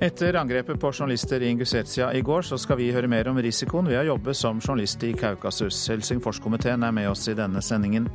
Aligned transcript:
Etter 0.00 0.34
angrepet 0.34 0.80
på 0.80 0.92
journalister 0.92 1.42
i 1.42 1.48
Ingushetia 1.48 2.12
i 2.14 2.20
går, 2.20 2.42
så 2.42 2.58
skal 2.58 2.78
vi 2.78 2.92
høre 2.94 3.08
mer 3.10 3.26
om 3.32 3.38
risikoen 3.42 3.88
ved 3.90 3.98
å 3.98 4.04
jobbe 4.12 4.30
som 4.34 4.60
journalist 4.62 5.02
i 5.02 5.10
Kaukasus. 5.18 5.80
Helsingforskomiteen 5.90 6.86
er 6.86 6.92
med 6.94 7.08
oss 7.10 7.26
i 7.26 7.34
denne 7.34 7.58
sendingen. 7.66 8.06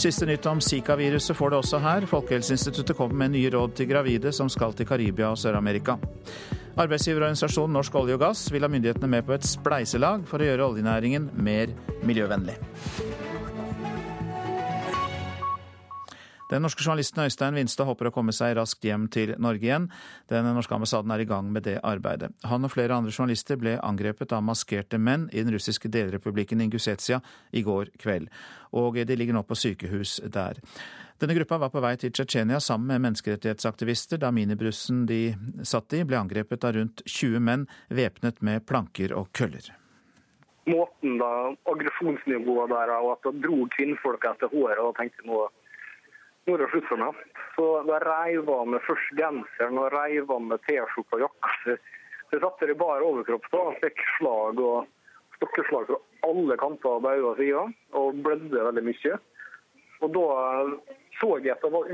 Siste 0.00 0.24
nytt 0.24 0.46
om 0.48 0.62
Zika-viruset 0.64 1.36
får 1.36 1.52
det 1.52 1.58
også 1.58 1.80
her. 1.84 2.06
Folkehelseinstituttet 2.08 2.96
kommer 2.96 3.26
med 3.26 3.34
nye 3.34 3.50
råd 3.52 3.74
til 3.76 3.90
gravide 3.90 4.32
som 4.32 4.48
skal 4.48 4.72
til 4.72 4.88
Karibia 4.88 5.28
og 5.34 5.36
Sør-Amerika. 5.36 5.98
Arbeidsgiverorganisasjonen 6.80 7.76
Norsk 7.76 7.98
olje 8.00 8.16
og 8.16 8.24
gass 8.24 8.46
vil 8.48 8.64
ha 8.64 8.72
myndighetene 8.72 9.12
med 9.12 9.28
på 9.28 9.36
et 9.36 9.44
spleiselag 9.44 10.24
for 10.30 10.40
å 10.40 10.48
gjøre 10.48 10.70
oljenæringen 10.70 11.28
mer 11.36 11.76
miljøvennlig. 12.08 12.56
Den 16.52 16.60
norske 16.60 16.84
journalisten 16.84 17.22
Øystein 17.24 17.54
Winstad 17.56 17.86
håper 17.88 18.10
å 18.10 18.12
komme 18.12 18.32
seg 18.36 18.58
raskt 18.58 18.84
hjem 18.84 19.06
til 19.08 19.30
Norge 19.40 19.64
igjen. 19.64 19.86
Den 20.28 20.44
norske 20.52 20.74
ambassaden 20.76 21.14
er 21.14 21.22
i 21.22 21.28
gang 21.30 21.48
med 21.48 21.64
det 21.64 21.78
arbeidet. 21.80 22.28
Han 22.44 22.68
og 22.68 22.74
flere 22.74 22.98
andre 22.98 23.14
journalister 23.14 23.56
ble 23.56 23.78
angrepet 23.80 24.34
av 24.36 24.44
maskerte 24.44 25.00
menn 25.00 25.30
i 25.32 25.40
den 25.40 25.54
russiske 25.56 25.88
delrepublikken 25.88 26.60
Ingusetia 26.60 27.22
i 27.56 27.64
går 27.64 27.94
kveld, 28.02 28.28
og 28.76 29.00
de 29.00 29.16
ligger 29.16 29.38
nå 29.38 29.46
på 29.48 29.56
sykehus 29.56 30.18
der. 30.28 30.60
Denne 31.22 31.38
gruppa 31.38 31.56
var 31.62 31.72
på 31.72 31.80
vei 31.80 31.94
til 31.96 32.12
Tsjetsjenia 32.12 32.60
sammen 32.60 32.90
med 32.92 33.06
menneskerettighetsaktivister 33.06 34.20
da 34.20 34.28
minibrussen 34.28 35.06
de 35.08 35.22
satt 35.64 35.96
i, 35.96 36.04
ble 36.04 36.20
angrepet 36.20 36.68
av 36.68 36.76
rundt 36.76 37.00
20 37.08 37.40
menn 37.48 37.64
væpnet 37.88 38.44
med 38.44 38.66
planker 38.68 39.16
og 39.16 39.32
køller 39.32 39.72
måten 40.62 41.16
da, 41.18 41.28
aggresjonsnivået 41.66 42.70
der, 42.70 42.92
og 43.02 43.16
at 43.16 43.24
det 43.26 43.40
dro 43.42 43.64
kvinnfolk 43.74 44.22
etter 44.30 44.50
håret 44.52 44.78
og 44.78 44.94
tenkte 44.94 45.26
nå 45.26 45.40
er 46.50 46.58
det 46.58 46.70
slutt 46.72 46.88
for 46.90 47.00
meg. 47.00 47.18
Så 47.56 47.66
da 47.86 47.98
reiv 48.02 48.50
av 48.50 48.70
meg 48.72 48.82
først 48.86 49.12
genseren 49.18 49.78
og 49.78 49.92
reiv 49.94 50.30
av 50.32 50.42
meg 50.42 50.62
T-skjorta 50.66 51.18
og 51.18 51.24
jakka. 51.26 51.52
Så 51.62 51.76
jeg 52.32 52.42
satt 52.42 52.62
der 52.62 52.72
i 52.72 52.78
bar 52.80 53.04
overkropp 53.04 53.46
da, 53.52 53.60
og 53.68 53.78
fikk 53.82 54.02
slag 54.16 54.60
og 54.62 54.88
stokkeslag 55.36 55.90
fra 55.90 55.98
alle 56.28 56.56
kanter 56.60 56.96
av 56.96 57.06
øynene 57.06 57.30
og 57.30 57.40
sider, 57.40 57.74
og 57.98 58.22
blødde 58.24 58.66
veldig 58.68 58.84
mye. 58.88 59.18
Og 60.02 60.14
da 60.16 60.28
så 61.20 61.34
jeg 61.38 61.54
at 61.54 61.62
det 61.62 61.72
var 61.74 61.90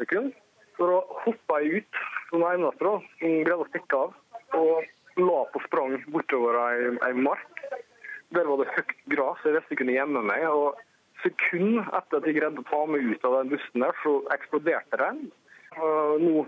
sekund, 0.00 0.32
så 0.76 0.88
da 0.88 0.98
hoppa 1.24 1.60
jeg 1.62 1.82
ut 1.82 2.02
som 2.30 2.44
eneste 2.48 2.90
som 2.90 3.06
greide 3.46 3.60
å 3.60 3.68
stikke 3.70 4.00
av, 4.04 4.14
og 4.58 5.20
la 5.20 5.40
på 5.52 5.60
sprang 5.66 5.98
bortover 6.12 6.58
ei, 6.66 6.92
ei 7.06 7.12
mark. 7.16 7.62
Der 8.32 8.48
var 8.48 8.62
det 8.62 8.72
høyt 8.72 8.94
gress, 9.12 9.44
jeg 9.44 9.56
visste 9.56 9.74
jeg 9.74 9.82
kunne 9.82 9.96
gjemme 9.96 10.24
meg. 10.24 10.44
og 10.48 10.80
sekund 11.22 11.80
etter 11.84 12.18
at 12.18 12.26
de 12.26 12.34
greide 12.36 12.62
å 12.62 12.68
ta 12.68 12.82
meg 12.90 13.06
ut 13.12 13.24
av 13.28 13.38
den 13.38 13.54
bussen 13.54 13.84
der, 13.84 13.96
så 14.02 14.18
eksploderte 14.34 15.00
den. 15.00 15.24
Nå, 16.22 16.44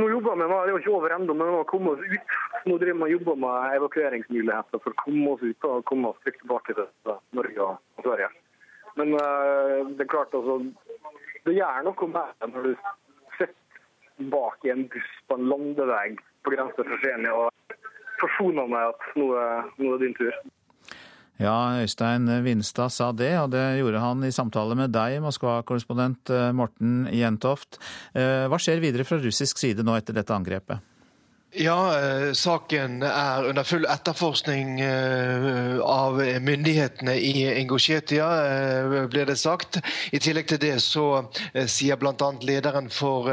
nå 0.00 0.08
jobber 0.08 0.36
vi 0.36 0.40
med, 0.42 0.54
Det 0.66 0.72
er 0.72 0.78
ikke 0.80 0.96
over 0.96 1.14
ennå, 1.16 1.34
men 1.34 1.52
nå 1.52 1.64
kommet 1.70 1.98
oss 1.98 2.14
ut. 2.16 2.38
Nå 2.66 2.78
driver 2.78 2.98
vi 2.98 3.08
og 3.08 3.14
jobber 3.16 3.40
med 3.44 3.76
evakueringsmuligheter 3.78 4.82
for 4.82 4.94
å 4.94 5.02
komme 5.04 5.34
oss 5.34 5.44
ut 5.44 5.68
og 5.68 5.84
komme 5.90 6.12
oss 6.12 6.22
trygt 6.24 6.40
tilbake 6.42 6.76
til 6.78 7.16
Norge 7.38 7.68
og 7.68 8.06
Sverige. 8.06 8.30
Men 9.00 9.14
uh, 9.16 9.88
det 9.96 10.04
er 10.04 10.12
klart, 10.12 10.34
altså, 10.36 10.58
det 11.46 11.56
gjør 11.56 11.86
noe 11.86 12.08
med 12.08 12.18
deg 12.42 12.54
når 12.54 12.66
du 12.68 12.72
sitter 13.38 14.28
bak 14.32 14.66
i 14.66 14.72
en 14.74 14.84
buss 14.92 15.12
på 15.28 15.38
en 15.38 15.48
landevei 15.50 16.06
på 16.44 16.52
grensa 16.54 16.82
til 16.82 16.90
Tsjetsjenia 16.92 17.32
og 17.34 17.78
forsoner 18.20 18.68
med 18.70 18.92
at 18.92 19.06
nå 19.18 19.30
er, 19.38 19.70
nå 19.80 19.94
er 19.94 20.02
din 20.02 20.14
tur. 20.18 20.34
Ja, 21.42 21.82
Øystein 21.82 22.30
Vinstad 22.44 22.92
sa 22.94 23.10
det, 23.16 23.32
og 23.40 23.50
det 23.54 23.64
gjorde 23.80 24.02
han 24.02 24.22
i 24.26 24.32
samtale 24.34 24.76
med 24.78 24.94
deg, 24.94 25.18
Moskva-korrespondent 25.24 26.30
eh, 26.30 26.52
Morten 26.54 27.08
Jentoft. 27.10 27.80
Eh, 28.14 28.46
hva 28.46 28.60
skjer 28.62 28.82
videre 28.84 29.06
fra 29.08 29.18
russisk 29.22 29.58
side 29.58 29.82
nå 29.86 29.96
etter 29.98 30.14
dette 30.16 30.34
angrepet? 30.36 30.91
Ja, 31.54 32.00
eh, 32.00 32.32
saken 32.32 33.02
er 33.02 33.44
under 33.44 33.64
full 33.68 33.84
etterforskning 33.84 34.78
eh, 34.80 35.80
av 35.84 36.16
myndighetene 36.40 37.12
i 37.20 37.60
Ingusjetia, 37.60 38.28
blir 39.12 39.26
det 39.28 39.36
sagt. 39.36 39.76
I 40.16 40.20
tillegg 40.22 40.48
til 40.48 40.60
det 40.62 40.78
så 40.80 41.04
sier 41.68 41.98
bl.a. 42.00 42.30
lederen 42.40 42.88
for 42.88 43.28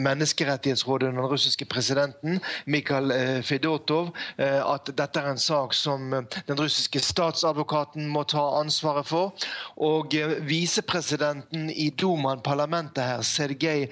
Menneskerettighetsrådet 0.00 1.10
under 1.10 1.26
den 1.26 1.32
russiske 1.34 1.66
presidenten, 1.68 2.40
Mikhail 2.64 3.12
Fedotov, 3.44 4.14
at 4.38 4.88
dette 4.96 5.20
er 5.20 5.28
en 5.34 5.40
sak 5.40 5.76
som 5.76 6.08
den 6.14 6.56
russiske 6.56 7.02
statsadvokaten 7.04 8.08
må 8.08 8.24
ta 8.24 8.46
ansvaret 8.62 9.08
for. 9.08 9.36
Og 9.76 10.16
visepresidenten 10.48 11.68
i 11.70 11.90
Dumaen, 11.92 12.40
parlamentet 12.44 13.04
her, 13.04 13.22
Sergej 13.26 13.88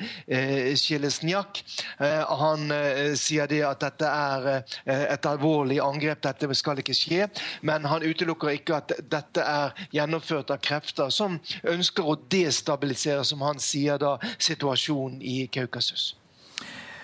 Sjelesnjak, 0.80 1.62
han 1.98 2.72
sier 3.20 3.48
det 3.50 3.60
at 3.66 3.82
dette 3.82 4.08
er 4.08 4.48
eh, 4.52 5.04
et 5.14 5.28
alvorlig 5.28 5.80
angrep, 5.82 6.22
dette 6.24 6.48
skal 6.58 6.82
ikke 6.82 6.96
skje. 6.96 7.28
Men 7.66 7.86
han 7.90 8.06
utelukker 8.06 8.54
ikke 8.56 8.78
at 8.80 8.96
dette 9.10 9.44
er 9.44 9.76
gjennomført 9.94 10.52
av 10.54 10.62
krefter 10.64 11.12
som 11.14 11.38
ønsker 11.62 12.06
å 12.06 12.18
destabilisere, 12.30 13.24
som 13.26 13.42
han 13.46 13.60
sier 13.62 14.00
da, 14.00 14.16
situasjonen 14.38 15.20
i 15.22 15.40
Kaukasus. 15.52 16.12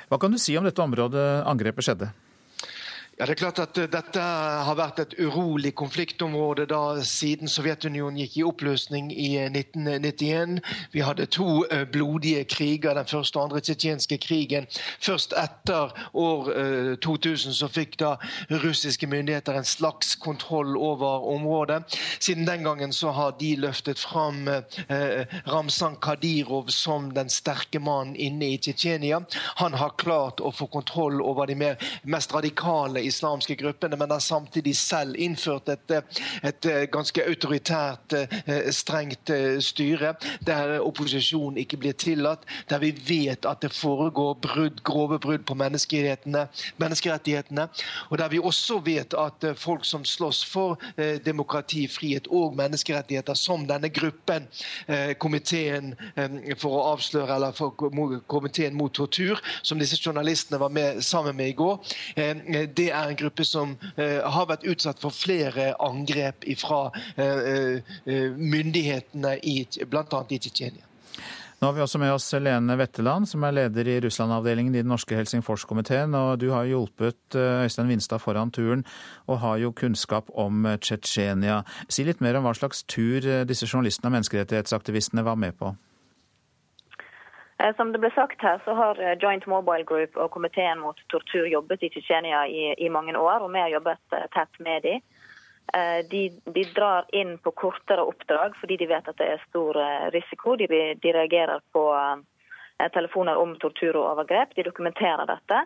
Hva 0.09 0.21
kan 0.21 0.31
du 0.31 0.39
si 0.39 0.57
om 0.59 0.67
dette 0.67 0.83
området 0.85 1.25
angrepet 1.49 1.87
skjedde? 1.87 2.13
Ja, 3.19 3.27
det 3.27 3.37
er 3.37 3.39
klart 3.39 3.59
at 3.63 3.79
eh, 3.79 3.87
Dette 3.87 4.23
har 4.67 4.75
vært 4.75 4.99
et 4.99 5.13
urolig 5.23 5.71
konfliktområde 5.79 6.65
da 6.67 6.99
siden 7.07 7.47
Sovjetunionen 7.47 8.17
gikk 8.19 8.41
i 8.41 8.43
oppløsning 8.43 9.13
i 9.15 9.29
1991. 9.45 10.57
Eh, 10.59 10.81
Vi 10.91 11.05
hadde 11.07 11.29
to 11.31 11.63
eh, 11.71 11.85
blodige 11.87 12.43
kriger, 12.51 12.97
den 12.99 13.07
første 13.07 13.39
og 13.39 13.45
andre 13.45 13.61
tsjetsjenske 13.63 14.19
krigen. 14.19 14.67
Først 14.99 15.37
etter 15.39 15.95
år 16.11 16.51
2000 17.05 17.55
så 17.55 17.69
fikk 17.71 17.95
da 18.03 18.17
russiske 18.51 19.07
myndigheter 19.07 19.61
en 19.61 19.69
slags 19.69 20.17
kontroll 20.19 20.75
over 20.77 21.29
området. 21.31 21.85
Siden 22.19 22.49
den 22.49 22.67
gangen 22.67 22.93
så 22.93 23.13
har 23.15 23.37
de 23.39 23.55
løftet 23.63 23.99
fram 23.99 24.49
Ramzan 25.47 25.97
Kadyrov 26.03 26.71
som 26.75 27.13
den 27.15 27.31
sterke 27.31 27.79
mannen 27.79 28.17
inne 28.17 28.55
i 28.55 28.59
Tsjetsjenia. 28.59 29.23
Han 29.63 29.79
har 29.79 29.95
klart 30.01 30.43
å 30.43 30.53
få 30.55 30.67
kontroll 30.73 31.23
over 31.23 31.51
de 31.51 31.75
mest 32.03 32.35
radikale 32.35 33.04
islamske 33.07 33.57
gruppene, 33.61 33.97
men 33.97 34.11
har 34.11 34.23
samtidig 34.25 34.77
selv 34.77 35.19
innført 35.19 35.69
et, 35.69 35.99
et 36.45 36.71
ganske 36.93 37.25
autoritært, 37.29 38.13
eh, 38.13 38.71
strengt 38.71 39.31
eh, 39.31 39.59
styre, 39.61 40.15
der 40.47 40.79
opposisjon 40.81 41.59
ikke 41.61 41.79
blir 41.83 41.97
tillatt, 41.99 42.45
der 42.71 42.83
vi 42.83 42.93
vet 43.09 43.47
at 43.49 43.63
det 43.63 43.73
foregår 43.75 44.35
brudd, 44.43 44.83
grove 44.85 45.19
brudd 45.19 45.45
på 45.47 45.57
menneskerettighetene, 45.59 46.47
menneskerettighetene, 46.83 47.69
og 48.11 48.19
der 48.19 48.33
vi 48.33 48.39
også 48.39 48.81
vet 48.85 49.15
at 49.19 49.45
eh, 49.45 49.57
folk 49.59 49.85
som 49.85 50.05
slåss 50.05 50.45
for 50.45 50.79
demokrati, 51.25 51.87
frihet 51.89 52.27
og 52.31 52.55
menneskerettigheter, 52.57 53.35
som 53.35 53.65
denne 53.69 53.89
gruppen, 53.95 54.47
komiteen 55.19 55.93
for 56.61 56.77
å 56.77 56.83
avsløre, 56.93 57.37
eller 57.37 57.55
for 57.57 57.75
komiteen 58.31 58.77
mot 58.77 58.93
tortur, 58.95 59.41
som 59.63 59.81
disse 59.81 59.99
journalistene 60.01 60.61
var 60.61 60.73
med 60.75 61.01
sammen 61.05 61.37
med 61.37 61.53
i 61.53 61.57
går, 61.59 61.95
det 62.77 62.89
er 62.95 63.11
en 63.11 63.19
gruppe 63.19 63.45
som 63.47 63.77
eh, 63.97 64.21
har 64.23 64.49
vært 64.51 64.67
utsatt 64.71 65.03
for 65.03 65.15
flere 65.15 65.73
angrep 65.83 66.47
fra 66.61 66.89
eh, 67.17 67.79
eh, 68.07 68.35
myndighetene 68.35 69.39
bl.a. 69.41 70.25
i 70.29 70.41
Tsjetsjenia. 70.41 70.91
Nå 71.61 71.69
har 71.71 71.77
vi 71.77 71.83
også 71.85 72.01
med 72.03 72.13
oss 72.13 72.27
Lene 72.37 72.75
Wetteland, 72.77 73.29
som 73.31 73.45
er 73.47 73.55
leder 73.57 73.89
i 73.89 73.95
Russland-avdelingen 74.05 74.75
i 74.75 74.83
den 74.83 74.91
norske 74.91 75.17
Helsingforskomiteen. 75.17 76.13
Og 76.19 76.43
du 76.43 76.51
har 76.53 76.67
hjulpet 76.69 77.39
Øystein 77.39 77.89
Vinstad 77.89 78.21
foran 78.21 78.53
turen, 78.53 78.83
og 79.31 79.41
har 79.41 79.63
jo 79.63 79.73
kunnskap 79.73 80.29
om 80.35 80.67
Tsjetsjenia. 80.83 81.63
Si 81.89 82.05
litt 82.05 82.21
mer 82.21 82.37
om 82.37 82.45
hva 82.45 82.53
slags 82.59 82.85
tur 82.91 83.47
disse 83.49 83.71
journalistene 83.71 84.11
og 84.11 84.19
menneskerettighetsaktivistene 84.19 85.25
var 85.25 85.41
med 85.41 85.57
på. 85.57 85.73
Eh, 87.59 87.77
som 87.77 87.93
det 87.93 88.01
ble 88.03 88.11
sagt 88.15 88.43
her, 88.43 88.61
så 88.65 88.75
har 88.75 89.01
eh, 89.01 89.17
Joint 89.23 89.47
Mobile 89.47 89.87
Group 89.87 90.17
og 90.17 90.33
komiteen 90.35 90.81
mot 90.83 90.99
tortur 91.13 91.47
jobbet 91.47 91.85
i 91.87 91.91
Tsjetsjenia 91.95 92.47
i, 92.51 92.65
i, 92.75 92.91
mange 92.91 93.15
år, 93.19 93.45
og 93.45 93.53
vi 93.55 93.63
har 93.63 93.71
jobbet 93.77 94.17
eh, 94.17 94.27
tett 94.35 94.59
med 94.59 94.83
dem. 94.87 95.05
De, 96.11 96.29
de, 96.53 96.63
drar 96.77 97.07
inn 97.17 97.39
på 97.41 97.51
kortere 97.57 98.03
oppdrag 98.05 98.53
fordi 98.61 98.77
de 98.83 98.87
vet 98.91 99.07
at 99.09 99.17
det 99.17 99.31
er 99.33 99.47
stor 99.47 99.79
risiko. 100.13 100.59
De, 100.61 100.69
de 101.01 101.13
reagerer 101.17 101.63
på 101.73 101.83
telefoner 102.93 103.41
om 103.41 103.55
tortur 103.59 103.97
og 103.97 104.11
overgrep. 104.11 104.53
De 104.55 104.67
dokumenterer 104.69 105.25
dette. 105.27 105.63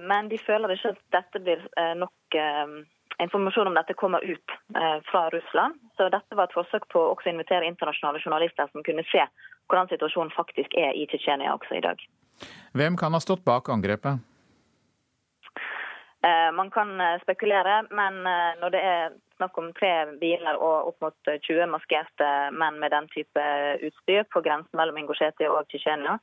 Men 0.00 0.32
de 0.32 0.40
føler 0.40 0.72
ikke 0.74 0.94
at 0.94 1.04
dette 1.18 1.42
blir 1.44 1.68
nok 2.00 2.40
informasjon 3.22 3.70
om 3.70 3.76
dette 3.76 3.94
kommer 3.96 4.24
ut 4.24 4.54
fra 5.10 5.22
Russland. 5.32 5.78
Så 5.96 6.08
dette 6.12 6.36
var 6.36 6.50
et 6.50 6.56
forsøk 6.56 6.84
på 6.92 7.00
å 7.10 7.16
invitere 7.30 7.68
internasjonale 7.68 8.20
journalister 8.20 8.68
som 8.72 8.84
kunne 8.86 9.04
se 9.10 9.24
hvordan 9.66 9.88
situasjonen 9.90 10.34
faktisk 10.36 10.76
er 10.78 10.92
i 10.94 11.06
Tsjetsjenia 11.10 11.54
også 11.56 11.78
i 11.78 11.84
dag. 11.86 12.02
Hvem 12.76 12.96
kan 13.00 13.16
ha 13.16 13.20
stått 13.24 13.44
bak 13.44 13.70
angrepet? 13.72 14.20
Eh, 16.26 16.52
man 16.52 16.70
kan 16.70 17.00
eh, 17.00 17.20
spekulere, 17.22 17.82
men 17.90 18.26
eh, 18.26 18.52
når 18.60 18.70
det 18.74 18.82
er 18.82 19.14
snakk 19.36 19.58
om 19.60 19.68
tre 19.76 19.92
biler 20.20 20.56
og 20.56 20.90
opp 20.90 21.04
mot 21.04 21.28
20 21.28 21.68
maskerte 21.70 22.30
menn 22.56 22.80
med 22.82 22.90
den 22.94 23.06
type 23.12 23.42
utstyr 23.84 24.24
på 24.32 24.42
grensen 24.42 24.80
mellom 24.80 24.98
Ingosjetia 25.02 25.52
og 25.52 25.68
Tsjetsjenia, 25.68 26.16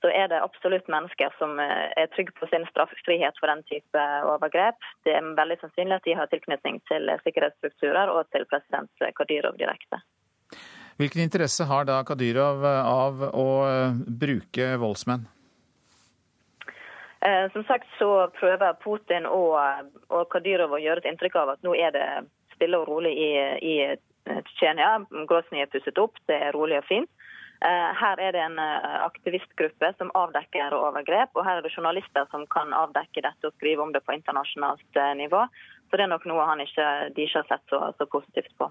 så 0.00 0.10
er 0.14 0.28
det 0.30 0.40
absolutt 0.42 0.90
mennesker 0.90 1.32
som 1.38 1.58
eh, 1.62 1.88
er 1.98 2.10
trygge 2.14 2.34
på 2.38 2.48
sin 2.50 2.66
straffrihet 2.70 3.40
for 3.40 3.50
den 3.50 3.64
type 3.70 4.04
overgrep. 4.32 4.78
Det 5.06 5.16
er 5.16 5.32
veldig 5.38 5.58
sannsynlig 5.62 5.98
at 5.98 6.06
de 6.06 6.18
har 6.18 6.30
tilknytning 6.30 6.78
til 6.90 7.10
sikkerhetsstrukturer 7.24 8.12
og 8.12 8.28
til 8.34 8.46
president 8.50 9.08
Kadyrov 9.18 9.58
direkte. 9.58 10.00
Hvilken 10.98 11.22
interesse 11.22 11.66
har 11.70 11.86
da 11.86 12.00
Kadyrov 12.06 12.64
av 12.66 13.20
å 13.30 13.48
bruke 14.22 14.72
voldsmenn? 14.82 15.28
Som 17.52 17.64
sagt 17.66 17.86
så 17.98 18.08
prøver 18.38 18.74
Putin 18.82 19.26
og, 19.26 19.54
og 20.10 20.26
Kadyrov 20.32 20.74
å 20.74 20.82
gjøre 20.82 21.02
et 21.02 21.08
inntrykk 21.12 21.38
av 21.38 21.54
at 21.54 21.62
nå 21.66 21.74
er 21.78 21.94
det 21.94 22.06
stille 22.56 22.78
og 22.78 22.90
rolig 22.90 23.14
i, 23.14 23.30
i 23.62 23.74
Tsjetsjenia. 24.26 24.90
Grosnyj 25.30 25.64
er 25.64 25.70
pusset 25.72 25.98
opp, 26.02 26.18
det 26.30 26.38
er 26.48 26.54
rolig 26.56 26.80
og 26.80 26.86
fint. 26.88 27.10
Eh, 27.58 27.92
her 28.00 28.20
er 28.22 28.34
det 28.36 28.38
en 28.38 28.58
eh, 28.62 28.98
aktivistgruppe 29.02 29.90
som 29.98 30.12
avdekker 30.14 30.74
overgrep, 30.76 31.32
og 31.34 31.42
her 31.42 31.58
er 31.58 31.64
det 31.66 31.72
journalister 31.74 32.28
som 32.30 32.44
kan 32.54 32.70
avdekke 32.70 33.24
dette 33.24 33.48
og 33.50 33.56
skrive 33.56 33.82
om 33.82 33.90
det 33.94 34.04
på 34.06 34.14
internasjonalt 34.14 35.00
eh, 35.00 35.14
nivå. 35.18 35.40
Så 35.90 35.98
det 35.98 36.04
er 36.06 36.12
nok 36.12 36.28
noe 36.30 36.44
han 36.46 36.62
ikke, 36.62 36.84
de 37.16 37.24
ikke 37.24 37.42
har 37.42 37.48
sett 37.48 37.72
så, 37.72 37.80
så 37.98 38.06
positivt 38.06 38.52
på. 38.60 38.68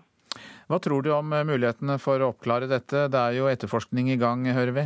Hva 0.71 0.79
tror 0.83 1.03
du 1.03 1.11
om 1.11 1.33
mulighetene 1.49 1.97
for 1.99 2.23
å 2.23 2.31
oppklare 2.31 2.69
dette? 2.71 3.09
Det 3.11 3.19
er 3.19 3.35
jo 3.35 3.49
etterforskning 3.51 4.13
i 4.13 4.19
gang, 4.21 4.45
hører 4.55 4.75
vi? 4.75 4.85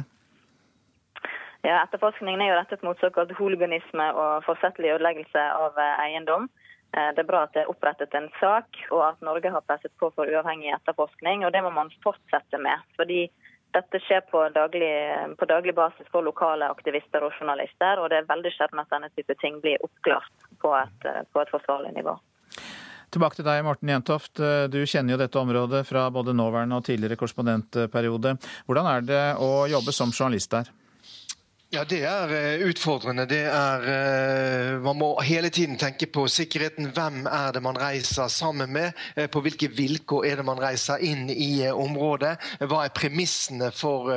Ja, 1.62 1.84
Etterforskningen 1.84 2.42
er 2.42 2.50
jo 2.50 2.58
rettet 2.58 2.86
mot 2.86 2.98
såkalt 3.04 3.36
hooliganisme 3.38 4.08
og 4.18 4.46
forsettlig 4.48 4.96
ødeleggelse 4.96 5.44
av 5.54 5.78
eiendom. 6.02 6.48
Det 6.90 7.22
er 7.22 7.28
bra 7.28 7.44
at 7.46 7.54
det 7.54 7.62
er 7.64 7.70
opprettet 7.70 8.16
en 8.18 8.32
sak, 8.40 8.80
og 8.90 9.04
at 9.12 9.22
Norge 9.26 9.52
har 9.54 9.62
presset 9.68 9.94
på 10.02 10.10
for 10.16 10.32
uavhengig 10.32 10.72
etterforskning. 10.74 11.46
og 11.46 11.54
Det 11.54 11.62
må 11.62 11.70
man 11.76 11.94
fortsette 12.02 12.58
med. 12.58 12.82
fordi 12.98 13.28
dette 13.76 14.02
skjer 14.06 14.24
på 14.32 14.44
daglig, 14.56 14.92
på 15.40 15.48
daglig, 15.50 15.76
basis 15.78 16.10
for 16.12 16.26
lokale 16.26 16.68
aktivister 16.72 17.24
og 17.26 17.36
journalister, 17.40 18.02
og 18.02 18.12
det 18.12 18.22
er 18.22 18.30
veldig 18.30 18.52
sjelden 18.56 18.84
at 18.84 18.92
denne 18.92 19.12
type 19.16 19.38
ting 19.42 19.62
blir 19.64 19.82
oppklart 19.86 20.50
på 20.62 20.74
et, 20.78 21.08
på 21.32 21.44
et 21.44 21.54
forsvarlig 21.54 21.94
nivå. 21.96 22.18
Tilbake 23.12 23.40
til 23.40 23.48
deg, 23.48 23.64
Morten 23.68 23.90
Jentoft. 23.92 24.40
Du 24.72 24.78
kjenner 24.88 25.18
jo 25.18 25.20
dette 25.20 25.40
området 25.40 25.82
fra 25.88 26.06
både 26.16 26.36
nåværende 26.36 26.78
og 26.80 26.86
tidligere 26.88 27.20
korrespondentperiode. 27.20 28.38
Hvordan 28.70 28.88
er 28.88 29.04
det 29.08 29.24
å 29.44 29.66
jobbe 29.72 29.92
som 29.96 30.14
journalist 30.16 30.54
der? 30.54 30.72
Ja, 31.74 31.86
Det 31.88 32.02
er 32.04 32.32
eh, 32.36 32.62
utfordrende. 32.68 33.24
Det 33.26 33.46
er, 33.48 33.86
eh, 33.88 34.80
man 34.84 34.98
må 35.00 35.14
hele 35.24 35.50
tiden 35.50 35.78
tenke 35.80 36.06
på 36.12 36.26
sikkerheten. 36.28 36.90
Hvem 36.92 37.22
er 37.32 37.54
det 37.56 37.62
man 37.64 37.78
reiser 37.80 38.28
sammen 38.28 38.74
med? 38.74 38.92
Eh, 39.16 39.30
på 39.32 39.40
hvilke 39.40 39.70
vilkår 39.72 40.26
er 40.28 40.36
det 40.36 40.46
man 40.46 40.60
reiser 40.60 41.00
inn 41.00 41.30
i 41.32 41.64
området? 41.72 42.34
Hva 42.60 42.82
er 42.84 42.92
premissene 42.92 43.70
for 43.72 44.12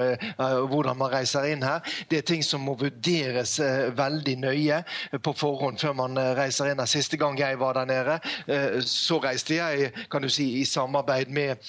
hvordan 0.67 0.99
man 0.99 1.13
reiser 1.13 1.47
inn 1.53 1.63
her? 1.63 1.79
Det 2.11 2.19
er 2.19 2.27
ting 2.27 2.43
som 2.43 2.65
må 2.67 2.75
vurderes 2.75 3.61
veldig 3.95 4.35
nøye 4.43 4.81
på 5.23 5.33
forhånd 5.39 5.79
før 5.79 5.95
man 5.95 6.19
reiser 6.35 6.73
inn 6.73 6.83
her. 6.83 6.91
Siste 6.91 7.17
gang 7.17 7.39
jeg 7.39 7.61
var 7.61 7.79
der 7.79 7.87
nede, 7.87 8.19
så 8.83 9.21
reiste 9.23 9.61
jeg 9.61 9.93
kan 10.11 10.27
du 10.27 10.29
si, 10.29 10.49
i 10.59 10.65
samarbeid 10.65 11.31
med 11.31 11.63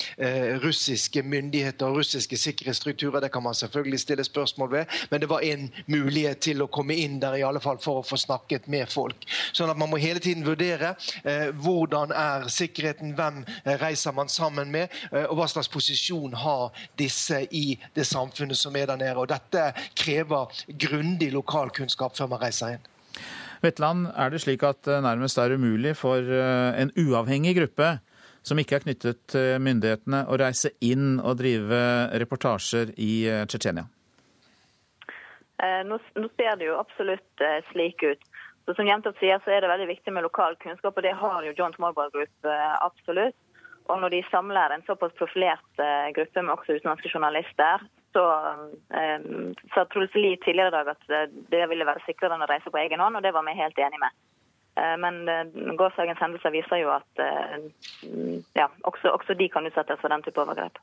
russiske 0.66 1.22
myndigheter 1.22 1.86
og 1.86 2.02
russiske 2.02 2.38
sikkerhetsstrukturer. 2.38 3.22
Det 3.22 3.32
kan 3.32 3.44
man 3.44 3.54
selvfølgelig 3.54 4.00
stille 4.00 4.24
spørsmål 4.24 4.72
ved, 4.72 4.86
men 5.12 5.22
det 5.22 5.30
var 5.30 5.46
en 5.46 5.70
mulighet 5.92 6.42
til 6.48 6.64
å 6.64 6.70
komme 6.72 6.98
inn 7.02 7.20
der, 7.22 7.38
i 7.40 7.46
alle 7.46 7.62
fall 7.64 7.80
for 7.84 8.02
å 8.02 8.06
få 8.06 8.20
snakket 8.20 8.70
med 8.72 8.92
folk. 8.92 9.28
Sånn 9.54 9.72
at 9.72 9.78
Man 9.78 9.92
må 9.92 10.00
hele 10.02 10.22
tiden 10.24 10.46
vurdere 10.46 10.96
eh, 11.24 11.52
hvordan 11.52 12.14
er 12.16 12.48
sikkerheten, 12.50 13.14
hvem 13.18 13.44
eh, 13.44 13.76
reiser 13.82 14.16
man 14.16 14.32
sammen 14.32 14.72
med, 14.72 14.94
eh, 15.12 15.28
og 15.28 15.40
hva 15.40 15.50
slags 15.52 15.70
posisjon 15.72 16.34
har 16.42 16.72
disse 16.98 17.44
i 17.52 17.78
det 17.96 18.08
samfunnet 18.08 18.58
som 18.58 18.76
er 18.76 18.90
der 18.92 19.02
nede. 19.02 19.20
Og 19.20 19.30
Dette 19.30 19.72
krever 19.98 20.54
grundig 20.68 21.32
lokalkunnskap 21.36 22.18
før 22.18 22.32
man 22.34 22.44
reiser 22.46 22.78
inn. 22.78 22.92
Vetland, 23.64 24.10
er 24.16 24.32
det 24.32 24.42
slik 24.44 24.64
at 24.68 24.84
det 24.86 25.00
nærmest 25.04 25.40
er 25.42 25.56
umulig 25.56 25.96
for 25.98 26.20
eh, 26.20 26.82
en 26.82 26.92
uavhengig 27.00 27.56
gruppe 27.58 27.96
som 28.46 28.60
ikke 28.62 28.78
er 28.78 28.86
knyttet 28.86 29.22
til 29.32 29.62
myndighetene, 29.64 30.26
å 30.30 30.38
reise 30.38 30.76
inn 30.86 31.18
og 31.18 31.40
drive 31.40 31.82
reportasjer 32.22 32.94
i 33.02 33.26
eh, 33.32 33.46
Tsjetsjenia? 33.50 33.88
Eh, 35.64 35.82
nå, 35.88 36.00
nå, 36.16 36.30
ser 36.36 36.58
det 36.60 36.68
jo 36.68 36.80
absolutt 36.80 37.42
eh, 37.42 37.62
slik 37.72 38.04
ut. 38.04 38.22
Så 38.66 38.74
Som 38.74 38.88
Jentopp 38.90 39.20
sier, 39.22 39.40
så 39.44 39.54
er 39.54 39.62
det 39.62 39.72
veldig 39.72 39.88
viktig 39.94 40.14
med 40.14 40.26
lokal 40.26 40.58
kunnskap, 40.60 40.98
og 40.98 41.06
det 41.06 41.14
har 41.16 41.46
jo 41.46 41.54
John 41.58 41.76
Mobile 41.80 42.12
Group 42.14 42.50
eh, 42.50 42.72
absolutt. 42.82 43.38
Og 43.86 44.02
når 44.02 44.16
de 44.16 44.22
samler 44.32 44.74
en 44.74 44.84
såpass 44.88 45.14
profilert 45.14 45.82
gruppe 46.16 46.42
med 46.42 46.56
også 46.56 46.74
utenlandske 46.74 47.12
journalister, 47.14 47.84
så 48.18 48.24
sa 49.76 49.84
Truls 49.94 50.16
Lie 50.18 50.40
tidligere 50.42 50.72
i 50.72 50.74
dag 50.74 50.90
at 50.96 51.36
det 51.54 51.60
ville 51.70 51.86
være 51.86 52.02
sikrere 52.08 52.34
enn 52.34 52.42
å 52.42 52.48
reise 52.50 52.72
på 52.74 52.80
egen 52.82 53.04
hånd, 53.04 53.20
og 53.20 53.22
det 53.22 53.36
var 53.36 53.46
vi 53.46 53.54
helt 53.60 53.78
enig 53.78 54.02
med. 54.02 54.18
Men 55.04 55.22
gårsdagens 55.78 56.24
hendelser 56.24 56.56
viser 56.56 56.82
jo 56.82 56.96
at 56.96 57.22
ja, 58.58 58.72
også, 58.90 59.14
også 59.14 59.38
de 59.38 59.52
kan 59.54 59.70
utsettes 59.70 60.02
for 60.02 60.10
den 60.10 60.26
type 60.26 60.42
overgrep. 60.42 60.82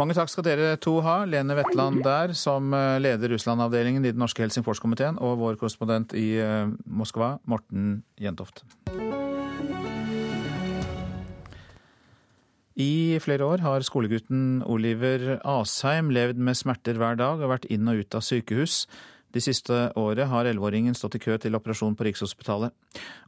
Mange 0.00 0.14
takk 0.16 0.30
skal 0.32 0.46
dere 0.46 0.68
to 0.80 0.94
ha. 1.04 1.18
Lene 1.28 1.52
Wetland 1.58 2.00
der, 2.06 2.32
som 2.32 2.72
eh, 2.72 2.96
leder 3.02 3.34
Russland-avdelingen 3.34 4.06
i 4.06 4.12
den 4.14 4.22
norske 4.22 4.40
Helsingforskomiteen, 4.40 5.18
og 5.20 5.36
vår 5.42 5.58
korrespondent 5.60 6.14
i 6.16 6.38
eh, 6.40 6.70
Moskva, 6.88 7.34
Morten 7.44 7.98
Jentoft. 8.16 8.64
I 12.80 13.20
flere 13.20 13.44
år 13.44 13.60
har 13.60 13.84
skolegutten 13.84 14.62
Oliver 14.64 15.36
Asheim 15.44 16.08
levd 16.08 16.40
med 16.40 16.56
smerter 16.56 16.96
hver 16.96 17.20
dag 17.20 17.42
og 17.44 17.52
vært 17.52 17.68
inn 17.68 17.90
og 17.92 18.00
ut 18.00 18.16
av 18.16 18.24
sykehus. 18.24 18.86
De 19.32 19.40
siste 19.40 19.76
året 19.96 20.28
har 20.28 20.48
elleveåringen 20.48 20.96
stått 20.96 21.16
i 21.16 21.22
kø 21.22 21.38
til 21.40 21.56
operasjon 21.56 21.96
på 21.96 22.06
Rikshospitalet. 22.08 22.74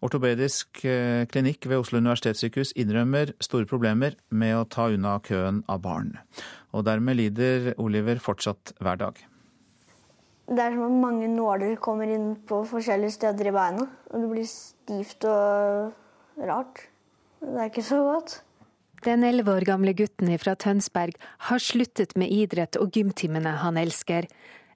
Ortopedisk 0.05 0.85
eh, 0.85 1.25
klinikk 1.31 1.69
ved 1.71 1.81
Oslo 1.81 2.01
universitetssykehus 2.03 2.75
innrømmer 2.81 3.33
store 3.45 3.69
problemer 3.71 4.19
med 4.29 4.57
å 4.59 4.67
ta 4.69 4.91
unna 4.93 5.17
køen 5.25 5.63
av 5.69 5.81
barn. 5.85 6.15
Og 6.77 6.85
dermed 6.89 7.17
lider 7.21 7.73
Oliver 7.81 8.21
fortsatt 8.21 8.75
hver 8.85 9.01
dag. 9.01 9.21
Det 10.45 10.61
er 10.61 10.75
som 10.75 10.91
om 10.91 10.97
mange 11.01 11.29
nåler 11.33 11.79
kommer 11.81 12.11
inn 12.13 12.35
på 12.45 12.61
forskjellige 12.69 13.17
steder 13.17 13.49
i 13.49 13.55
beina. 13.55 13.87
Og 14.13 14.25
det 14.25 14.33
blir 14.35 14.49
stivt 14.51 15.25
og 15.25 16.43
rart. 16.45 16.85
Det 17.41 17.57
er 17.57 17.71
ikke 17.71 17.87
så 17.87 18.03
godt. 18.05 18.43
Den 19.05 19.25
elleve 19.25 19.53
år 19.53 19.65
gamle 19.69 19.93
gutten 19.97 20.31
fra 20.41 20.55
Tønsberg 20.57 21.17
har 21.49 21.61
sluttet 21.61 22.15
med 22.17 22.33
idrett 22.33 22.77
og 22.81 22.93
gymtimene 22.97 23.57
han 23.61 23.77
elsker. 23.81 24.29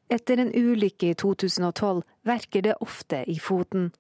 Etter 0.09 0.41
en 0.41 0.53
ulykke 0.57 1.11
i 1.13 1.17
2012 1.21 2.03
verker 2.29 2.65
det 2.65 2.77
ofte 2.81 3.25
i 3.29 3.37
foten. 3.43 3.91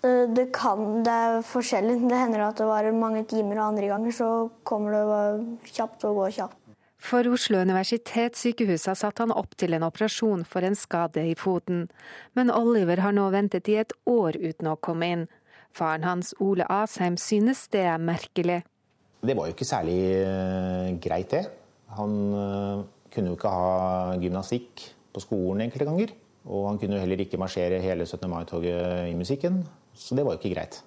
Eh, 0.00 0.24
det 0.32 0.46
kan, 0.56 1.02
det 1.04 1.12
er 1.12 1.42
forskjellig. 1.44 1.98
Det 2.08 2.16
hender 2.16 2.46
at 2.46 2.60
det 2.60 2.68
varer 2.68 2.96
mange 2.96 3.26
timer, 3.28 3.58
og 3.58 3.74
andre 3.74 3.90
ganger 3.90 4.16
så 4.16 4.30
kommer 4.64 4.96
det 4.96 5.74
kjapt 5.74 6.06
og 6.08 6.22
går 6.22 6.32
kjapt. 6.38 6.56
For 7.00 7.24
Oslo 7.32 7.62
universitetssykehus 7.64 8.84
har 8.90 8.96
satt 9.00 9.22
han 9.22 9.32
opp 9.32 9.54
til 9.60 9.72
en 9.72 9.86
operasjon 9.86 10.44
for 10.48 10.64
en 10.64 10.76
skade 10.76 11.22
i 11.30 11.36
foten. 11.36 11.86
Men 12.36 12.52
Oliver 12.52 13.00
har 13.00 13.14
nå 13.16 13.30
ventet 13.32 13.70
i 13.72 13.78
et 13.80 13.94
år 14.08 14.36
uten 14.36 14.68
å 14.68 14.76
komme 14.76 15.08
inn. 15.08 15.26
Faren 15.76 16.04
hans, 16.04 16.34
Ole 16.44 16.66
Asheim, 16.68 17.16
synes 17.20 17.66
det 17.72 17.86
er 17.88 18.00
merkelig. 18.02 18.60
Det 19.20 19.36
var 19.36 19.48
jo 19.48 19.56
ikke 19.56 19.68
særlig 19.68 19.98
eh, 20.16 20.92
greit, 21.00 21.32
det. 21.32 21.44
Han 21.96 22.16
eh, 22.36 22.84
kunne 23.12 23.32
jo 23.32 23.36
ikke 23.36 23.52
ha 23.52 24.16
gymnastikk 24.20 24.88
på 25.14 25.22
skolen 25.24 25.66
enkelte 25.66 25.88
ganger. 25.88 26.14
Og 26.48 26.68
han 26.70 26.78
kunne 26.80 26.96
jo 26.96 27.02
heller 27.02 27.20
ikke 27.20 27.40
marsjere 27.40 27.82
hele 27.82 28.06
17. 28.06 28.24
mai-toget 28.30 29.10
i 29.10 29.16
musikken, 29.18 29.60
så 29.92 30.16
det 30.16 30.24
var 30.24 30.36
jo 30.36 30.40
ikke 30.40 30.54
greit. 30.54 30.80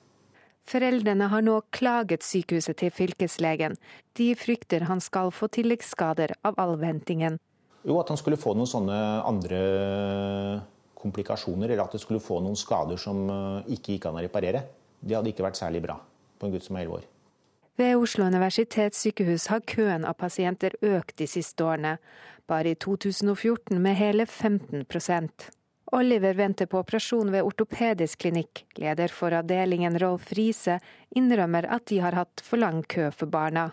Foreldrene 0.70 1.28
har 1.28 1.44
nå 1.44 1.58
klaget 1.76 2.24
sykehuset 2.24 2.78
til 2.80 2.92
fylkeslegen. 2.96 3.76
De 4.18 4.30
frykter 4.40 4.88
han 4.88 5.02
skal 5.04 5.32
få 5.36 5.50
tilleggsskader 5.52 6.38
av 6.48 6.58
all 6.58 6.78
ventingen. 6.80 7.38
Jo, 7.84 8.00
at 8.00 8.10
han 8.10 8.18
skulle 8.20 8.40
få 8.40 8.56
noen 8.56 8.70
sånne 8.72 9.00
andre 9.28 9.60
komplikasjoner, 11.04 11.68
eller 11.68 11.84
at 11.84 11.98
det 11.98 12.02
skulle 12.02 12.24
få 12.24 12.40
noen 12.44 12.56
skader 12.56 13.00
som 13.02 13.26
eh, 13.28 13.74
ikke 13.76 13.98
gikk 13.98 14.08
an 14.08 14.22
å 14.22 14.24
reparere. 14.24 14.64
Det 15.04 15.18
hadde 15.18 15.34
ikke 15.34 15.44
vært 15.44 15.60
særlig 15.60 15.84
bra 15.84 15.98
på 16.40 16.48
en 16.48 16.56
gutt 16.56 16.64
som 16.64 16.80
er 16.80 16.88
11 16.88 17.02
år. 17.02 17.10
Ved 17.78 17.96
Oslo 17.98 18.28
universitetssykehus 18.30 19.48
har 19.50 19.66
køen 19.66 20.06
av 20.06 20.20
pasienter 20.20 20.76
økt 20.86 21.18
de 21.18 21.28
siste 21.28 21.66
årene 21.66 21.98
bare 22.48 22.76
i 22.76 22.78
2014 22.78 23.80
med 23.82 23.98
hele 23.98 24.28
15% 24.30 25.50
Oliver 25.94 26.34
venter 26.34 26.66
på 26.66 26.80
operasjon 26.82 27.30
ved 27.34 27.46
ortopedisk 27.46 28.24
klinikk. 28.26 28.64
Leder 28.82 29.14
for 29.14 29.36
avdelingen 29.38 29.98
Rolf 30.02 30.32
Riise 30.34 30.80
innrømmer 31.14 31.68
at 31.70 31.86
de 31.92 32.00
har 32.02 32.18
hatt 32.18 32.42
for 32.42 32.62
lang 32.62 32.82
kø 32.90 33.12
for 33.14 33.30
barna. 33.30 33.68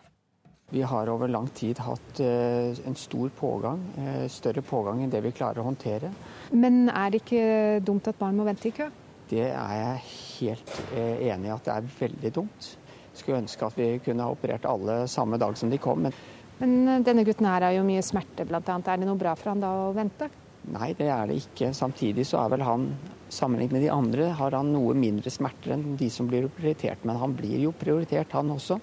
Vi 0.70 0.82
har 0.86 1.08
over 1.10 1.32
lang 1.32 1.48
tid 1.56 1.80
hatt 1.82 2.20
eh, 2.22 2.76
en 2.86 2.96
stor 2.96 3.32
pågang, 3.40 3.80
eh, 3.98 4.26
større 4.30 4.62
pågang 4.62 5.00
enn 5.02 5.10
det 5.10 5.22
vi 5.24 5.32
klarer 5.34 5.62
å 5.62 5.70
håndtere. 5.70 6.12
Men 6.52 6.90
er 6.92 7.10
det 7.10 7.22
ikke 7.24 7.80
dumt 7.88 8.12
at 8.12 8.20
barn 8.20 8.36
må 8.38 8.46
vente 8.46 8.68
i 8.68 8.76
kø? 8.76 8.90
Det 9.30 9.48
er 9.48 9.74
jeg 9.80 10.04
helt 10.10 10.76
eh, 10.92 11.26
enig 11.32 11.48
i 11.48 11.56
at 11.56 11.66
det 11.66 11.74
er 11.74 11.90
veldig 12.04 12.34
dumt. 12.36 12.70
Skulle 13.20 13.42
ønske 13.44 13.68
at 13.68 13.78
vi 13.78 13.92
kunne 14.04 14.26
ha 14.26 14.34
operert 14.34 14.66
alle 14.68 15.04
samme 15.10 15.38
dag 15.40 15.56
som 15.60 15.70
de 15.70 15.78
kom. 15.80 16.08
men 16.08 16.16
men 16.60 16.88
eh, 16.88 17.00
denne 17.00 17.24
gutten 17.24 17.48
her 17.48 17.64
har 17.64 17.74
jo 17.76 17.86
mye 17.86 18.04
smerte, 18.04 18.44
bl.a. 18.48 18.60
Er 18.60 19.00
det 19.00 19.08
noe 19.08 19.18
bra 19.20 19.34
for 19.38 19.54
han 19.54 19.62
da 19.62 19.72
å 19.86 19.90
vente? 19.96 20.28
Nei, 20.70 20.92
det 20.98 21.08
er 21.08 21.30
det 21.30 21.38
ikke. 21.40 21.72
Samtidig 21.76 22.26
så 22.28 22.42
er 22.42 22.52
vel 22.52 22.66
han, 22.66 22.90
sammenlignet 23.32 23.78
med 23.78 23.84
de 23.86 23.92
andre, 23.94 24.28
har 24.36 24.56
han 24.58 24.72
noe 24.74 24.94
mindre 24.98 25.32
smerter 25.32 25.76
enn 25.76 25.96
de 26.00 26.10
som 26.12 26.28
blir 26.28 26.50
prioritert. 26.52 27.06
Men 27.08 27.20
han 27.22 27.34
blir 27.36 27.64
jo 27.64 27.72
prioritert, 27.72 28.36
han 28.36 28.52
også. 28.52 28.76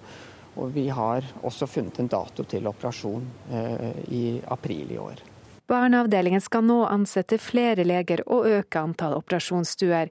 Og 0.57 0.73
vi 0.73 0.87
har 0.89 1.25
også 1.45 1.67
funnet 1.69 1.99
en 2.01 2.09
dato 2.09 2.47
til 2.49 2.65
operasjon 2.65 3.27
eh, 3.53 4.05
i 4.09 4.23
april 4.57 4.95
i 4.95 5.01
år. 5.01 5.21
Barneavdelingen 5.67 6.41
skal 6.41 6.63
nå 6.63 6.79
ansette 6.87 7.37
flere 7.43 7.83
leger 7.85 8.23
og 8.25 8.47
øke 8.47 8.81
antall 8.81 9.17
operasjonsstuer. 9.19 10.09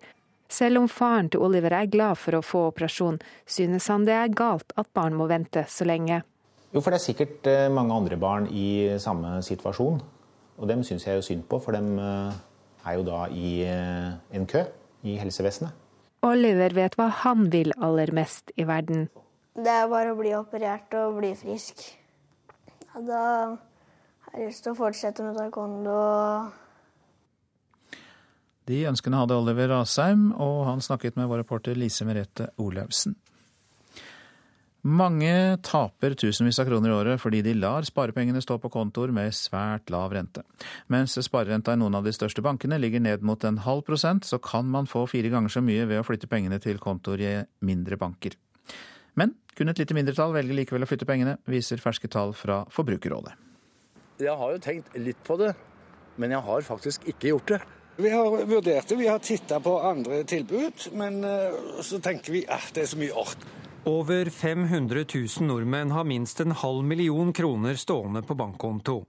Selv 0.48 0.78
om 0.80 0.88
faren 0.88 1.28
til 1.30 1.42
Oliver 1.42 1.74
er 1.74 1.90
glad 1.90 2.18
for 2.20 2.38
å 2.38 2.44
få 2.44 2.66
operasjon, 2.70 3.18
synes 3.46 3.88
han 3.90 4.06
det 4.06 4.14
er 4.14 4.34
galt 4.34 4.74
at 4.78 4.90
barn 4.94 5.16
må 5.18 5.26
vente 5.30 5.64
så 5.68 5.86
lenge. 5.88 6.22
Jo, 6.72 6.82
for 6.82 6.92
det 6.92 7.00
er 7.00 7.06
sikkert 7.06 7.48
eh, 7.50 7.66
mange 7.72 7.94
andre 7.94 8.18
barn 8.20 8.46
i 8.52 8.96
samme 9.02 9.38
situasjon. 9.42 10.00
Og 10.56 10.68
dem 10.70 10.82
syns 10.86 11.06
jeg 11.06 11.18
jo 11.18 11.24
synd 11.24 11.46
på, 11.50 11.60
for 11.62 11.76
dem 11.76 11.98
eh, 11.98 12.36
er 12.86 12.98
jo 12.98 13.04
da 13.06 13.26
i 13.32 13.60
eh, 13.66 14.16
en 14.36 14.46
kø 14.48 14.62
i 15.06 15.16
helsevesenet. 15.20 15.84
Oliver 16.26 16.74
vet 16.74 16.96
hva 16.98 17.06
han 17.22 17.46
vil 17.52 17.74
aller 17.82 18.10
mest 18.16 18.50
i 18.58 18.66
verden. 18.66 19.06
Det 19.56 19.72
er 19.72 19.88
bare 19.88 20.12
å 20.12 20.18
bli 20.18 20.34
operert 20.36 20.92
og 20.98 21.20
bli 21.20 21.32
frisk. 21.38 21.80
Ja, 22.92 23.02
da 23.04 23.22
har 24.26 24.36
jeg 24.36 24.50
lyst 24.50 24.66
til 24.66 24.74
å 24.74 24.78
fortsette 24.78 25.24
med 25.24 25.38
taekwondo. 25.38 25.96
De 28.66 28.82
ønskene 28.90 29.20
hadde 29.20 29.36
Oliver 29.38 29.76
Asheim, 29.78 30.32
og 30.42 30.64
han 30.66 30.82
snakket 30.82 31.14
med 31.18 31.28
vår 31.30 31.44
reporter 31.44 31.78
Lise 31.78 32.06
Merete 32.06 32.48
Olaussen. 32.58 33.14
Mange 34.86 35.58
taper 35.66 36.14
tusenvis 36.14 36.60
av 36.62 36.68
kroner 36.68 36.92
i 36.92 36.94
året 36.94 37.18
fordi 37.18 37.40
de 37.42 37.56
lar 37.58 37.82
sparepengene 37.86 38.38
stå 38.42 38.54
på 38.62 38.70
kontoer 38.70 39.10
med 39.14 39.34
svært 39.34 39.90
lav 39.90 40.12
rente. 40.14 40.44
Mens 40.94 41.16
sparerenta 41.26 41.74
i 41.74 41.80
noen 41.80 41.96
av 41.98 42.06
de 42.06 42.12
største 42.14 42.42
bankene 42.44 42.78
ligger 42.78 43.02
ned 43.02 43.24
mot 43.26 43.42
en 43.48 43.58
halv 43.64 43.82
prosent, 43.86 44.26
så 44.26 44.38
kan 44.38 44.68
man 44.70 44.86
få 44.86 45.02
fire 45.10 45.32
ganger 45.32 45.50
så 45.50 45.62
mye 45.64 45.88
ved 45.90 46.02
å 46.02 46.06
flytte 46.06 46.30
pengene 46.30 46.60
til 46.62 46.78
kontoer 46.82 47.24
i 47.24 47.32
mindre 47.66 47.98
banker. 47.98 48.38
Men 49.18 49.34
kun 49.58 49.72
et 49.72 49.82
lite 49.82 49.96
mindretall 49.96 50.34
velger 50.36 50.58
likevel 50.58 50.86
å 50.86 50.90
flytte 50.90 51.08
pengene, 51.08 51.38
viser 51.50 51.82
ferske 51.82 52.10
tall 52.12 52.34
fra 52.36 52.62
Forbrukerrådet. 52.70 53.34
Jeg 54.22 54.38
har 54.38 54.54
jo 54.54 54.62
tenkt 54.62 54.94
litt 55.02 55.18
på 55.26 55.38
det, 55.40 55.50
men 56.20 56.30
jeg 56.30 56.46
har 56.46 56.68
faktisk 56.68 57.10
ikke 57.10 57.34
gjort 57.34 57.56
det. 57.56 57.64
Vi 57.96 58.10
har 58.10 58.44
vurdert 58.44 58.88
det, 58.88 58.96
vi 58.96 59.08
har 59.08 59.18
titta 59.18 59.60
på 59.60 59.78
andre 59.80 60.24
tilbud, 60.24 60.88
men 60.92 61.24
eh, 61.24 61.54
så 61.80 62.00
tenker 62.00 62.32
vi 62.32 62.42
at 62.44 62.58
ah, 62.58 62.72
det 62.74 62.84
er 62.84 62.90
så 62.92 62.98
mye 63.00 63.14
ork. 63.16 63.46
Over 63.86 64.30
500 64.30 65.04
000 65.14 65.46
nordmenn 65.46 65.92
har 65.94 66.04
minst 66.04 66.40
en 66.42 66.50
halv 66.50 66.84
million 66.84 67.32
kroner 67.32 67.78
stående 67.78 68.22
på 68.22 68.34
bankkonto. 68.34 69.04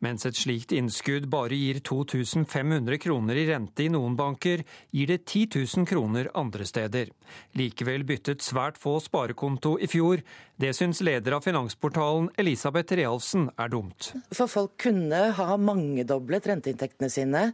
Mens 0.00 0.24
et 0.26 0.38
slikt 0.40 0.72
innskudd 0.72 1.28
bare 1.30 1.54
gir 1.54 1.82
2500 1.84 2.96
kroner 2.98 3.36
i 3.36 3.44
rente 3.50 3.84
i 3.84 3.90
noen 3.92 4.16
banker, 4.16 4.64
gir 4.90 5.12
det 5.12 5.20
10 5.26 5.60
000 5.76 5.86
kroner 5.86 6.32
andre 6.34 6.64
steder. 6.64 7.12
Likevel 7.60 8.08
byttet 8.08 8.42
svært 8.42 8.80
få 8.80 8.96
sparekonto 9.04 9.76
i 9.78 9.86
fjor. 9.86 10.24
Det 10.56 10.72
syns 10.74 11.04
leder 11.04 11.36
av 11.36 11.44
Finansportalen 11.44 12.32
Elisabeth 12.40 12.96
Realsen 12.96 13.50
er 13.60 13.70
dumt. 13.70 14.14
For 14.32 14.48
folk 14.48 14.78
kunne 14.80 15.28
ha 15.36 15.60
mangedoblet 15.60 16.48
renteinntektene 16.50 17.12
sine 17.12 17.50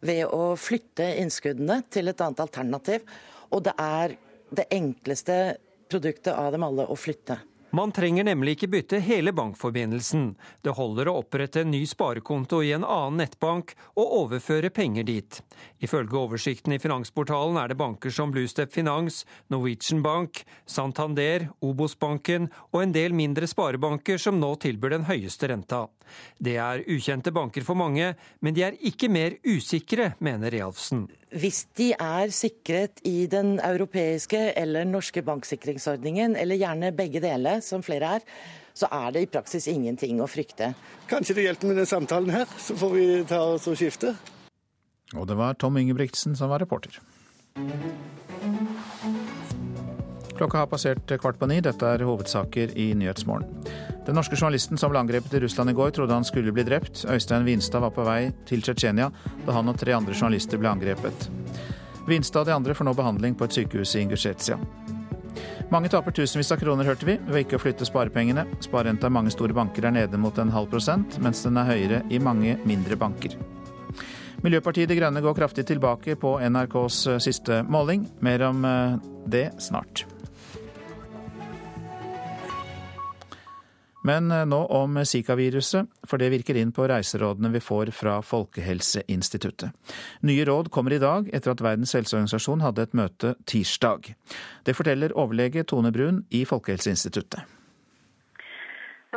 ved 0.00 0.24
å 0.26 0.54
flytte 0.58 1.06
innskuddene 1.20 1.82
til 1.92 2.10
et 2.10 2.24
annet 2.24 2.42
alternativ. 2.46 3.06
Og 3.50 3.64
det 3.66 3.76
er 3.76 4.16
det 4.50 4.66
enkleste 4.74 5.38
produktet 5.90 6.34
av 6.34 6.52
dem 6.54 6.66
alle 6.66 6.86
å 6.90 6.98
flytte. 6.98 7.38
Man 7.70 7.92
trenger 7.94 8.24
nemlig 8.26 8.56
ikke 8.56 8.68
bytte 8.72 8.98
hele 9.06 9.30
bankforbindelsen. 9.30 10.32
Det 10.66 10.72
holder 10.74 11.06
å 11.06 11.20
opprette 11.20 11.62
en 11.62 11.70
ny 11.70 11.84
sparekonto 11.86 12.64
i 12.66 12.72
en 12.74 12.82
annen 12.82 13.20
nettbank 13.22 13.76
og 13.94 14.14
overføre 14.24 14.72
penger 14.74 15.06
dit. 15.06 15.38
Ifølge 15.78 16.18
oversikten 16.18 16.74
i 16.74 16.80
Finansportalen 16.82 17.60
er 17.62 17.70
det 17.70 17.78
banker 17.78 18.10
som 18.10 18.34
Bluestep 18.34 18.74
Finans, 18.74 19.22
Norwegian 19.54 20.02
Bank, 20.02 20.42
Santander, 20.66 21.46
Obos-banken 21.62 22.50
og 22.72 22.82
en 22.82 22.96
del 22.96 23.14
mindre 23.14 23.46
sparebanker 23.46 24.18
som 24.18 24.42
nå 24.42 24.56
tilbyr 24.66 24.96
den 24.96 25.06
høyeste 25.06 25.52
renta. 25.54 25.84
Det 26.38 26.56
er 26.60 26.84
ukjente 26.90 27.32
banker 27.34 27.64
for 27.66 27.78
mange, 27.78 28.14
men 28.40 28.56
de 28.56 28.64
er 28.66 28.78
ikke 28.86 29.10
mer 29.12 29.36
usikre, 29.46 30.12
mener 30.18 30.52
Realfsen. 30.54 31.06
Hvis 31.30 31.64
de 31.78 31.92
er 31.94 32.32
sikret 32.34 33.02
i 33.06 33.26
den 33.30 33.58
europeiske 33.62 34.50
eller 34.58 34.88
norske 34.88 35.22
banksikringsordningen, 35.26 36.34
eller 36.36 36.58
gjerne 36.58 36.94
begge 36.96 37.22
deler, 37.22 37.62
som 37.62 37.84
flere 37.86 38.16
er, 38.18 38.26
så 38.74 38.88
er 38.90 39.14
det 39.14 39.24
i 39.24 39.30
praksis 39.30 39.68
ingenting 39.70 40.20
å 40.22 40.28
frykte. 40.30 40.72
Kanskje 41.10 41.36
det 41.36 41.46
hjelper 41.48 41.70
med 41.70 41.80
den 41.82 41.90
samtalen 41.90 42.34
her, 42.34 42.50
så 42.58 42.76
får 42.78 42.94
vi 42.96 43.06
ta 43.28 43.42
oss 43.54 43.68
og 43.70 43.78
skifte. 43.78 44.14
Og 45.18 45.26
det 45.26 45.36
var 45.38 45.58
Tom 45.58 45.76
Ingebrigtsen 45.80 46.36
som 46.38 46.52
var 46.52 46.62
reporter. 46.62 47.00
Klokka 50.40 50.58
har 50.58 50.66
passert 50.66 51.20
kvart 51.20 51.36
på 51.38 51.46
ni. 51.50 51.58
Dette 51.60 51.84
er 51.84 52.00
hovedsaker 52.00 52.70
i 52.72 52.86
Nyhetsmorgen. 52.96 53.44
Den 54.06 54.16
norske 54.16 54.38
journalisten 54.38 54.78
som 54.80 54.88
ble 54.88 55.02
angrepet 55.02 55.34
i 55.36 55.40
Russland 55.42 55.68
i 55.68 55.74
går, 55.76 55.90
trodde 55.92 56.14
han 56.16 56.24
skulle 56.24 56.54
bli 56.56 56.62
drept. 56.64 57.02
Øystein 57.12 57.44
Vinstad 57.44 57.82
var 57.84 57.90
på 57.92 58.06
vei 58.06 58.30
til 58.48 58.62
Tsjetsjenia 58.64 59.10
da 59.44 59.52
han 59.52 59.68
og 59.68 59.76
tre 59.76 59.92
andre 59.92 60.14
journalister 60.14 60.56
ble 60.56 60.70
angrepet. 60.70 61.26
Vinstad 62.08 62.40
og 62.40 62.48
de 62.48 62.54
andre 62.54 62.72
får 62.78 62.88
nå 62.88 62.94
behandling 62.96 63.36
på 63.36 63.44
et 63.44 63.58
sykehus 63.58 63.92
i 63.92 64.00
Ingusjetsja. 64.06 64.56
Mange 65.68 65.90
taper 65.92 66.16
tusenvis 66.16 66.54
av 66.56 66.62
kroner, 66.62 66.88
hørte 66.88 67.04
vi, 67.04 67.18
ved 67.28 67.44
ikke 67.44 67.58
å 67.58 67.60
flytte 67.60 67.84
sparepengene. 67.84 68.46
Sparerenta 68.64 69.10
i 69.10 69.14
mange 69.18 69.34
store 69.34 69.52
banker 69.58 69.90
er 69.90 69.92
nede 69.92 70.20
mot 70.22 70.40
en 70.40 70.54
halv 70.54 70.70
prosent, 70.72 71.18
mens 71.20 71.42
den 71.44 71.60
er 71.60 71.68
høyere 71.68 71.98
i 72.08 72.18
mange 72.18 72.54
mindre 72.64 72.96
banker. 72.96 73.36
Miljøpartiet 74.40 74.88
De 74.88 74.96
Grønne 74.96 75.20
går 75.20 75.36
kraftig 75.36 75.66
tilbake 75.68 76.16
på 76.16 76.38
NRKs 76.48 77.02
siste 77.28 77.60
måling. 77.68 78.08
Mer 78.24 78.46
om 78.48 78.64
eh, 78.64 78.96
det 79.28 79.50
snart. 79.60 80.06
Men 84.06 84.30
eh, 84.32 84.46
nå 84.48 84.60
om 84.66 84.96
Zika-viruset, 85.04 85.88
for 86.08 86.20
det 86.20 86.30
virker 86.32 86.56
inn 86.56 86.72
på 86.72 86.86
reiserådene 86.88 87.52
vi 87.52 87.60
får 87.60 87.92
fra 87.96 88.18
Folkehelseinstituttet. 88.24 89.76
Nye 90.24 90.44
råd 90.48 90.70
kommer 90.72 90.96
i 90.96 91.02
dag 91.02 91.28
etter 91.34 91.52
at 91.52 91.64
Verdens 91.64 91.94
helseorganisasjon 91.98 92.64
hadde 92.64 92.86
et 92.88 92.96
møte 92.96 93.34
tirsdag. 93.44 94.12
Det 94.64 94.76
forteller 94.76 95.16
overlege 95.16 95.66
Tone 95.68 95.92
Brun 95.92 96.24
i 96.30 96.46
Folkehelseinstituttet. 96.48 97.44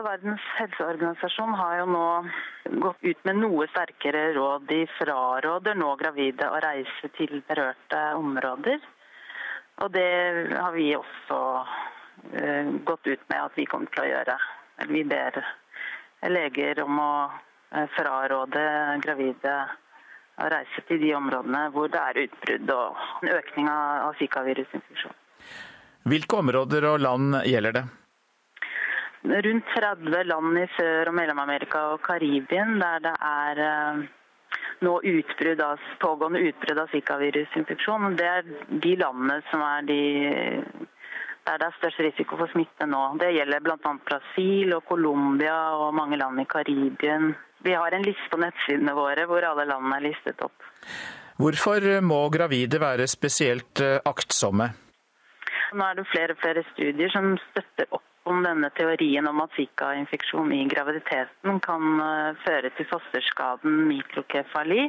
Verdens 0.04 0.42
helseorganisasjon 0.58 1.54
har 1.54 1.78
jo 1.80 1.86
nå 1.94 2.08
gått 2.82 3.06
ut 3.06 3.20
med 3.30 3.38
noe 3.40 3.68
sterkere 3.70 4.32
råd. 4.36 4.66
De 4.68 4.82
fraråder 4.98 5.78
nå 5.80 5.92
gravide 6.02 6.50
å 6.50 6.60
reise 6.66 7.12
til 7.18 7.44
berørte 7.48 8.02
områder. 8.18 8.82
Og 9.86 9.94
det 9.94 10.10
har 10.58 10.74
vi 10.76 10.90
også 10.98 11.40
eh, 12.34 12.74
gått 12.90 13.08
ut 13.08 13.24
med 13.30 13.40
at 13.40 13.56
vi 13.56 13.68
kommer 13.70 13.94
til 13.94 14.04
å 14.04 14.10
gjøre. 14.10 14.38
Vi 14.90 15.04
ber 15.04 15.40
leger 16.30 16.84
om 16.84 17.00
å 17.00 17.14
eh, 17.76 17.88
fraråde 17.98 18.64
gravide 19.04 19.56
å 20.42 20.50
reise 20.50 20.86
til 20.88 21.02
de 21.04 21.12
områdene 21.18 21.68
hvor 21.74 21.92
det 21.94 22.02
er 22.02 22.22
utbrudd 22.26 22.72
og 22.74 23.04
en 23.22 23.34
økning 23.36 23.70
av 23.70 24.16
zikavirusinfeksjon. 24.22 25.20
Hvilke 26.10 26.40
områder 26.42 26.88
og 26.90 27.04
land 27.04 27.38
gjelder 27.48 27.78
det? 27.78 27.84
Rundt 29.24 29.70
30 29.72 30.26
land 30.28 30.58
i 30.60 30.66
Sør- 30.76 31.08
og 31.12 31.16
Mellom-Amerika 31.16 31.86
og 31.94 32.02
Karibien 32.04 32.76
der 32.82 33.06
det 33.06 33.14
er 33.30 33.62
eh, 33.68 34.02
nå 34.84 34.98
utbrudd 35.00 35.62
av, 35.64 35.80
pågående 36.02 36.42
utbrudd 36.50 36.82
av 36.82 36.92
zika-virusinfeksjon. 36.92 38.18
Det 38.20 38.28
er 38.28 38.50
de 38.84 38.96
landene 39.00 39.40
som 39.52 39.64
er 39.64 39.88
de 39.88 40.02
der 41.48 41.60
det 41.60 41.68
er 41.68 41.76
størst 41.80 42.00
risiko 42.06 42.38
for 42.40 42.52
smitte 42.54 42.88
nå. 42.88 43.02
Det 43.22 43.34
gjelder 43.36 43.64
bl.a. 43.64 43.96
Brasil 44.08 44.76
og 44.78 44.86
Colombia 44.88 45.58
og 45.80 45.94
mange 45.96 46.20
land 46.20 46.40
i 46.42 46.48
Karibien. 46.50 47.34
Vi 47.64 47.76
har 47.76 47.96
en 47.96 48.06
liste 48.06 48.30
på 48.32 48.40
nettsidene 48.42 48.96
våre 48.96 49.28
hvor 49.28 49.46
alle 49.48 49.68
landene 49.68 50.00
er 50.00 50.08
listet 50.10 50.42
opp. 50.44 50.72
Hvorfor 51.40 51.86
må 52.06 52.22
gravide 52.32 52.80
være 52.80 53.08
spesielt 53.10 53.82
eh, 53.82 54.00
aktsomme? 54.06 54.70
Nå 55.74 55.86
er 55.88 55.98
det 55.98 56.10
flere 56.12 56.36
og 56.36 56.42
flere 56.44 56.64
studier 56.74 57.10
som 57.10 57.34
støtter 57.50 57.88
opp 57.98 58.30
om 58.30 58.44
denne 58.46 58.70
teorien 58.78 59.26
om 59.28 59.42
at 59.44 59.56
zika-infeksjon 59.58 60.54
i 60.56 60.62
graviditeten 60.72 61.60
kan 61.66 62.04
eh, 62.06 62.44
føre 62.46 62.72
til 62.78 62.88
fosterskaden 62.92 63.88
mikrokefali 63.90 64.88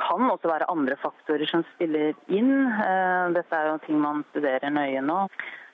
kan 0.00 0.30
også 0.30 0.50
være 0.50 0.70
andre 0.70 0.96
faktorer 1.00 1.46
som 1.50 1.64
spiller 1.74 2.14
inn. 2.28 2.66
Eh, 2.66 3.34
dette 3.36 3.58
er 3.58 3.70
jo 3.70 3.78
ting 3.86 4.00
man 4.02 4.24
studerer 4.32 4.72
nøye 4.74 5.02
nå. 5.04 5.20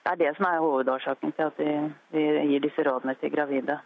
Det 0.05 0.13
er 0.13 0.21
det 0.21 0.37
som 0.37 0.47
er 0.49 0.63
hovedårsaken 0.65 1.35
til 1.37 1.49
at 1.49 1.59
vi, 1.61 1.73
vi 2.15 2.29
gir 2.53 2.63
disse 2.65 2.85
rådene 2.87 3.17
til 3.21 3.33
gravide. 3.35 3.81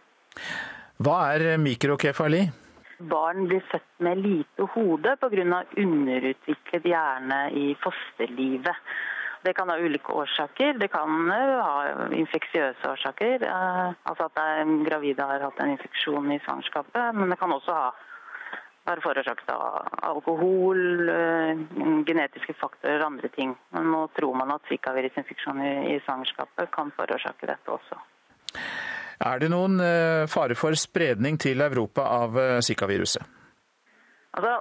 Hva 1.03 1.17
er 1.35 1.57
mikrokefali? 1.59 2.45
Barn 3.11 3.49
blir 3.49 3.63
født 3.67 3.99
med 4.07 4.21
lite 4.23 4.67
hode 4.75 5.17
pga. 5.19 5.63
underutviklet 5.77 6.87
hjerne 6.91 7.41
i 7.51 7.75
fosterlivet. 7.83 8.75
Det 9.43 9.53
kan 9.53 9.69
ha 9.69 9.77
ulike 9.77 10.11
årsaker. 10.11 10.79
Det 10.79 10.87
kan 10.91 11.29
ha 11.29 12.07
infeksiøse 12.11 12.89
årsaker. 12.89 13.43
Eh, 13.43 13.93
altså 14.09 14.29
at 14.31 14.67
gravide 14.87 15.21
har 15.21 15.43
hatt 15.43 15.59
en 15.59 15.75
infeksjon 15.75 16.31
i 16.31 16.39
svangerskapet. 16.39 17.15
Men 17.15 17.29
det 17.29 17.39
kan 17.39 17.51
også 17.51 17.75
ha 17.75 17.91
være 18.85 19.01
forårsaket 19.03 19.49
av 19.49 19.87
alkohol, 20.11 20.81
genetiske 22.05 22.53
faktorer 22.59 23.01
og 23.01 23.07
andre 23.07 23.31
ting. 23.33 23.55
Men 23.73 23.89
nå 23.93 24.03
tror 24.17 24.37
man 24.37 24.53
at 24.55 24.67
zikavirusinfeksjon 24.69 25.63
i, 25.65 25.73
i 25.95 25.99
svangerskapet 26.05 26.69
kan 26.75 26.93
forårsake 26.97 27.49
dette 27.49 27.73
også. 27.73 27.97
Er 29.25 29.41
det 29.41 29.49
noen 29.49 29.79
fare 30.29 30.57
for 30.59 30.75
spredning 30.77 31.39
til 31.41 31.63
Europa 31.65 32.05
av 32.19 32.37
zikaviruset? 32.67 33.25
Altså, 34.35 34.59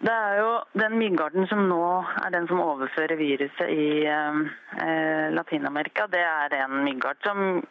det 0.00 0.12
er 0.12 0.34
jo 0.38 0.50
den 0.76 0.98
myggarten 1.00 1.46
som 1.48 1.62
nå 1.70 1.84
er 2.20 2.32
den 2.34 2.46
som 2.50 2.60
overfører 2.60 3.16
viruset 3.16 3.70
i 3.72 4.04
eh, 4.04 5.28
Latin-Amerika. 5.32 6.06
Det 6.12 6.20
er 6.20 6.56
en 6.60 6.82
myggart 6.84 7.22
som 7.24 7.62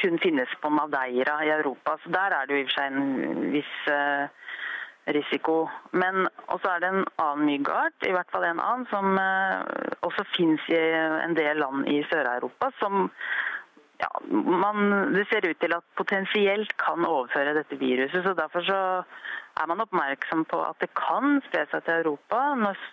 kun 0.00 0.18
finnes 0.22 0.52
på 0.62 0.70
Madeira 0.70 1.40
i 1.44 1.50
Europa. 1.50 1.96
Så 2.02 2.12
der 2.14 2.36
er 2.36 2.46
det 2.46 2.54
jo 2.54 2.60
i 2.60 2.66
og 2.66 2.70
for 2.70 2.78
seg 2.78 2.92
en 2.92 3.50
viss 3.56 3.74
eh, 3.90 4.45
risiko. 5.14 5.66
Men 5.92 6.26
også 6.46 6.70
er 6.70 6.82
det 6.82 6.92
en 6.92 7.04
annen 7.22 7.46
myggart, 7.46 8.06
i 8.06 8.14
hvert 8.14 8.30
fall 8.32 8.46
en 8.48 8.62
annen, 8.62 8.86
som 8.90 9.18
eh, 9.20 9.92
også 10.06 10.26
finnes 10.34 10.62
i 10.72 10.80
en 11.22 11.36
del 11.38 11.60
land 11.62 11.86
i 11.90 12.02
Sør-Europa. 12.10 12.70
som 12.80 13.10
ja, 13.98 14.10
man, 14.30 15.12
Det 15.14 15.26
ser 15.28 15.48
ut 15.48 15.58
til 15.60 15.72
at 15.72 15.84
potensielt 15.96 16.76
kan 16.76 17.04
overføre 17.06 17.54
dette 17.54 17.78
viruset. 17.80 18.24
så 18.24 18.34
Derfor 18.34 18.60
så 18.60 18.80
er 19.56 19.66
man 19.66 19.80
oppmerksom 19.80 20.44
på 20.44 20.60
at 20.60 20.76
det 20.80 20.90
kan 20.94 21.40
spre 21.48 21.64
seg 21.70 21.84
til 21.84 22.02
Europa 22.02 22.40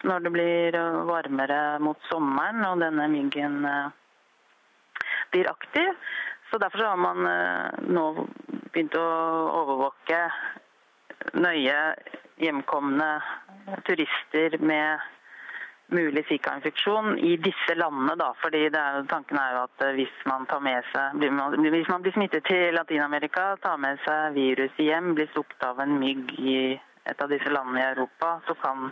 når 0.03 0.19
det 0.23 0.31
blir 0.31 0.77
varmere 1.09 1.79
mot 1.79 1.99
sommeren 2.11 2.63
og 2.65 2.79
denne 2.79 3.09
myggen 3.11 3.65
eh, 3.65 3.89
blir 5.31 5.49
aktiv. 5.49 5.91
Så 6.51 6.57
Derfor 6.61 6.85
har 6.85 6.95
man 6.95 7.25
eh, 7.25 7.89
nå 7.89 8.27
begynt 8.71 8.95
å 8.95 9.07
overvåke 9.63 10.19
nøye 11.33 11.79
hjemkomne 12.41 13.09
turister 13.87 14.57
med 14.59 15.03
mulig 15.93 16.25
Zika-infeksjon 16.27 17.17
i 17.19 17.35
disse 17.37 17.75
landene. 17.75 18.15
Da, 18.19 18.31
fordi 18.41 18.65
er, 18.69 19.03
Tanken 19.09 19.39
er 19.39 19.55
jo 19.55 19.61
at 19.67 19.85
eh, 19.85 19.93
hvis 19.99 20.15
man, 20.29 20.47
seg, 20.47 21.19
hvis 21.19 21.91
man 21.91 22.05
blir 22.05 22.15
smittet 22.15 22.47
til 22.49 22.73
Latin-Amerika, 22.77 23.53
tar 23.63 23.77
med 23.81 24.01
seg 24.05 24.33
viruset 24.37 24.81
hjem, 24.81 25.13
blir 25.17 25.29
stukket 25.31 25.67
av 25.67 25.83
en 25.83 25.95
mygg 26.01 26.33
i 26.39 26.57
et 27.03 27.21
av 27.21 27.31
disse 27.31 27.51
landene 27.51 27.83
i 27.83 27.87
Europa, 27.91 28.37
så 28.47 28.55
kan 28.63 28.91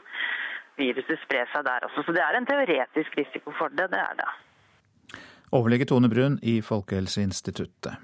viruset 0.79 1.19
spre 1.23 1.45
seg 1.51 1.65
der 1.67 1.87
også. 1.87 2.05
Så 2.05 2.15
det 2.15 2.23
er 2.23 2.37
en 2.37 2.47
teoretisk 2.47 3.17
risiko 3.17 3.53
for 3.57 3.73
det. 3.73 3.89
Det 3.93 3.99
er 4.01 4.17
det. 4.19 4.31
Overlege 5.51 5.87
Tone 5.89 6.09
Brun 6.11 6.39
i 6.43 6.59
Folkehelseinstituttet. 6.63 7.99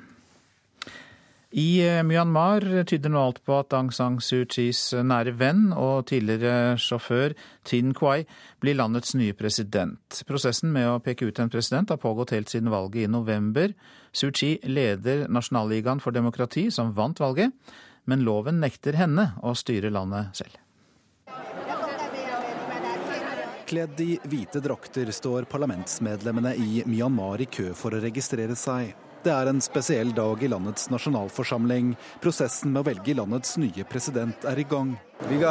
I 1.52 1.80
eh, 1.80 2.04
Myanmar 2.04 2.84
tyder 2.84 3.12
nå 3.14 3.22
alt 3.24 3.40
på 3.48 3.56
at 3.56 3.72
Aung 3.78 3.88
San 3.96 4.18
Suu 4.20 4.44
Kyis 4.44 4.82
nære 4.92 5.32
venn 5.40 5.70
og 5.72 6.10
tidligere 6.10 6.76
sjåfør 6.76 7.38
Tin 7.64 7.94
Kwai 7.96 8.26
blir 8.60 8.76
landets 8.76 9.16
nye 9.16 9.32
president. 9.32 10.20
Prosessen 10.28 10.74
med 10.76 10.90
å 10.92 11.00
peke 11.00 11.30
ut 11.30 11.40
en 11.40 11.52
president 11.54 11.94
har 11.94 12.04
pågått 12.04 12.36
helt 12.36 12.52
siden 12.52 12.68
valget 12.74 13.08
i 13.08 13.14
november. 13.14 13.72
Suu 14.12 14.34
Kyi 14.36 14.58
leder 14.68 15.30
Nasjonalligaen 15.32 16.04
for 16.04 16.12
demokrati, 16.12 16.68
som 16.68 16.92
vant 16.92 17.24
valget, 17.24 17.56
men 18.12 18.28
loven 18.28 18.60
nekter 18.60 19.00
henne 19.00 19.32
å 19.40 19.56
styre 19.56 19.92
landet 19.94 20.36
selv. 20.36 20.60
Kledd 23.68 24.00
i 24.00 24.14
hvite 24.28 24.60
drakter 24.64 25.10
står 25.16 25.48
parlamentsmedlemmene 25.52 26.56
i 26.60 26.84
Myanmar 26.88 27.40
i 27.44 27.48
kø 27.52 27.74
for 27.76 27.96
å 27.96 28.04
registrere 28.04 28.56
seg. 28.56 28.96
Det 29.24 29.32
er 29.34 29.50
en 29.50 29.62
spesiell 29.64 30.14
dag 30.16 30.44
i 30.44 30.48
landets 30.48 30.90
nasjonalforsamling. 30.94 31.96
Prosessen 32.22 32.72
med 32.72 32.84
å 32.84 32.88
velge 32.88 33.16
landets 33.18 33.58
nye 33.60 33.84
president 33.90 34.46
er 34.48 34.62
i 34.62 34.66
gang. 34.70 34.94
Jeg 35.28 35.42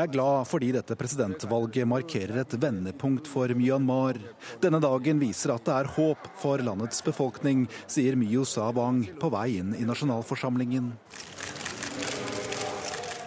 er 0.00 0.12
glad 0.14 0.48
fordi 0.48 0.72
dette 0.72 0.96
presidentvalget 0.96 1.90
markerer 1.92 2.40
et 2.42 2.56
vendepunkt 2.62 3.28
for 3.28 3.52
Myanmar. 3.52 4.16
Denne 4.64 4.80
dagen 4.80 5.20
viser 5.20 5.52
at 5.54 5.68
det 5.68 5.76
er 5.76 5.92
håp 5.98 6.32
for 6.40 6.64
landets 6.64 7.04
befolkning, 7.04 7.68
sier 7.86 8.16
Myo 8.16 8.48
Sa 8.48 8.72
Wang 8.72 9.04
på 9.20 9.30
vei 9.36 9.60
inn 9.60 9.76
i 9.76 9.84
nasjonalforsamlingen. 9.84 10.94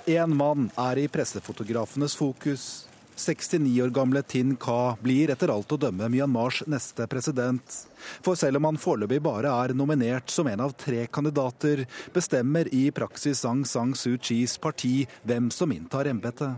Én 0.09 0.33
mann 0.33 0.71
er 0.73 0.97
i 0.97 1.07
pressefotografenes 1.07 2.17
fokus. 2.17 2.88
69 3.19 3.81
år 3.83 3.89
gamle 3.93 4.21
Tin 4.23 4.55
Ka 4.55 4.95
blir 5.03 5.31
etter 5.33 5.51
alt 5.51 5.71
å 5.75 5.79
dømme 5.81 6.07
Myanmars 6.11 6.61
neste 6.71 7.07
president. 7.11 7.75
For 8.23 8.39
selv 8.39 8.61
om 8.61 8.69
han 8.69 8.79
foreløpig 8.79 9.19
bare 9.25 9.51
er 9.51 9.75
nominert 9.75 10.31
som 10.31 10.47
en 10.47 10.63
av 10.63 10.75
tre 10.79 11.03
kandidater, 11.11 11.83
bestemmer 12.15 12.71
i 12.73 12.87
praksis 12.95 13.43
Aung 13.49 13.65
San 13.67 13.91
Suu 13.99 14.15
Kyis 14.17 14.55
parti 14.61 15.03
hvem 15.27 15.51
som 15.51 15.75
inntar 15.75 16.07
embetet. 16.07 16.55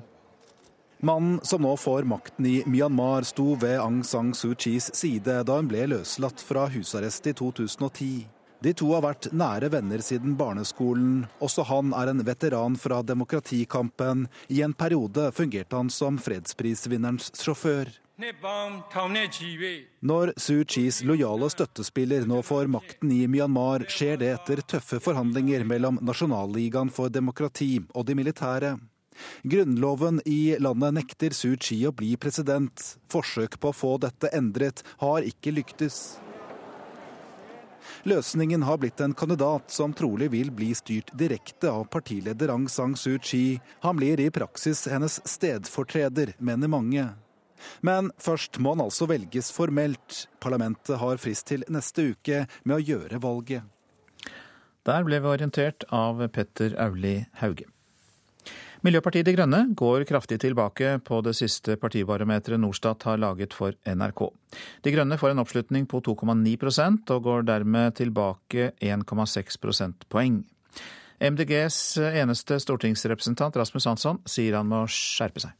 Mannen 1.02 1.40
som 1.44 1.64
nå 1.66 1.74
får 1.82 2.06
makten 2.06 2.46
i 2.46 2.60
Myanmar, 2.70 3.26
sto 3.26 3.56
ved 3.58 3.80
Aung 3.82 4.04
San 4.06 4.36
Suu 4.38 4.54
Kyis 4.54 4.92
side 4.94 5.40
da 5.50 5.58
hun 5.58 5.72
ble 5.72 5.88
løslatt 5.90 6.46
fra 6.46 6.68
husarrest 6.70 7.26
i 7.32 7.34
2010. 7.34 8.30
De 8.62 8.74
to 8.78 8.92
har 8.94 9.02
vært 9.02 9.32
nære 9.34 9.72
venner 9.74 10.04
siden 10.06 10.36
barneskolen. 10.38 11.24
Også 11.42 11.66
han 11.66 11.96
er 11.98 12.12
en 12.12 12.22
veteran 12.26 12.78
fra 12.78 13.02
demokratikampen. 13.02 14.28
I 14.54 14.62
en 14.62 14.76
periode 14.78 15.32
fungerte 15.34 15.80
han 15.80 15.90
som 15.90 16.20
fredsprisvinnerens 16.22 17.34
sjåfør. 17.42 17.90
Når 20.06 20.34
Suu 20.38 20.62
Kyis 20.70 21.02
lojale 21.10 21.50
støttespiller 21.50 22.30
nå 22.30 22.44
får 22.46 22.70
makten 22.70 23.10
i 23.16 23.26
Myanmar, 23.26 23.88
skjer 23.90 24.22
det 24.22 24.30
etter 24.36 24.62
tøffe 24.76 25.02
forhandlinger 25.02 25.66
mellom 25.66 25.98
Nasjonalligaen 26.06 26.94
for 26.94 27.10
demokrati 27.10 27.80
og 27.96 28.06
de 28.06 28.20
militære. 28.22 28.76
Grunnloven 29.42 30.22
i 30.30 30.56
landet 30.62 31.00
nekter 31.02 31.34
Suu 31.34 31.58
Kyi 31.58 31.88
å 31.90 31.96
bli 31.98 32.14
president. 32.22 32.92
Forsøk 33.10 33.58
på 33.58 33.74
å 33.74 33.76
få 33.76 33.96
dette 34.06 34.30
endret 34.38 34.86
har 35.02 35.26
ikke 35.26 35.58
lyktes. 35.58 36.20
Løsningen 38.04 38.64
har 38.64 38.78
blitt 38.82 39.02
en 39.02 39.14
kandidat 39.14 39.72
som 39.72 39.94
trolig 39.94 40.32
vil 40.34 40.52
bli 40.52 40.72
styrt 40.76 41.12
direkte 41.14 41.70
av 41.70 41.84
partileder 41.94 42.50
Aung 42.50 42.70
San 42.70 42.96
Suu 42.98 43.20
Kyi. 43.22 43.60
Han 43.86 44.00
blir 44.00 44.20
i 44.20 44.32
praksis 44.34 44.88
hennes 44.90 45.20
stedfortreder, 45.30 46.34
mener 46.40 46.72
mange. 46.72 47.10
Men 47.86 48.10
først 48.18 48.58
må 48.58 48.74
han 48.74 48.82
altså 48.88 49.06
velges 49.06 49.52
formelt. 49.54 50.24
Parlamentet 50.42 50.98
har 50.98 51.22
frist 51.22 51.46
til 51.52 51.66
neste 51.70 52.12
uke 52.16 52.48
med 52.64 52.80
å 52.80 52.82
gjøre 52.82 53.22
valget. 53.22 53.70
Der 54.90 55.06
ble 55.06 55.22
vi 55.22 55.30
orientert 55.36 55.86
av 55.94 56.24
Petter 56.34 56.74
Auli 56.82 57.20
Hauge. 57.38 57.70
Miljøpartiet 58.82 59.28
De 59.28 59.36
Grønne 59.36 59.60
går 59.78 60.08
kraftig 60.10 60.40
tilbake 60.42 60.96
på 61.06 61.20
det 61.22 61.36
siste 61.38 61.76
partibarometeret 61.78 62.58
Norstat 62.64 63.06
har 63.06 63.20
laget 63.22 63.54
for 63.54 63.76
NRK. 63.86 64.24
De 64.82 64.94
Grønne 64.96 65.20
får 65.22 65.36
en 65.36 65.44
oppslutning 65.44 65.86
på 65.86 66.02
2,9% 66.02 67.14
og 67.14 67.28
går 67.28 67.46
dermed 67.46 68.00
tilbake 68.02 68.72
1,6 68.82 69.62
prosentpoeng. 69.62 70.42
MDGs 71.22 71.78
eneste 72.10 72.58
stortingsrepresentant 72.64 73.62
Rasmus 73.62 73.86
Hansson 73.86 74.24
sier 74.26 74.58
han 74.58 74.72
må 74.72 74.88
skjerpe 74.90 75.46
seg. 75.46 75.54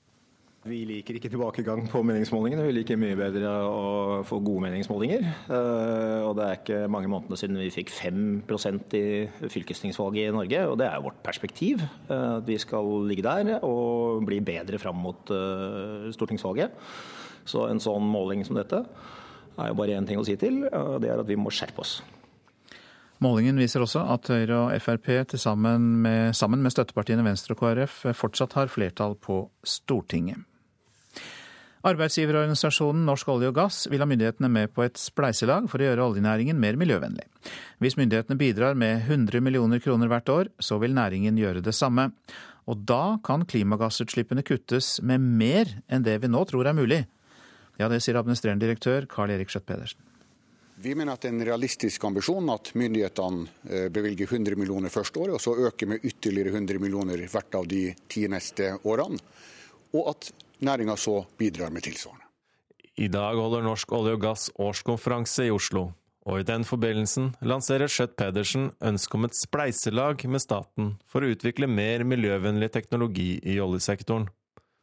Vi 0.62 0.84
liker 0.86 1.18
ikke 1.18 1.30
tilbakegang 1.34 1.88
på 1.90 2.04
meningsmålingene. 2.06 2.68
Vi 2.68 2.74
liker 2.76 3.00
mye 3.02 3.16
bedre 3.18 3.50
å 3.66 3.86
få 4.30 4.38
gode 4.46 4.68
meningsmålinger. 4.68 5.24
Eh, 5.50 6.20
og 6.22 6.36
det 6.38 6.46
er 6.46 6.60
ikke 6.60 6.82
mange 6.94 7.10
månedene 7.10 7.40
siden 7.40 7.58
vi 7.58 7.72
fikk 7.74 7.90
5% 7.90 8.94
i 9.00 9.06
fylkestingsvalget 9.50 10.30
i 10.30 10.36
Norge. 10.36 10.60
Og 10.70 10.78
det 10.78 10.86
er 10.86 11.00
jo 11.00 11.08
vårt 11.08 11.18
perspektiv. 11.26 11.82
Eh, 11.82 12.28
at 12.36 12.46
vi 12.46 12.60
skal 12.62 12.92
ligge 13.10 13.26
der 13.26 13.66
og 13.66 14.22
bli 14.28 14.38
bedre 14.46 14.78
fram 14.78 15.02
mot 15.02 15.34
eh, 15.34 16.12
stortingsvalget. 16.14 16.78
Så 17.50 17.66
en 17.66 17.82
sånn 17.82 18.06
måling 18.06 18.46
som 18.46 18.62
dette 18.62 18.84
er 18.86 19.74
jo 19.74 19.80
bare 19.82 19.98
én 19.98 20.06
ting 20.06 20.22
å 20.22 20.28
si 20.28 20.38
til. 20.38 20.62
Det 20.70 21.10
er 21.10 21.24
at 21.24 21.30
vi 21.30 21.40
må 21.42 21.50
skjerpe 21.50 21.82
oss. 21.82 22.04
Målingen 23.22 23.58
viser 23.58 23.82
også 23.82 24.06
at 24.14 24.30
Høyre 24.30 24.62
og 24.68 24.78
Frp 24.82 25.10
med, 25.50 26.38
sammen 26.38 26.62
med 26.62 26.74
støttepartiene 26.74 27.26
Venstre 27.26 27.58
og 27.58 27.66
KrF 27.66 28.00
fortsatt 28.18 28.54
har 28.62 28.70
flertall 28.70 29.18
på 29.18 29.44
Stortinget. 29.66 30.46
Arbeidsgiverorganisasjonen 31.82 33.08
Norsk 33.08 33.30
olje 33.34 33.50
og 33.50 33.56
gass 33.58 33.88
vil 33.90 34.04
ha 34.04 34.06
myndighetene 34.06 34.50
med 34.54 34.70
på 34.76 34.84
et 34.86 35.00
spleiselag 35.02 35.66
for 35.72 35.82
å 35.82 35.88
gjøre 35.88 36.04
oljenæringen 36.12 36.60
mer 36.62 36.78
miljøvennlig. 36.78 37.26
Hvis 37.82 37.98
myndighetene 37.98 38.38
bidrar 38.38 38.78
med 38.78 39.08
100 39.08 39.42
millioner 39.42 39.82
kroner 39.82 40.12
hvert 40.12 40.30
år, 40.30 40.52
så 40.62 40.78
vil 40.82 40.94
næringen 40.94 41.40
gjøre 41.42 41.64
det 41.66 41.74
samme. 41.74 42.12
Og 42.70 42.84
da 42.86 43.18
kan 43.26 43.48
klimagassutslippene 43.50 44.46
kuttes 44.46 45.00
med 45.02 45.26
mer 45.26 45.74
enn 45.90 46.06
det 46.06 46.20
vi 46.22 46.30
nå 46.30 46.44
tror 46.46 46.70
er 46.70 46.78
mulig. 46.78 47.02
Ja, 47.82 47.90
det 47.90 48.04
sier 48.06 48.20
administrerende 48.20 48.68
direktør 48.68 49.10
Carl 49.10 49.34
Erik 49.34 49.50
Skjøtt 49.50 49.66
Pedersen. 49.66 50.06
Vi 50.82 50.94
mener 50.98 51.14
at 51.14 51.26
det 51.26 51.30
er 51.30 51.36
en 51.36 51.46
realistisk 51.46 52.06
ambisjon 52.06 52.48
at 52.54 52.72
myndighetene 52.78 53.42
eh, 53.70 53.90
bevilger 53.94 54.30
100 54.30 54.58
millioner 54.58 54.94
første 54.94 55.22
året, 55.22 55.36
og 55.38 55.42
så 55.42 55.54
øker 55.70 55.90
med 55.90 56.06
ytterligere 56.06 56.54
100 56.54 56.82
millioner 56.82 57.26
hvert 57.30 57.58
av 57.58 57.68
de 57.70 57.84
ti 58.10 58.28
neste 58.30 58.72
årene. 58.90 59.18
Og 59.98 60.14
at 60.14 60.32
næringa 60.62 60.98
så 60.98 61.24
bidrar 61.38 61.72
med 61.72 61.84
tilsvarende. 61.88 62.26
I 62.98 63.08
dag 63.08 63.40
holder 63.40 63.64
Norsk 63.66 63.92
olje 63.96 64.18
og 64.18 64.22
gass 64.22 64.50
årskonferanse 64.60 65.48
i 65.48 65.54
Oslo. 65.54 65.92
Og 66.30 66.42
i 66.42 66.46
den 66.46 66.66
forbindelsen 66.68 67.32
lanserer 67.42 67.90
Schjøtt 67.90 68.14
Pedersen 68.20 68.70
ønsket 68.86 69.18
om 69.18 69.26
et 69.26 69.38
spleiselag 69.40 70.28
med 70.30 70.44
staten 70.44 70.92
for 71.10 71.26
å 71.26 71.32
utvikle 71.34 71.70
mer 71.72 72.06
miljøvennlig 72.06 72.70
teknologi 72.76 73.40
i 73.42 73.58
oljesektoren. 73.64 74.28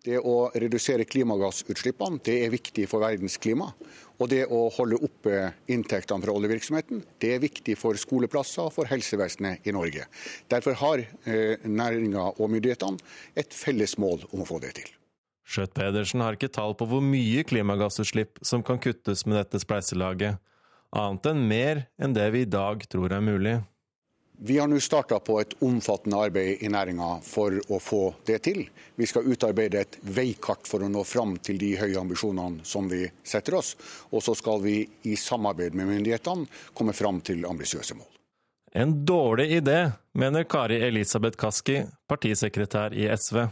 Det 0.03 0.19
å 0.19 0.49
redusere 0.55 1.07
klimagassutslippene 1.11 2.23
det 2.27 2.37
er 2.45 2.53
viktig 2.55 2.87
for 2.91 3.03
verdens 3.03 3.37
klima. 3.43 3.69
Og 4.19 4.31
det 4.31 4.45
å 4.51 4.65
holde 4.75 4.99
oppe 5.05 5.41
inntektene 5.71 6.25
fra 6.25 6.35
oljevirksomheten 6.35 7.03
det 7.23 7.35
er 7.37 7.43
viktig 7.43 7.77
for 7.79 7.99
skoleplasser 7.99 8.67
og 8.67 8.75
for 8.75 8.91
helsevesenet 8.91 9.67
i 9.69 9.75
Norge. 9.75 10.07
Derfor 10.51 10.79
har 10.83 11.05
eh, 11.05 11.67
næringa 11.67 12.33
og 12.35 12.47
myndighetene 12.51 12.99
et 13.39 13.55
felles 13.55 13.99
mål 13.99 14.27
om 14.33 14.43
å 14.43 14.49
få 14.49 14.63
det 14.65 14.75
til. 14.81 14.98
Skjøtt 15.49 15.73
Pedersen 15.79 16.21
har 16.21 16.37
ikke 16.37 16.51
tall 16.53 16.75
på 16.77 16.87
hvor 16.91 17.01
mye 17.01 17.45
klimagassutslipp 17.49 18.43
som 18.45 18.63
kan 18.67 18.81
kuttes 18.85 19.25
med 19.25 19.39
dette 19.39 19.63
spleiselaget, 19.63 20.37
annet 20.93 21.29
enn 21.31 21.43
mer 21.49 21.83
enn 21.97 22.17
det 22.17 22.29
vi 22.35 22.45
i 22.45 22.53
dag 22.53 22.85
tror 22.93 23.15
er 23.17 23.25
mulig. 23.25 23.57
Vi 24.41 24.59
har 24.59 24.69
nå 24.71 24.79
starta 24.79 25.17
på 25.19 25.41
et 25.41 25.57
omfattende 25.67 26.21
arbeid 26.29 26.61
i 26.63 26.69
næringa 26.71 27.09
for 27.27 27.57
å 27.75 27.81
få 27.83 28.03
det 28.29 28.37
til. 28.47 28.61
Vi 28.95 29.09
skal 29.11 29.27
utarbeide 29.27 29.81
et 29.83 29.99
veikart 30.15 30.69
for 30.71 30.85
å 30.85 30.91
nå 30.93 31.03
fram 31.03 31.35
til 31.43 31.59
de 31.59 31.73
høye 31.81 31.99
ambisjonene 31.99 32.63
som 32.63 32.87
vi 32.87 33.03
setter 33.27 33.57
oss. 33.59 33.73
Og 34.15 34.23
så 34.23 34.37
skal 34.39 34.63
vi 34.63 34.77
i 35.11 35.17
samarbeid 35.19 35.75
med 35.75 35.91
myndighetene 35.91 36.47
komme 36.71 36.95
fram 36.95 37.19
til 37.27 37.43
ambisiøse 37.51 37.99
mål. 37.99 38.07
En 38.79 38.93
dårlig 39.09 39.49
idé, 39.59 39.79
mener 40.15 40.47
Kari 40.47 40.79
Elisabeth 40.87 41.41
Kaski, 41.41 41.81
partisekretær 42.07 42.95
i 42.95 43.09
SV. 43.11 43.49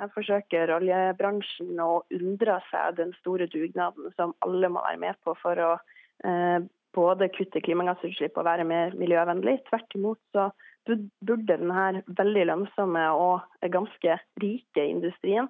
Her 0.00 0.10
forsøker 0.14 0.72
oljebransjen 0.74 1.78
å 1.82 2.02
unndra 2.14 2.58
seg 2.70 2.96
den 2.98 3.12
store 3.20 3.46
dugnaden 3.50 4.10
som 4.18 4.34
alle 4.46 4.70
må 4.72 4.82
være 4.82 5.02
med 5.04 5.20
på 5.22 5.36
for 5.38 5.60
å 5.62 5.72
eh, 6.26 6.64
både 6.94 7.30
kutte 7.34 7.62
klimagassutslipp 7.62 8.38
og 8.38 8.48
være 8.48 8.66
mer 8.66 8.94
miljøvennlig. 8.98 9.60
Tvert 9.68 9.94
imot 9.98 10.20
så 10.34 10.48
burde 10.86 11.46
denne 11.48 12.02
veldig 12.18 12.48
lønnsomme 12.50 13.04
og 13.18 13.70
ganske 13.74 14.18
rike 14.42 14.88
industrien 14.90 15.48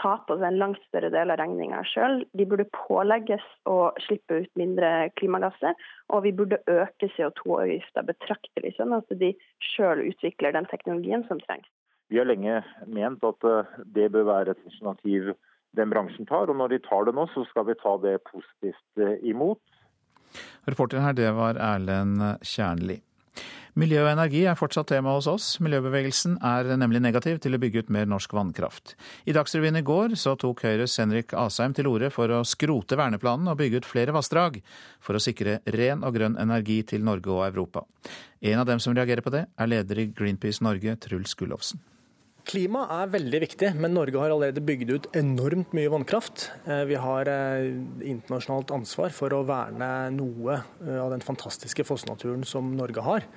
ta 0.00 0.14
på 0.26 0.38
seg 0.38 0.46
en 0.48 0.58
langt 0.60 0.80
større 0.88 1.10
del 1.12 1.32
av 1.32 1.38
regninga 1.40 1.82
sjøl. 1.90 2.22
De 2.32 2.46
burde 2.48 2.68
pålegges 2.74 3.44
å 3.68 3.92
slippe 4.06 4.42
ut 4.44 4.52
mindre 4.58 5.10
klimagasser, 5.20 5.76
og 6.08 6.24
vi 6.26 6.32
burde 6.36 6.62
øke 6.70 7.10
CO2-avgifta 7.16 8.04
betraktelig, 8.08 8.72
sånn 8.78 8.96
at 8.96 9.12
de 9.20 9.34
sjøl 9.72 10.04
utvikler 10.08 10.56
den 10.56 10.68
teknologien 10.72 11.26
som 11.28 11.40
trengs. 11.44 11.68
Vi 12.12 12.18
har 12.20 12.28
lenge 12.28 12.58
ment 12.92 13.22
at 13.24 13.46
eh, 13.48 13.76
det 13.96 14.10
bør 14.12 14.26
være 14.28 14.52
et 14.52 14.66
initiativ 14.68 15.32
den 15.72 15.88
bransjen 15.88 16.28
tar, 16.28 16.50
og 16.52 16.58
når 16.58 16.74
de 16.74 16.82
tar 16.84 17.06
det 17.08 17.14
nå, 17.16 17.24
så 17.32 17.46
skal 17.48 17.64
vi 17.70 17.78
ta 17.80 17.94
det 18.02 18.18
positivt 18.28 19.00
eh, 19.00 19.14
imot. 19.30 19.62
Reporter 20.68 21.00
her, 21.00 21.16
det 21.16 21.30
var 21.36 21.56
Erlend 21.56 22.20
Kjernli. 22.44 22.98
Miljø 23.80 24.02
og 24.02 24.10
energi 24.10 24.42
er 24.44 24.56
fortsatt 24.60 24.90
tema 24.90 25.14
hos 25.16 25.24
oss. 25.30 25.46
Miljøbevegelsen 25.64 26.34
er 26.44 26.74
nemlig 26.76 27.00
negativ 27.00 27.38
til 27.40 27.56
å 27.56 27.60
bygge 27.62 27.86
ut 27.86 27.92
mer 27.96 28.10
norsk 28.10 28.34
vannkraft. 28.36 28.92
I 29.24 29.32
Dagsrevyen 29.32 29.80
i 29.80 29.84
går 29.88 30.12
så 30.20 30.34
tok 30.36 30.60
Høyres 30.66 30.98
Henrik 31.00 31.32
Asheim 31.32 31.72
til 31.72 31.88
orde 31.88 32.10
for 32.12 32.28
å 32.28 32.42
skrote 32.44 32.98
verneplanen 33.00 33.48
og 33.48 33.56
bygge 33.62 33.80
ut 33.80 33.88
flere 33.88 34.12
vassdrag, 34.12 34.58
for 35.00 35.16
å 35.16 35.22
sikre 35.24 35.62
ren 35.72 36.04
og 36.04 36.12
grønn 36.18 36.36
energi 36.36 36.82
til 36.92 37.08
Norge 37.08 37.32
og 37.32 37.46
Europa. 37.46 37.86
En 38.44 38.60
av 38.60 38.68
dem 38.68 38.84
som 38.84 38.92
reagerer 38.92 39.24
på 39.24 39.32
det, 39.32 39.46
er 39.56 39.72
leder 39.72 40.04
i 40.04 40.10
Greenpeace 40.12 40.60
Norge, 40.68 40.98
Truls 41.00 41.32
Gullofsen. 41.40 41.80
Klima 42.48 42.88
er 42.90 43.10
veldig 43.12 43.38
viktig, 43.44 43.68
men 43.78 43.94
Norge 43.94 44.18
har 44.18 44.32
allerede 44.34 44.62
bygd 44.66 44.90
ut 44.90 45.08
enormt 45.16 45.74
mye 45.76 45.90
vannkraft. 45.92 46.48
Eh, 46.66 46.82
vi 46.90 46.98
har 46.98 47.30
eh, 47.30 47.68
internasjonalt 48.02 48.72
ansvar 48.74 49.14
for 49.14 49.34
å 49.36 49.44
verne 49.46 49.90
noe 50.16 50.56
eh, 50.58 50.98
av 50.98 51.12
den 51.14 51.22
fantastiske 51.22 51.86
fossnaturen 51.86 52.42
som 52.48 52.72
Norge 52.74 53.04
har. 53.06 53.28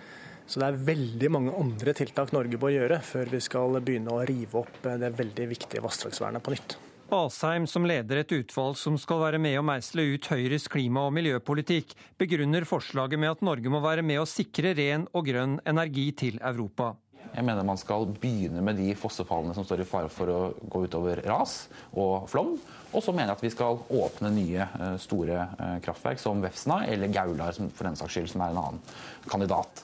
Så 0.49 0.61
det 0.61 0.71
er 0.71 0.81
veldig 0.89 1.29
mange 1.33 1.53
andre 1.57 1.93
tiltak 1.97 2.33
Norge 2.33 2.57
bør 2.61 2.73
gjøre 2.73 2.99
før 3.05 3.29
vi 3.33 3.43
skal 3.45 3.77
begynne 3.77 4.13
å 4.13 4.25
rive 4.25 4.61
opp 4.61 4.81
det 4.85 5.13
veldig 5.21 5.47
viktige 5.53 5.85
vassdragsvernet 5.85 6.45
på 6.45 6.53
nytt. 6.53 6.77
Asheim, 7.13 7.67
som 7.69 7.85
leder 7.85 8.23
et 8.23 8.33
utvalg 8.33 8.77
som 8.81 8.97
skal 8.97 9.21
være 9.21 9.39
med 9.41 9.59
å 9.59 9.65
meisle 9.65 10.07
ut 10.15 10.25
Høyres 10.31 10.65
klima- 10.73 11.05
og 11.05 11.13
miljøpolitikk, 11.13 11.93
begrunner 12.17 12.65
forslaget 12.65 13.21
med 13.21 13.35
at 13.35 13.45
Norge 13.45 13.69
må 13.69 13.81
være 13.85 14.01
med 14.01 14.23
å 14.23 14.29
sikre 14.29 14.73
ren 14.77 15.05
og 15.13 15.27
grønn 15.29 15.59
energi 15.69 16.09
til 16.17 16.41
Europa. 16.41 16.95
Jeg 17.33 17.45
mener 17.47 17.65
man 17.67 17.79
skal 17.79 18.07
begynne 18.21 18.61
med 18.65 18.77
de 18.79 18.91
fossefallene 18.99 19.55
som 19.57 19.65
står 19.67 19.83
i 19.83 19.88
fare 19.89 20.11
for 20.11 20.31
å 20.31 20.39
gå 20.71 20.83
utover 20.85 21.23
ras 21.25 21.65
og 21.93 22.29
flom. 22.31 22.55
Og 22.95 23.03
så 23.03 23.11
mener 23.11 23.33
jeg 23.33 23.39
at 23.39 23.43
vi 23.43 23.53
skal 23.53 23.81
åpne 23.91 24.31
nye 24.35 24.67
eh, 24.67 24.95
store 25.01 25.41
eh, 25.41 25.75
kraftverk 25.83 26.21
som 26.21 26.43
Vefsna 26.43 26.83
eller 26.88 27.11
Gaular, 27.11 27.57
for 27.75 27.89
den 27.89 27.99
saks 27.99 28.15
skyld, 28.15 28.31
som 28.31 28.45
er 28.45 28.53
en 28.53 28.61
annen 28.61 28.95
kandidat. 29.31 29.83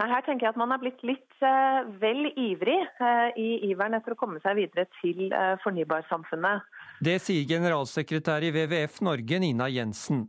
Nei, 0.00 0.08
her 0.08 0.24
tenker 0.24 0.46
jeg 0.46 0.54
at 0.54 0.60
Man 0.60 0.72
har 0.72 0.80
blitt 0.80 1.02
litt 1.04 1.44
uh, 1.44 1.84
vel 2.00 2.30
ivrig 2.32 2.78
uh, 2.98 3.28
i 3.38 3.68
iveren 3.68 3.98
etter 3.98 4.14
å 4.14 4.18
komme 4.18 4.40
seg 4.42 4.56
videre 4.58 4.86
til 5.02 5.28
uh, 5.30 5.54
fornybarsamfunnet. 5.62 6.64
Det 7.02 7.16
sier 7.18 7.42
generalsekretær 7.50 8.44
i 8.46 8.52
WWF 8.54 9.00
Norge, 9.02 9.38
Nina 9.42 9.66
Jensen. 9.66 10.20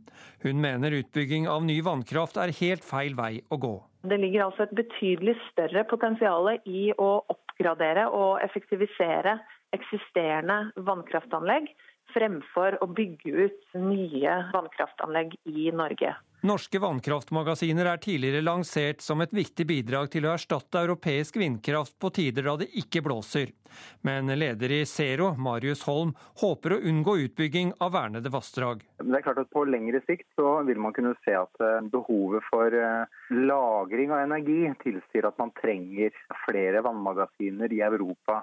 Hun 0.42 0.58
mener 0.58 0.96
utbygging 0.96 1.44
av 1.46 1.62
ny 1.62 1.76
vannkraft 1.86 2.34
er 2.42 2.50
helt 2.58 2.82
feil 2.82 3.14
vei 3.14 3.36
å 3.54 3.58
gå. 3.62 3.74
Det 4.02 4.18
ligger 4.18 4.48
altså 4.48 4.64
et 4.64 4.74
betydelig 4.80 5.36
større 5.52 5.84
potensial 5.86 6.50
i 6.66 6.88
å 6.98 7.10
oppgradere 7.30 8.08
og 8.10 8.42
effektivisere 8.42 9.36
eksisterende 9.76 10.74
vannkraftanlegg 10.88 11.70
fremfor 12.14 12.78
å 12.82 12.88
bygge 12.90 13.48
ut 13.48 13.74
nye 13.78 14.38
vannkraftanlegg 14.54 15.36
i 15.50 15.70
Norge. 15.74 16.14
Norske 16.44 16.76
vannkraftmagasiner 16.76 17.88
er 17.88 18.00
tidligere 18.04 18.44
lansert 18.44 19.00
som 19.00 19.22
et 19.24 19.32
viktig 19.32 19.64
bidrag 19.64 20.10
til 20.12 20.26
å 20.26 20.34
erstatte 20.34 20.82
europeisk 20.84 21.38
vindkraft 21.40 21.94
på 21.96 22.10
tider 22.12 22.44
da 22.44 22.58
det 22.60 22.66
ikke 22.82 23.00
blåser. 23.06 23.54
Men 24.04 24.28
leder 24.28 24.74
i 24.76 24.82
Zero, 24.84 25.30
Marius 25.40 25.86
Holm, 25.88 26.12
håper 26.42 26.76
å 26.76 26.80
unngå 26.90 27.16
utbygging 27.22 27.72
av 27.80 27.94
vernede 27.96 28.28
vassdrag. 28.28 28.84
Det 29.00 29.16
er 29.16 29.24
klart 29.24 29.40
at 29.40 29.52
På 29.56 29.64
lengre 29.64 30.02
sikt 30.04 30.28
så 30.36 30.58
vil 30.68 30.82
man 30.84 30.92
kunne 30.92 31.14
se 31.24 31.32
at 31.38 31.64
eh, 31.64 31.80
behovet 31.88 32.44
for 32.50 32.76
eh, 32.76 33.08
lagring 33.32 34.12
av 34.12 34.26
energi 34.26 34.68
tilsier 34.84 35.30
at 35.30 35.40
man 35.40 35.54
trenger 35.56 36.12
flere 36.44 36.84
vannmagasiner 36.84 37.72
i 37.72 37.80
Europa. 37.88 38.42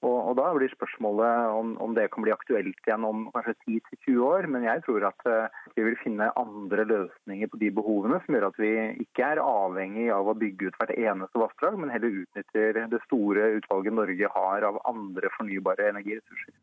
Og, 0.00 0.16
og 0.30 0.36
Da 0.38 0.46
blir 0.56 0.72
spørsmålet 0.72 1.50
om, 1.52 1.74
om, 1.84 1.94
det 1.96 2.06
kan 2.12 2.24
bli 2.24 2.32
aktuelt 2.32 2.86
igjen 2.88 3.04
om 3.04 3.26
kanskje 3.34 3.56
10-20 3.66 4.22
år. 4.24 4.48
Men 4.52 4.64
jeg 4.64 4.84
tror 4.86 5.04
at 5.10 5.26
uh, 5.28 5.60
vi 5.76 5.84
vil 5.84 5.98
finne 6.00 6.30
andre 6.40 6.86
løsninger 6.88 7.52
på 7.52 7.60
de 7.60 7.70
behovene 7.76 8.22
som 8.24 8.36
gjør 8.36 8.48
at 8.48 8.60
vi 8.62 8.72
ikke 9.04 9.28
er 9.34 9.42
avhengig 9.44 10.08
av 10.16 10.32
å 10.32 10.36
bygge 10.40 10.70
ut 10.70 10.80
hvert 10.80 10.96
eneste 10.96 11.44
vassdrag, 11.44 11.76
men 11.80 11.92
heller 11.92 12.22
utnytter 12.24 12.82
det 12.94 13.02
store 13.04 13.52
utvalget 13.60 13.98
Norge 14.00 14.34
har 14.40 14.68
av 14.70 14.80
andre 14.88 15.32
fornybare 15.36 15.92
energiressurser. 15.92 16.56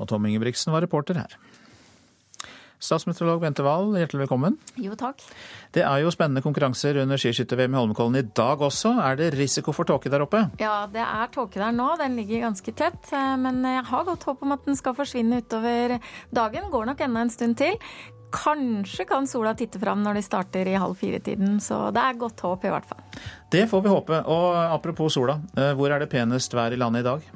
Og 0.00 0.08
Tom 0.10 0.26
Ingebrigtsen 0.26 0.74
var 0.74 0.82
reporter 0.82 1.20
her. 1.20 1.38
Statsmeteorolog 2.80 3.42
Bente 3.44 3.64
Wahl, 3.64 3.90
hjertelig 4.00 4.22
velkommen. 4.24 4.56
Jo, 4.80 4.94
takk. 4.98 5.20
Det 5.74 5.82
er 5.84 6.00
jo 6.00 6.12
spennende 6.14 6.40
konkurranser 6.44 6.96
under 7.02 7.20
skiskytter-VM 7.20 7.76
i 7.76 7.78
Holmenkollen 7.78 8.16
i 8.16 8.24
dag 8.36 8.62
også. 8.64 8.94
Er 9.04 9.18
det 9.20 9.34
risiko 9.36 9.74
for 9.76 9.88
tåke 9.88 10.08
der 10.12 10.24
oppe? 10.24 10.46
Ja, 10.62 10.86
det 10.88 11.02
er 11.04 11.28
tåke 11.34 11.60
der 11.60 11.76
nå. 11.76 11.90
Den 12.00 12.16
ligger 12.16 12.46
ganske 12.48 12.72
tett. 12.72 13.12
Eh, 13.12 13.34
men 13.40 13.60
jeg 13.68 13.84
har 13.90 14.08
godt 14.08 14.24
håp 14.30 14.46
om 14.46 14.56
at 14.56 14.64
den 14.64 14.80
skal 14.80 14.96
forsvinne 14.96 15.42
utover 15.44 15.98
dagen. 16.32 16.72
Går 16.72 16.88
nok 16.88 17.04
enda 17.04 17.26
en 17.26 17.34
stund 17.36 17.60
til. 17.60 17.76
Kanskje 18.32 19.04
kan 19.10 19.26
sola 19.26 19.52
titte 19.58 19.80
fram 19.82 20.04
når 20.04 20.20
de 20.20 20.22
starter 20.22 20.68
i 20.70 20.78
halv 20.78 20.94
fire-tiden, 20.96 21.58
så 21.60 21.88
det 21.92 22.00
er 22.00 22.20
godt 22.20 22.40
håp 22.46 22.64
i 22.64 22.70
hvert 22.70 22.86
fall. 22.86 23.00
Det 23.50 23.64
får 23.68 23.82
vi 23.84 23.90
håpe. 23.90 24.20
Og 24.30 24.54
apropos 24.70 25.18
sola, 25.18 25.40
eh, 25.56 25.74
hvor 25.76 25.90
er 25.90 26.00
det 26.00 26.12
penest 26.12 26.54
vær 26.54 26.72
i 26.72 26.78
landet 26.80 27.04
i 27.04 27.10
dag? 27.10 27.26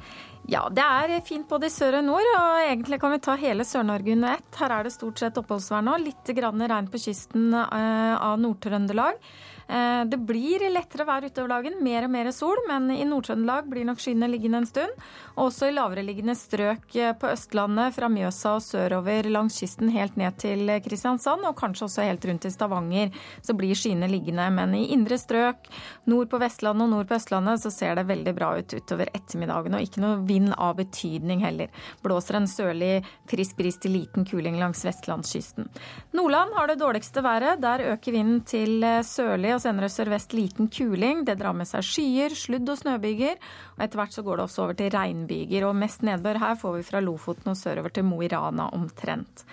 Ja, 0.50 0.66
det 0.68 0.84
er 0.84 1.22
fint 1.24 1.48
både 1.48 1.70
i 1.70 1.72
sør 1.72 2.00
og 2.02 2.04
nord, 2.04 2.26
og 2.36 2.66
egentlig 2.66 2.98
kan 3.00 3.14
vi 3.14 3.20
ta 3.24 3.36
hele 3.40 3.64
Sør-Norge 3.64 4.12
under 4.12 4.36
ett. 4.36 4.58
Her 4.60 4.74
er 4.76 4.84
det 4.84 4.92
stort 4.92 5.22
sett 5.22 5.38
oppholdsvær 5.40 5.84
nå. 5.86 5.96
Litt 6.02 6.32
regn 6.36 6.90
på 6.92 7.00
kysten 7.00 7.48
eh, 7.54 8.14
av 8.18 8.36
Nord-Trøndelag. 8.42 9.22
Eh, 9.68 10.04
det 10.04 10.18
blir 10.26 10.64
lettere 10.70 11.06
vær 11.08 11.24
utover 11.24 11.48
dagen, 11.56 11.78
mer 11.84 12.06
og 12.06 12.12
mer 12.12 12.30
sol, 12.34 12.60
men 12.68 12.90
i 12.92 13.04
Nord-Trøndelag 13.08 13.68
blir 13.70 13.86
nok 13.88 14.02
skyene 14.02 14.28
liggende 14.28 14.62
en 14.62 14.68
stund. 14.68 15.04
Også 15.40 15.70
i 15.70 15.74
lavereliggende 15.74 16.36
strøk 16.38 16.96
eh, 17.00 17.14
på 17.16 17.30
Østlandet, 17.32 17.94
fra 17.96 18.10
Mjøsa 18.12 18.56
og 18.58 18.64
sørover 18.64 19.30
langs 19.32 19.58
kysten 19.62 19.92
helt 19.94 20.18
ned 20.20 20.36
til 20.42 20.68
Kristiansand, 20.84 21.46
og 21.48 21.56
kanskje 21.58 21.88
også 21.88 22.08
helt 22.08 22.24
rundt 22.28 22.44
til 22.44 22.54
Stavanger, 22.54 23.14
så 23.42 23.56
blir 23.56 23.76
skyene 23.78 24.08
liggende. 24.10 24.46
Men 24.54 24.76
i 24.76 24.84
indre 24.94 25.18
strøk, 25.20 25.70
nord 26.10 26.30
på 26.32 26.40
Vestlandet 26.42 26.86
og 26.86 26.92
nord 26.92 27.08
på 27.08 27.18
Østlandet, 27.18 27.64
så 27.64 27.72
ser 27.72 27.96
det 27.98 28.06
veldig 28.10 28.36
bra 28.36 28.52
ut 28.58 28.76
utover 28.76 29.10
ettermiddagen, 29.16 29.78
og 29.78 29.88
ikke 29.88 30.04
noe 30.04 30.20
vind 30.28 30.52
av 30.58 30.76
betydning 30.78 31.44
heller. 31.44 31.72
Blåser 32.04 32.38
en 32.38 32.50
sørlig 32.50 32.92
frisk 33.30 33.56
bris 33.58 33.80
til 33.80 33.96
liten 33.96 34.28
kuling 34.28 34.58
langs 34.60 34.84
vestlandskysten. 34.84 35.70
Nordland 36.14 36.52
har 36.58 36.68
det 36.68 36.80
dårligste 36.82 37.24
været. 37.24 37.62
Der 37.64 37.86
øker 37.94 38.12
vinden 38.12 38.42
til 38.48 38.84
eh, 38.84 39.00
sørlig 39.06 39.53
og 39.56 39.62
senere 39.62 39.90
sørvest 39.92 40.34
liten 40.36 40.68
kuling. 40.72 41.24
Det 41.28 41.38
drar 41.40 41.54
med 41.56 41.68
seg 41.70 41.86
skyer, 41.86 42.34
sludd- 42.38 42.72
og 42.72 42.80
snøbyger. 42.80 43.38
Og 43.76 43.86
etter 43.86 44.00
hvert 44.00 44.16
så 44.16 44.24
går 44.26 44.40
det 44.40 44.46
også 44.48 44.66
over 44.66 44.78
til 44.78 44.92
regnbyger. 44.94 45.68
Og 45.68 45.78
mest 45.78 46.04
nedbør 46.06 46.42
her 46.42 46.58
får 46.60 46.76
vi 46.78 46.84
fra 46.90 47.02
Lofoten 47.04 47.54
og 47.54 47.58
sørover 47.58 47.94
til 47.94 48.06
Mo 48.08 48.20
i 48.24 48.30
Rana 48.32 48.68
omtrent. 48.76 49.46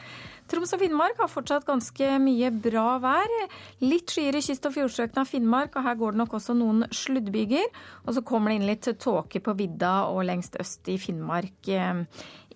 Troms 0.52 0.74
og 0.76 0.82
Finnmark 0.82 1.20
har 1.22 1.30
fortsatt 1.32 1.64
ganske 1.64 2.08
mye 2.20 2.50
bra 2.52 2.98
vær. 3.00 3.34
Litt 3.86 4.12
skyer 4.12 4.36
i 4.36 4.44
kyst- 4.44 4.68
og 4.68 4.76
fjordstrøkene 4.76 5.24
av 5.24 5.30
Finnmark, 5.30 5.78
og 5.80 5.86
her 5.86 5.96
går 5.96 6.12
det 6.12 6.20
nok 6.20 6.36
også 6.36 6.56
noen 6.60 6.84
sluddbyger. 6.92 7.70
Og 8.04 8.18
så 8.18 8.24
kommer 8.28 8.52
det 8.52 8.60
inn 8.60 8.68
litt 8.68 8.90
tåke 9.00 9.40
på 9.40 9.56
vidda 9.56 9.94
og 10.12 10.26
lengst 10.28 10.60
øst 10.60 10.92
i 10.92 10.98
Finnmark 11.00 11.72
eh, 11.72 12.04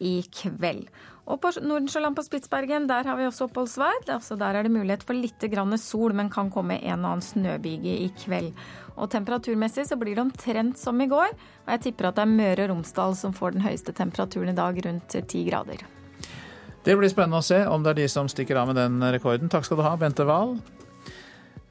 i 0.03 0.17
kveld. 0.27 0.89
Og 1.25 1.39
på 1.41 1.49
Nordensjøland 1.57 2.13
på 2.17 2.23
Spitsbergen 2.25 2.85
der 2.89 3.07
har 3.09 3.17
vi 3.17 3.25
også 3.25 3.47
oppholdsvær. 3.47 4.03
Altså 4.13 4.37
der 4.37 4.59
er 4.59 4.67
det 4.67 4.73
mulighet 4.73 5.03
for 5.05 5.17
litt 5.17 5.41
sol, 5.81 6.13
men 6.13 6.29
kan 6.29 6.51
komme 6.53 6.77
en 6.77 7.05
og 7.05 7.15
annen 7.15 7.25
snøbyge 7.25 7.95
i 8.05 8.11
kveld. 8.13 8.53
Og 8.95 9.09
temperaturmessig 9.09 9.87
så 9.89 9.97
blir 9.97 10.15
det 10.15 10.21
omtrent 10.21 10.77
som 10.77 11.01
i 11.01 11.07
går. 11.07 11.33
Og 11.65 11.73
jeg 11.73 11.81
tipper 11.81 12.09
at 12.09 12.15
det 12.15 12.27
er 12.27 12.35
Møre 12.37 12.63
og 12.63 12.69
Romsdal 12.75 13.17
som 13.17 13.33
får 13.33 13.57
den 13.57 13.65
høyeste 13.65 13.91
temperaturen 13.91 14.53
i 14.53 14.55
dag, 14.55 14.77
rundt 14.85 15.17
ti 15.27 15.43
grader. 15.49 15.81
Det 16.85 16.93
blir 16.93 17.09
spennende 17.09 17.41
å 17.41 17.45
se 17.45 17.63
om 17.65 17.81
det 17.81 17.95
er 17.95 18.03
de 18.03 18.07
som 18.07 18.29
stikker 18.29 18.61
av 18.61 18.69
med 18.69 18.77
den 18.77 19.01
rekorden. 19.01 19.49
Takk 19.49 19.65
skal 19.65 19.81
du 19.81 19.87
ha, 19.87 19.95
Bente 19.97 20.27
Wahl. 20.29 20.59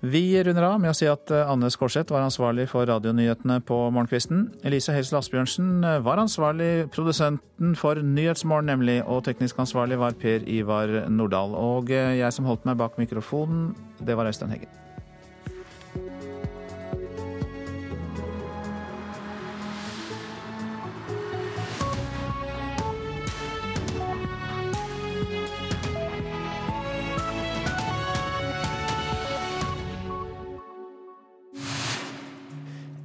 Vi 0.04 0.42
runder 0.44 0.66
av 0.68 0.80
med 0.82 0.92
å 0.92 0.96
si 0.96 1.06
at 1.08 1.30
eh, 1.32 1.48
Anne 1.48 1.70
Skårseth 1.72 2.12
var 2.12 2.26
ansvarlig 2.26 2.66
for 2.68 2.84
radionyhetene 2.90 3.56
på 3.64 3.78
morgenkvisten. 3.88 4.42
Elise 4.68 4.92
Helsel 4.92 5.16
Asbjørnsen 5.22 5.80
eh, 5.80 5.96
var 6.04 6.20
ansvarlig 6.20 6.90
produsenten 6.92 7.72
for 7.80 7.96
Nyhetsmorgen, 8.04 8.68
nemlig, 8.68 8.98
og 9.08 9.24
teknisk 9.24 9.64
ansvarlig 9.64 9.96
var 10.02 10.18
Per 10.20 10.44
Ivar 10.44 10.92
Nordahl. 11.08 11.56
Og 11.56 11.94
eh, 11.94 12.18
jeg 12.20 12.36
som 12.36 12.50
holdt 12.50 12.68
meg 12.68 12.76
bak 12.84 13.00
mikrofonen, 13.00 13.70
det 14.04 14.18
var 14.18 14.28
Øystein 14.28 14.52
Heggen. 14.52 14.83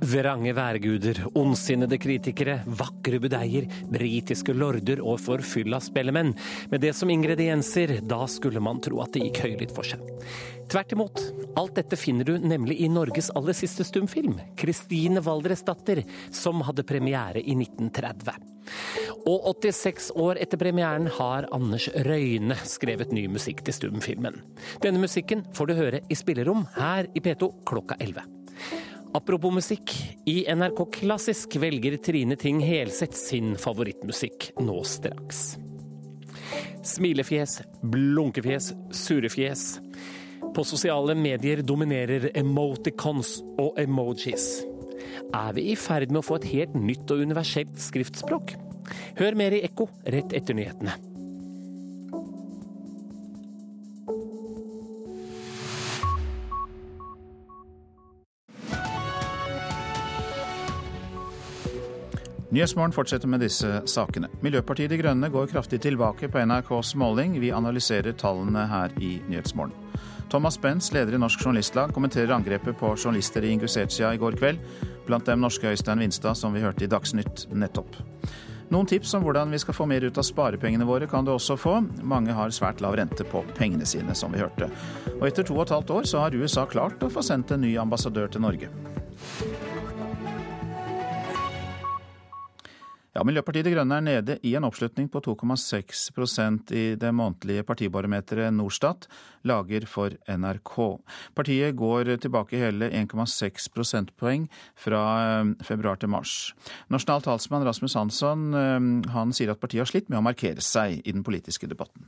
Vrange 0.09 0.53
værguder, 0.57 1.19
ondsinnede 1.37 1.99
kritikere, 2.01 2.59
vakre 2.65 3.19
budeier, 3.21 3.67
britiske 3.91 4.55
lorder 4.57 5.03
og 5.05 5.19
forfylla 5.21 5.77
spellemenn. 5.83 6.31
Med 6.71 6.81
det 6.81 6.95
som 6.97 7.11
ingredienser, 7.13 7.99
da 8.09 8.23
skulle 8.31 8.61
man 8.63 8.81
tro 8.81 9.03
at 9.03 9.13
det 9.13 9.27
gikk 9.27 9.41
høylytt 9.43 9.75
for 9.75 9.85
seg. 9.85 10.01
Tvert 10.69 10.95
imot, 10.95 11.21
alt 11.57 11.77
dette 11.77 11.97
finner 11.97 12.25
du 12.25 12.35
nemlig 12.41 12.79
i 12.81 12.89
Norges 12.89 13.29
aller 13.37 13.57
siste 13.57 13.85
stumfilm, 13.85 14.39
'Kristine 14.57 15.21
Valdresdatter', 15.21 16.05
som 16.31 16.61
hadde 16.65 16.87
premiere 16.89 17.41
i 17.41 17.53
1930. 17.57 18.33
Og 19.29 19.45
86 19.61 20.11
år 20.15 20.41
etter 20.41 20.57
premieren 20.57 21.09
har 21.19 21.49
Anders 21.53 21.89
Røyne 22.05 22.57
skrevet 22.65 23.13
ny 23.13 23.27
musikk 23.29 23.61
til 23.65 23.77
stumfilmen. 23.77 24.41
Denne 24.81 25.01
musikken 25.01 25.45
får 25.53 25.69
du 25.69 25.77
høre 25.77 26.01
i 26.09 26.17
spillerom 26.17 26.65
her 26.77 27.09
i 27.13 27.21
P2 27.21 27.53
klokka 27.65 27.97
11. 27.99 28.25
Apropos 29.13 29.51
musikk, 29.51 29.91
i 30.25 30.43
NRK 30.53 30.83
Klassisk 30.93 31.55
velger 31.57 31.95
Trine 31.97 32.35
Ting 32.37 32.59
Helseth 32.61 33.17
sin 33.17 33.55
favorittmusikk 33.57 34.51
nå 34.61 34.75
straks. 34.85 35.57
Smilefjes, 36.85 37.55
blunkefjes, 37.81 38.69
surefjes. 38.93 39.65
På 40.53 40.61
sosiale 40.61 41.17
medier 41.17 41.65
dominerer 41.65 42.29
emoticons 42.37 43.39
og 43.57 43.81
emojis. 43.81 44.47
Er 45.33 45.57
vi 45.57 45.71
i 45.73 45.77
ferd 45.77 46.13
med 46.13 46.21
å 46.21 46.27
få 46.29 46.37
et 46.37 46.49
helt 46.53 46.77
nytt 46.77 47.09
og 47.09 47.25
universelt 47.25 47.81
skriftspråk? 47.81 48.59
Hør 49.17 49.41
mer 49.41 49.57
i 49.57 49.65
Ekko 49.65 49.89
rett 50.05 50.37
etter 50.37 50.57
nyhetene. 50.57 51.08
Nyhetsmorgen 62.49 62.91
fortsetter 62.91 63.29
med 63.29 63.43
disse 63.45 63.81
sakene. 63.85 64.25
Miljøpartiet 64.41 64.89
De 64.89 64.97
Grønne 64.97 65.27
går 65.29 65.51
kraftig 65.51 65.77
tilbake 65.83 66.31
på 66.33 66.41
NRKs 66.49 66.95
måling. 66.97 67.35
Vi 67.37 67.51
analyserer 67.53 68.15
tallene 68.17 68.63
her 68.71 68.95
i 68.97 69.19
Nyhetsmorgen. 69.29 69.75
Thomas 70.33 70.57
Benz, 70.61 70.89
leder 70.93 71.13
i 71.13 71.19
Norsk 71.21 71.45
Journalistlag, 71.45 71.93
kommenterer 71.93 72.33
angrepet 72.33 72.77
på 72.77 72.95
journalister 72.97 73.45
i 73.45 73.51
Ingusetia 73.53 74.13
i 74.13 74.17
går 74.17 74.37
kveld. 74.41 74.65
Blant 75.05 75.29
dem 75.29 75.45
norske 75.45 75.69
Øystein 75.69 76.01
Vinstad, 76.01 76.37
som 76.37 76.53
vi 76.53 76.65
hørte 76.65 76.85
i 76.85 76.89
Dagsnytt 76.89 77.45
nettopp. 77.53 78.01
Noen 78.73 78.89
tips 78.89 79.13
om 79.17 79.23
hvordan 79.25 79.53
vi 79.53 79.61
skal 79.61 79.77
få 79.77 79.85
mer 79.89 80.05
ut 80.05 80.17
av 80.17 80.25
sparepengene 80.25 80.85
våre 80.89 81.05
kan 81.09 81.25
du 81.25 81.35
også 81.35 81.57
få. 81.57 81.79
Mange 82.01 82.33
har 82.33 82.53
svært 82.53 82.81
lav 82.81 82.97
rente 82.97 83.25
på 83.29 83.43
pengene 83.57 83.85
sine, 83.85 84.17
som 84.17 84.33
vi 84.33 84.41
hørte. 84.41 84.69
Og 85.19 85.27
etter 85.29 85.45
to 85.45 85.57
og 85.57 85.67
et 85.67 85.73
halvt 85.77 85.93
år 85.99 86.09
så 86.09 86.25
har 86.25 86.37
USA 86.37 86.65
klart 86.69 87.05
å 87.05 87.13
få 87.13 87.25
sendt 87.25 87.53
en 87.53 87.61
ny 87.65 87.75
ambassadør 87.81 88.29
til 88.33 88.45
Norge. 88.45 88.73
Ja, 93.19 93.23
Miljøpartiet 93.27 93.65
De 93.67 93.71
Grønne 93.73 93.97
er 93.99 94.03
nede 94.05 94.35
i 94.47 94.53
en 94.55 94.63
oppslutning 94.63 95.09
på 95.11 95.19
2,6% 95.19 96.69
i 96.71 96.83
det 96.95 97.09
månedlige 97.11 97.65
partibarometeret 97.67 98.53
Norstat 98.55 99.09
lager 99.43 99.83
for 99.91 100.13
NRK. 100.23 100.77
Partiet 101.35 101.75
går 101.75 102.13
tilbake 102.23 102.61
hele 102.61 102.87
1,6 102.87 103.65
prosentpoeng 103.75 104.45
fra 104.79 105.01
eh, 105.19 105.51
februar 105.67 105.99
til 105.99 106.13
mars. 106.13 106.53
Nasjonal 106.87 107.25
talsmann 107.25 107.65
Rasmus 107.67 107.97
Hansson 107.99 108.45
eh, 108.55 108.87
han 109.11 109.35
sier 109.35 109.51
at 109.51 109.59
partiet 109.59 109.83
har 109.83 109.91
slitt 109.91 110.07
med 110.07 110.21
å 110.21 110.23
markere 110.29 110.63
seg 110.63 111.01
i 111.03 111.11
den 111.11 111.27
politiske 111.27 111.67
debatten. 111.67 112.07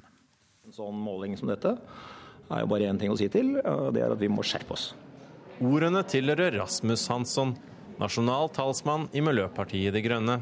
En 0.63 0.77
sånn 0.79 0.95
måling 0.95 1.35
som 1.35 1.51
dette 1.51 1.75
er 1.75 2.63
jo 2.63 2.71
bare 2.71 2.87
én 2.87 3.03
ting 3.03 3.11
å 3.11 3.19
si 3.19 3.27
til, 3.35 3.57
og 3.59 3.91
det 3.97 4.05
er 4.05 4.15
at 4.15 4.23
vi 4.23 4.31
må 4.31 4.47
skjerpe 4.47 4.77
oss. 4.79 4.93
Ordene 5.59 6.07
tilhører 6.07 6.55
Rasmus 6.61 7.03
Hansson, 7.11 7.57
nasjonal 7.99 8.47
talsmann 8.55 9.09
i 9.11 9.27
Miljøpartiet 9.27 9.91
De 9.99 10.07
Grønne. 10.07 10.39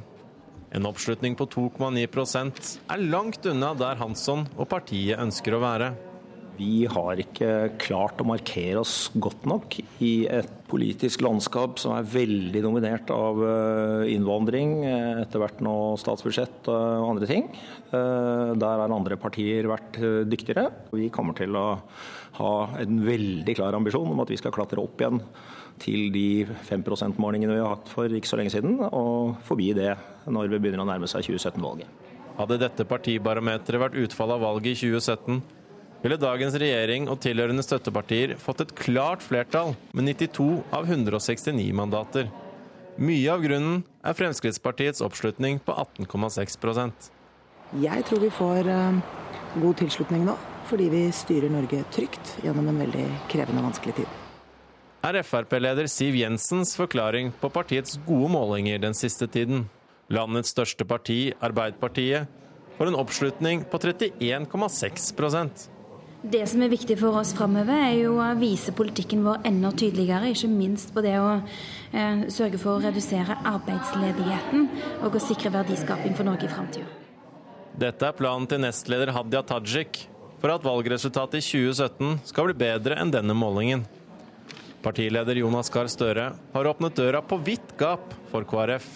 En 0.75 0.85
oppslutning 0.85 1.33
på 1.37 1.47
2,9% 1.49 2.75
er 2.93 3.07
langt 3.09 3.45
unna 3.49 3.71
der 3.77 3.97
Hansson 3.97 4.45
og 4.53 4.67
partiet 4.69 5.17
ønsker 5.17 5.57
å 5.57 5.63
være. 5.63 5.89
Vi 6.59 6.83
har 6.91 7.19
ikke 7.23 7.71
klart 7.79 8.19
å 8.19 8.27
markere 8.27 8.81
oss 8.81 9.07
godt 9.15 9.45
nok 9.47 9.77
i 10.03 10.27
et 10.27 10.49
politisk 10.69 11.23
landskap 11.23 11.79
som 11.79 11.93
er 11.95 12.09
veldig 12.11 12.61
dominert 12.65 13.09
av 13.15 13.39
eh, 13.47 14.09
innvandring, 14.11 14.73
eh, 14.83 15.21
etter 15.23 15.39
hvert 15.41 15.63
nå 15.63 15.75
statsbudsjett 16.01 16.67
og 16.69 17.07
andre 17.13 17.29
ting. 17.31 17.47
Eh, 17.89 18.51
der 18.59 18.83
har 18.83 18.91
andre 18.91 19.17
partier 19.17 19.71
vært 19.71 20.01
dyktigere. 20.29 20.67
Vi 20.91 21.07
kommer 21.15 21.37
til 21.39 21.55
å 21.55 21.67
ha 22.41 22.53
en 22.83 23.01
veldig 23.07 23.55
klar 23.57 23.79
ambisjon 23.79 24.11
om 24.11 24.21
at 24.21 24.35
vi 24.35 24.37
skal 24.41 24.53
klatre 24.53 24.83
opp 24.83 24.99
igjen 24.99 25.23
til 25.79 26.09
de 26.13 26.45
5 26.67 26.83
%-målingene 26.83 27.55
vi 27.55 27.61
har 27.63 27.75
hatt 27.75 27.89
for 27.91 28.11
ikke 28.11 28.29
så 28.29 28.39
lenge 28.39 28.53
siden, 28.53 28.77
og 28.89 29.39
forbi 29.47 29.71
det 29.77 29.93
når 30.29 30.51
vi 30.51 30.59
begynner 30.59 30.83
å 30.83 30.89
nærme 30.89 31.09
seg 31.09 31.25
2017-valget. 31.27 31.87
Hadde 32.39 32.59
dette 32.61 32.85
partibarometeret 32.87 33.81
vært 33.81 33.97
utfallet 33.99 34.37
av 34.37 34.45
valget 34.45 34.77
i 34.77 34.91
2017, 34.93 35.41
ville 35.99 36.19
dagens 36.19 36.55
regjering 36.55 37.09
og 37.11 37.19
tilhørende 37.23 37.63
støttepartier 37.65 38.37
fått 38.39 38.63
et 38.63 38.75
klart 38.77 39.23
flertall 39.25 39.73
med 39.91 40.07
92 40.13 40.45
av 40.75 40.87
169 40.87 41.73
mandater. 41.75 42.29
Mye 42.99 43.33
av 43.33 43.43
grunnen 43.43 43.81
er 44.03 44.15
Fremskrittspartiets 44.15 45.03
oppslutning 45.03 45.59
på 45.63 45.75
18,6% 45.75 47.11
Jeg 47.83 48.07
tror 48.07 48.23
vi 48.23 48.31
får 48.31 48.71
eh, 48.71 49.19
god 49.59 49.77
tilslutning 49.83 50.25
nå, 50.27 50.35
fordi 50.71 50.89
vi 50.91 51.03
styrer 51.15 51.51
Norge 51.51 51.83
trygt 51.95 52.35
gjennom 52.43 52.71
en 52.71 52.81
veldig 52.85 53.05
krevende 53.31 53.63
og 53.63 53.71
vanskelig 53.71 54.01
tid 54.01 54.17
er 55.03 55.23
Frp-leder 55.23 55.87
Siv 55.87 56.17
Jensens 56.19 56.75
forklaring 56.77 57.31
på 57.39 57.49
partiets 57.53 57.99
gode 58.07 58.29
målinger 58.33 58.81
den 58.83 58.95
siste 58.97 59.27
tiden. 59.31 59.67
Landets 60.11 60.51
største 60.51 60.85
parti, 60.85 61.31
Arbeiderpartiet, 61.39 62.27
får 62.77 62.89
en 62.89 62.97
oppslutning 62.99 63.65
på 63.69 63.79
31,6% 63.79 65.67
Det 66.23 66.41
som 66.51 66.63
er 66.63 66.71
viktig 66.71 66.97
for 66.99 67.15
oss 67.15 67.31
framover, 67.35 67.75
er 67.75 67.95
jo 68.01 68.17
å 68.19 68.27
vise 68.39 68.73
politikken 68.75 69.23
vår 69.23 69.45
enda 69.47 69.71
tydeligere. 69.71 70.33
Ikke 70.33 70.49
minst 70.51 70.91
på 70.95 71.03
det 71.05 71.15
å 71.19 71.37
eh, 71.37 72.25
sørge 72.27 72.59
for 72.59 72.75
å 72.75 72.83
redusere 72.83 73.37
arbeidsledigheten 73.47 74.67
og 75.05 75.15
å 75.15 75.23
sikre 75.23 75.53
verdiskaping 75.53 76.17
for 76.17 76.27
Norge 76.27 76.49
i 76.49 76.51
framtida. 76.51 76.89
Dette 77.79 78.09
er 78.09 78.17
planen 78.17 78.49
til 78.51 78.59
nestleder 78.65 79.13
Hadia 79.15 79.45
Tajik 79.47 80.01
for 80.41 80.51
at 80.51 80.65
valgresultatet 80.65 81.39
i 81.39 81.45
2017 81.45 82.19
skal 82.27 82.49
bli 82.49 82.59
bedre 82.67 82.99
enn 82.99 83.13
denne 83.13 83.35
målingen. 83.37 83.85
Partileder 84.79 85.35
Jonas 85.35 85.69
Gahr 85.69 85.89
Støre 85.91 86.29
har 86.53 86.67
åpnet 86.69 86.95
døra 86.95 87.19
på 87.25 87.37
vidt 87.43 87.73
gap 87.79 88.13
for 88.31 88.47
KrF. 88.47 88.87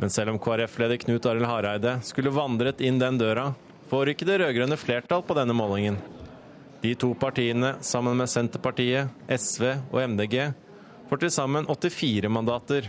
Men 0.00 0.10
selv 0.10 0.32
om 0.32 0.38
KrF-leder 0.40 0.96
Knut 1.02 1.26
Arild 1.28 1.46
Hareide 1.46 1.98
skulle 2.06 2.32
vandret 2.32 2.80
inn 2.80 3.00
den 3.00 3.20
døra, 3.20 3.50
får 3.90 4.14
ikke 4.14 4.26
det 4.28 4.38
rød-grønne 4.40 4.78
flertall 4.80 5.24
på 5.26 5.36
denne 5.36 5.56
målingen. 5.56 6.00
De 6.82 6.94
to 6.98 7.12
partiene, 7.14 7.76
sammen 7.84 8.16
med 8.18 8.30
Senterpartiet, 8.32 9.12
SV 9.28 9.68
og 9.92 10.00
MDG, 10.14 10.38
får 11.10 11.20
til 11.22 11.34
sammen 11.34 11.68
84 11.68 12.32
mandater. 12.32 12.88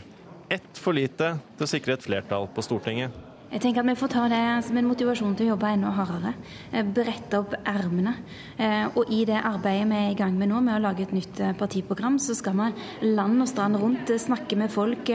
Ett 0.50 0.80
for 0.80 0.96
lite 0.96 1.36
til 1.58 1.68
å 1.68 1.70
sikre 1.70 1.98
et 1.98 2.08
flertall 2.08 2.48
på 2.56 2.64
Stortinget. 2.64 3.12
Jeg 3.54 3.62
tenker 3.62 3.84
at 3.84 3.86
Vi 3.86 3.94
får 4.00 4.10
ta 4.10 4.24
det 4.32 4.46
som 4.66 4.78
en 4.80 4.88
motivasjon 4.90 5.36
til 5.38 5.46
å 5.46 5.52
jobbe 5.52 5.70
enda 5.76 5.92
hardere. 5.94 6.32
Eh, 6.72 6.82
brette 6.82 7.38
opp 7.38 7.54
ermene. 7.70 8.16
Eh, 8.58 8.88
og 8.98 9.12
i 9.14 9.20
det 9.30 9.38
arbeidet 9.38 9.86
vi 9.92 10.00
er 10.00 10.10
i 10.10 10.18
gang 10.18 10.34
med 10.40 10.50
nå, 10.50 10.62
med 10.66 10.80
å 10.80 10.82
lage 10.88 11.06
et 11.06 11.14
nytt 11.14 11.40
eh, 11.40 11.54
partiprogram, 11.54 12.18
så 12.18 12.34
skal 12.34 12.58
vi 12.58 13.12
land 13.14 13.46
og 13.46 13.52
strand 13.52 13.78
rundt 13.78 14.10
snakke 14.10 14.58
med 14.58 14.74
folk, 14.74 15.12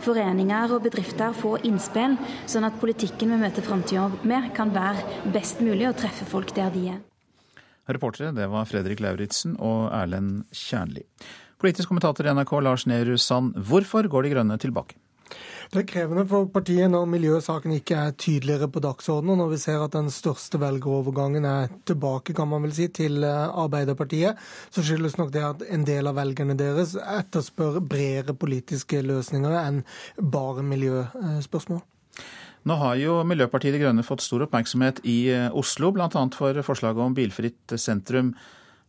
foreninger 0.00 0.72
og 0.72 0.86
bedrifter, 0.86 1.36
få 1.36 1.58
innspill, 1.68 2.16
sånn 2.48 2.64
at 2.70 2.80
politikken 2.80 3.36
vi 3.36 3.42
møter 3.44 3.66
framtida 3.66 4.08
med, 4.24 4.48
kan 4.56 4.72
være 4.72 5.28
best 5.36 5.60
mulig 5.60 5.90
og 5.90 5.98
treffe 6.00 6.24
folk 6.24 6.56
der 6.56 6.72
de 6.72 6.88
er. 6.96 7.00
Reportere 7.84 8.32
det 8.32 8.48
var 8.48 8.64
Fredrik 8.64 9.04
Lauritzen 9.04 9.58
og 9.60 9.90
Erlend 9.92 10.46
Kjernli. 10.56 11.04
Politisk 11.60 11.92
kommentator 11.92 12.24
i 12.24 12.32
NRK 12.32 12.58
Lars 12.64 12.88
Nehru 12.88 13.18
Sand, 13.20 13.58
hvorfor 13.60 14.08
går 14.08 14.24
De 14.24 14.38
Grønne 14.38 14.56
tilbake? 14.56 14.96
Det 15.72 15.80
er 15.80 15.86
krevende 15.88 16.24
for 16.28 16.48
partiet 16.52 16.90
når 16.92 17.06
miljøsaken 17.10 17.72
ikke 17.76 17.96
er 17.98 18.16
tydeligere 18.20 18.68
på 18.70 18.82
dagsordenen, 18.84 19.34
og 19.34 19.40
når 19.44 19.52
vi 19.54 19.60
ser 19.62 19.84
at 19.84 19.94
den 19.96 20.10
største 20.12 20.60
velgerovergangen 20.62 21.46
er 21.48 21.72
tilbake 21.88 22.34
kan 22.36 22.50
man 22.50 22.66
vel 22.66 22.74
si, 22.76 22.88
til 22.94 23.24
eh, 23.24 23.56
Arbeiderpartiet, 23.64 24.40
så 24.74 24.84
skyldes 24.84 25.16
nok 25.20 25.32
det 25.34 25.44
at 25.46 25.64
en 25.74 25.86
del 25.88 26.10
av 26.10 26.18
velgerne 26.18 26.56
deres 26.58 26.94
etterspør 27.00 27.80
bredere 27.80 28.36
politiske 28.36 29.00
løsninger 29.04 29.56
enn 29.62 29.82
bare 30.18 30.64
miljøspørsmål. 30.66 31.82
Nå 32.64 32.76
har 32.80 32.96
jo 32.96 33.18
Miljøpartiet 33.28 33.74
De 33.76 33.80
Grønne 33.82 34.04
fått 34.06 34.22
stor 34.24 34.46
oppmerksomhet 34.46 35.02
i 35.04 35.18
eh, 35.32 35.48
Oslo, 35.52 35.92
bl.a. 35.92 36.08
for 36.36 36.62
forslaget 36.64 37.02
om 37.04 37.16
bilfritt 37.16 37.76
sentrum. 37.80 38.32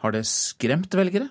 Har 0.03 0.15
det 0.15 0.23
skremt 0.29 0.95
velgere? 0.95 1.27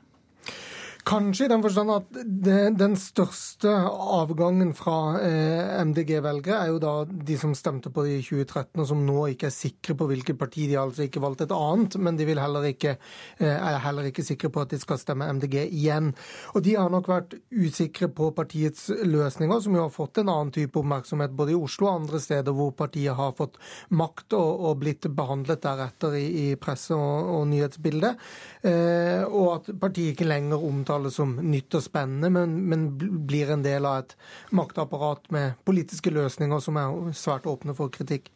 Kanskje 1.05 1.45
i 1.45 1.51
den 1.53 1.61
forstand 1.61 1.91
at 1.93 2.07
det, 2.17 2.79
den 2.81 2.95
største 2.97 3.69
avgangen 3.69 4.71
fra 4.73 5.19
eh, 5.21 5.75
MDG-velgere 5.85 6.63
er 6.63 6.71
jo 6.71 6.79
da 6.81 6.93
de 7.05 7.35
som 7.37 7.53
stemte 7.53 7.91
på 7.93 8.07
det 8.07 8.15
i 8.15 8.23
2013, 8.25 8.71
og 8.81 8.87
som 8.89 9.03
nå 9.05 9.27
ikke 9.35 9.51
er 9.51 9.53
sikre 9.53 9.97
på 10.01 10.07
hvilket 10.09 10.39
parti. 10.41 10.65
De 10.71 10.79
har 10.79 10.87
altså 10.87 11.05
ikke 11.05 11.21
valgt 11.21 11.45
et 11.45 11.53
annet, 11.53 11.99
men 12.01 12.17
de 12.17 12.25
heller 12.31 12.69
ikke, 12.71 12.95
eh, 13.37 13.53
er 13.53 13.83
heller 13.85 14.09
ikke 14.09 14.25
sikre 14.25 14.49
på 14.55 14.63
at 14.65 14.73
de 14.73 14.79
skal 14.81 15.01
stemme 15.03 15.29
MDG 15.37 15.59
igjen. 15.67 16.15
Og 16.55 16.65
de 16.65 16.73
har 16.79 16.89
nok 16.95 17.13
vært 17.13 17.37
usikre 17.53 18.09
på 18.09 18.31
partiets 18.33 18.89
løsninger, 19.05 19.61
som 19.61 19.77
jo 19.77 19.85
har 19.85 19.93
fått 19.93 20.23
en 20.23 20.33
annen 20.33 20.55
type 20.57 20.81
oppmerksomhet 20.81 21.37
både 21.37 21.53
i 21.53 21.59
Oslo 21.59 21.91
og 21.91 21.99
andre 21.99 22.23
steder 22.23 22.57
hvor 22.57 22.73
partiet 22.73 23.13
har 23.21 23.37
fått 23.37 23.61
makt 23.93 24.39
og, 24.41 24.65
og 24.71 24.81
blitt 24.81 25.05
behandlet 25.13 25.61
deretter 25.69 26.17
i, 26.17 26.25
i 26.47 26.49
presse 26.57 26.97
og, 26.97 27.31
og 27.37 27.47
nyhetsbildet. 27.53 28.27
Eh, 28.73 29.23
og 29.29 29.59
at 29.59 29.73
partiet 29.85 30.17
ikke 30.17 30.33
lenger 30.33 30.65
omtaler 30.65 30.94
omtales 30.95 31.15
som 31.15 31.37
nytt 31.37 31.75
og 31.75 31.83
spennende, 31.83 32.31
men, 32.31 32.69
men 32.69 32.87
blir 33.27 33.51
en 33.51 33.63
del 33.63 33.85
av 33.85 34.05
et 34.05 34.17
maktapparat 34.55 35.31
med 35.35 35.55
politiske 35.65 36.11
løsninger 36.11 36.61
som 36.61 36.77
er 36.77 37.13
svært 37.15 37.47
åpne 37.47 37.75
for 37.75 37.91
kritikk. 37.91 38.31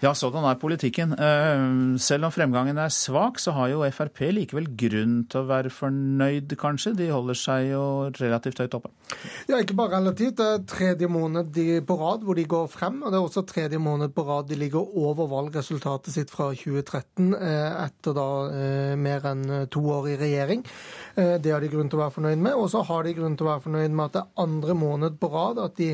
Ja, 0.00 0.12
sådan 0.14 0.44
er 0.46 0.54
politikken. 0.54 1.12
Eh, 1.12 1.98
selv 1.98 2.28
om 2.28 2.32
fremgangen 2.32 2.78
er 2.78 2.92
svak, 2.94 3.40
så 3.42 3.52
har 3.56 3.72
jo 3.72 3.82
Frp 3.90 4.20
likevel 4.30 4.68
grunn 4.78 5.24
til 5.30 5.42
å 5.42 5.48
være 5.48 5.72
fornøyd, 5.74 6.54
kanskje? 6.60 6.94
De 6.98 7.08
holder 7.10 7.38
seg 7.38 7.72
jo 7.72 7.82
relativt 8.20 8.62
høyt 8.62 8.76
oppe. 8.78 8.92
Ja, 9.48 9.58
ikke 9.58 9.74
bare 9.78 9.98
relativt. 9.98 10.36
Det 10.38 10.46
er 10.46 10.62
tredje 10.70 11.08
måned 11.10 11.58
på 11.88 11.96
rad 11.98 12.22
hvor 12.26 12.38
de 12.38 12.46
går 12.46 12.68
frem. 12.70 13.00
Og 13.02 13.10
det 13.10 13.18
er 13.18 13.26
også 13.26 13.44
tredje 13.48 13.80
måned 13.82 14.14
på 14.14 14.22
rad 14.28 14.46
de 14.48 14.60
ligger 14.60 14.86
over 15.02 15.26
valgresultatet 15.32 16.14
sitt 16.14 16.30
fra 16.30 16.52
2013, 16.54 17.34
eh, 17.34 17.82
etter 17.88 18.14
da 18.14 18.28
eh, 18.52 18.94
mer 18.94 19.26
enn 19.32 19.44
to 19.72 19.82
år 19.98 20.12
i 20.14 20.16
regjering. 20.20 20.64
Det 21.18 21.50
har 21.50 21.58
de 21.58 21.66
grunn 21.72 21.88
til 21.90 21.98
å 21.98 22.04
være 22.04 22.14
fornøyd 22.14 22.42
med. 22.44 22.54
Og 22.54 22.68
så 22.70 22.84
har 22.86 23.02
de 23.02 23.16
grunn 23.16 23.34
til 23.34 23.48
å 23.48 23.50
være 23.50 23.64
fornøyd 23.64 23.90
med 23.90 24.04
at 24.04 24.14
det 24.14 24.20
er 24.22 24.44
andre 24.44 24.76
måned 24.78 25.16
på 25.18 25.32
rad 25.32 25.58
at 25.58 25.74
de 25.80 25.88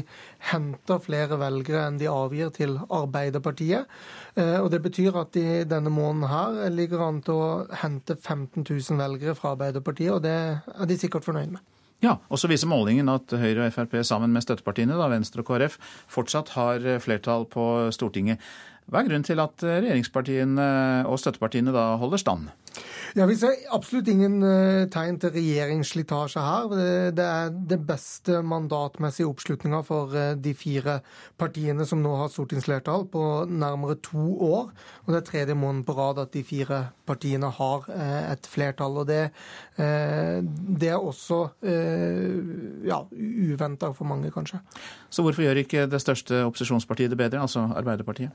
henter 0.51 1.01
flere 1.01 1.39
velgere 1.41 1.87
enn 1.89 1.97
de 1.97 2.11
avgir 2.13 2.53
til 2.53 2.77
Arbeiderpartiet. 2.93 3.63
Eh, 3.72 4.59
og 4.61 4.70
Det 4.70 4.83
betyr 4.83 5.16
at 5.20 5.33
de 5.33 5.64
denne 5.64 5.90
måneden 5.90 6.29
her 6.29 6.70
ligger 6.70 7.07
an 7.07 7.22
til 7.22 7.35
å 7.35 7.66
hente 7.83 8.16
15 8.16 8.64
000 8.64 8.98
velgere 9.00 9.35
fra 9.35 9.55
Arbeiderpartiet, 9.55 10.12
og 10.12 10.22
det 10.22 10.35
er 10.35 10.90
de 10.90 10.98
sikkert 10.98 11.24
fornøyd 11.24 11.55
med. 11.57 11.62
Ja, 12.03 12.18
og 12.29 12.38
så 12.38 12.50
viser 12.50 12.68
målingen 12.68 13.09
at 13.09 13.33
Høyre 13.33 13.68
og 13.68 13.72
Frp 13.72 13.94
sammen 14.05 14.35
med 14.35 14.44
støttepartiene, 14.44 14.98
da, 14.98 15.09
Venstre 15.09 15.40
og 15.40 15.48
KrF, 15.48 15.79
fortsatt 16.12 16.53
har 16.59 16.85
flertall 17.00 17.46
på 17.48 17.88
Stortinget. 17.94 18.42
Hva 18.90 19.00
er 19.00 19.09
grunnen 19.09 19.24
til 19.24 19.40
at 19.40 19.62
regjeringspartiene 19.64 20.66
og 21.09 21.16
støttepartiene 21.22 21.72
da 21.72 21.94
holder 22.03 22.20
stand? 22.20 22.50
Ja, 23.15 23.27
Vi 23.27 23.37
ser 23.39 23.55
absolutt 23.75 24.09
ingen 24.11 24.41
uh, 24.43 24.87
tegn 24.91 25.21
til 25.23 25.31
regjeringsslitasje 25.37 26.43
her. 26.43 26.73
Det, 27.15 27.25
er 27.25 27.53
det 27.71 27.79
beste 27.87 28.41
mandatmessige 28.43 29.29
oppslutninga 29.31 29.83
for 29.87 30.15
uh, 30.17 30.33
de 30.35 30.55
fire 30.59 30.97
partiene 31.39 31.87
som 31.87 32.03
nå 32.03 32.15
har 32.19 32.33
stortingsflertall, 32.33 33.07
på 33.13 33.25
nærmere 33.47 34.01
to 34.03 34.25
år. 34.49 34.73
Og 35.05 35.13
det 35.13 35.21
er 35.21 35.29
tredje 35.29 35.59
måned 35.59 35.87
på 35.87 35.95
rad 35.99 36.19
at 36.25 36.35
de 36.35 36.43
fire 36.47 36.81
partiene 37.07 37.53
har 37.55 37.87
uh, 37.87 38.21
et 38.33 38.51
flertall. 38.51 38.99
Og 39.05 39.07
det, 39.09 39.23
det 39.77 40.89
er 40.91 40.99
også 40.99 41.39
ja, 42.87 42.99
uventa 43.11 43.91
for 43.95 44.07
mange, 44.09 44.31
kanskje. 44.35 44.61
Så 45.11 45.23
hvorfor 45.23 45.45
gjør 45.45 45.63
ikke 45.63 45.87
det 45.91 46.01
største 46.03 46.45
opposisjonspartiet 46.47 47.13
det 47.13 47.19
bedre, 47.19 47.43
altså 47.43 47.69
Arbeiderpartiet? 47.75 48.31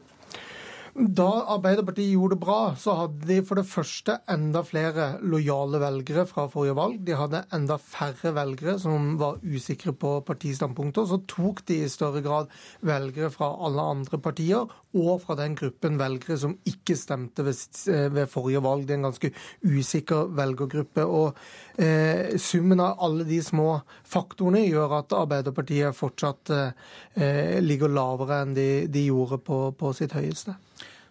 Da 0.99 1.45
Arbeiderpartiet 1.53 2.11
gjorde 2.11 2.35
det 2.35 2.41
bra, 2.43 2.73
så 2.75 2.91
hadde 2.97 3.27
de 3.29 3.37
for 3.47 3.55
det 3.55 3.69
første 3.69 4.17
enda 4.27 4.65
flere 4.67 5.05
lojale 5.23 5.79
velgere 5.79 6.25
fra 6.27 6.43
forrige 6.51 6.75
valg. 6.75 6.97
De 7.07 7.15
hadde 7.15 7.39
enda 7.55 7.77
færre 7.79 8.33
velgere 8.35 8.73
som 8.83 9.13
var 9.21 9.39
usikre 9.39 9.93
på 9.95 10.17
partistandpunkter. 10.27 11.07
Så 11.07 11.21
tok 11.23 11.63
de 11.71 11.79
i 11.85 11.87
større 11.87 12.19
grad 12.25 12.51
velgere 12.83 13.31
fra 13.31 13.53
alle 13.63 13.87
andre 13.93 14.19
partier, 14.19 14.67
og 14.91 15.23
fra 15.23 15.39
den 15.39 15.55
gruppen 15.55 15.95
velgere 16.01 16.35
som 16.41 16.59
ikke 16.67 16.99
stemte 16.99 17.47
ved, 17.47 17.63
ved 18.11 18.27
forrige 18.27 18.65
valg. 18.67 18.83
Det 18.83 18.97
er 18.97 18.99
en 18.99 19.07
ganske 19.07 19.31
usikker 19.63 20.35
velgergruppe. 20.35 21.07
Og 21.07 21.79
eh, 21.79 22.35
summen 22.35 22.83
av 22.83 22.99
alle 23.07 23.23
de 23.29 23.39
små 23.45 23.77
faktorene 24.03 24.67
gjør 24.67 24.99
at 24.99 25.15
Arbeiderpartiet 25.15 25.95
fortsatt 25.95 26.51
eh, 26.59 27.59
ligger 27.63 27.87
lavere 27.87 28.43
enn 28.43 28.57
de, 28.57 28.71
de 28.91 29.07
gjorde 29.13 29.39
på, 29.47 29.69
på 29.79 29.95
sitt 29.95 30.19
høyeste. 30.19 30.59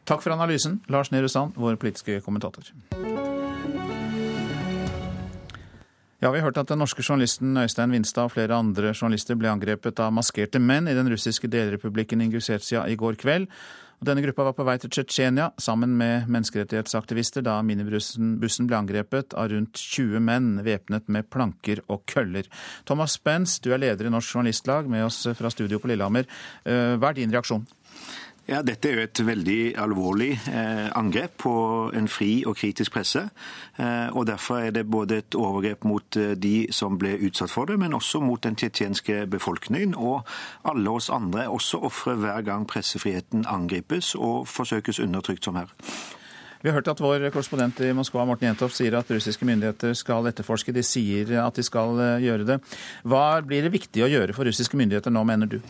Takk 0.09 0.23
for 0.25 0.33
analysen, 0.33 0.79
Lars 0.88 1.11
Nehru 1.12 1.29
Sand, 1.29 1.53
vår 1.61 1.77
politiske 1.77 2.21
kommentator. 2.25 2.64
Ja, 6.18 6.31
Vi 6.31 6.38
har 6.38 6.44
hørt 6.44 6.57
at 6.57 6.68
den 6.68 6.79
norske 6.79 7.03
journalisten 7.03 7.57
Øystein 7.57 7.92
Vinstad 7.92 8.25
og 8.25 8.33
flere 8.33 8.57
andre 8.57 8.94
journalister 8.94 9.37
ble 9.37 9.51
angrepet 9.53 10.01
av 10.01 10.14
maskerte 10.16 10.59
menn 10.59 10.88
i 10.88 10.94
den 10.97 11.11
russiske 11.12 11.47
delrepublikken 11.53 12.25
Ingusetsja 12.25 12.87
i 12.88 12.97
går 12.97 13.21
kveld. 13.21 13.47
Denne 14.01 14.23
gruppa 14.23 14.47
var 14.47 14.57
på 14.57 14.64
vei 14.64 14.79
til 14.79 14.90
Tsjetsjenia 14.90 15.51
sammen 15.61 15.97
med 15.99 16.29
menneskerettighetsaktivister 16.31 17.44
da 17.44 17.59
minibussen 17.62 18.66
ble 18.66 18.79
angrepet 18.79 19.35
av 19.35 19.51
rundt 19.53 19.77
20 19.77 20.23
menn 20.25 20.53
væpnet 20.64 21.11
med 21.12 21.29
planker 21.29 21.83
og 21.88 22.07
køller. 22.07 22.49
Thomas 22.87 23.18
Spence, 23.18 23.61
du 23.61 23.75
er 23.75 23.83
leder 23.83 24.07
i 24.07 24.14
Norsk 24.14 24.35
Journalistlag, 24.35 24.88
med 24.88 25.05
oss 25.05 25.27
fra 25.37 25.51
studio 25.51 25.83
på 25.83 25.90
Lillehammer. 25.90 26.25
Eh, 26.64 26.94
hva 26.97 27.11
er 27.11 27.21
din 27.21 27.35
reaksjon? 27.35 27.66
Ja, 28.49 28.63
Dette 28.65 28.89
er 28.89 28.95
jo 28.97 29.03
et 29.05 29.21
veldig 29.21 29.75
alvorlig 29.77 30.31
eh, 30.49 30.87
angrep 30.97 31.35
på 31.43 31.53
en 31.93 32.07
fri 32.09 32.47
og 32.49 32.57
kritisk 32.57 32.95
presse. 32.95 33.27
Eh, 33.77 34.09
og 34.17 34.25
Derfor 34.27 34.63
er 34.63 34.71
det 34.73 34.87
både 34.89 35.19
et 35.21 35.37
overgrep 35.37 35.85
mot 35.85 36.17
eh, 36.17 36.33
de 36.33 36.55
som 36.73 36.97
ble 36.97 37.19
utsatt 37.29 37.53
for 37.53 37.69
det, 37.69 37.77
men 37.79 37.93
også 37.93 38.23
mot 38.25 38.41
den 38.41 38.57
tsjetsjenske 38.57 39.27
befolkningen. 39.29 39.93
Og 40.01 40.25
alle 40.65 40.97
oss 40.97 41.11
andre 41.13 41.45
også 41.49 41.83
ofre 41.91 42.17
hver 42.17 42.41
gang 42.41 42.65
pressefriheten 42.67 43.45
angripes 43.45 44.15
og 44.15 44.49
forsøkes 44.49 45.05
undertrykt 45.05 45.45
som 45.45 45.61
her. 45.61 45.69
Vi 46.59 46.67
har 46.67 46.75
hørt 46.75 46.89
at 46.91 46.99
vår 46.99 47.29
korrespondent 47.31 47.79
i 47.87 47.93
Moskva 47.95 48.25
Morten 48.27 48.49
Jentoff, 48.49 48.73
sier 48.75 48.97
at 48.99 49.11
russiske 49.15 49.47
myndigheter 49.47 49.93
skal 49.95 50.27
etterforske. 50.27 50.73
De 50.75 50.83
sier 50.83 51.31
at 51.39 51.55
de 51.55 51.63
skal 51.63 52.01
eh, 52.03 52.25
gjøre 52.25 52.47
det. 52.49 52.57
Hva 53.07 53.39
blir 53.47 53.63
det 53.63 53.71
viktig 53.77 54.03
å 54.03 54.09
gjøre 54.11 54.35
for 54.35 54.49
russiske 54.49 54.79
myndigheter 54.81 55.15
nå, 55.15 55.23
mener 55.29 55.47
du? 55.53 55.61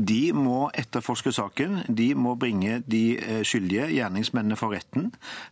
De 0.00 0.32
må 0.32 0.70
etterforske 0.78 1.32
saken. 1.34 1.82
De 1.88 2.14
må 2.16 2.34
bringe 2.40 2.78
de 2.88 3.02
eh, 3.18 3.42
skyldige 3.44 3.90
gjerningsmennene 3.92 4.56
for 4.56 4.72
retten. 4.72 5.10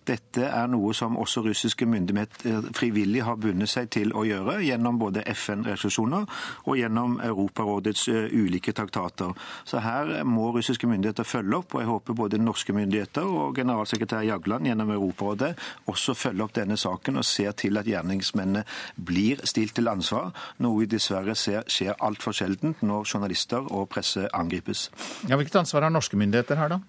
Dette 0.09 0.47
er 0.49 0.71
noe 0.71 0.95
som 0.97 1.19
også 1.21 1.43
russiske 1.45 1.87
myndigheter 1.89 2.71
frivillig 2.77 3.25
har 3.27 3.37
bundet 3.41 3.71
seg 3.71 3.91
til 3.93 4.15
å 4.17 4.25
gjøre, 4.25 4.59
gjennom 4.65 5.01
både 5.01 5.25
FN-resolusjoner 5.35 6.25
og 6.65 6.79
gjennom 6.81 7.19
Europarådets 7.25 8.07
eh, 8.13 8.33
ulike 8.33 8.73
traktater. 8.77 9.35
Så 9.69 9.83
her 9.85 10.25
må 10.25 10.49
russiske 10.57 10.89
myndigheter 10.89 11.29
følge 11.29 11.61
opp, 11.61 11.75
og 11.75 11.85
jeg 11.85 11.91
håper 11.93 12.19
både 12.23 12.41
norske 12.43 12.73
myndigheter 12.77 13.29
og 13.29 13.59
generalsekretær 13.59 14.25
Jagland 14.29 14.69
gjennom 14.69 14.95
Europarådet 14.97 15.55
også 15.87 16.15
følger 16.15 16.47
opp 16.47 16.57
denne 16.57 16.77
saken 16.81 17.21
og 17.21 17.27
ser 17.27 17.53
til 17.59 17.79
at 17.81 17.89
gjerningsmennene 17.89 18.65
blir 18.97 19.43
stilt 19.49 19.77
til 19.79 19.91
ansvar, 19.91 20.33
noe 20.65 20.83
vi 20.83 20.91
dessverre 20.91 21.37
ser 21.39 21.67
skjer 21.69 21.99
altfor 22.05 22.37
sjeldent 22.37 22.83
når 22.87 23.07
journalister 23.09 23.69
og 23.75 23.89
presse 23.93 24.29
angripes. 24.41 24.89
Ja, 25.29 25.37
hvilket 25.37 25.61
ansvar 25.63 25.87
har 25.87 25.95
norske 25.95 26.19
myndigheter 26.21 26.61
her, 26.61 26.77
da? 26.77 26.81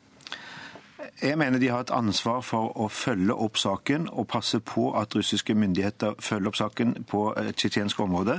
Jeg 1.20 1.36
mener 1.36 1.60
de 1.60 1.68
har 1.68 1.84
et 1.84 1.92
ansvar 1.92 2.40
for 2.48 2.72
å 2.80 2.86
følge 2.92 3.36
opp 3.36 3.58
saken 3.60 4.06
og 4.08 4.30
passe 4.32 4.62
på 4.64 4.86
at 4.96 5.16
russiske 5.18 5.52
myndigheter 5.58 6.16
følger 6.24 6.52
opp 6.52 6.60
saken 6.60 6.94
på 7.10 7.24
tsjetsjensk 7.50 8.00
område, 8.06 8.38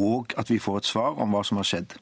og 0.00 0.32
at 0.40 0.48
vi 0.48 0.60
får 0.62 0.78
et 0.80 0.88
svar 0.88 1.20
om 1.20 1.34
hva 1.34 1.42
som 1.44 1.60
har 1.60 1.68
skjedd. 1.68 1.92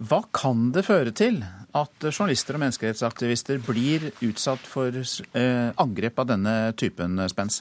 Hva 0.00 0.22
kan 0.32 0.70
det 0.72 0.86
føre 0.86 1.12
til 1.16 1.42
at 1.76 2.08
journalister 2.08 2.56
og 2.56 2.64
menneskerettsaktivister 2.64 3.60
blir 3.66 4.08
utsatt 4.24 4.64
for 4.68 4.96
eh, 4.96 5.68
angrep 5.84 6.24
av 6.24 6.32
denne 6.32 6.56
typen, 6.80 7.20
Spence? 7.32 7.60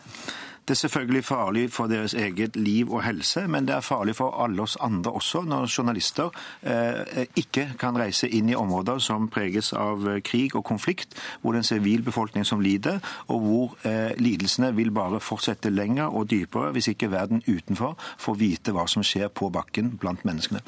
Det 0.65 0.75
er 0.75 0.79
selvfølgelig 0.87 1.23
farlig 1.25 1.71
for 1.73 1.89
deres 1.89 2.13
eget 2.13 2.55
liv 2.55 2.91
og 2.93 3.03
helse, 3.03 3.47
men 3.47 3.65
det 3.67 3.75
er 3.75 3.81
farlig 3.81 4.15
for 4.15 4.43
alle 4.43 4.61
oss 4.61 4.77
andre 4.81 5.11
også 5.11 5.41
når 5.41 5.65
journalister 5.77 6.29
eh, 6.61 7.25
ikke 7.35 7.71
kan 7.79 7.97
reise 7.97 8.29
inn 8.29 8.49
i 8.49 8.55
områder 8.55 9.01
som 9.01 9.27
preges 9.29 9.73
av 9.73 10.05
krig 10.23 10.55
og 10.55 10.63
konflikt, 10.65 11.17
hvor 11.41 11.51
det 11.51 11.61
er 11.61 11.65
en 11.65 11.71
sivil 11.71 12.05
befolkning 12.05 12.45
som 12.45 12.61
lider, 12.61 13.01
og 13.27 13.41
hvor 13.41 13.75
eh, 13.89 14.13
lidelsene 14.21 14.69
vil 14.77 14.91
bare 14.91 15.19
fortsette 15.19 15.73
lenger 15.73 16.13
og 16.13 16.29
dypere 16.29 16.71
hvis 16.71 16.93
ikke 16.93 17.11
verden 17.11 17.41
utenfor 17.47 17.97
får 18.21 18.39
vite 18.39 18.71
hva 18.75 18.85
som 18.87 19.03
skjer 19.03 19.33
på 19.33 19.49
bakken 19.49 19.95
blant 19.97 20.25
menneskene. 20.25 20.61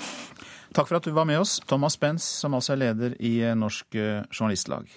Takk 0.74 0.90
for 0.90 0.98
at 0.98 1.06
du 1.06 1.14
var 1.14 1.30
med 1.30 1.40
oss, 1.40 1.60
Thomas 1.70 2.00
Benz, 2.02 2.26
som 2.42 2.58
altså 2.58 2.74
er 2.74 2.82
leder 2.88 3.18
i 3.22 3.38
eh, 3.46 3.56
Norsk 3.56 3.94
eh, 3.96 4.24
Journalistlag. 4.34 4.90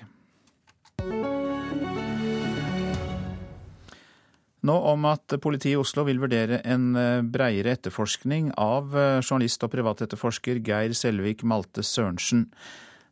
Nå 4.66 4.74
om 4.90 5.04
at 5.06 5.36
politiet 5.42 5.76
i 5.76 5.78
Oslo 5.78 6.02
vil 6.08 6.18
vurdere 6.18 6.58
en 6.66 6.88
eh, 6.98 7.22
breiere 7.22 7.76
etterforskning 7.76 8.50
av 8.58 8.96
eh, 8.96 9.20
journalist 9.20 9.62
og 9.62 9.70
privatetterforsker 9.74 10.58
Geir 10.64 10.94
Selvik 10.96 11.44
Malte 11.46 11.84
Sørensen. 11.86 12.46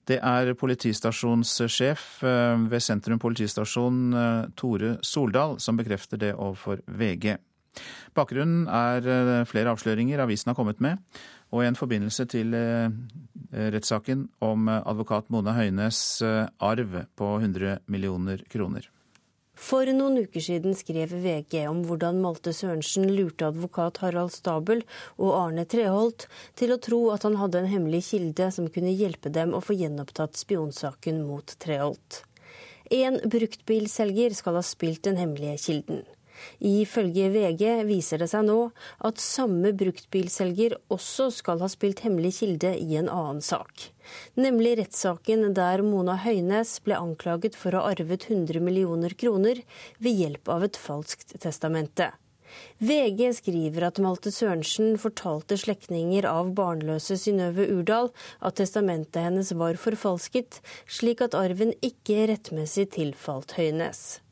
Det 0.09 0.19
er 0.19 0.51
politistasjonssjef 0.59 2.07
eh, 2.27 2.65
ved 2.73 2.83
Sentrum 2.83 3.21
politistasjon 3.23 4.01
Tore 4.59 4.97
Soldal 5.07 5.59
som 5.63 5.79
bekrefter 5.79 6.21
det 6.25 6.33
overfor 6.35 6.83
VG. 6.89 7.37
Bakgrunnen 8.15 8.69
er 8.71 9.47
flere 9.51 9.73
avsløringer 9.75 10.23
avisen 10.23 10.53
har 10.53 10.55
kommet 10.55 10.79
med, 10.83 11.01
og 11.51 11.65
en 11.67 11.75
forbindelse 11.75 12.29
til 12.31 12.55
rettssaken 13.51 14.29
om 14.47 14.71
advokat 14.71 15.27
Mona 15.35 15.57
Høines 15.59 16.23
arv 16.23 17.01
på 17.19 17.33
100 17.41 17.81
millioner 17.91 18.47
kroner. 18.47 18.87
For 19.55 19.87
noen 19.95 20.19
uker 20.27 20.43
siden 20.43 20.75
skrev 20.75 21.13
VG 21.23 21.61
om 21.71 21.85
hvordan 21.87 22.19
Malte 22.23 22.53
Sørensen 22.57 23.07
lurte 23.15 23.47
advokat 23.53 24.01
Harald 24.03 24.35
Stabel 24.35 24.83
og 25.15 25.31
Arne 25.39 25.65
Treholt 25.71 26.27
til 26.59 26.75
å 26.75 26.81
tro 26.83 27.01
at 27.15 27.27
han 27.27 27.39
hadde 27.39 27.63
en 27.63 27.71
hemmelig 27.71 28.03
kilde 28.11 28.51
som 28.55 28.67
kunne 28.75 28.95
hjelpe 28.95 29.31
dem 29.35 29.55
å 29.55 29.63
få 29.63 29.79
gjenopptatt 29.79 30.39
spionsaken 30.41 31.23
mot 31.29 31.55
Treholt. 31.63 32.25
En 32.93 33.21
bruktbilselger 33.31 34.35
skal 34.37 34.59
ha 34.59 34.67
spilt 34.67 35.07
den 35.07 35.17
hemmelige 35.23 35.57
kilden. 35.63 36.03
Ifølge 36.65 37.31
VG 37.35 37.85
viser 37.89 38.23
det 38.23 38.31
seg 38.33 38.47
nå 38.49 38.59
at 39.07 39.23
samme 39.23 39.75
bruktbilselger 39.77 40.77
også 40.95 41.31
skal 41.35 41.63
ha 41.65 41.71
spilt 41.73 42.05
hemmelig 42.07 42.37
kilde 42.41 42.75
i 42.79 42.99
en 43.01 43.11
annen 43.13 43.43
sak. 43.45 43.91
Nemlig 44.37 44.77
rettssaken 44.81 45.55
der 45.57 45.85
Mona 45.87 46.19
Høines 46.25 46.77
ble 46.85 46.99
anklaget 47.01 47.57
for 47.59 47.75
å 47.75 47.85
ha 47.85 47.95
arvet 47.95 48.29
100 48.31 48.61
millioner 48.65 49.17
kroner 49.17 49.63
ved 49.99 50.21
hjelp 50.25 50.53
av 50.53 50.69
et 50.69 50.81
falskt 50.81 51.37
testamente. 51.41 52.13
VG 52.79 53.33
skriver 53.39 53.87
at 53.89 54.01
Malte 54.03 54.31
Sørensen 54.35 54.99
fortalte 55.01 55.59
slektninger 55.59 56.27
av 56.29 56.53
barnløse 56.59 57.17
Synnøve 57.19 57.67
Urdal 57.71 58.11
at 58.45 58.59
testamentet 58.61 59.23
hennes 59.27 59.51
var 59.59 59.79
forfalsket, 59.81 60.61
slik 60.87 61.25
at 61.25 61.39
arven 61.39 61.75
ikke 61.83 62.29
rettmessig 62.31 62.91
tilfalt 62.99 63.57
Høines. 63.59 64.24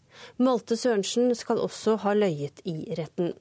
Malte 0.42 0.76
Sørensen 0.78 1.32
skal 1.38 1.60
også 1.62 1.98
ha 2.04 2.14
løyet 2.16 2.62
i 2.68 2.94
retten. 2.98 3.32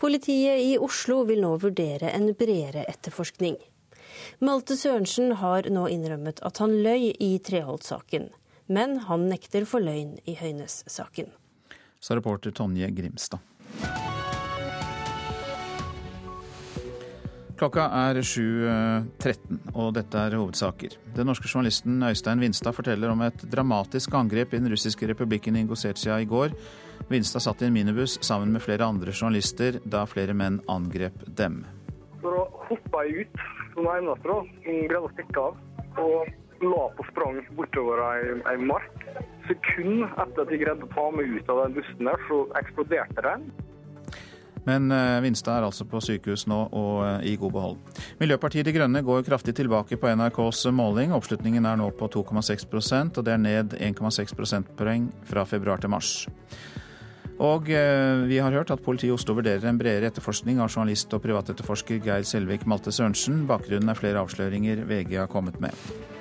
Politiet 0.00 0.62
i 0.62 0.76
Oslo 0.78 1.22
vil 1.28 1.42
nå 1.44 1.56
vurdere 1.62 2.12
en 2.14 2.30
bredere 2.38 2.86
etterforskning. 2.90 3.56
Malte 4.40 4.76
Sørensen 4.78 5.36
har 5.40 5.68
nå 5.72 5.86
innrømmet 5.92 6.40
at 6.46 6.60
han 6.62 6.78
løy 6.84 7.10
i 7.12 7.36
Treholt-saken, 7.44 8.30
men 8.72 8.98
han 9.08 9.28
nekter 9.30 9.66
for 9.68 9.84
løgn 9.84 10.16
i 10.24 10.36
Høynes-saken. 10.38 11.32
Sa 12.00 12.16
reporter 12.16 12.54
Tonje 12.54 12.90
Grimstad. 12.94 13.42
Klokka 17.56 17.86
er 17.88 18.18
7.13, 18.20 19.60
og 19.72 19.94
dette 19.96 20.20
er 20.20 20.34
hovedsaker. 20.36 20.98
Den 21.16 21.30
norske 21.30 21.48
journalisten 21.48 22.02
Øystein 22.04 22.42
Vinstad 22.42 22.76
forteller 22.76 23.08
om 23.08 23.22
et 23.24 23.46
dramatisk 23.48 24.12
angrep 24.18 24.52
i 24.52 24.60
den 24.60 24.68
russiske 24.68 25.08
republikken 25.08 25.56
Ingusetsja 25.56 26.18
i 26.20 26.28
går. 26.28 26.52
Vinstad 27.08 27.40
satt 27.46 27.62
i 27.64 27.70
en 27.70 27.72
minibuss 27.72 28.18
sammen 28.20 28.52
med 28.52 28.60
flere 28.60 28.84
andre 28.84 29.14
journalister 29.14 29.78
da 29.88 30.04
flere 30.04 30.36
menn 30.36 30.58
angrep 30.68 31.24
dem. 31.38 31.62
Så 32.20 32.34
hoppa 32.68 33.06
jeg 33.06 33.24
ut 33.24 33.46
som 33.72 33.88
eneste, 33.94 34.28
da. 34.28 34.36
Greide 34.66 35.00
å 35.00 35.12
stikke 35.14 35.46
av. 35.46 35.56
Og 36.04 36.66
la 36.66 36.82
på 36.98 37.06
sprang 37.08 37.40
bortover 37.56 38.04
ei, 38.10 38.34
ei 38.52 38.58
mark. 38.68 39.06
Sekund 39.48 40.04
etter 40.10 40.44
at 40.44 40.52
jeg 40.52 40.60
greide 40.66 40.84
å 40.84 40.92
ta 40.92 41.08
meg 41.16 41.32
ut 41.38 41.54
av 41.54 41.64
den 41.64 41.80
bussen 41.80 42.12
der, 42.12 42.28
så 42.28 42.42
eksploderte 42.60 43.24
den. 43.24 43.48
Men 44.66 44.90
eh, 44.92 45.20
Vinstad 45.24 45.60
er 45.60 45.66
altså 45.68 45.86
på 45.88 46.00
sykehus 46.02 46.46
nå 46.50 46.58
og 46.66 47.02
eh, 47.06 47.32
i 47.32 47.36
god 47.40 47.54
behold. 47.54 48.00
Miljøpartiet 48.20 48.66
De 48.66 48.74
Grønne 48.74 49.02
går 49.06 49.26
kraftig 49.26 49.54
tilbake 49.56 49.98
på 50.00 50.14
NRKs 50.18 50.66
måling. 50.74 51.14
Oppslutningen 51.16 51.68
er 51.68 51.78
nå 51.78 51.92
på 51.96 52.10
2,6 52.12 52.66
og 53.06 53.22
det 53.24 53.36
er 53.36 53.42
ned 53.42 53.76
1,6 53.78 54.34
prosentpoeng 54.36 55.10
fra 55.28 55.46
februar 55.46 55.82
til 55.82 55.94
mars. 55.94 56.26
Og 57.36 57.68
eh, 57.68 58.24
vi 58.26 58.40
har 58.40 58.54
hørt 58.54 58.72
at 58.72 58.82
politiet 58.82 59.10
i 59.10 59.14
Oslo 59.14 59.36
vurderer 59.36 59.68
en 59.68 59.78
bredere 59.78 60.08
etterforskning 60.08 60.60
av 60.62 60.72
journalist 60.72 61.12
og 61.12 61.22
privatetterforsker 61.26 62.00
Geir 62.04 62.24
Selvik 62.24 62.66
Malte 62.66 62.94
Sørensen. 62.94 63.44
Bakgrunnen 63.48 63.92
er 63.92 63.98
flere 63.98 64.24
avsløringer 64.24 64.86
VG 64.88 65.18
har 65.20 65.32
kommet 65.32 65.60
med. 65.60 66.15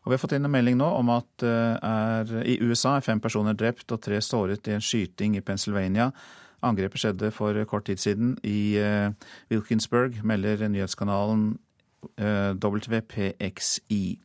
Og 0.00 0.10
Vi 0.10 0.16
har 0.16 0.22
fått 0.22 0.32
inn 0.36 0.48
en 0.48 0.52
melding 0.52 0.78
nå 0.80 0.86
om 0.96 1.10
at 1.12 1.44
er, 1.44 2.30
i 2.48 2.58
USA 2.64 2.96
er 2.96 3.04
fem 3.04 3.20
personer 3.20 3.56
drept 3.58 3.92
og 3.92 4.00
tre 4.00 4.20
såret 4.24 4.68
i 4.68 4.76
en 4.76 4.84
skyting 4.84 5.36
i 5.36 5.42
Pennsylvania. 5.44 6.10
Angrepet 6.64 7.02
skjedde 7.02 7.30
for 7.32 7.56
kort 7.68 7.84
tid 7.88 8.00
siden 8.00 8.38
i 8.44 8.76
Wilkinsburg, 9.52 10.22
melder 10.24 10.64
nyhetskanalen 10.68 11.58
WPXI. 12.64 14.18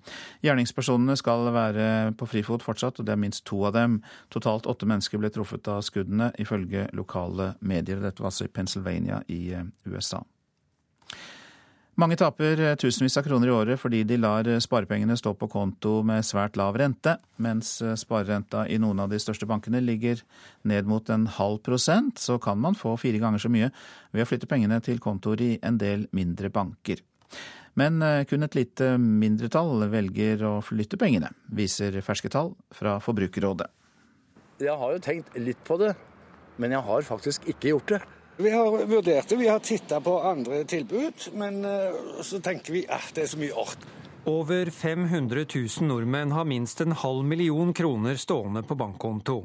Gjerningspersonene 0.43 1.15
skal 1.19 1.49
være 1.55 1.87
på 2.17 2.27
frifot 2.29 2.63
fortsatt, 2.63 2.99
og 2.99 3.07
det 3.07 3.15
er 3.15 3.19
minst 3.19 3.45
to 3.47 3.65
av 3.67 3.75
dem. 3.75 3.97
Totalt 4.31 4.67
åtte 4.69 4.87
mennesker 4.87 5.19
ble 5.19 5.31
truffet 5.33 5.67
av 5.71 5.83
skuddene, 5.85 6.31
ifølge 6.39 6.87
lokale 6.95 7.53
medier. 7.59 7.99
Dette 8.03 8.23
var 8.23 8.31
altså 8.31 8.47
i 8.47 8.53
Pennsylvania 8.53 9.21
i 9.27 9.55
USA. 9.89 10.23
Mange 11.95 12.17
taper 12.19 12.59
tusenvis 12.75 13.15
av 13.15 13.23
kroner 13.23 13.47
i 13.47 13.53
året 13.55 13.79
fordi 13.79 14.01
de 14.03 14.17
lar 14.19 14.47
sparepengene 14.59 15.15
stå 15.15 15.31
på 15.39 15.47
konto 15.47 16.01
med 16.03 16.25
svært 16.27 16.57
lav 16.59 16.75
rente, 16.75 17.13
mens 17.39 17.77
sparerenta 18.01 18.65
i 18.67 18.75
noen 18.83 18.99
av 18.99 19.13
de 19.13 19.19
største 19.23 19.47
bankene 19.47 19.79
ligger 19.79 20.19
ned 20.67 20.89
mot 20.91 21.07
en 21.07 21.23
halv 21.37 21.61
prosent, 21.63 22.19
så 22.19 22.35
kan 22.43 22.59
man 22.59 22.75
få 22.75 22.97
fire 22.99 23.21
ganger 23.23 23.39
så 23.39 23.51
mye 23.53 23.69
ved 24.11 24.25
å 24.25 24.27
flytte 24.27 24.49
pengene 24.51 24.81
til 24.83 24.99
kontoer 24.99 25.45
i 25.45 25.49
en 25.63 25.79
del 25.79 26.03
mindre 26.11 26.51
banker. 26.51 26.99
Men 27.79 28.03
kun 28.27 28.43
et 28.43 28.59
lite 28.59 28.91
mindretall 28.99 29.87
velger 29.91 30.43
å 30.47 30.53
flytte 30.63 30.99
pengene, 30.99 31.31
viser 31.47 31.95
ferske 32.03 32.31
tall 32.31 32.57
fra 32.75 32.97
Forbrukerrådet. 33.03 33.71
Jeg 34.63 34.75
har 34.83 34.91
jo 34.91 34.99
tenkt 35.03 35.31
litt 35.39 35.63
på 35.63 35.79
det, 35.79 35.95
men 36.59 36.75
jeg 36.75 36.83
har 36.91 37.07
faktisk 37.07 37.47
ikke 37.55 37.71
gjort 37.71 37.95
det. 37.95 38.03
Vi 38.37 38.51
har 38.51 38.85
vurdert 38.85 39.29
det, 39.29 39.35
vi 39.39 39.47
har 39.47 39.59
titta 39.59 40.01
på 40.03 40.15
andre 40.21 40.63
tilbud, 40.67 41.29
men 41.39 41.61
så 42.21 42.39
tenker 42.43 42.75
vi 42.75 42.81
at 42.91 43.13
det 43.15 43.23
er 43.23 43.31
så 43.31 43.39
mye 43.39 43.55
ork. 43.55 43.85
Over 44.25 44.69
500 44.73 45.45
000 45.55 45.87
nordmenn 45.87 46.31
har 46.31 46.45
minst 46.49 46.81
en 46.81 46.91
halv 46.91 47.25
million 47.25 47.73
kroner 47.73 48.15
stående 48.17 48.63
på 48.65 48.75
bankkonto. 48.75 49.43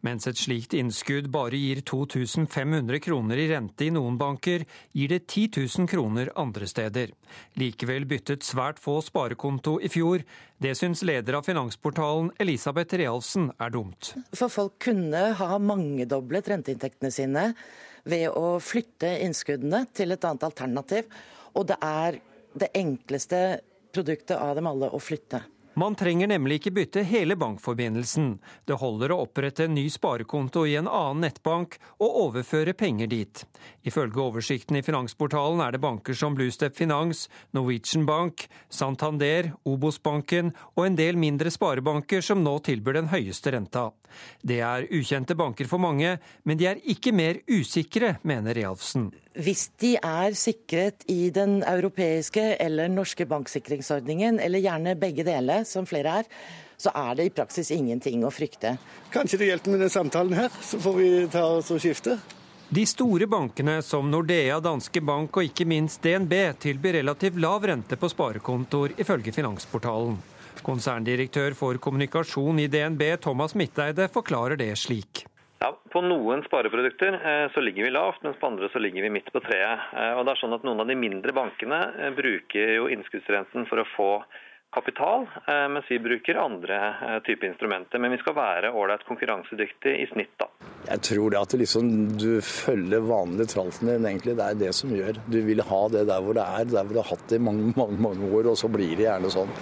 Mens 0.00 0.24
et 0.26 0.40
slikt 0.40 0.72
innskudd 0.72 1.28
bare 1.28 1.60
gir 1.60 1.82
2500 1.84 2.96
kroner 3.04 3.42
i 3.42 3.44
rente 3.50 3.84
i 3.84 3.90
noen 3.92 4.16
banker, 4.16 4.64
gir 4.96 5.12
det 5.12 5.26
10 5.26 5.44
000 5.76 5.90
kroner 5.92 6.32
andre 6.34 6.66
steder. 6.66 7.12
Likevel 7.60 8.08
byttet 8.08 8.48
svært 8.48 8.80
få 8.80 9.02
sparekonto 9.04 9.76
i 9.84 9.92
fjor. 9.92 10.24
Det 10.56 10.72
syns 10.80 11.04
leder 11.04 11.36
av 11.36 11.44
Finansportalen 11.44 12.32
Elisabeth 12.40 12.96
Realsen 12.96 13.52
er 13.60 13.76
dumt. 13.76 14.14
For 14.32 14.48
folk 14.48 14.80
kunne 14.80 15.28
ha 15.36 15.60
mangedoblet 15.60 16.48
renteinntektene 16.56 17.12
sine 17.12 17.50
ved 18.08 18.28
å 18.34 18.56
flytte 18.62 19.10
innskuddene 19.24 19.84
til 19.94 20.14
et 20.14 20.24
annet 20.26 20.46
alternativ. 20.48 21.08
Og 21.54 21.68
det 21.70 21.78
er 21.84 22.18
det 22.58 22.72
enkleste 22.76 23.42
produktet 23.92 24.36
av 24.38 24.56
dem 24.58 24.68
alle 24.70 24.90
å 24.92 25.00
flytte. 25.02 25.42
Man 25.74 25.94
trenger 25.96 26.28
nemlig 26.28 26.58
ikke 26.60 26.74
bytte 26.76 27.02
hele 27.08 27.32
bankforbindelsen. 27.40 28.34
Det 28.68 28.76
holder 28.76 29.14
å 29.14 29.22
opprette 29.24 29.64
en 29.64 29.72
ny 29.72 29.86
sparekonto 29.92 30.66
i 30.68 30.74
en 30.76 30.90
annen 30.90 31.24
nettbank 31.24 31.78
og 31.96 32.18
overføre 32.26 32.74
penger 32.76 33.08
dit. 33.08 33.44
Ifølge 33.88 34.20
oversikten 34.20 34.76
i 34.76 34.84
Finansportalen 34.84 35.62
er 35.64 35.72
det 35.72 35.80
banker 35.80 36.18
som 36.18 36.36
Bluestep 36.36 36.76
Finans, 36.76 37.24
Norwegian 37.56 38.04
Bank, 38.04 38.44
Santander, 38.68 39.54
Obos-banken 39.64 40.52
og 40.76 40.84
en 40.84 41.00
del 41.00 41.16
mindre 41.16 41.52
sparebanker 41.54 42.20
som 42.20 42.44
nå 42.44 42.58
tilbyr 42.68 43.00
den 43.00 43.12
høyeste 43.14 43.56
renta. 43.56 43.88
Det 44.44 44.60
er 44.60 44.90
ukjente 44.92 45.36
banker 45.40 45.70
for 45.70 45.80
mange, 45.80 46.18
men 46.44 46.60
de 46.60 46.68
er 46.68 46.84
ikke 46.84 47.16
mer 47.16 47.40
usikre, 47.48 48.18
mener 48.28 48.52
Realfsen. 48.60 49.08
Hvis 49.32 49.70
de 49.80 49.94
er 49.96 50.34
sikret 50.36 51.06
i 51.08 51.30
den 51.32 51.62
europeiske 51.64 52.42
eller 52.60 52.90
norske 52.92 53.24
banksikringsordningen, 53.24 54.40
eller 54.40 54.60
gjerne 54.60 54.92
begge 55.00 55.24
deler, 55.24 55.64
som 55.64 55.88
flere 55.88 56.18
er, 56.20 56.28
så 56.76 56.92
er 56.98 57.16
det 57.16 57.28
i 57.28 57.32
praksis 57.32 57.70
ingenting 57.72 58.26
å 58.26 58.32
frykte. 58.34 58.74
Kanskje 59.14 59.40
det 59.40 59.48
hjelper 59.48 59.72
med 59.72 59.84
den 59.86 59.92
samtalen 59.94 60.36
her, 60.36 60.52
så 60.60 60.80
får 60.82 60.98
vi 60.98 61.08
ta 61.32 61.46
oss 61.56 61.72
og 61.72 61.80
skifte. 61.80 62.18
De 62.72 62.84
store 62.88 63.28
bankene 63.28 63.78
som 63.84 64.06
Nordea, 64.10 64.58
Danske 64.64 65.00
Bank 65.04 65.36
og 65.36 65.48
ikke 65.48 65.66
minst 65.68 66.04
DNB 66.04 66.32
tilbyr 66.60 67.00
relativt 67.00 67.40
lav 67.40 67.64
rente 67.68 67.96
på 68.00 68.08
sparekontoer, 68.12 68.96
ifølge 69.00 69.32
Finansportalen. 69.32 70.16
Konserndirektør 70.64 71.56
for 71.56 71.80
kommunikasjon 71.80 72.60
i 72.60 72.70
DNB, 72.72 73.04
Thomas 73.20 73.56
Midteide, 73.56 74.08
forklarer 74.12 74.60
det 74.60 74.72
slik. 74.80 75.26
Ja, 75.62 75.78
På 75.94 76.00
noen 76.02 76.42
spareprodukter 76.42 77.14
eh, 77.14 77.50
så 77.54 77.60
ligger 77.60 77.84
vi 77.84 77.90
lavt, 77.94 78.22
mens 78.26 78.38
på 78.40 78.48
andre 78.50 78.68
så 78.72 78.80
ligger 78.82 79.02
vi 79.02 79.10
midt 79.14 79.28
på 79.32 79.40
treet. 79.44 79.84
Eh, 79.94 80.14
Og 80.18 80.24
det 80.26 80.32
er 80.34 80.40
sånn 80.40 80.56
at 80.56 80.64
Noen 80.66 80.82
av 80.82 80.88
de 80.90 80.96
mindre 80.98 81.34
bankene 81.36 81.78
eh, 82.02 82.10
bruker 82.16 82.72
jo 82.80 82.88
innskuddsrenten 82.90 83.68
for 83.70 83.82
å 83.82 83.90
få 83.96 84.08
kapital, 84.72 85.26
mens 85.68 85.84
vi 85.92 85.98
bruker 86.00 86.38
andre 86.40 86.76
typer 87.26 87.50
instrumenter. 87.50 88.00
Men 88.00 88.14
vi 88.14 88.18
skal 88.22 88.32
være 88.38 88.70
ålreit 88.72 89.02
konkurransedyktig 89.04 89.92
i 90.00 90.06
snitt, 90.14 90.32
da. 90.40 90.46
Jeg 90.86 91.02
tror 91.10 91.34
det 91.34 91.42
at 91.42 91.56
liksom, 91.60 91.90
du 92.16 92.40
følger 92.40 93.04
vanlige 93.04 93.50
tralten 93.52 93.90
din, 93.92 94.08
egentlig. 94.08 94.38
Det 94.40 94.46
er 94.46 94.56
det 94.62 94.72
som 94.78 94.94
gjør. 94.96 95.20
Du 95.28 95.42
vil 95.44 95.60
ha 95.68 95.82
det 95.92 96.06
der 96.08 96.24
hvor 96.24 96.40
det 96.40 96.48
er, 96.56 96.70
der 96.72 96.88
hvor 96.88 96.96
du 96.96 97.02
har 97.02 97.10
hatt 97.12 97.28
det 97.28 97.36
i 97.36 97.44
mange, 97.50 97.68
mange, 97.76 98.00
mange 98.00 98.32
år, 98.32 98.48
og 98.54 98.56
så 98.62 98.72
blir 98.72 98.96
det 98.96 99.10
gjerne 99.10 99.34
sånn. 99.36 99.52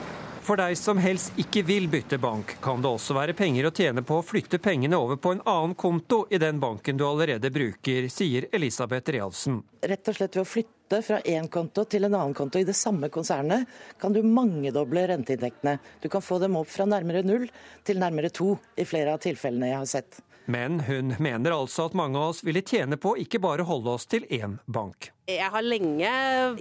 For 0.41 0.57
deg 0.57 0.78
som 0.78 0.99
helst 0.99 1.36
ikke 1.38 1.61
vil 1.68 1.86
bytte 1.93 2.16
bank, 2.18 2.57
kan 2.64 2.80
det 2.80 2.88
også 2.88 3.14
være 3.14 3.34
penger 3.36 3.68
å 3.68 3.72
tjene 3.76 4.03
på 4.07 4.16
å 4.18 4.24
flytte 4.24 4.59
pengene 4.62 4.97
over 4.97 5.18
på 5.20 5.34
en 5.34 5.43
annen 5.45 5.74
konto 5.78 6.22
i 6.32 6.41
den 6.41 6.59
banken 6.62 6.97
du 6.97 7.05
allerede 7.07 7.51
bruker, 7.53 8.09
sier 8.09 8.49
Elisabeth 8.57 9.12
Realsen. 9.12 9.61
Rett 9.84 10.09
og 10.09 10.16
slett 10.16 10.38
ved 10.38 10.43
å 10.43 10.49
flytte 10.49 11.03
fra 11.05 11.20
én 11.28 11.47
konto 11.53 11.84
til 11.84 12.09
en 12.09 12.16
annen 12.16 12.34
konto 12.34 12.59
i 12.59 12.64
det 12.66 12.74
samme 12.74 13.12
konsernet, 13.12 13.68
kan 14.01 14.16
du 14.16 14.22
mangedoble 14.24 15.05
renteinntektene. 15.12 15.76
Du 16.01 16.09
kan 16.09 16.24
få 16.24 16.41
dem 16.43 16.57
opp 16.59 16.72
fra 16.72 16.88
nærmere 16.88 17.22
null 17.26 17.47
til 17.86 18.01
nærmere 18.01 18.32
to 18.32 18.55
i 18.80 18.88
flere 18.88 19.14
av 19.14 19.20
tilfellene 19.22 19.70
jeg 19.70 19.78
har 19.82 19.93
sett. 19.93 20.22
Men 20.51 20.80
hun 20.88 21.14
mener 21.22 21.53
altså 21.55 21.84
at 21.86 21.95
mange 21.95 22.18
av 22.18 22.32
oss 22.32 22.41
ville 22.43 22.64
tjene 22.66 22.97
på 22.99 23.12
ikke 23.22 23.38
bare 23.45 23.68
holde 23.68 23.93
oss 23.93 24.09
til 24.11 24.24
én 24.32 24.57
bank. 24.66 25.12
Jeg 25.30 25.53
har 25.53 25.62
lenge 25.62 26.11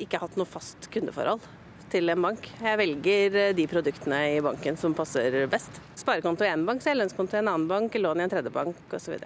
ikke 0.04 0.20
hatt 0.22 0.36
noe 0.38 0.46
fast 0.46 0.92
kundeforhold 0.94 1.48
til 1.92 2.12
en 2.14 2.22
bank. 2.24 2.48
Jeg 2.62 2.80
velger 2.80 3.38
de 3.58 3.68
produktene 3.70 4.22
i 4.36 4.40
banken 4.46 4.78
som 4.80 4.96
passer 4.98 5.36
best. 5.52 5.82
Sparekonto 6.00 6.46
i 6.46 6.52
én 6.52 6.66
bank, 6.68 6.84
så 6.86 6.96
lønnskonto 6.96 7.38
i 7.38 7.42
en 7.42 7.52
annen 7.52 7.68
bank, 7.70 7.96
lån 7.98 8.22
i 8.22 8.26
en 8.26 8.34
tredje 8.34 8.54
bank 8.54 8.96
osv. 8.96 9.18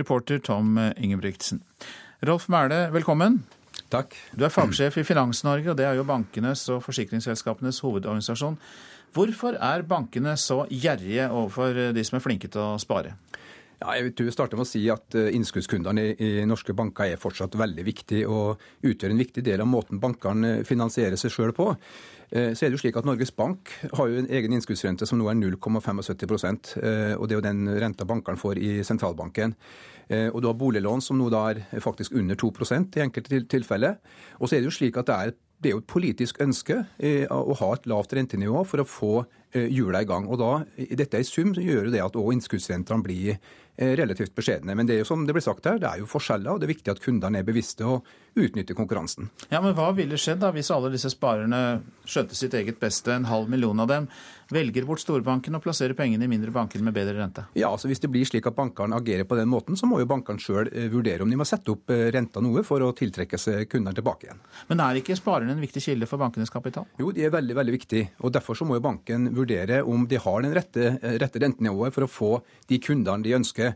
Reporter 0.00 0.38
Tom 0.38 0.78
Ingebrigtsen. 0.96 1.62
Rolf 2.26 2.48
Mæhle, 2.52 2.86
velkommen. 2.94 3.40
Takk. 3.90 4.14
Du 4.36 4.44
er 4.46 4.52
fagsjef 4.54 5.00
i 5.00 5.04
Finans-Norge, 5.06 5.72
og 5.72 5.78
det 5.78 5.86
er 5.88 5.96
jo 5.98 6.06
bankenes 6.06 6.62
og 6.70 6.82
forsikringsselskapenes 6.84 7.80
hovedorganisasjon. 7.82 8.58
Hvorfor 9.14 9.56
er 9.58 9.82
bankene 9.82 10.36
så 10.38 10.62
gjerrige 10.70 11.26
overfor 11.26 11.80
de 11.96 12.04
som 12.06 12.20
er 12.20 12.22
flinke 12.22 12.50
til 12.52 12.62
å 12.62 12.78
spare? 12.78 13.16
Ja, 13.80 13.94
jeg 13.96 14.10
vil 14.10 14.28
starte 14.28 14.58
med 14.58 14.66
å 14.66 14.68
si 14.68 14.82
at 14.92 15.14
Innskuddskundene 15.16 16.02
i, 16.12 16.26
norske 16.44 16.74
banker 16.76 17.14
er 17.14 17.20
fortsatt 17.20 17.54
veldig 17.56 17.84
viktig 17.86 18.18
og 18.28 18.60
utgjør 18.84 19.14
en 19.14 19.22
viktig 19.22 19.44
del 19.46 19.62
av 19.64 19.70
måten 19.72 20.02
bankene 20.02 20.58
finansierer 20.68 21.16
seg 21.16 21.32
sjøl 21.32 21.54
på. 21.56 21.70
Så 22.28 22.66
er 22.66 22.68
det 22.68 22.76
jo 22.76 22.82
slik 22.82 22.98
at 23.00 23.08
Norges 23.08 23.32
Bank 23.32 23.72
har 23.96 24.10
jo 24.12 24.20
en 24.20 24.28
egen 24.28 24.52
innskuddsrente 24.52 25.08
som 25.08 25.16
nå 25.18 25.30
er 25.32 25.40
0,75% 25.40 26.74
og 27.16 27.24
Det 27.24 27.32
er 27.32 27.38
jo 27.38 27.46
den 27.48 27.64
renta 27.80 28.04
bankene 28.04 28.38
får 28.38 28.60
i 28.60 28.74
sentralbanken. 28.84 29.56
Og 30.28 30.38
du 30.42 30.50
har 30.50 30.60
boliglån 30.60 31.00
som 31.00 31.16
nå 31.16 31.32
da 31.32 31.46
er 31.54 31.64
faktisk 31.80 32.12
under 32.20 32.36
2% 32.36 33.00
i 33.00 33.06
enkelte 33.08 33.46
tilfeller. 33.48 33.96
Og 34.38 34.50
så 34.50 34.58
er 34.58 34.60
det 34.60 34.74
jo 34.74 34.76
slik 34.76 35.00
at 35.00 35.08
det 35.08 35.22
er 35.22 35.38
det 35.60 35.68
er 35.68 35.74
jo 35.74 35.82
et 35.82 35.92
politisk 35.92 36.38
ønske 36.40 36.76
å 37.28 37.56
ha 37.60 37.66
et 37.74 37.86
lavt 37.90 38.14
rentenivå 38.16 38.62
for 38.64 38.80
å 38.80 38.88
få 38.88 39.10
hjula 39.52 40.00
i 40.00 40.08
gang. 40.08 40.24
Og 40.30 40.38
da, 40.40 40.52
Dette 40.96 41.20
i 41.20 41.26
sum 41.26 41.52
gjør 41.52 41.90
jo 41.90 41.92
det 41.92 42.00
at 42.00 42.16
også 42.16 42.36
innskuddsrentene 42.36 43.04
blir 43.04 43.36
relativt 43.80 44.34
beskjedne. 44.36 44.76
Men 44.76 44.88
det 44.88 44.96
er 44.96 45.02
jo 45.02 45.08
som 45.08 45.24
det 45.26 45.34
blir 45.36 45.44
sagt 45.44 45.66
her, 45.68 45.80
det 45.80 45.88
er 45.88 46.02
jo 46.02 46.08
forskjeller, 46.10 46.52
og 46.52 46.60
det 46.60 46.68
er 46.68 46.74
viktig 46.74 46.92
at 46.92 47.02
kundene 47.04 47.40
er 47.40 47.46
bevisste 47.46 47.86
og 47.88 48.08
utnytter 48.34 48.74
konkurransen. 48.74 49.30
Ja, 49.48 49.60
Men 49.60 49.74
hva 49.74 49.90
ville 49.96 50.18
skjedd 50.20 50.40
da 50.42 50.50
hvis 50.54 50.70
alle 50.74 50.90
disse 50.92 51.10
sparerne 51.12 51.80
skjønte 52.08 52.36
sitt 52.38 52.54
eget 52.54 52.80
beste, 52.80 53.12
en 53.14 53.26
halv 53.28 53.50
million 53.50 53.80
av 53.80 53.88
dem, 53.90 54.06
velger 54.50 54.86
bort 54.86 55.02
storbanken 55.02 55.54
og 55.54 55.62
plasserer 55.62 55.94
pengene 55.98 56.26
i 56.26 56.30
mindre 56.30 56.50
banker 56.54 56.82
med 56.82 56.94
bedre 56.94 57.16
rente? 57.18 57.44
Ja, 57.58 57.70
altså 57.70 57.90
Hvis 57.90 58.02
det 58.02 58.10
blir 58.10 58.26
slik 58.26 58.46
at 58.50 58.56
bankene 58.56 58.98
agerer 58.98 59.26
på 59.28 59.38
den 59.38 59.50
måten, 59.50 59.78
så 59.78 59.88
må 59.90 60.00
jo 60.00 60.08
bankene 60.10 60.42
sjøl 60.42 60.70
vurdere 60.92 61.22
om 61.22 61.30
de 61.30 61.38
må 61.38 61.46
sette 61.48 61.72
opp 61.74 61.90
renta 61.90 62.42
noe 62.42 62.64
for 62.66 62.82
å 62.82 62.92
tiltrekke 62.96 63.38
seg 63.38 63.68
kundene 63.70 63.94
tilbake 63.98 64.28
igjen. 64.28 64.42
Men 64.70 64.84
er 64.86 65.00
ikke 65.00 65.18
sparerne 65.18 65.54
en 65.54 65.62
viktig 65.62 65.82
kilde 65.84 66.08
for 66.10 66.22
bankenes 66.22 66.52
kapital? 66.52 66.86
Jo, 67.00 67.12
de 67.14 67.26
er 67.26 67.34
veldig 67.34 67.56
veldig 67.58 67.76
viktig. 67.78 68.04
og 68.20 68.34
Derfor 68.34 68.58
så 68.58 68.66
må 68.66 68.78
jo 68.78 68.84
banken 68.84 69.30
vurdere 69.36 69.82
om 69.86 70.06
de 70.10 70.20
har 70.20 70.42
den 70.42 70.54
rette, 70.56 70.94
rette 71.22 71.42
rentenivået 71.42 71.94
for 71.94 72.06
å 72.06 72.10
få 72.10 72.30
de 72.70 72.78
kundene 72.82 73.26
de 73.26 73.36
ønsker. 73.38 73.74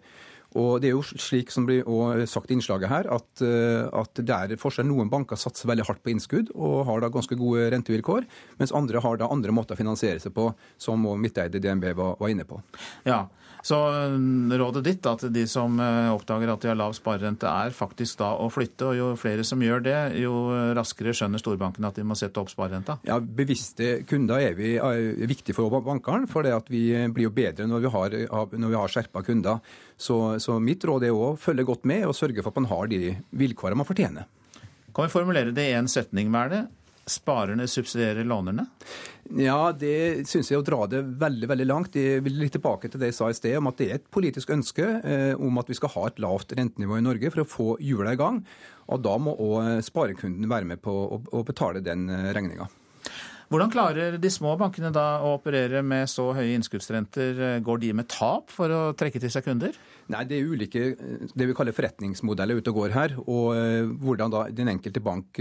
Og 0.54 0.80
det 0.82 0.90
er 0.90 0.94
jo 0.94 1.02
slik 1.02 1.50
som 1.50 1.66
blir 1.66 1.82
sagt 2.30 2.52
i 2.52 2.56
innslaget 2.56 2.90
her, 2.90 3.08
at, 3.10 3.42
at 3.42 4.20
det 4.20 4.34
er 4.34 4.60
forskjell. 4.60 4.86
Noen 4.86 5.10
banker 5.10 5.38
satser 5.40 5.66
veldig 5.70 5.86
hardt 5.88 6.02
på 6.04 6.12
innskudd 6.12 6.52
og 6.54 6.84
har 6.86 7.02
da 7.02 7.10
ganske 7.12 7.38
gode 7.38 7.66
rentevilkår, 7.74 8.28
mens 8.60 8.74
andre 8.76 9.02
har 9.02 9.18
da 9.18 9.30
andre 9.34 9.54
måter 9.54 9.74
å 9.74 9.80
finansiere 9.80 10.22
seg 10.22 10.34
på, 10.36 10.52
som 10.78 11.02
Midteide 11.18 11.58
DNB 11.62 11.90
var, 11.98 12.14
var 12.20 12.30
inne 12.30 12.46
på. 12.46 12.60
Ja, 13.08 13.24
så 13.64 13.78
rådet 14.60 14.82
ditt 14.84 15.00
da, 15.04 15.14
til 15.16 15.30
de 15.32 15.46
som 15.48 15.78
oppdager 15.80 16.50
at 16.52 16.60
de 16.60 16.68
har 16.68 16.76
lav 16.76 16.92
sparerente, 16.96 17.48
er 17.48 17.72
faktisk 17.72 18.18
da 18.20 18.34
å 18.36 18.50
flytte. 18.52 18.90
Og 18.90 18.98
jo 18.98 19.06
flere 19.16 19.46
som 19.46 19.62
gjør 19.64 19.80
det, 19.86 19.96
jo 20.20 20.34
raskere 20.76 21.14
skjønner 21.16 21.40
storbankene 21.40 21.88
at 21.88 21.96
de 21.96 22.04
må 22.04 22.16
sette 22.18 22.42
opp 22.42 22.52
sparerenta. 22.52 22.98
Ja, 23.08 23.16
Bevisste 23.24 24.02
kunder 24.08 24.44
er, 24.44 24.52
vi, 24.58 24.74
er 24.76 25.24
viktig 25.30 25.56
for 25.56 25.72
bankene, 25.80 26.28
for 26.28 26.44
det 26.44 26.52
at 26.52 26.68
vi 26.68 26.90
blir 27.14 27.30
jo 27.30 27.34
bedre 27.34 27.64
når 27.70 27.86
vi 27.86 27.94
har, 27.96 28.18
når 28.52 28.74
vi 28.74 28.80
har 28.82 28.94
skjerpa 28.98 29.24
kunder. 29.24 29.74
Så, 29.96 30.36
så, 30.44 30.60
mitt 30.60 30.84
råd 30.84 31.08
er 31.08 31.16
å 31.16 31.32
følge 31.40 31.64
godt 31.64 31.88
med 31.88 32.04
og 32.08 32.16
sørge 32.18 32.44
for 32.44 32.52
at 32.52 32.60
man 32.60 32.68
har 32.68 32.92
de 32.92 33.14
vilkårene 33.32 33.80
man 33.80 33.88
fortjener. 33.88 34.28
Kan 34.94 35.08
vi 35.08 35.14
formulere 35.16 35.56
det 35.56 35.70
i 35.72 35.76
en 35.78 35.88
setning, 35.90 36.28
hva 36.30 36.44
er 36.46 36.52
det? 36.52 36.64
Sparerne 37.06 37.66
subsidierer 37.68 38.24
lånerne? 38.24 38.66
Ja, 39.40 39.72
det 39.72 40.26
syns 40.28 40.50
jeg 40.52 40.60
å 40.60 40.66
dra 40.66 40.84
det 40.90 41.02
veldig 41.20 41.48
veldig 41.50 41.66
langt. 41.68 41.98
Jeg 41.98 42.22
vil 42.24 42.38
litt 42.40 42.54
tilbake 42.56 42.90
til 42.90 43.00
det 43.00 43.12
jeg 43.12 43.18
sa 43.18 43.30
i 43.32 43.36
sted, 43.36 43.56
om 43.58 43.70
at 43.70 43.80
det 43.80 43.88
er 43.88 44.00
et 44.00 44.12
politisk 44.12 44.52
ønske 44.54 44.86
eh, 45.00 45.32
om 45.36 45.60
at 45.60 45.72
vi 45.72 45.76
skal 45.78 45.94
ha 45.96 46.06
et 46.08 46.22
lavt 46.24 46.56
rentenivå 46.56 47.00
i 47.00 47.04
Norge 47.04 47.32
for 47.32 47.44
å 47.44 47.48
få 47.48 47.68
hjula 47.84 48.14
i 48.14 48.20
gang. 48.20 48.40
Og 48.92 49.04
da 49.04 49.18
må 49.20 49.36
òg 49.40 49.84
sparekunden 49.84 50.48
være 50.50 50.68
med 50.74 50.84
på 50.84 50.92
å, 50.92 51.20
å 51.32 51.44
betale 51.46 51.84
den 51.84 52.08
regninga. 52.36 52.68
Hvordan 53.54 53.70
klarer 53.70 54.16
de 54.18 54.30
små 54.34 54.56
bankene 54.58 54.88
da 54.90 55.20
å 55.22 55.36
operere 55.36 55.78
med 55.86 56.08
så 56.10 56.24
høye 56.34 56.56
innskuddsrenter? 56.56 57.60
Går 57.62 57.82
de 57.84 57.90
med 57.94 58.08
tap 58.10 58.50
for 58.50 58.72
å 58.74 58.78
trekke 58.98 59.20
til 59.22 59.30
seg 59.30 59.44
kunder? 59.46 59.76
Nei, 60.10 60.24
det 60.26 60.40
er 60.40 60.48
ulike 60.50 60.80
det 61.30 61.46
vi 61.46 61.54
kaller 61.54 61.76
forretningsmodeller 61.76 62.58
ute 62.58 62.72
og 62.72 62.80
går 62.80 62.94
her. 62.96 63.12
Og 63.30 63.54
hvordan 64.02 64.32
da 64.32 64.40
den 64.50 64.72
enkelte 64.72 64.98
bank 65.04 65.38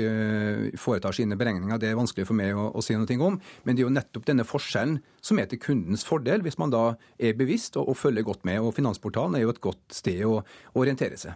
foretar 0.78 1.18
sine 1.18 1.34
beregninger, 1.40 1.80
det 1.82 1.90
er 1.90 1.98
vanskelig 1.98 2.28
for 2.30 2.38
meg 2.38 2.54
å, 2.54 2.68
å 2.78 2.84
si 2.86 2.94
noe 2.94 3.18
om. 3.26 3.40
Men 3.66 3.74
det 3.74 3.82
er 3.82 3.88
jo 3.88 3.96
nettopp 3.96 4.28
denne 4.28 4.46
forskjellen 4.46 5.00
som 5.18 5.42
er 5.42 5.50
til 5.50 5.64
kundens 5.64 6.06
fordel, 6.06 6.46
hvis 6.46 6.60
man 6.62 6.74
da 6.76 6.84
er 7.18 7.34
bevisst 7.40 7.80
og, 7.82 7.90
og 7.96 7.98
følger 7.98 8.28
godt 8.28 8.46
med. 8.46 8.60
Og 8.62 8.76
Finansportalen 8.78 9.40
er 9.40 9.48
jo 9.48 9.56
et 9.56 9.64
godt 9.64 9.98
sted 9.98 10.22
å, 10.30 10.36
å 10.46 10.84
orientere 10.84 11.18
seg. 11.18 11.34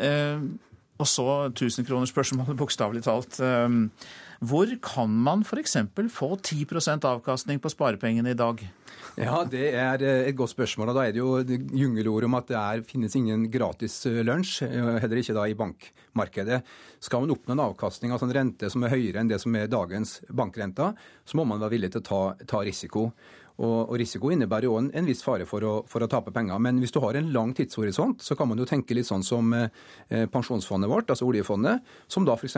Eh, 0.00 0.48
og 0.96 1.12
så 1.12 1.28
tusenkronersspørsmålet, 1.60 2.56
bokstavelig 2.56 3.04
talt. 3.04 3.36
Eh, 3.44 3.76
hvor 4.38 4.70
kan 4.82 5.10
man 5.10 5.42
f.eks. 5.42 5.76
få 6.14 6.28
10% 6.36 7.06
avkastning 7.08 7.58
på 7.58 7.70
sparepengene 7.72 8.30
i 8.30 8.38
dag? 8.38 8.62
Ja, 9.18 9.42
Det 9.42 9.74
er 9.74 10.02
et 10.28 10.36
godt 10.36 10.52
spørsmål. 10.52 10.90
og 10.90 10.94
Da 10.94 11.06
er 11.08 11.12
det 11.12 11.18
jo 11.18 11.42
jungelord 11.74 12.24
om 12.24 12.34
at 12.38 12.46
det 12.46 12.56
er, 12.56 12.84
finnes 12.86 13.16
ingen 13.18 13.50
gratis 13.50 14.04
lunsj, 14.06 14.62
heller 15.02 15.18
ikke 15.18 15.34
da 15.34 15.46
i 15.48 15.56
bankmarkedet. 15.58 16.62
Skal 17.00 17.24
man 17.24 17.34
oppnå 17.34 17.56
en 17.56 17.64
avkastning, 17.66 18.12
altså 18.12 18.28
en 18.28 18.36
rente 18.36 18.70
som 18.70 18.84
er 18.84 18.94
høyere 18.94 19.18
enn 19.18 19.28
det 19.28 19.40
som 19.42 19.54
er 19.58 19.66
dagens 19.66 20.20
bankrenta, 20.30 20.92
så 21.26 21.36
må 21.36 21.44
man 21.44 21.58
være 21.58 21.74
villig 21.74 21.90
til 21.92 22.04
å 22.04 22.06
ta, 22.06 22.22
ta 22.46 22.62
risiko. 22.62 23.10
Og, 23.58 23.90
og 23.90 23.96
risiko 23.98 24.30
innebærer 24.30 24.68
jo 24.68 24.76
en, 24.78 24.90
en 24.94 25.08
viss 25.08 25.24
fare 25.26 25.46
for 25.48 25.64
å, 25.66 25.72
for 25.90 26.04
å, 26.04 26.08
tape 26.10 26.30
penger. 26.34 26.60
Men 26.62 26.78
hvis 26.78 26.94
du 26.94 27.00
har 27.02 27.18
en 27.18 27.32
lang 27.34 27.50
tidshorisont, 27.58 28.22
så 28.22 28.36
kan 28.38 28.46
man 28.50 28.60
jo 28.62 28.68
tenke 28.68 28.94
litt 28.94 29.08
sånn 29.08 29.26
som 29.26 29.50
eh, 29.56 29.66
pensjonsfondet 30.30 30.90
vårt, 30.90 31.10
altså 31.10 31.26
oljefondet, 31.26 31.82
som 32.06 32.26
da 32.28 32.36
f.eks. 32.38 32.54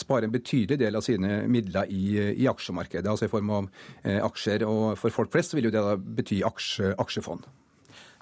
sparer 0.00 0.28
en 0.28 0.32
betydelig 0.32 0.80
del 0.80 0.96
av 0.96 1.04
sine 1.04 1.42
midler 1.52 1.92
i, 1.92 2.16
i 2.32 2.48
aksjemarkedet, 2.48 3.10
altså 3.12 3.28
i 3.28 3.32
form 3.32 3.52
av 3.58 3.68
eh, 4.04 4.22
aksjer. 4.24 4.64
Og 4.64 4.96
for 5.00 5.12
folk 5.12 5.36
flest 5.36 5.56
vil 5.56 5.68
jo 5.68 5.74
det 5.76 5.84
da 5.84 5.98
bety 6.00 6.40
aksje, 6.48 6.94
aksjefond. 6.96 7.44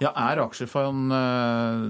Ja, 0.03 0.11
er 0.11 0.43
aksjefond 0.43 1.15
eh, 1.15 1.83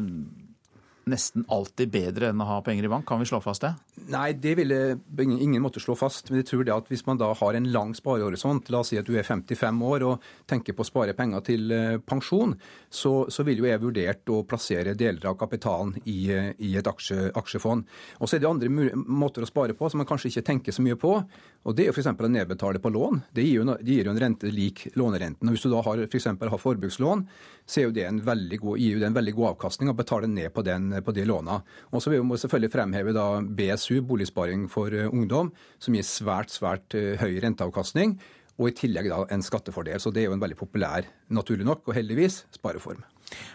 nesten 1.11 1.45
alltid 1.53 1.91
bedre 1.93 2.31
enn 2.31 2.41
å 2.43 2.47
ha 2.49 2.61
penger 2.65 2.87
i 2.87 2.91
bank? 2.93 3.07
Kan 3.09 3.21
vi 3.23 3.29
slå 3.29 3.41
fast 3.45 3.65
det? 3.65 3.73
Nei, 4.13 4.33
det 4.37 4.55
ville 4.59 4.79
ingen 5.21 5.63
måtte 5.63 5.83
slå 5.83 5.97
fast. 5.99 6.31
Men 6.31 6.43
jeg 6.43 6.49
tror 6.51 6.65
det 6.67 6.75
at 6.75 6.91
hvis 6.93 7.05
man 7.07 7.21
da 7.21 7.31
har 7.37 7.57
en 7.57 7.71
lang 7.73 7.95
sparehorisont, 7.97 8.71
la 8.73 8.83
oss 8.83 8.93
si 8.93 8.99
at 9.01 9.09
du 9.09 9.15
er 9.19 9.27
55 9.27 9.83
år 9.89 10.07
og 10.09 10.29
tenker 10.51 10.77
på 10.77 10.85
å 10.85 10.89
spare 10.89 11.17
penger 11.17 11.45
til 11.47 11.75
eh, 11.75 11.97
pensjon, 12.05 12.55
så, 12.91 13.15
så 13.33 13.47
vil 13.47 13.63
jo 13.63 13.69
jeg 13.69 13.83
vurdert 13.83 14.33
å 14.33 14.43
plassere 14.49 14.97
deler 14.99 15.31
av 15.31 15.39
kapitalen 15.41 15.95
i, 16.05 16.19
eh, 16.33 16.53
i 16.65 16.75
et 16.79 16.91
aksje, 16.91 17.31
aksjefond. 17.37 17.89
Og 18.21 18.31
så 18.31 18.37
er 18.37 18.45
det 18.45 18.51
andre 18.51 18.95
måter 19.05 19.45
å 19.45 19.51
spare 19.51 19.77
på 19.79 19.91
som 19.91 20.03
man 20.03 20.09
kanskje 20.09 20.33
ikke 20.33 20.47
tenker 20.51 20.77
så 20.77 20.85
mye 20.85 20.99
på. 21.01 21.17
Og 21.65 21.75
Det 21.75 21.87
er 21.87 21.91
jo 21.91 21.97
f.eks. 21.97 22.11
å 22.13 22.29
nedbetale 22.29 22.81
på 22.83 22.93
lån. 22.93 23.23
Det 23.33 23.45
gir, 23.45 23.63
jo, 23.63 23.77
det 23.81 23.99
gir 23.99 24.09
jo 24.09 24.13
en 24.13 24.21
rente 24.21 24.51
lik 24.53 24.87
lånerenten. 24.99 25.49
Og 25.49 25.57
Hvis 25.57 25.65
du 25.65 25.73
da 25.73 25.81
f.eks. 25.81 26.29
for 26.39 26.53
har 26.53 26.61
forbrukslån, 26.61 27.25
så 27.65 27.81
er 27.81 27.89
jo 27.89 27.95
det 27.97 28.05
en 28.05 28.21
veldig 28.25 28.59
god, 28.61 28.81
gir 28.81 28.99
jo 28.99 29.01
det 29.01 29.09
en 29.09 29.17
veldig 29.17 29.35
god 29.39 29.51
avkastning 29.55 29.91
å 29.91 29.97
betale 29.97 30.29
ned 30.29 30.53
på, 30.53 30.65
den, 30.67 30.91
på 31.03 31.15
de 31.17 31.25
låna. 31.27 31.59
Og 31.91 32.03
så 32.03 32.13
vil 32.13 32.23
vi 32.23 32.39
selvfølgelig 32.39 32.73
fremheve 32.75 33.15
da 33.17 33.27
BSU, 33.43 34.03
boligsparing 34.07 34.69
for 34.71 34.95
uh, 34.95 35.09
ungdom, 35.11 35.51
som 35.83 35.97
gir 35.97 36.07
svært, 36.07 36.53
svært 36.55 36.95
uh, 36.95 37.15
høy 37.23 37.41
renteavkastning. 37.43 38.19
Og 38.55 38.71
i 38.71 38.77
tillegg 38.79 39.09
da 39.11 39.25
en 39.35 39.43
skattefordel. 39.43 39.99
Så 39.99 40.13
det 40.15 40.23
er 40.23 40.29
jo 40.29 40.37
en 40.37 40.45
veldig 40.45 40.61
populær, 40.61 41.09
naturlig 41.35 41.67
nok, 41.67 41.83
og 41.89 41.99
heldigvis, 41.99 42.45
spareform. 42.55 43.03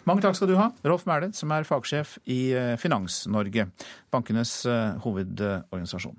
Mange 0.10 0.26
takk 0.26 0.36
skal 0.36 0.50
du 0.50 0.58
ha, 0.60 0.72
Rolf 0.84 1.06
Mæhle, 1.08 1.30
som 1.38 1.54
er 1.56 1.68
fagsjef 1.68 2.18
i 2.28 2.52
Finans-Norge, 2.82 3.70
bankenes 4.12 4.58
hovedorganisasjon. 5.06 6.18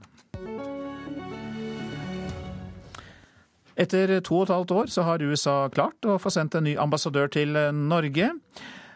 Etter 3.80 4.18
to 4.24 4.40
og 4.40 4.46
et 4.46 4.52
halvt 4.54 4.74
år 4.76 4.90
så 4.92 5.04
har 5.06 5.22
USA 5.24 5.56
klart 5.72 6.04
å 6.04 6.18
få 6.20 6.32
sendt 6.32 6.56
en 6.58 6.66
ny 6.68 6.74
ambassadør 6.80 7.30
til 7.32 7.56
Norge. 7.76 8.30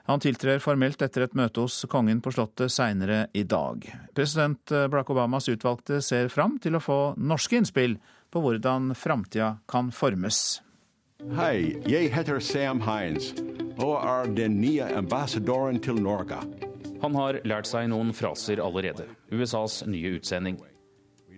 Han 0.04 0.20
tiltrer 0.20 0.60
formelt 0.60 1.00
etter 1.00 1.24
et 1.24 1.36
møte 1.38 1.62
hos 1.64 1.78
kongen 1.88 2.20
på 2.20 2.32
Slottet 2.34 2.72
seinere 2.72 3.22
i 3.32 3.46
dag. 3.48 3.86
President 4.12 4.60
Barack 4.68 5.14
Obamas 5.14 5.48
utvalgte 5.48 6.02
ser 6.04 6.28
fram 6.28 6.58
til 6.60 6.76
å 6.76 6.82
få 6.84 6.98
norske 7.16 7.56
innspill 7.56 7.96
på 8.28 8.42
hvordan 8.44 8.92
framtida 8.98 9.54
kan 9.70 9.88
formes. 9.94 10.60
Hei, 11.38 11.80
jeg 11.88 12.10
heter 12.12 12.42
Sam 12.42 12.82
Hines 12.84 13.32
og 13.80 13.96
er 13.96 14.28
den 14.36 14.60
nye 14.60 14.90
ambassadoren 14.98 15.80
til 15.82 15.98
Norge. 16.02 16.36
Han 17.02 17.16
har 17.18 17.40
lært 17.48 17.68
seg 17.68 17.88
noen 17.92 18.12
fraser 18.16 18.62
allerede. 18.62 19.06
USAs 19.32 19.82
nye 19.88 20.14
utsending. 20.18 20.60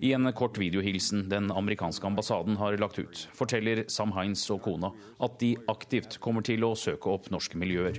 I 0.00 0.12
en 0.12 0.32
kort 0.32 0.58
videohilsen 0.58 1.28
den 1.28 1.52
amerikanske 1.52 2.06
ambassaden 2.06 2.56
har 2.56 2.76
lagt 2.76 2.98
ut, 2.98 3.28
forteller 3.32 3.84
Sam 3.88 4.12
Hines 4.12 4.42
og 4.52 4.60
kona 4.66 4.90
at 5.24 5.38
de 5.40 5.54
aktivt 5.72 6.18
kommer 6.20 6.44
til 6.44 6.66
å 6.68 6.74
søke 6.76 7.08
opp 7.08 7.30
norske 7.32 7.56
miljøer. 7.56 7.96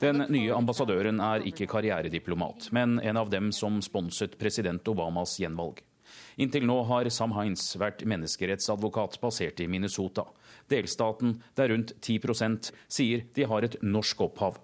Den 0.00 0.24
nye 0.32 0.56
ambassadøren 0.56 1.20
er 1.20 1.44
ikke 1.52 1.68
karrierediplomat, 1.68 2.70
men 2.72 2.96
en 3.04 3.20
av 3.20 3.28
dem 3.30 3.52
som 3.52 3.76
sponset 3.84 4.38
president 4.40 4.88
Obamas 4.88 5.36
gjenvalg. 5.38 5.84
Inntil 6.40 6.64
nå 6.64 6.78
har 6.88 7.08
Sam 7.12 7.36
Hines 7.36 7.74
vært 7.76 8.06
menneskerettsadvokat 8.08 9.20
basert 9.20 9.60
i 9.60 9.68
Minnesota 9.68 10.24
delstaten 10.70 11.38
der 11.58 11.72
rundt 11.72 11.94
10% 12.00 12.72
sier 12.88 13.24
de 13.34 13.48
har 13.48 13.66
et 13.66 13.80
norsk 13.82 14.20
opphav. 14.28 14.60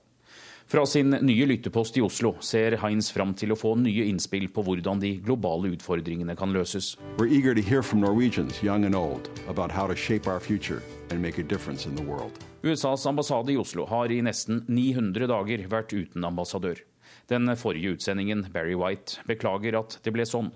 Fra 0.69 0.83
sin 0.87 1.15
nye 1.25 1.47
lyttepost 1.49 1.97
i 1.97 2.03
Oslo 2.05 2.35
ser 2.45 2.75
Heinz 2.83 3.07
fram 3.09 3.31
til 3.33 3.55
å 3.55 3.57
få 3.57 3.71
nye 3.81 4.05
innspill 4.05 4.51
på 4.53 4.61
hvordan 4.67 5.01
de 5.01 5.15
globale 5.25 5.71
utfordringene 5.73 6.35
kan 6.37 6.53
løses. 6.53 6.91
USAs 12.61 13.09
ambassade 13.09 13.55
i 13.55 13.57
Oslo 13.57 13.89
har 13.89 14.13
i 14.13 14.21
nesten 14.21 14.61
900 14.69 15.33
dager 15.33 15.65
vært 15.73 15.97
uten 15.97 16.29
ambassadør. 16.29 16.85
Den 17.33 17.49
forrige 17.57 17.97
utsendingen, 17.97 18.45
Barry 18.53 18.77
White, 18.77 19.23
beklager 19.25 19.81
at 19.81 19.97
det 20.05 20.13
ble 20.13 20.29
sånn. 20.29 20.53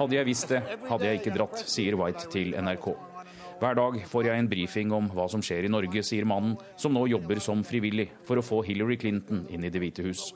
Hadde 0.00 0.16
jeg 0.16 0.26
visst 0.26 0.50
det, 0.50 0.58
hadde 0.88 1.06
jeg 1.06 1.20
ikke 1.20 1.34
dratt, 1.36 1.62
sier 1.62 1.94
White 2.00 2.26
til 2.32 2.56
NRK. 2.58 2.88
Hver 3.60 3.78
dag 3.78 4.00
får 4.10 4.26
jeg 4.26 4.42
en 4.42 4.48
brifing 4.50 4.96
om 4.98 5.06
hva 5.14 5.28
som 5.30 5.44
skjer 5.46 5.68
i 5.68 5.70
Norge, 5.70 6.02
sier 6.02 6.26
mannen, 6.26 6.56
som 6.74 6.90
nå 6.90 7.04
jobber 7.12 7.38
som 7.38 7.62
frivillig 7.62 8.08
for 8.26 8.34
å 8.34 8.44
få 8.44 8.64
Hillary 8.66 8.98
Clinton 8.98 9.46
inn 9.46 9.62
i 9.62 9.70
Det 9.70 9.84
hvite 9.84 10.08
hus. 10.08 10.26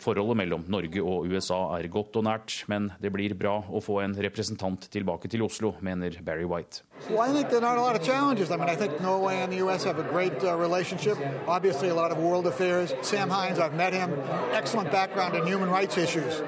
Forholdet 0.00 0.36
mellom 0.40 0.64
Norge 0.72 1.02
og 1.04 1.28
USA 1.28 1.58
er 1.76 1.88
godt 1.92 2.16
og 2.16 2.24
nært, 2.24 2.54
men 2.72 2.90
det 3.02 3.12
blir 3.12 3.34
bra 3.36 3.58
å 3.68 3.82
få 3.84 4.00
en 4.04 4.14
representant 4.16 4.86
tilbake 4.92 5.28
til 5.28 5.44
Oslo, 5.44 5.74
mener 5.84 6.16
Barry 6.24 6.46
White. 6.48 6.82
Well, 7.10 7.20
I 7.20 7.32
think 7.32 7.50
there 7.50 7.64
are 7.64 7.76
a 7.76 7.82
lot 7.82 7.96
of 7.96 8.02
challenges. 8.02 8.50
I 8.50 8.56
mean, 8.56 8.68
I 8.68 8.76
think 8.76 9.00
Norway 9.00 9.42
and 9.42 9.52
the 9.52 9.58
U.S. 9.64 9.84
have 9.84 9.98
a 9.98 10.08
great 10.08 10.42
uh, 10.44 10.56
relationship. 10.56 11.18
Obviously, 11.46 11.88
a 11.88 11.94
lot 11.94 12.10
of 12.10 12.18
world 12.18 12.46
affairs. 12.46 12.94
Sam 13.02 13.28
Hines, 13.30 13.58
I've 13.58 13.74
met 13.74 13.92
him. 13.92 14.10
Excellent 14.52 14.90
background 14.90 15.36
in 15.36 15.46
human 15.46 15.68
rights 15.68 15.96
issues. 15.98 16.40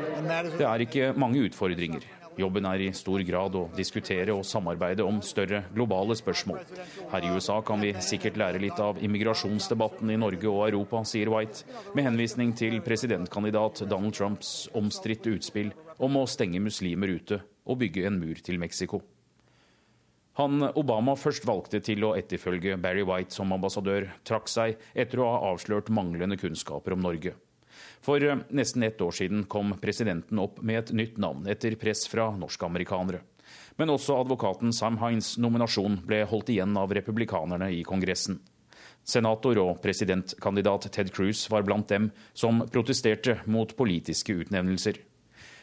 Det 0.59 0.67
er 0.67 0.79
ikke 0.87 1.13
mange 1.17 1.41
utfordringer. 1.45 2.22
Jobben 2.39 2.67
er 2.69 2.81
i 2.81 2.91
stor 2.97 3.23
grad 3.29 3.57
å 3.59 3.67
diskutere 3.77 4.35
og 4.35 4.45
samarbeide 4.49 5.05
om 5.05 5.21
større 5.25 5.65
globale 5.75 6.17
spørsmål. 6.19 6.63
Her 7.13 7.27
i 7.27 7.33
USA 7.35 7.59
kan 7.67 7.83
vi 7.85 7.93
sikkert 8.01 8.39
lære 8.41 8.63
litt 8.63 8.81
av 8.81 9.01
immigrasjonsdebatten 9.05 10.13
i 10.15 10.19
Norge 10.21 10.49
og 10.49 10.67
Europa, 10.69 11.03
sier 11.09 11.33
White, 11.33 11.67
med 11.97 12.09
henvisning 12.09 12.55
til 12.57 12.81
presidentkandidat 12.85 13.85
Donald 13.91 14.17
Trumps 14.17 14.71
omstridte 14.79 15.35
utspill 15.37 15.73
om 16.03 16.21
å 16.21 16.29
stenge 16.31 16.63
muslimer 16.63 17.13
ute 17.13 17.43
og 17.69 17.83
bygge 17.85 18.07
en 18.09 18.19
mur 18.23 18.41
til 18.43 18.59
Mexico. 18.63 19.03
Han 20.41 20.65
Obama 20.81 21.13
først 21.21 21.45
valgte 21.45 21.83
til 21.85 22.07
å 22.09 22.15
etterfølge 22.17 22.79
Barry 22.81 23.05
White 23.05 23.37
som 23.37 23.53
ambassadør, 23.53 24.09
trakk 24.25 24.49
seg 24.49 24.79
etter 24.97 25.21
å 25.21 25.29
ha 25.29 25.51
avslørt 25.53 25.93
manglende 25.93 26.39
kunnskaper 26.41 26.97
om 26.97 27.05
Norge. 27.05 27.35
For 28.03 28.23
eh, 28.23 28.45
nesten 28.51 28.83
ett 28.83 29.01
år 29.01 29.15
siden 29.17 29.45
kom 29.51 29.75
presidenten 29.83 30.41
opp 30.43 30.63
med 30.63 30.79
et 30.79 30.95
nytt 30.97 31.21
navn 31.23 31.47
etter 31.51 31.77
press 31.81 32.07
fra 32.11 32.31
norskamerikanere. 32.37 33.23
Men 33.77 33.93
også 33.93 34.17
advokaten 34.21 34.73
Sam 34.73 34.99
Hines 35.01 35.35
nominasjon 35.41 36.01
ble 36.07 36.23
holdt 36.29 36.53
igjen 36.53 36.77
av 36.79 36.93
republikanerne 36.95 37.71
i 37.73 37.83
Kongressen. 37.87 38.41
Senator 39.05 39.59
og 39.59 39.81
presidentkandidat 39.83 40.87
Ted 40.95 41.11
Cruz 41.15 41.49
var 41.51 41.65
blant 41.67 41.89
dem 41.91 42.11
som 42.39 42.63
protesterte 42.71 43.41
mot 43.51 43.75
politiske 43.77 44.37
utnevnelser. 44.45 45.01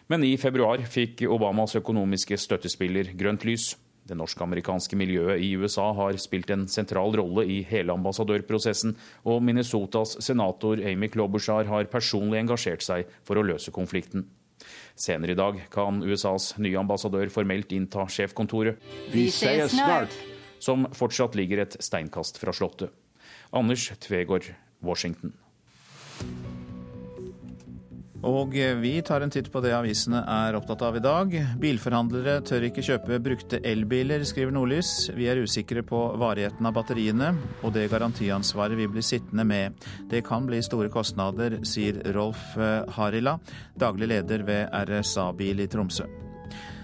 Men 0.09 0.25
i 0.25 0.33
februar 0.41 0.81
fikk 0.89 1.21
Obamas 1.29 1.77
økonomiske 1.77 2.37
støttespiller 2.41 3.13
grønt 3.15 3.45
lys. 3.47 3.75
Det 4.09 4.17
norsk-amerikanske 4.17 4.97
miljøet 4.97 5.43
i 5.45 5.51
USA 5.61 5.91
har 5.93 6.17
spilt 6.17 6.49
en 6.53 6.65
sentral 6.71 7.13
rolle 7.19 7.45
i 7.45 7.59
hele 7.69 7.93
ambassadørprosessen, 7.93 8.95
og 9.29 9.43
Minnesotas 9.45 10.15
senator 10.25 10.81
Amy 10.81 11.11
Klobuchar 11.13 11.69
har 11.69 11.89
personlig 11.93 12.41
engasjert 12.41 12.85
seg 12.85 13.11
for 13.27 13.37
å 13.37 13.45
løse 13.45 13.73
konflikten. 13.75 14.25
Senere 14.99 15.35
i 15.35 15.39
dag 15.39 15.61
kan 15.71 16.01
USAs 16.03 16.55
nye 16.59 16.79
ambassadør 16.81 17.29
formelt 17.31 17.71
innta 17.75 18.07
sjefkontoret. 18.09 18.81
Vi 19.13 19.29
ses 19.31 19.77
snart! 19.77 20.15
Som 20.59 20.89
fortsatt 20.91 21.37
ligger 21.39 21.61
et 21.63 21.77
steinkast 21.79 22.41
fra 22.41 22.51
Slottet. 22.51 22.91
Anders 23.55 23.87
Tvegård, 24.03 24.49
Washington. 24.83 25.37
Og 28.27 28.51
vi 28.81 28.91
tar 29.05 29.23
en 29.23 29.31
titt 29.31 29.47
på 29.51 29.61
det 29.63 29.71
avisene 29.71 30.19
er 30.27 30.57
opptatt 30.57 30.81
av 30.83 30.97
i 30.99 31.03
dag. 31.03 31.33
Bilforhandlere 31.61 32.39
tør 32.43 32.67
ikke 32.67 32.83
kjøpe 32.83 33.19
brukte 33.23 33.61
elbiler, 33.63 34.25
skriver 34.27 34.51
Nordlys. 34.55 35.09
Vi 35.15 35.29
er 35.31 35.39
usikre 35.39 35.85
på 35.87 36.01
varigheten 36.19 36.67
av 36.67 36.75
batteriene, 36.75 37.31
og 37.63 37.73
det 37.77 37.87
garantiansvaret 37.93 38.79
vi 38.79 38.89
blir 38.91 39.05
sittende 39.05 39.47
med. 39.47 39.89
Det 40.11 40.25
kan 40.27 40.47
bli 40.49 40.59
store 40.65 40.91
kostnader, 40.91 41.61
sier 41.63 42.01
Rolf 42.15 42.57
Harila, 42.97 43.39
daglig 43.79 44.11
leder 44.11 44.43
ved 44.47 44.67
RSA 44.89 45.31
Bil 45.39 45.63
i 45.63 45.71
Tromsø. 45.71 46.28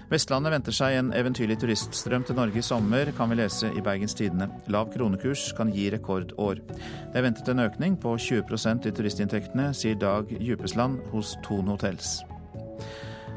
Vestlandet 0.06 0.52
venter 0.54 0.74
seg 0.74 0.94
en 1.00 1.08
eventyrlig 1.18 1.56
turiststrøm 1.58 2.22
til 2.28 2.36
Norge 2.38 2.60
i 2.60 2.62
sommer, 2.62 3.08
kan 3.16 3.30
vi 3.32 3.40
lese 3.40 3.72
i 3.74 3.82
Bergens 3.82 4.14
Tidende. 4.14 4.46
Lav 4.70 4.92
kronekurs 4.94 5.48
kan 5.58 5.72
gi 5.74 5.88
rekordår. 5.90 6.60
Det 6.62 7.18
er 7.18 7.26
ventet 7.26 7.50
en 7.50 7.64
økning 7.64 7.96
på 7.98 8.14
20% 8.14 8.86
i 8.86 8.94
turistinntektene, 8.94 9.72
sier 9.74 9.98
Dag 9.98 10.30
Djupesland 10.30 11.02
hos 11.10 11.34
Thon 11.42 11.72
Hotels. 11.72 12.20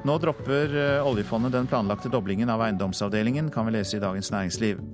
Nå 0.05 0.19
dropper 0.21 0.77
eh, 0.77 1.07
oljefondet 1.09 1.57
den 1.57 1.67
planlagte 1.67 2.13
doblingen 2.13 2.53
av 2.53 2.61
eiendomsavdelingen, 2.63 3.49
kan 3.51 3.65
vi 3.67 3.73
lese 3.75 3.97
i 3.97 4.03
Dagens 4.05 4.29
Næringsliv. 4.31 4.85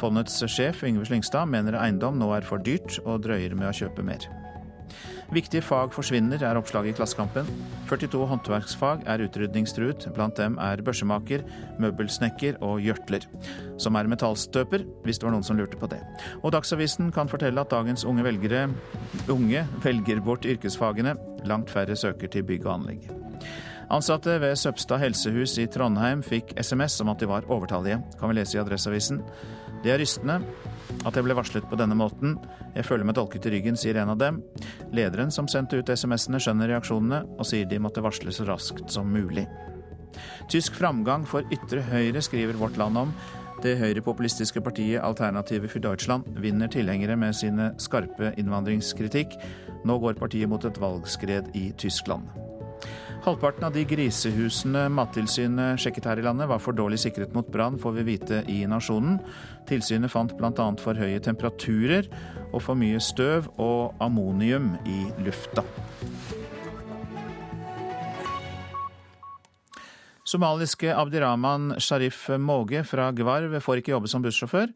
Fondets 0.00 0.38
sjef 0.46 0.86
Yngve 0.86 1.10
Slyngstad 1.10 1.50
mener 1.50 1.82
eiendom 1.82 2.16
nå 2.22 2.30
er 2.38 2.46
for 2.46 2.62
dyrt, 2.62 3.00
og 3.04 3.26
drøyer 3.26 3.58
med 3.58 3.72
å 3.72 3.76
kjøpe 3.82 4.06
mer. 4.06 4.30
Viktige 5.32 5.62
fag 5.64 5.92
forsvinner, 5.94 6.42
er 6.44 6.58
oppslaget 6.58 6.92
i 6.92 6.96
Klassekampen. 6.98 7.48
42 7.88 8.26
håndverksfag 8.28 9.04
er 9.08 9.24
utrydningstruet. 9.24 10.08
Blant 10.14 10.36
dem 10.36 10.58
er 10.60 10.82
børsemaker, 10.84 11.44
møbelsnekker 11.80 12.60
og 12.64 12.82
gjørtler. 12.84 13.24
Som 13.80 13.96
er 13.96 14.10
metallstøper, 14.10 14.84
hvis 15.04 15.18
det 15.18 15.28
var 15.28 15.36
noen 15.36 15.46
som 15.46 15.58
lurte 15.58 15.80
på 15.80 15.88
det. 15.90 16.02
Og 16.42 16.52
Dagsavisen 16.52 17.12
kan 17.14 17.30
fortelle 17.32 17.60
at 17.60 17.72
dagens 17.72 18.04
unge 18.04 18.24
velgere 18.26 18.68
unge 19.32 19.66
velger 19.84 20.20
bort 20.24 20.44
yrkesfagene. 20.44 21.16
Langt 21.48 21.72
færre 21.72 21.96
søker 21.96 22.28
til 22.28 22.44
bygg 22.44 22.66
og 22.66 22.74
anlegg. 22.78 23.08
Ansatte 23.92 24.38
ved 24.40 24.56
Søbstad 24.56 25.02
helsehus 25.02 25.58
i 25.60 25.66
Trondheim 25.68 26.22
fikk 26.24 26.54
SMS 26.60 27.00
om 27.04 27.10
at 27.12 27.20
de 27.20 27.28
var 27.28 27.44
overtallige, 27.52 28.00
kan 28.20 28.30
vi 28.30 28.38
lese 28.38 28.56
i 28.56 28.60
Adresseavisen. 28.62 29.20
Det 29.84 29.92
er 29.92 30.00
rystende 30.00 30.40
at 31.04 31.16
jeg 31.16 31.26
ble 31.26 31.36
varslet 31.36 31.66
på 31.70 31.78
denne 31.80 31.96
måten. 31.98 32.36
Jeg 32.74 32.86
føler 32.88 33.06
meg 33.08 33.16
dolket 33.18 33.46
i 33.48 33.54
ryggen, 33.54 33.78
sier 33.78 33.98
en 34.00 34.12
av 34.14 34.18
dem. 34.20 34.40
Lederen 34.94 35.32
som 35.34 35.48
sendte 35.50 35.80
ut 35.80 35.90
SMS-ene, 35.90 36.40
skjønner 36.42 36.70
reaksjonene 36.72 37.22
og 37.38 37.48
sier 37.48 37.68
de 37.68 37.80
måtte 37.82 38.04
varsle 38.04 38.34
så 38.34 38.46
raskt 38.48 38.86
som 38.92 39.10
mulig. 39.12 39.46
Tysk 40.52 40.76
framgang 40.78 41.24
for 41.26 41.46
ytre 41.54 41.82
høyre, 41.88 42.22
skriver 42.22 42.58
Vårt 42.60 42.78
Land 42.80 43.00
om. 43.00 43.14
Det 43.64 43.78
høyrepopulistiske 43.80 44.60
partiet 44.60 45.02
Alternative 45.02 45.70
for 45.72 45.80
Deutschland 45.80 46.26
vinner 46.42 46.68
tilhengere 46.68 47.16
med 47.16 47.36
sine 47.38 47.70
skarpe 47.80 48.34
innvandringskritikk. 48.40 49.38
Nå 49.88 49.98
går 50.02 50.18
partiet 50.20 50.50
mot 50.50 50.64
et 50.68 50.80
valgskred 50.80 51.54
i 51.56 51.70
Tyskland. 51.80 52.43
Halvparten 53.24 53.64
av 53.64 53.72
de 53.72 53.86
grisehusene 53.88 54.82
Mattilsynet 54.92 55.80
sjekket 55.80 56.10
her 56.10 56.20
i 56.20 56.24
landet, 56.26 56.48
var 56.50 56.60
for 56.60 56.76
dårlig 56.76 56.98
sikret 57.00 57.32
mot 57.32 57.48
brann, 57.48 57.78
får 57.80 57.94
vi 57.96 58.06
vite 58.10 58.42
i 58.52 58.58
Nasjonen. 58.68 59.16
Tilsynet 59.68 60.12
fant 60.12 60.34
bl.a. 60.36 60.66
for 60.82 60.98
høye 61.00 61.22
temperaturer 61.24 62.10
og 62.50 62.60
for 62.66 62.76
mye 62.76 63.00
støv 63.00 63.48
og 63.56 63.96
ammonium 64.04 64.74
i 64.84 65.06
lufta. 65.24 65.64
Somaliske 70.24 70.92
Abdirahman 70.92 71.74
Sharif 71.78 72.26
Måge 72.40 72.80
fra 72.88 73.10
Gvarv 73.12 73.56
får 73.60 73.80
ikke 73.80 73.92
jobbe 73.92 74.08
som 74.12 74.24
bussjåfør 74.24 74.72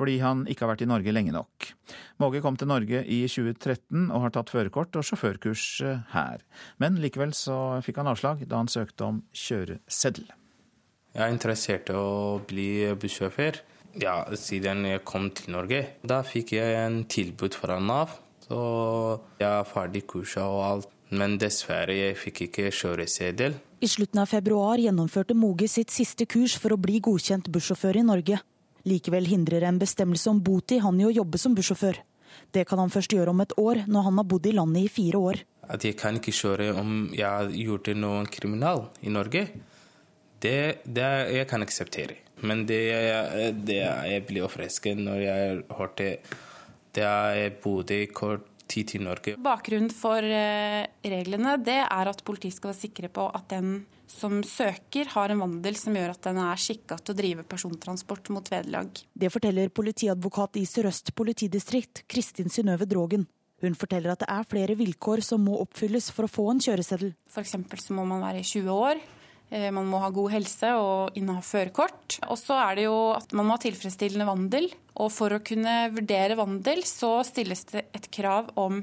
fordi 0.00 0.16
han 0.22 0.46
ikke 0.48 0.64
har 0.64 0.72
vært 0.72 0.86
i 0.86 0.88
Norge 0.88 1.12
lenge 1.12 1.34
nok. 1.34 1.70
Måge 2.22 2.40
kom 2.40 2.56
til 2.56 2.70
Norge 2.70 3.02
i 3.04 3.20
2013 3.28 4.08
og 4.08 4.24
har 4.24 4.32
tatt 4.32 4.52
førerkort 4.52 4.96
og 4.96 5.04
sjåførkurs 5.04 5.64
eh, 5.84 6.04
her. 6.14 6.44
Men 6.80 6.96
likevel 7.02 7.34
så 7.36 7.82
fikk 7.84 8.00
han 8.00 8.08
avslag 8.08 8.46
da 8.48 8.62
han 8.62 8.72
søkte 8.72 9.10
om 9.10 9.20
kjøreseddel. 9.36 10.30
Jeg 11.10 11.26
er 11.26 11.34
interessert 11.34 11.90
i 11.90 11.98
å 11.98 12.38
bli 12.48 12.70
bussjåfør 13.02 13.58
ja, 13.98 14.22
siden 14.38 14.84
jeg 14.86 15.04
kom 15.04 15.28
til 15.34 15.52
Norge. 15.56 15.82
Da 16.06 16.22
fikk 16.26 16.54
jeg 16.56 16.76
en 16.78 17.02
tilbud 17.10 17.56
fra 17.58 17.80
Nav, 17.82 18.14
så 18.46 18.60
jeg 19.40 19.50
er 19.50 19.68
ferdig 19.68 20.06
kurset 20.10 20.44
og 20.44 20.62
alt. 20.68 20.96
Men 21.10 21.34
dessverre, 21.42 21.90
jeg 21.90 22.14
fikk 22.14 22.44
ikke 22.46 22.68
kjøreseddel. 22.70 23.56
I 23.82 23.88
slutten 23.90 24.20
av 24.22 24.28
februar 24.30 24.78
gjennomførte 24.78 25.34
Moge 25.34 25.66
sitt 25.66 25.90
siste 25.90 26.22
kurs 26.30 26.54
for 26.60 26.76
å 26.76 26.78
bli 26.78 27.00
godkjent 27.02 27.50
bussjåfør 27.50 27.98
i 27.98 28.06
Norge. 28.06 28.38
Likevel 28.88 29.28
hindrer 29.28 29.66
en 29.68 29.80
bestemmelse 29.80 30.30
om 30.30 30.40
botid 30.44 30.82
han 30.84 31.00
i 31.00 31.08
å 31.08 31.12
jobbe 31.12 31.40
som 31.40 31.56
bussjåfør. 31.56 32.00
Det 32.54 32.64
kan 32.68 32.80
han 32.80 32.92
først 32.92 33.12
gjøre 33.12 33.34
om 33.34 33.42
et 33.42 33.52
år, 33.58 33.84
når 33.90 34.06
han 34.06 34.20
har 34.20 34.28
bodd 34.30 34.46
i 34.46 34.54
landet 34.56 34.86
i 34.86 34.92
fire 34.92 35.20
år. 35.30 35.42
At 35.70 35.84
jeg 35.86 35.98
kan 36.00 36.18
ikke 36.18 36.34
kjøre 36.34 36.72
om 36.80 37.10
jeg 37.14 37.26
har 37.26 37.50
gjort 37.54 37.90
noe 37.98 38.24
kriminal 38.32 38.86
i 39.06 39.12
Norge, 39.12 39.46
det, 40.40 40.58
det 40.84 41.08
jeg 41.36 41.48
kan 41.50 41.62
akseptere. 41.62 42.16
Men 42.46 42.64
det, 42.66 42.80
det 43.66 43.82
jeg 43.82 44.24
blir 44.28 44.46
overrasket 44.46 45.00
når 45.00 45.24
jeg 45.26 45.58
hørte 45.76 46.12
det 46.96 47.04
jeg 47.04 47.52
bodde 47.62 48.00
i 48.00 48.08
kort 48.10 48.46
tid 48.70 48.94
i 48.96 49.02
Norge. 49.02 49.36
Bakgrunnen 49.42 49.92
for 49.94 50.24
eh, 50.24 50.86
reglene 51.12 51.56
det 51.62 51.80
er 51.82 52.10
at 52.10 52.22
politiet 52.26 52.56
skal 52.56 52.72
være 52.72 52.80
sikre 52.80 53.10
på 53.12 53.26
at 53.34 53.50
den 53.52 53.80
som 54.10 54.40
søker, 54.44 55.08
har 55.14 55.30
en 55.30 55.42
vandel 55.44 55.76
som 55.78 55.94
gjør 55.96 56.14
at 56.14 56.24
den 56.26 56.40
er 56.42 56.60
skikka 56.60 56.98
til 56.98 57.14
å 57.14 57.18
drive 57.20 57.44
persontransport 57.48 58.32
mot 58.34 58.50
vederlag. 58.50 58.90
Det 59.14 59.30
forteller 59.32 59.70
politiadvokat 59.72 60.58
i 60.60 60.64
Sør-Øst 60.68 61.14
politidistrikt, 61.16 62.04
Kristin 62.10 62.50
Synnøve 62.52 62.88
Drogen. 62.90 63.28
Hun 63.60 63.76
forteller 63.76 64.14
at 64.14 64.22
det 64.24 64.28
er 64.32 64.48
flere 64.48 64.76
vilkår 64.78 65.22
som 65.24 65.42
må 65.44 65.58
oppfylles 65.62 66.10
for 66.16 66.26
å 66.26 66.32
få 66.32 66.48
en 66.52 66.62
kjøreseddel. 66.64 67.14
F.eks. 67.28 67.56
så 67.84 67.96
må 67.96 68.06
man 68.08 68.24
være 68.24 68.42
20 68.42 68.70
år. 68.72 69.02
Eh, 69.50 69.68
man 69.74 69.88
må 69.90 70.00
ha 70.00 70.08
god 70.14 70.32
helse 70.32 70.70
og 70.80 71.18
inneha 71.18 71.42
førerkort. 71.44 72.20
Og 72.30 72.38
så 72.40 72.56
er 72.64 72.78
det 72.78 72.86
jo 72.88 72.96
at 73.16 73.34
man 73.36 73.46
må 73.46 73.58
ha 73.58 73.62
tilfredsstillende 73.62 74.28
vandel. 74.28 74.70
Og 74.96 75.12
for 75.12 75.36
å 75.36 75.42
kunne 75.44 75.82
vurdere 75.92 76.38
vandel, 76.40 76.82
så 76.88 77.18
stilles 77.28 77.66
det 77.72 77.84
et 77.96 78.08
krav 78.14 78.50
om 78.60 78.80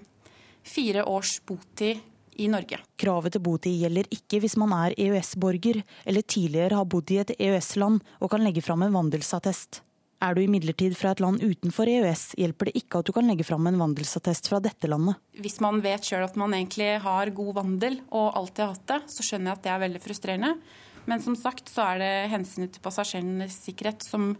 fire 0.67 1.07
års 1.07 1.39
botid 1.47 2.03
i 2.37 2.47
Norge. 2.51 2.79
Kravet 2.99 3.35
til 3.35 3.43
botid 3.43 3.81
gjelder 3.81 4.07
ikke 4.13 4.41
hvis 4.43 4.57
man 4.59 4.73
er 4.75 4.95
EØS-borger 4.97 5.81
eller 6.05 6.23
tidligere 6.23 6.79
har 6.79 6.87
bodd 6.89 7.11
i 7.13 7.19
et 7.23 7.35
EØS-land 7.37 7.99
og 8.21 8.31
kan 8.31 8.45
legge 8.45 8.63
fram 8.65 8.85
en 8.85 8.95
vandelsattest. 8.95 9.81
Er 10.17 10.33
du 10.33 10.41
imidlertid 10.41 10.95
fra 10.97 11.11
et 11.13 11.21
land 11.21 11.43
utenfor 11.45 11.89
EØS, 11.91 12.31
hjelper 12.41 12.69
det 12.69 12.79
ikke 12.79 13.01
at 13.01 13.09
du 13.09 13.13
kan 13.13 13.27
legge 13.29 13.45
fram 13.45 13.67
en 13.69 13.77
vandelsattest 13.77 14.49
fra 14.49 14.57
dette 14.65 14.89
landet. 14.89 15.19
Hvis 15.37 15.59
man 15.61 15.77
vet 15.83 16.07
sjøl 16.09 16.25
at 16.25 16.39
man 16.41 16.55
egentlig 16.57 16.95
har 17.03 17.33
god 17.37 17.53
vandel 17.59 17.99
og 18.09 18.31
alltid 18.39 18.63
har 18.63 18.73
hatt 18.73 18.87
det, 18.89 18.99
så 19.13 19.25
skjønner 19.27 19.51
jeg 19.51 19.59
at 19.59 19.67
det 19.67 19.73
er 19.75 19.83
veldig 19.85 20.01
frustrerende. 20.01 20.53
Men 21.07 21.21
som 21.23 21.37
sagt 21.39 21.69
så 21.71 21.85
er 21.93 22.01
det 22.01 22.13
hensynet 22.33 22.73
til 22.73 22.83
passasjerenes 22.83 23.61
sikkerhet 23.67 24.03
som 24.09 24.33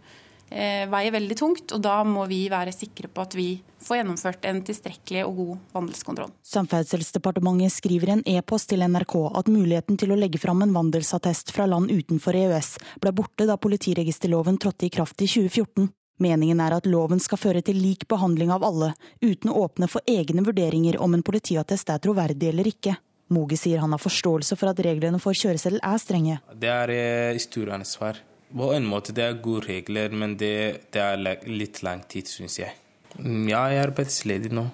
veier 0.48 1.12
veldig 1.12 1.36
tungt, 1.38 1.72
og 1.76 1.82
da 1.84 1.98
må 2.08 2.24
vi 2.30 2.46
være 2.52 2.72
sikre 2.72 3.10
på 3.12 3.24
at 3.24 3.36
vi 3.36 3.48
får 3.84 4.00
gjennomført 4.00 4.46
en 4.48 4.62
tilstrekkelig 4.66 5.24
og 5.26 5.36
god 5.36 5.52
vandelskontroll. 5.76 6.32
Samferdselsdepartementet 6.46 7.72
skriver 7.72 8.10
i 8.10 8.14
en 8.16 8.24
e-post 8.36 8.70
til 8.72 8.84
NRK 8.84 9.14
at 9.38 9.50
muligheten 9.52 10.00
til 10.00 10.12
å 10.12 10.18
legge 10.18 10.40
fram 10.42 10.64
en 10.64 10.74
vandelsattest 10.74 11.52
fra 11.54 11.68
land 11.70 11.92
utenfor 11.92 12.36
EØS 12.36 12.74
ble 13.02 13.14
borte 13.16 13.48
da 13.48 13.58
politiregisterloven 13.60 14.58
trådte 14.60 14.88
i 14.88 14.92
kraft 14.92 15.20
i 15.22 15.30
2014. 15.30 15.90
Meningen 16.18 16.60
er 16.60 16.74
at 16.74 16.86
loven 16.90 17.20
skal 17.22 17.38
føre 17.38 17.62
til 17.62 17.78
lik 17.78 18.08
behandling 18.10 18.50
av 18.50 18.64
alle, 18.66 18.92
uten 19.22 19.52
å 19.52 19.60
åpne 19.68 19.86
for 19.90 20.02
egne 20.10 20.42
vurderinger 20.46 20.98
om 21.02 21.14
en 21.14 21.22
politiattest 21.22 21.92
er 21.94 22.02
troverdig 22.02 22.50
eller 22.50 22.66
ikke. 22.72 22.96
Moge 23.30 23.58
sier 23.60 23.78
han 23.82 23.92
har 23.92 24.00
forståelse 24.02 24.56
for 24.56 24.72
at 24.72 24.80
reglene 24.82 25.20
for 25.22 25.36
kjøreseddel 25.36 25.82
er 25.84 26.00
strenge. 26.02 26.40
Det 26.56 26.72
er 26.72 26.94
eh, 26.94 27.40
stor 27.44 27.76
ansvar 27.76 28.18
på 28.48 28.70
en 28.74 28.86
måte 28.88 29.14
det 29.16 29.24
er 29.24 29.40
gode 29.44 29.66
regler, 29.68 30.14
men 30.14 30.36
det, 30.40 30.88
det 30.94 31.02
er 31.04 31.46
litt 31.48 31.82
lang 31.86 32.02
tid, 32.08 32.30
syns 32.30 32.58
jeg. 32.60 32.74
Mm, 33.18 33.48
ja, 33.50 33.66
jeg 33.72 33.82
er 33.82 33.90
arbeidsledig 33.90 34.52
nå. 34.56 34.66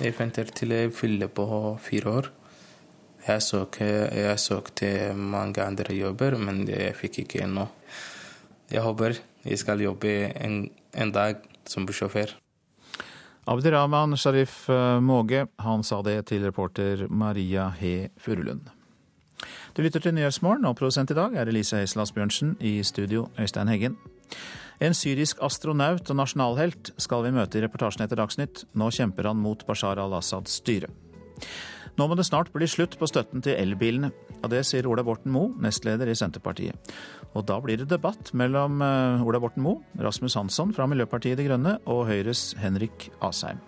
Jeg 0.00 0.16
venter 0.18 0.50
til 0.52 0.74
jeg 0.74 0.92
fyller 0.96 1.30
på 1.32 1.46
fire 1.80 2.18
år. 2.20 2.32
Jeg 3.26 3.42
søkte, 3.42 4.86
jeg 4.86 5.16
mange 5.16 5.62
andre 5.62 5.94
jobber, 5.96 6.36
men 6.38 6.66
jeg 6.68 6.94
fikk 6.94 7.24
ikke 7.24 7.42
ennå. 7.46 7.66
Jeg 8.70 8.82
håper 8.82 9.18
jeg 9.46 9.58
skal 9.62 9.82
jobbe 9.82 10.12
en, 10.42 10.64
en 10.94 11.12
dag 11.14 11.42
som 11.70 11.86
bussjåfør. 11.86 12.34
Abdirahman 13.46 14.16
Sharif 14.18 14.64
eh, 14.70 14.98
Måge, 15.00 15.44
han 15.62 15.84
sa 15.86 16.00
det 16.02 16.24
til 16.32 16.42
reporter 16.42 17.06
Maria 17.08 17.68
He 17.78 18.08
Furulund. 18.18 18.66
Du 19.76 19.82
lytter 19.84 20.00
til 20.00 20.14
Nyhetsmorgen, 20.16 20.64
og 20.64 20.78
produsent 20.78 21.10
i 21.12 21.14
dag 21.18 21.34
er 21.36 21.50
Elise 21.50 21.76
Heisel 21.76 22.00
Asbjørnsen. 22.00 22.54
I 22.64 22.80
studio 22.80 23.26
Øystein 23.36 23.68
Heggen. 23.68 23.98
En 24.80 24.94
syrisk 24.96 25.36
astronaut 25.44 26.08
og 26.10 26.16
nasjonalhelt 26.16 26.94
skal 26.96 27.26
vi 27.26 27.32
møte 27.36 27.58
i 27.58 27.60
reportasjen 27.60 28.06
etter 28.06 28.16
Dagsnytt. 28.16 28.62
Nå 28.72 28.88
kjemper 28.88 29.28
han 29.28 29.36
mot 29.36 29.66
Bashar 29.68 30.00
al-Assads 30.00 30.54
styre. 30.62 30.88
Nå 32.00 32.06
må 32.08 32.16
det 32.16 32.24
snart 32.24 32.48
bli 32.54 32.64
slutt 32.64 32.96
på 32.96 33.08
støtten 33.10 33.44
til 33.44 33.52
elbilene. 33.60 34.14
Og 34.40 34.48
det 34.54 34.62
sier 34.64 34.88
Ola 34.88 35.04
Borten 35.04 35.34
Moe, 35.34 35.52
nestleder 35.60 36.08
i 36.08 36.16
Senterpartiet. 36.16 36.96
Og 37.36 37.44
da 37.44 37.58
blir 37.60 37.76
det 37.82 37.90
debatt 37.92 38.32
mellom 38.32 38.80
eh, 38.80 39.26
Ola 39.28 39.42
Borten 39.44 39.64
Moe, 39.64 39.84
Rasmus 40.00 40.38
Hansson 40.40 40.72
fra 40.72 40.88
Miljøpartiet 40.88 41.36
De 41.36 41.50
Grønne 41.50 41.76
og 41.84 42.06
Høyres 42.08 42.54
Henrik 42.64 43.10
Asheim. 43.20 43.60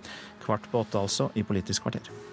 Kvart 0.47 0.73
på 0.73 0.87
åtte 0.87 1.05
altså 1.05 1.29
i 1.37 1.45
Politisk 1.45 1.85
kvarter. 1.85 2.28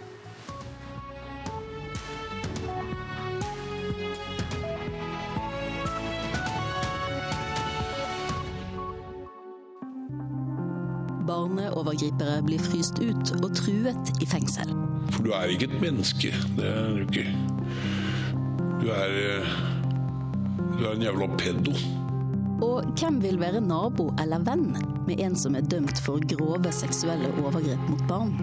Barneovergripere 11.36 12.40
blir 12.48 12.62
fryst 12.64 13.02
ut 13.04 13.34
og 13.42 13.50
truet 13.58 14.12
i 14.24 14.28
fengsel. 14.30 14.70
For 15.12 15.26
du 15.26 15.34
er 15.36 15.52
ikke 15.52 15.68
et 15.68 15.82
menneske. 15.82 16.32
Det 16.56 16.70
er 16.70 16.94
du 16.96 17.02
ikke. 17.04 17.26
Du 18.80 18.88
er 18.94 19.18
eh, 19.20 19.58
Du 20.76 20.86
er 20.86 20.94
en 20.94 21.04
jævla 21.04 21.28
pedo. 21.40 21.74
Og 22.64 22.88
hvem 23.00 23.20
vil 23.24 23.40
være 23.40 23.62
nabo 23.64 24.10
eller 24.22 24.44
venn 24.48 24.70
med 25.08 25.20
en 25.24 25.36
som 25.36 25.56
er 25.56 25.68
dømt 25.72 26.00
for 26.04 26.24
grove 26.36 26.72
seksuelle 26.72 27.32
overgrep 27.44 27.84
mot 27.92 28.08
barn? 28.08 28.34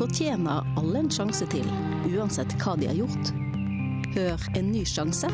Fortjener 0.00 0.64
alle 0.80 1.04
en 1.04 1.12
sjanse 1.12 1.48
til, 1.52 1.68
uansett 2.08 2.56
hva 2.64 2.76
de 2.80 2.88
har 2.88 2.96
gjort? 2.96 3.32
Hør 4.16 4.50
En 4.56 4.72
ny 4.72 4.84
sjanse. 4.88 5.28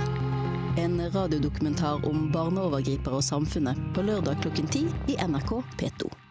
En 0.82 0.98
radiodokumentar 1.14 2.06
om 2.06 2.26
barneovergripere 2.34 3.22
og 3.22 3.26
samfunnet 3.26 3.78
på 3.94 4.06
lørdag 4.06 4.42
klokken 4.42 4.70
ti 4.70 4.86
i 5.06 5.18
NRK 5.22 5.60
P2. 5.78 6.25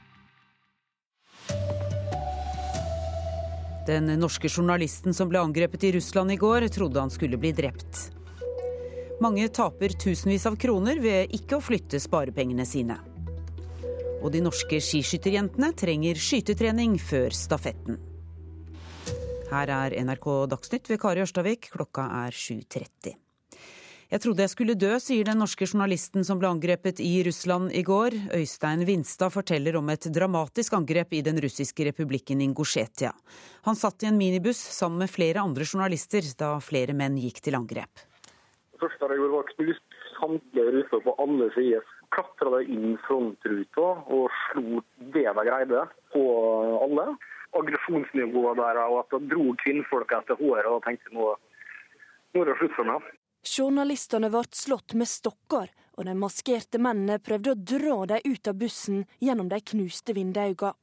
Den 3.85 4.09
norske 4.17 4.49
journalisten 4.49 5.13
som 5.13 5.29
ble 5.29 5.43
angrepet 5.45 5.83
i 5.85 5.91
Russland 5.93 6.33
i 6.33 6.39
går, 6.41 6.67
trodde 6.73 6.99
han 6.99 7.11
skulle 7.13 7.37
bli 7.37 7.51
drept. 7.53 8.09
Mange 9.21 9.45
taper 9.53 9.93
tusenvis 9.93 10.47
av 10.49 10.57
kroner 10.59 10.99
ved 10.99 11.35
ikke 11.37 11.59
å 11.59 11.63
flytte 11.63 12.01
sparepengene 12.01 12.65
sine. 12.67 12.97
Og 14.25 14.31
de 14.33 14.41
norske 14.41 14.81
skiskytterjentene 14.81 15.69
trenger 15.77 16.17
skytetrening 16.17 16.97
før 16.99 17.35
stafetten. 17.37 18.01
Her 19.51 19.71
er 19.71 19.95
NRK 20.01 20.27
Dagsnytt 20.51 20.89
ved 20.89 20.99
Kari 20.99 21.21
Ørstavik. 21.23 21.69
Klokka 21.75 22.09
er 22.25 22.33
7.30. 22.33 23.24
Jeg 24.05 24.21
trodde 24.21 24.43
jeg 24.43 24.51
skulle 24.51 24.75
dø, 24.77 24.91
sier 25.01 25.25
den 25.25 25.39
norske 25.41 25.65
journalisten 25.65 26.21
som 26.27 26.37
ble 26.37 26.51
angrepet 26.51 26.99
i 27.01 27.23
Russland 27.25 27.71
i 27.73 27.81
går. 27.85 28.13
Øystein 28.37 28.83
Vinstad 28.85 29.33
forteller 29.33 29.79
om 29.79 29.89
et 29.89 30.05
dramatisk 30.13 30.75
angrep 30.77 31.15
i 31.17 31.23
den 31.25 31.41
russiske 31.41 31.87
republikken 31.87 32.43
Ingusjetia. 32.45 33.15
Han 33.65 33.79
satt 33.79 34.05
i 34.05 34.09
en 34.11 34.19
minibuss 34.19 34.61
sammen 34.75 35.01
med 35.01 35.09
flere 35.09 35.41
andre 35.41 35.65
journalister 35.65 36.29
da 36.37 36.51
flere 36.61 36.93
menn 36.93 37.17
gikk 37.17 37.41
til 37.47 37.57
angrep. 37.57 38.05
Det 38.75 38.83
første 38.83 39.09
jeg 39.09 39.23
gjorde, 39.23 39.33
var 39.33 39.41
å 39.41 39.55
knuse 39.55 39.99
samtlige 40.19 40.77
russere 40.77 41.01
på 41.07 41.17
alle 41.25 41.49
sider. 41.57 41.91
Klatra 42.13 42.53
de 42.59 42.77
inn 42.77 42.95
frontruta 43.09 43.89
og 44.05 44.29
slo 44.43 44.85
det 45.17 45.25
de 45.25 45.49
greide 45.49 45.85
på 46.13 46.25
alle. 46.85 47.09
Aggresjonsnivået 47.57 48.61
der 48.61 48.85
og 48.85 49.01
at 49.01 49.17
de 49.17 49.33
dro 49.33 49.49
kvinnfolk 49.65 50.13
etter 50.13 50.37
håret 50.37 50.69
og 50.69 50.83
tenkte 50.85 51.17
nå, 51.17 51.33
nå 52.35 52.45
er 52.45 52.53
det 52.53 52.59
slutt 52.61 52.77
for 52.77 52.93
meg. 52.93 53.13
Journalistene 53.45 54.31
ble 54.33 54.41
slått 54.57 54.95
med 54.97 55.05
stokker, 55.05 55.69
og 55.95 56.07
de 56.07 56.15
maskerte 56.17 56.79
mennene 56.81 57.19
prøvde 57.21 57.53
å 57.53 57.59
dra 57.71 57.97
dem 58.09 58.25
ut 58.25 58.49
av 58.49 58.57
bussen 58.57 59.03
gjennom 59.21 59.51
de 59.51 59.59
knuste 59.71 60.15
vinduene. 60.17 60.73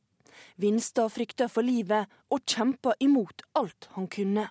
Vinstad 0.62 1.10
frykta 1.12 1.48
for 1.50 1.66
livet 1.66 2.06
og 2.32 2.46
kjempa 2.46 2.94
imot 3.02 3.42
alt 3.58 3.88
han 3.96 4.06
kunne. 4.06 4.46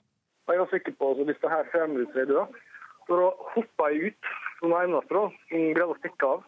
Jeg 0.51 0.59
var 0.59 0.69
sikker 0.73 0.97
på 0.99 1.13
at 1.13 1.23
hvis 1.29 1.39
det 1.41 1.53
her 1.53 1.71
er 1.79 2.29
død, 2.33 2.59
så 3.07 3.31
hoppa 3.55 3.89
jeg 3.93 4.11
ut 4.11 4.31
som 4.59 4.75
eneste 4.75 5.15
da, 5.15 5.25
som 5.47 5.65
greide 5.71 5.95
å 5.95 5.99
stikke 6.01 6.31
av. 6.35 6.43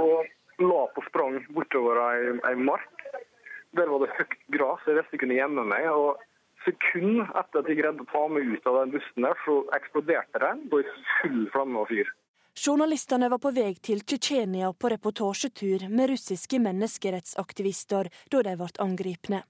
Og 0.00 0.64
la 0.64 0.82
på 0.96 1.04
sprang 1.10 1.36
bortover 1.54 2.00
ei, 2.08 2.32
ei 2.48 2.56
mark. 2.56 3.04
Der 3.76 3.92
var 3.92 4.02
det 4.02 4.14
høyt 4.16 4.38
gress, 4.56 4.88
jeg 4.88 4.98
visste 4.98 5.18
jeg 5.18 5.26
kunne 5.26 5.36
gjemme 5.36 5.68
meg. 5.68 5.90
og 5.92 6.16
sekund 6.64 7.22
etter 7.24 7.60
at 7.60 7.68
de 7.68 7.76
greide 7.78 8.04
å 8.04 8.10
ta 8.10 8.26
meg 8.32 8.50
ut 8.56 8.68
av 8.70 8.80
den 8.80 8.94
bussen, 8.96 9.26
der, 9.26 9.40
så 9.44 9.56
eksploderte 9.76 10.42
den 10.42 10.66
på 10.72 10.82
full 11.20 11.40
flamme 11.54 11.82
og 11.84 11.90
fyr. 11.92 12.12
Journalistene 12.54 13.28
var 13.32 13.40
på 13.42 13.50
vei 13.50 13.72
til 13.82 14.04
Tsjetsjenia 14.06 14.68
på 14.78 14.92
reportasjetur 14.92 15.88
med 15.90 16.12
russiske 16.12 16.60
menneskerettsaktivister 16.62 18.10
da 18.30 18.42
de 18.46 18.54
ble 18.60 18.70
angrepne. 18.84 19.42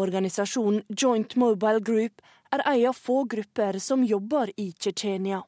Organisasjonen 0.00 0.82
Joint 0.88 1.36
Mobile 1.36 1.84
Group 1.84 2.22
er 2.52 2.64
en 2.64 2.86
av 2.88 2.96
få 2.98 3.22
grupper 3.28 3.78
som 3.78 4.04
jobber 4.04 4.50
i 4.56 4.72
Tsjetsjenia. 4.72 5.42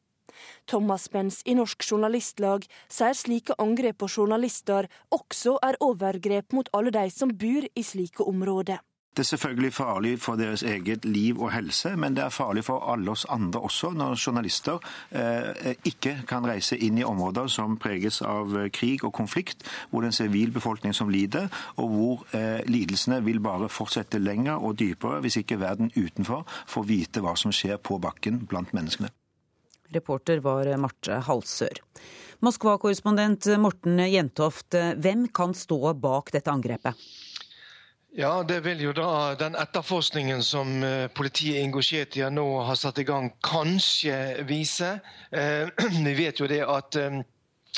Thomas 0.67 1.09
Benz 1.11 1.43
i 1.45 1.55
Norsk 1.57 1.85
Journalistlag 1.89 2.67
sier 2.89 3.17
slike 3.17 3.57
angrep 3.59 4.03
på 4.03 4.09
journalister 4.09 4.89
også 5.15 5.57
er 5.65 5.79
overgrep 5.85 6.53
mot 6.53 6.69
alle 6.77 6.93
de 6.95 7.09
som 7.11 7.33
bor 7.33 7.65
i 7.65 7.83
slike 7.83 8.27
områder. 8.29 8.81
Det 9.15 9.23
er 9.23 9.29
selvfølgelig 9.29 9.73
farlig 9.73 10.13
for 10.19 10.35
deres 10.35 10.65
eget 10.67 11.05
liv 11.07 11.39
og 11.39 11.53
helse, 11.55 11.93
men 11.97 12.17
det 12.17 12.25
er 12.25 12.33
farlig 12.35 12.65
for 12.67 12.83
alle 12.91 13.13
oss 13.13 13.23
andre 13.31 13.61
også 13.63 13.93
når 13.95 14.17
journalister 14.19 14.81
eh, 15.15 15.77
ikke 15.87 16.17
kan 16.27 16.47
reise 16.51 16.75
inn 16.83 16.99
i 16.99 17.05
områder 17.07 17.47
som 17.47 17.77
preges 17.79 18.19
av 18.27 18.57
krig 18.75 19.05
og 19.07 19.13
konflikt, 19.15 19.63
hvor 19.91 20.03
det 20.03 20.09
er 20.09 20.11
en 20.11 20.17
sivilbefolkning 20.19 20.97
som 20.99 21.13
lider, 21.15 21.47
og 21.79 21.93
hvor 21.93 22.25
eh, 22.35 22.67
lidelsene 22.67 23.21
vil 23.23 23.39
bare 23.45 23.69
fortsette 23.71 24.19
lenger 24.19 24.59
og 24.59 24.81
dypere 24.83 25.21
hvis 25.23 25.39
ikke 25.45 25.61
verden 25.63 25.93
utenfor 25.95 26.43
får 26.67 26.89
vite 26.89 27.23
hva 27.23 27.37
som 27.39 27.55
skjer 27.55 27.79
på 27.79 28.01
bakken 28.03 28.41
blant 28.51 28.75
menneskene. 28.75 29.13
Reporter 29.95 30.43
var 30.43 30.73
Marte 30.81 31.21
Halsør. 31.23 31.79
Moskva-korrespondent 32.43 33.47
Morten 33.63 34.03
Jentoft, 34.11 34.75
hvem 34.75 35.29
kan 35.31 35.55
stå 35.55 35.95
bak 36.03 36.35
dette 36.35 36.51
angrepet? 36.51 36.99
Ja, 38.17 38.43
Det 38.43 38.61
vil 38.63 38.79
jo 38.79 38.93
da 38.95 39.35
den 39.35 39.57
etterforskningen 39.59 40.43
som 40.47 40.85
eh, 40.87 41.09
politiet 41.11 41.57
i 41.59 41.63
Ingosjetia 41.67 42.29
nå 42.31 42.45
har 42.63 42.77
satt 42.79 43.01
i 43.03 43.05
gang, 43.09 43.33
kanskje 43.43 44.45
vise. 44.47 45.01
Eh, 45.35 45.67
vi 46.07 46.13
vet 46.15 46.39
jo 46.39 46.47
det 46.47 46.61
at 46.63 46.95
eh, 46.95 47.17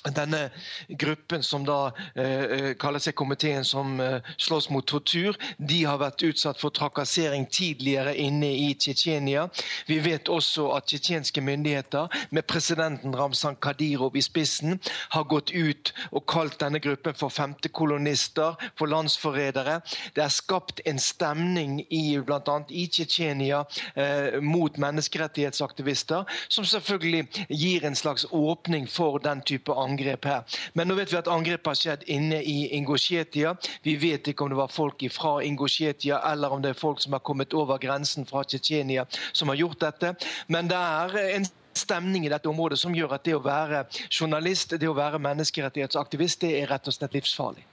denne 0.05 0.51
gruppen 0.89 1.43
som 1.43 1.65
da 1.67 1.93
eh, 2.15 2.75
kaller 2.79 3.03
seg 3.03 3.17
komiteen 3.17 3.65
som 3.65 4.01
eh, 4.01 4.21
slåss 4.37 4.69
mot 4.71 4.87
tortur, 4.87 5.37
de 5.59 5.83
har 5.85 5.99
vært 6.01 6.23
utsatt 6.27 6.61
for 6.61 6.75
trakassering 6.75 7.47
tidligere 7.51 8.15
inne 8.21 8.51
i 8.55 8.69
Tsjetsjenia. 8.75 9.49
Vi 9.87 9.99
vet 10.05 10.31
også 10.33 10.69
at 10.77 10.89
tsjetsjenske 10.91 11.43
myndigheter, 11.43 12.09
med 12.31 12.47
presidenten 12.47 13.17
Ramzan 13.17 13.57
Kadyrov 13.63 14.17
i 14.17 14.23
spissen, 14.25 14.79
har 15.15 15.27
gått 15.31 15.53
ut 15.55 15.93
og 16.13 16.27
kalt 16.31 16.61
denne 16.61 16.81
gruppen 16.83 17.17
for 17.17 17.33
femtekolonister, 17.33 18.55
for 18.77 18.91
landsforrædere. 18.91 19.81
Det 20.15 20.25
er 20.25 20.33
skapt 20.33 20.83
en 20.87 21.01
stemning 21.03 21.81
i 21.91 22.19
bl.a. 22.23 22.59
i 22.69 22.87
Tsjetsjenia 22.87 23.65
eh, 23.95 24.39
mot 24.43 24.79
menneskerettighetsaktivister, 24.79 26.27
som 26.49 26.69
selvfølgelig 26.69 27.47
gir 27.49 27.87
en 27.87 27.99
slags 27.99 28.27
åpning 28.31 28.87
for 28.91 29.19
den 29.23 29.43
type 29.47 29.73
angrep 29.73 29.86
angrep 29.87 30.29
her. 30.29 30.61
Men 30.75 30.91
nå 30.91 30.99
vet 30.99 31.13
vi 31.13 31.21
at 31.21 31.31
angrepet 31.33 31.73
har 31.73 31.81
skjedd 31.81 32.07
inne 32.13 32.43
i 32.43 32.57
Ingosjetia. 32.77 33.55
Vi 33.87 33.97
vet 34.03 34.33
ikke 34.33 34.45
om 34.45 34.53
det 34.53 34.61
var 34.61 34.73
folk 34.73 35.07
fra 35.13 35.39
Ingosjetia 35.47 36.21
eller 36.33 36.53
om 36.53 36.65
det 36.65 36.75
er 36.75 36.81
folk 36.81 37.03
som 37.03 37.17
har 37.17 37.25
kommet 37.27 37.55
over 37.55 37.79
grensen 37.83 38.27
fra 38.29 38.45
Tsjetsjenia 38.45 39.07
som 39.33 39.53
har 39.53 39.63
gjort 39.63 39.81
dette. 39.87 40.15
Men 40.53 40.69
det 40.71 40.81
er 40.81 41.17
en 41.37 41.49
stemning 41.77 42.27
i 42.27 42.33
dette 42.33 42.49
området 42.49 42.79
som 42.81 42.95
gjør 42.97 43.17
at 43.19 43.25
det 43.27 43.37
å 43.37 43.43
være 43.45 43.85
journalist, 44.09 44.77
det 44.81 44.89
å 44.89 44.97
være 44.97 45.21
menneskerettighetsaktivist, 45.23 46.47
det 46.47 46.55
er 46.61 46.71
rett 46.73 46.89
og 46.89 46.97
slett 46.97 47.17
livsfarlig. 47.17 47.67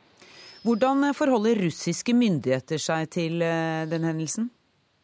Hvordan 0.63 1.09
forholder 1.15 1.59
russiske 1.65 2.15
myndigheter 2.15 2.79
seg 2.79 3.09
til 3.11 3.41
eh, 3.43 3.83
den 3.91 4.05
hendelsen? 4.07 4.47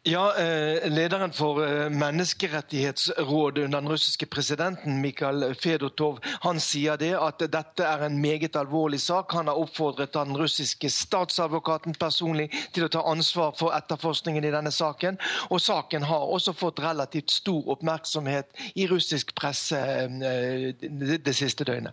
Ja, 0.02 0.36
eh, 0.36 0.90
Lederen 0.90 1.32
for 1.32 1.66
eh, 1.66 1.90
Menneskerettighetsrådet 1.90 3.64
under 3.64 3.80
den 3.80 3.88
russiske 3.88 4.26
presidenten, 4.26 5.00
Mikhail 5.00 5.54
Fedotov, 5.54 6.18
han 6.24 6.60
sier 6.60 6.96
det 6.96 7.10
at 7.20 7.42
dette 7.52 7.84
er 7.84 8.06
en 8.06 8.16
meget 8.20 8.56
alvorlig 8.56 9.02
sak. 9.04 9.34
Han 9.36 9.50
har 9.52 9.58
oppfordret 9.60 10.14
den 10.16 10.32
russiske 10.40 10.88
statsadvokaten 10.88 11.98
personlig 12.00 12.48
til 12.72 12.86
å 12.86 12.88
ta 12.88 13.02
ansvar 13.12 13.52
for 13.58 13.76
etterforskningen 13.76 14.46
i 14.48 14.52
denne 14.54 14.72
saken. 14.72 15.18
Og 15.52 15.60
saken 15.60 16.06
har 16.08 16.32
også 16.32 16.54
fått 16.56 16.80
relativt 16.80 17.34
stor 17.36 17.68
oppmerksomhet 17.76 18.48
i 18.80 18.86
russisk 18.88 19.34
presse 19.36 19.76
eh, 19.76 20.80
det 20.80 21.36
siste 21.36 21.68
døgnet. 21.68 21.92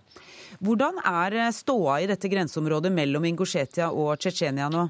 Hvordan 0.63 1.03
er 1.03 1.51
ståa 1.51 1.99
i 2.05 2.07
dette 2.07 2.31
grenseområdet 2.31 2.93
mellom 2.95 3.27
Ingusjetia 3.27 3.91
og 3.91 4.15
Tsjetsjenia 4.15 4.71
nå? 4.71 4.85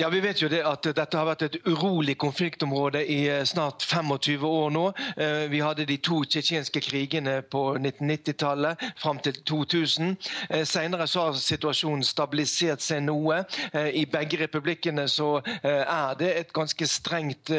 Ja, 0.00 0.08
Vi 0.08 0.20
vet 0.20 0.40
jo 0.40 0.48
det 0.48 0.62
at 0.64 0.86
dette 0.96 1.18
har 1.18 1.26
vært 1.28 1.42
et 1.44 1.56
urolig 1.68 2.14
konfliktområde 2.16 3.02
i 3.04 3.18
eh, 3.28 3.42
snart 3.44 3.82
25 3.84 4.44
år 4.48 4.70
nå. 4.72 4.84
Eh, 5.20 5.42
vi 5.52 5.58
hadde 5.60 5.84
de 5.84 5.98
to 6.00 6.22
tsjetsjenske 6.24 6.80
krigene 6.80 7.34
på 7.44 7.74
1990-tallet 7.76 8.80
fram 8.96 9.20
til 9.20 9.36
2000. 9.44 10.14
Eh, 10.48 10.62
senere 10.64 11.04
så 11.04 11.26
har 11.26 11.36
situasjonen 11.36 12.06
stabilisert 12.06 12.80
seg 12.80 13.02
noe. 13.04 13.42
I 13.76 14.06
begge 14.08 14.38
republikkene 14.40 15.04
så 15.08 15.42
er 15.62 16.16
det 16.18 16.30
et 16.38 16.52
ganske 16.56 16.86
strengt 16.88 17.52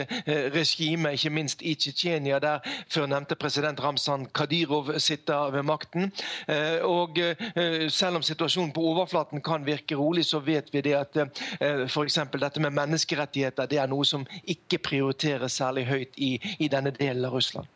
regime, 0.56 1.14
ikke 1.14 1.34
minst 1.34 1.62
i 1.62 1.76
Tsjetsjenia, 1.78 2.40
der 2.42 2.66
før 2.90 3.06
nevnte 3.12 3.38
president 3.38 3.84
Ramzan 3.84 4.26
Kadyrov 4.34 4.96
sitter 4.98 5.54
ved 5.54 5.68
makten. 5.70 6.10
Og 6.90 7.22
selv 7.94 8.18
om 8.18 8.26
situasjonen 8.26 8.74
på 8.74 8.88
overflaten 8.96 9.46
kan 9.46 9.66
virke 9.68 10.00
rolig, 10.00 10.26
så 10.26 10.42
vet 10.42 10.74
vi 10.74 10.82
det 10.90 10.98
at 10.98 11.22
f.eks 11.62 12.20
dette 12.40 12.64
med 12.64 12.74
menneskerettigheter 12.74 13.68
det 13.68 13.82
er 13.82 13.92
noe 13.92 14.06
som 14.08 14.26
ikke 14.44 14.80
prioriteres 14.80 15.60
særlig 15.60 15.86
høyt 15.90 16.18
i, 16.18 16.38
i 16.60 16.72
denne 16.72 16.96
delen 16.96 17.26
av 17.26 17.36
Russland. 17.36 17.68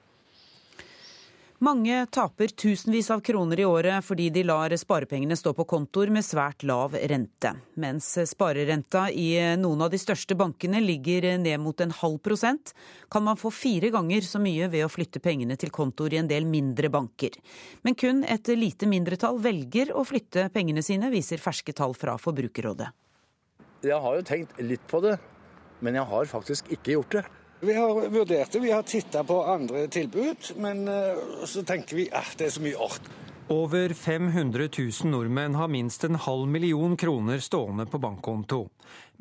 Mange 1.64 2.06
taper 2.12 2.48
tusenvis 2.48 3.08
av 3.12 3.22
kroner 3.24 3.60
i 3.60 3.66
året 3.66 4.04
fordi 4.04 4.26
de 4.30 4.42
lar 4.44 4.74
sparepengene 4.76 5.38
stå 5.40 5.54
på 5.56 5.64
kontoer 5.72 6.12
med 6.12 6.26
svært 6.28 6.66
lav 6.68 6.98
rente. 7.00 7.54
Mens 7.80 8.10
sparerenta 8.28 9.06
i 9.10 9.30
noen 9.56 9.86
av 9.86 9.94
de 9.94 10.00
største 10.02 10.36
bankene 10.36 10.82
ligger 10.84 11.30
ned 11.40 11.64
mot 11.64 11.80
en 11.80 11.96
halv 11.96 12.20
prosent, 12.20 12.74
kan 13.10 13.24
man 13.24 13.40
få 13.40 13.54
fire 13.56 13.90
ganger 13.96 14.28
så 14.28 14.42
mye 14.44 14.68
ved 14.68 14.84
å 14.84 14.92
flytte 14.92 15.24
pengene 15.24 15.56
til 15.56 15.72
kontoer 15.72 16.18
i 16.18 16.20
en 16.20 16.30
del 16.30 16.44
mindre 16.44 16.92
banker. 16.92 17.40
Men 17.88 17.96
kun 17.96 18.26
et 18.28 18.52
lite 18.52 18.92
mindretall 18.92 19.40
velger 19.40 19.96
å 19.96 20.04
flytte 20.04 20.50
pengene 20.52 20.84
sine, 20.84 21.08
viser 21.14 21.40
ferske 21.40 21.72
tall 21.74 21.96
fra 21.96 22.20
Forbrukerrådet. 22.20 22.92
Jeg 23.86 24.02
har 24.02 24.18
jo 24.18 24.26
tenkt 24.26 24.60
litt 24.64 24.86
på 24.90 25.02
det, 25.04 25.18
men 25.86 25.98
jeg 26.00 26.10
har 26.10 26.30
faktisk 26.30 26.72
ikke 26.74 26.96
gjort 26.96 27.18
det. 27.20 27.26
Vi 27.66 27.74
har 27.74 28.10
vurdert 28.12 28.52
det, 28.52 28.62
vi 28.62 28.74
har 28.74 28.84
titta 28.86 29.24
på 29.26 29.38
andre 29.48 29.86
tilbud, 29.92 30.52
men 30.62 30.84
uh, 30.90 31.46
så 31.48 31.64
tenker 31.66 31.98
vi 32.02 32.10
at 32.14 32.36
det 32.40 32.50
er 32.50 32.56
så 32.58 32.64
mye 32.66 32.82
art. 32.88 33.08
Over 33.48 33.94
500 33.94 34.70
000 34.78 35.12
nordmenn 35.12 35.56
har 35.56 35.68
minst 35.68 36.04
en 36.04 36.16
halv 36.16 36.48
million 36.48 36.98
kroner 36.98 37.40
stående 37.40 37.86
på 37.86 38.00
bankkonto. 38.02 38.64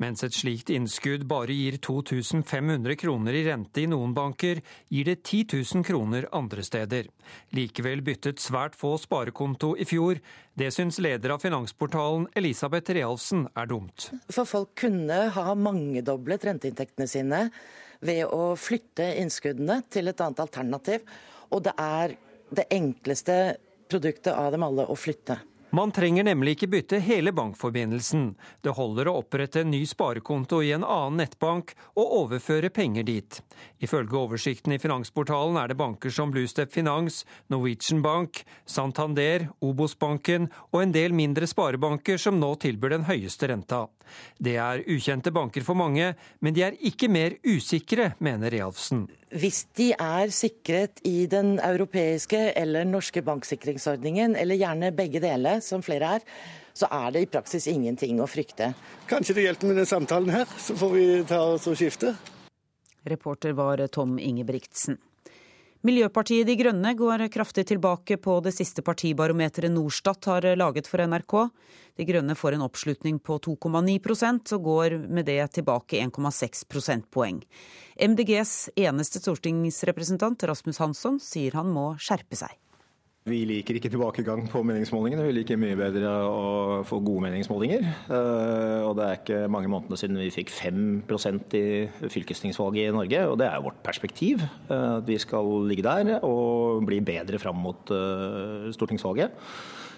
Mens 0.01 0.23
et 0.25 0.33
slikt 0.33 0.71
innskudd 0.73 1.27
bare 1.29 1.53
gir 1.53 1.77
2500 1.77 2.95
kroner 2.97 3.37
i 3.37 3.43
rente 3.45 3.83
i 3.83 3.85
noen 3.91 4.15
banker, 4.17 4.63
gir 4.89 5.05
det 5.05 5.19
10 5.21 5.61
000 5.75 5.85
kroner 5.85 6.25
andre 6.33 6.65
steder. 6.65 7.11
Likevel 7.53 8.01
byttet 8.01 8.41
svært 8.41 8.73
få 8.73 8.95
sparekonto 8.97 9.75
i 9.77 9.85
fjor. 9.85 10.17
Det 10.57 10.71
syns 10.73 10.97
leder 11.05 11.35
av 11.35 11.45
finansportalen 11.45 12.25
Elisabeth 12.33 12.97
Realfsen 12.97 13.45
er 13.53 13.69
dumt. 13.69 14.09
For 14.33 14.49
folk 14.49 14.73
kunne 14.87 15.19
ha 15.37 15.53
mangedoblet 15.53 16.49
renteinntektene 16.49 17.05
sine 17.05 17.43
ved 18.01 18.25
å 18.25 18.55
flytte 18.57 19.05
innskuddene 19.21 19.83
til 19.85 20.09
et 20.09 20.25
annet 20.25 20.41
alternativ. 20.47 21.05
Og 21.53 21.61
det 21.69 21.77
er 21.77 22.17
det 22.55 22.65
enkleste 22.73 23.37
produktet 23.89 24.33
av 24.33 24.51
dem 24.55 24.63
alle 24.63 24.85
å 24.85 24.95
flytte. 24.97 25.39
Man 25.75 25.91
trenger 25.91 26.23
nemlig 26.23 26.53
ikke 26.55 26.69
bytte 26.71 26.97
hele 27.03 27.33
bankforbindelsen. 27.35 28.29
Det 28.63 28.75
holder 28.77 29.09
å 29.09 29.17
opprette 29.19 29.59
en 29.65 29.73
ny 29.73 29.81
sparekonto 29.89 30.61
i 30.63 30.69
en 30.71 30.85
annen 30.87 31.19
nettbank 31.19 31.73
og 31.97 32.13
overføre 32.21 32.69
penger 32.71 33.03
dit. 33.03 33.41
Ifølge 33.85 34.17
oversikten 34.17 34.73
i 34.73 34.79
Finansportalen 34.81 35.59
er 35.61 35.69
det 35.69 35.77
banker 35.77 36.13
som 36.13 36.31
Bluestep 36.33 36.71
Finans, 36.73 37.21
Norwegian 37.53 38.01
Bank, 38.01 38.41
Santander, 38.65 39.49
Obos-banken 39.61 40.49
og 40.71 40.79
en 40.81 40.95
del 40.95 41.13
mindre 41.13 41.45
sparebanker 41.49 42.17
som 42.21 42.39
nå 42.41 42.55
tilbyr 42.63 42.95
den 42.95 43.05
høyeste 43.09 43.51
renta. 43.51 43.85
Det 44.41 44.55
er 44.61 44.83
ukjente 44.89 45.33
banker 45.33 45.65
for 45.65 45.77
mange, 45.77 46.13
men 46.41 46.55
de 46.55 46.65
er 46.65 46.77
ikke 46.87 47.09
mer 47.11 47.37
usikre, 47.45 48.13
mener 48.23 48.53
Realfsen. 48.53 49.05
Hvis 49.35 49.65
de 49.77 49.91
er 49.93 50.31
sikret 50.33 51.01
i 51.05 51.25
den 51.29 51.57
europeiske 51.59 52.51
eller 52.55 52.85
norske 52.87 53.21
banksikringsordningen, 53.25 54.37
eller 54.39 54.61
gjerne 54.61 54.93
begge 54.95 55.21
deler, 55.23 55.59
som 55.65 55.83
flere 55.85 56.15
er, 56.17 56.29
så 56.75 56.89
er 56.91 57.11
det 57.15 57.25
i 57.25 57.31
praksis 57.31 57.67
ingenting 57.71 58.21
å 58.21 58.29
frykte. 58.29 58.73
Kanskje 59.09 59.37
det 59.37 59.49
hjelper 59.49 59.71
med 59.71 59.83
den 59.83 59.89
samtalen 59.89 60.31
her, 60.33 60.55
så 60.59 60.77
får 60.77 60.95
vi 60.95 61.05
ta 61.27 61.43
oss 61.55 61.67
og 61.71 61.77
skifte. 61.79 62.15
Reporter 63.05 63.55
var 63.57 63.85
Tom 63.87 64.19
Ingebrigtsen. 64.19 64.97
Miljøpartiet 65.85 66.47
De 66.47 66.55
Grønne 66.57 66.95
går 66.97 67.27
kraftig 67.29 67.67
tilbake 67.69 68.15
på 68.17 68.39
det 68.41 68.55
siste 68.55 68.81
partibarometeret 68.81 69.69
Norstat 69.69 70.25
har 70.31 70.47
laget 70.57 70.89
for 70.89 71.03
NRK. 71.05 71.35
De 71.99 72.07
Grønne 72.09 72.33
får 72.33 72.57
en 72.57 72.65
oppslutning 72.65 73.19
på 73.21 73.37
2,9% 73.45 74.55
og 74.57 74.65
går 74.65 74.97
med 75.05 75.29
det 75.29 75.37
tilbake 75.59 76.01
1,6 76.01 76.65
prosentpoeng. 76.73 77.43
MDGs 78.01 78.55
eneste 78.81 79.21
stortingsrepresentant 79.21 80.47
Rasmus 80.49 80.81
Hansson 80.81 81.21
sier 81.21 81.53
han 81.59 81.69
må 81.69 81.91
skjerpe 82.01 82.39
seg. 82.39 82.57
Vi 83.25 83.39
liker 83.49 83.79
ikke 83.79 83.89
tilbakegang 83.89 84.43
på 84.53 84.59
meningsmålingene. 84.69 85.23
Vi 85.25 85.33
liker 85.33 85.57
mye 85.57 85.73
bedre 85.79 86.09
å 86.29 86.41
få 86.85 86.99
gode 87.01 87.23
meningsmålinger. 87.23 87.81
Eh, 88.05 88.83
og 88.85 88.91
det 88.99 89.07
er 89.07 89.17
ikke 89.17 89.39
mange 89.49 89.71
månedene 89.73 89.97
siden 89.97 90.19
vi 90.21 90.27
fikk 90.29 90.53
5% 90.53 91.55
i 91.57 91.63
fylkestingsvalget 92.13 92.91
i 92.91 92.93
Norge. 92.93 93.23
Og 93.31 93.39
det 93.41 93.47
er 93.49 93.65
vårt 93.65 93.81
perspektiv. 93.81 94.45
Eh, 94.45 94.91
at 94.99 95.09
vi 95.09 95.17
skal 95.17 95.49
ligge 95.65 95.87
der 95.87 96.19
og 96.19 96.85
bli 96.85 97.01
bedre 97.01 97.41
fram 97.41 97.65
mot 97.65 97.89
eh, 97.97 98.69
stortingsvalget. 98.77 99.33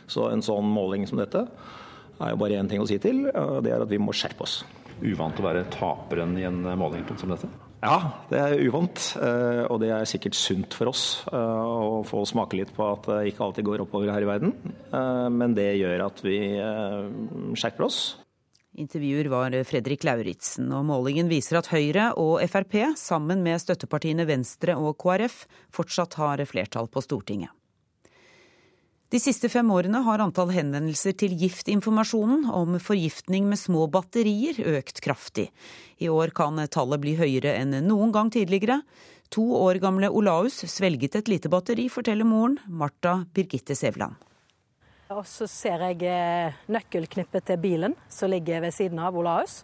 Så 0.07 0.29
en 0.31 0.47
sånn 0.47 0.71
måling 0.71 1.03
som 1.11 1.19
dette 1.19 1.43
er 1.43 2.31
jo 2.31 2.39
bare 2.39 2.63
én 2.63 2.71
ting 2.71 2.79
å 2.79 2.87
si 2.87 2.95
til. 2.95 3.25
og 3.27 3.59
Det 3.67 3.75
er 3.75 3.83
at 3.83 3.91
vi 3.91 3.99
må 3.99 4.15
skjerpe 4.15 4.47
oss. 4.47 4.61
Uvant 5.03 5.43
å 5.43 5.49
være 5.51 5.67
taperen 5.75 6.39
i 6.39 6.47
en 6.47 6.63
måling 6.79 7.03
som 7.19 7.35
dette? 7.35 7.51
Ja, 7.77 7.97
det 8.31 8.37
er 8.41 8.61
uvant, 8.65 9.01
eh, 9.21 9.63
og 9.69 9.81
det 9.83 9.91
er 9.93 10.07
sikkert 10.09 10.37
sunt 10.37 10.73
for 10.73 10.89
oss 10.89 11.03
eh, 11.29 11.37
å 11.37 12.01
få 12.07 12.23
smake 12.25 12.57
litt 12.57 12.71
på 12.73 12.87
at 12.89 13.05
det 13.05 13.31
ikke 13.31 13.43
alltid 13.45 13.67
går 13.67 13.83
oppover 13.85 14.09
her 14.09 14.25
i 14.25 14.29
verden. 14.29 14.55
Eh, 14.89 15.27
men 15.33 15.53
det 15.57 15.75
gjør 15.77 16.07
at 16.07 16.23
vi 16.25 16.39
skjerper 17.57 17.85
oss. 17.85 17.99
Intervjuer 18.77 19.29
var 19.33 19.53
Fredrik 19.65 20.03
Lauritzen, 20.05 20.69
og 20.73 20.85
målingen 20.89 21.29
viser 21.29 21.57
at 21.61 21.69
Høyre 21.71 22.11
og 22.21 22.41
Frp, 22.49 22.79
sammen 22.97 23.41
med 23.45 23.61
støttepartiene 23.61 24.25
Venstre 24.29 24.77
og 24.77 24.97
KrF, 25.01 25.45
fortsatt 25.73 26.17
har 26.21 26.45
flertall 26.49 26.89
på 26.89 27.01
Stortinget. 27.05 27.56
De 29.07 29.19
siste 29.23 29.47
fem 29.47 29.69
årene 29.71 30.01
har 30.03 30.19
antall 30.19 30.49
henvendelser 30.51 31.13
til 31.15 31.31
Giftinformasjonen 31.39 32.41
om 32.51 32.73
forgiftning 32.83 33.45
med 33.47 33.55
små 33.61 33.85
batterier 33.87 34.59
økt 34.75 34.99
kraftig. 35.05 35.45
I 36.03 36.09
år 36.11 36.33
kan 36.35 36.59
tallet 36.67 36.99
bli 36.99 37.13
høyere 37.15 37.53
enn 37.55 37.71
noen 37.85 38.11
gang 38.11 38.27
tidligere. 38.35 38.81
To 39.31 39.45
år 39.61 39.79
gamle 39.79 40.09
Olaus 40.11 40.59
svelget 40.67 41.15
et 41.15 41.31
lite 41.31 41.47
batteri, 41.47 41.87
forteller 41.87 42.27
moren, 42.27 42.59
Marta 42.67 43.21
Birgitte 43.31 43.79
Sævland. 43.79 44.19
Og 45.15 45.23
så 45.23 45.47
ser 45.47 45.87
jeg 45.87 46.03
eh, 46.03 46.59
nøkkelknippet 46.67 47.47
til 47.47 47.63
bilen 47.63 47.95
som 48.11 48.33
ligger 48.35 48.59
ved 48.65 48.75
siden 48.75 48.99
av 48.99 49.15
Olaus, 49.15 49.61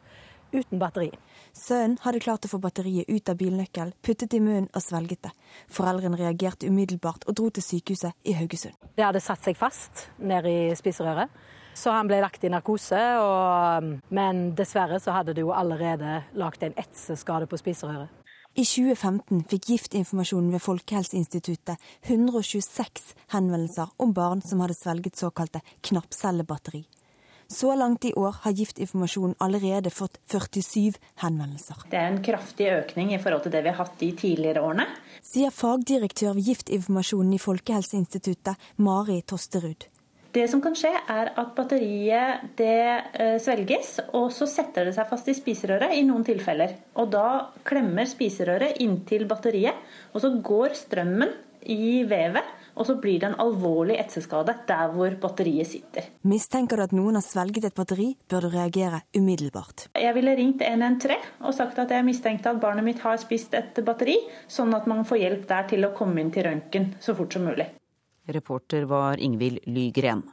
uten 0.55 0.79
batteri. 0.79 1.11
Sønnen 1.53 1.99
hadde 2.01 2.21
klart 2.23 2.47
å 2.47 2.49
få 2.49 2.57
batteriet 2.57 3.09
ut 3.13 3.29
av 3.29 3.37
bilnøkkelen, 3.37 3.93
puttet 4.01 4.33
i 4.33 4.39
munnen 4.41 4.71
og 4.73 4.81
svelget 4.81 5.27
det. 5.27 5.31
Foreldrene 5.69 6.17
reagerte 6.17 6.65
umiddelbart 6.65 7.27
og 7.29 7.37
dro 7.37 7.51
til 7.53 7.65
sykehuset 7.65 8.17
i 8.25 8.33
Haugesund. 8.33 8.73
Det 8.97 9.05
hadde 9.05 9.21
satt 9.21 9.45
seg 9.45 9.59
fast 9.59 10.07
nede 10.17 10.49
i 10.49 10.73
spiserøret, 10.77 11.29
så 11.77 11.93
han 11.93 12.09
ble 12.09 12.23
lagt 12.25 12.41
i 12.43 12.49
narkose. 12.49 13.03
Og, 13.21 13.93
men 14.09 14.41
dessverre 14.57 14.97
så 15.01 15.13
hadde 15.13 15.37
det 15.37 15.45
jo 15.45 15.53
allerede 15.53 16.23
lagt 16.41 16.65
en 16.65 16.73
etseskade 16.73 17.45
på 17.49 17.61
spiserøret. 17.61 18.09
I 18.53 18.65
2015 18.69 19.45
fikk 19.49 19.69
Giftinformasjonen 19.71 20.51
ved 20.53 20.61
Folkehelseinstituttet 20.61 21.77
126 22.05 23.13
henvendelser 23.33 23.93
om 24.01 24.13
barn 24.13 24.43
som 24.45 24.61
hadde 24.61 24.77
svelget 24.77 25.17
såkalte 25.17 25.61
knappcellebatteri. 25.85 26.83
Så 27.47 27.75
langt 27.77 28.05
i 28.05 28.13
år 28.17 28.35
har 28.43 28.55
Giftinformasjonen 28.57 29.35
allerede 29.43 29.91
fått 29.93 30.19
47 30.31 30.99
henvendelser. 31.23 31.85
Det 31.91 31.99
er 31.99 32.11
en 32.11 32.21
kraftig 32.25 32.69
økning 32.73 33.13
i 33.13 33.21
forhold 33.21 33.45
til 33.45 33.55
det 33.55 33.63
vi 33.65 33.73
har 33.73 33.81
hatt 33.83 33.97
de 33.99 34.11
tidligere 34.17 34.63
årene. 34.63 34.87
Sier 35.23 35.53
fagdirektør 35.53 36.37
ved 36.37 36.51
Giftinformasjonen 36.51 37.35
i 37.37 37.41
Folkehelseinstituttet, 37.41 38.71
Mari 38.77 39.21
Tosterud. 39.27 39.89
Det 40.33 40.47
som 40.49 40.63
kan 40.63 40.73
skje, 40.73 40.89
er 41.13 41.29
at 41.37 41.51
batteriet 41.53 42.55
det 42.57 42.77
eh, 43.21 43.35
svelges, 43.41 43.99
og 44.17 44.31
så 44.33 44.47
setter 44.49 44.87
det 44.87 44.95
seg 44.95 45.05
fast 45.11 45.29
i 45.29 45.35
spiserøret 45.37 45.93
i 45.93 46.01
noen 46.07 46.25
tilfeller. 46.25 46.73
Og 46.97 47.11
da 47.13 47.27
klemmer 47.67 48.09
spiserøret 48.09 48.81
inntil 48.81 49.27
batteriet, 49.29 49.77
og 50.09 50.23
så 50.23 50.33
går 50.41 50.73
strømmen 50.79 51.35
i 51.69 52.01
vevet 52.09 52.62
og 52.75 52.87
så 52.87 52.95
blir 53.01 53.19
det 53.21 53.29
en 53.29 53.39
alvorlig 53.43 53.97
etseskade 54.01 54.55
der 54.69 54.93
hvor 54.93 55.15
batteriet 55.21 55.69
sitter. 55.69 56.09
Mistenker 56.29 56.79
du 56.79 56.85
at 56.87 56.95
noen 56.95 57.19
har 57.19 57.25
svelget 57.25 57.69
et 57.69 57.77
batteri, 57.77 58.09
bør 58.29 58.47
du 58.47 58.53
reagere 58.55 59.03
umiddelbart. 59.17 59.87
Jeg 59.99 60.15
ville 60.17 60.35
ringt 60.39 60.61
113 60.65 61.43
og 61.43 61.55
sagt 61.57 61.79
at 61.83 61.93
jeg 61.93 62.07
mistenkte 62.07 62.53
at 62.53 62.61
barnet 62.61 62.85
mitt 62.85 63.01
har 63.05 63.19
spist 63.21 63.53
et 63.57 63.83
batteri, 63.85 64.17
sånn 64.47 64.73
at 64.77 64.87
man 64.89 65.05
får 65.07 65.23
hjelp 65.23 65.47
der 65.49 65.69
til 65.73 65.87
å 65.87 65.93
komme 65.97 66.23
inn 66.23 66.33
til 66.33 66.47
røntgen 66.49 66.93
så 67.03 67.15
fort 67.17 67.35
som 67.35 67.45
mulig. 67.47 67.69
Reporter 68.33 68.85
var 68.87 69.19
Ingvild 69.19 69.65
Lygren. 69.67 70.23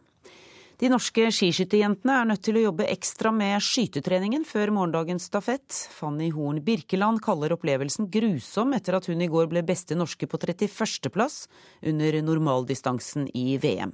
De 0.80 0.88
norske 0.88 1.26
skiskytterjentene 1.28 2.14
er 2.16 2.28
nødt 2.30 2.40
til 2.46 2.56
å 2.56 2.62
jobbe 2.62 2.86
ekstra 2.88 3.28
med 3.36 3.60
skytetreningen 3.60 4.46
før 4.48 4.70
morgendagens 4.72 5.26
stafett. 5.28 5.76
Fanny 5.92 6.30
Horn 6.32 6.62
Birkeland 6.64 7.20
kaller 7.20 7.52
opplevelsen 7.52 8.08
grusom 8.08 8.72
etter 8.72 8.96
at 8.96 9.10
hun 9.10 9.20
i 9.20 9.28
går 9.28 9.50
ble 9.50 9.60
beste 9.68 9.98
norske 9.98 10.24
på 10.24 10.40
31.-plass 10.40 11.42
under 11.92 12.16
normaldistansen 12.24 13.28
i 13.36 13.58
VM. 13.60 13.92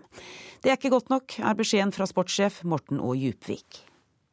Det 0.62 0.70
er 0.70 0.78
ikke 0.78 0.95
godt 0.95 1.11
nok, 1.11 1.41
er 1.43 1.59
beskjeden 1.59 1.91
fra 1.97 2.07
sportssjef 2.07 2.62
Morten 2.70 3.03
Å 3.03 3.16
Djupvik. 3.18 3.82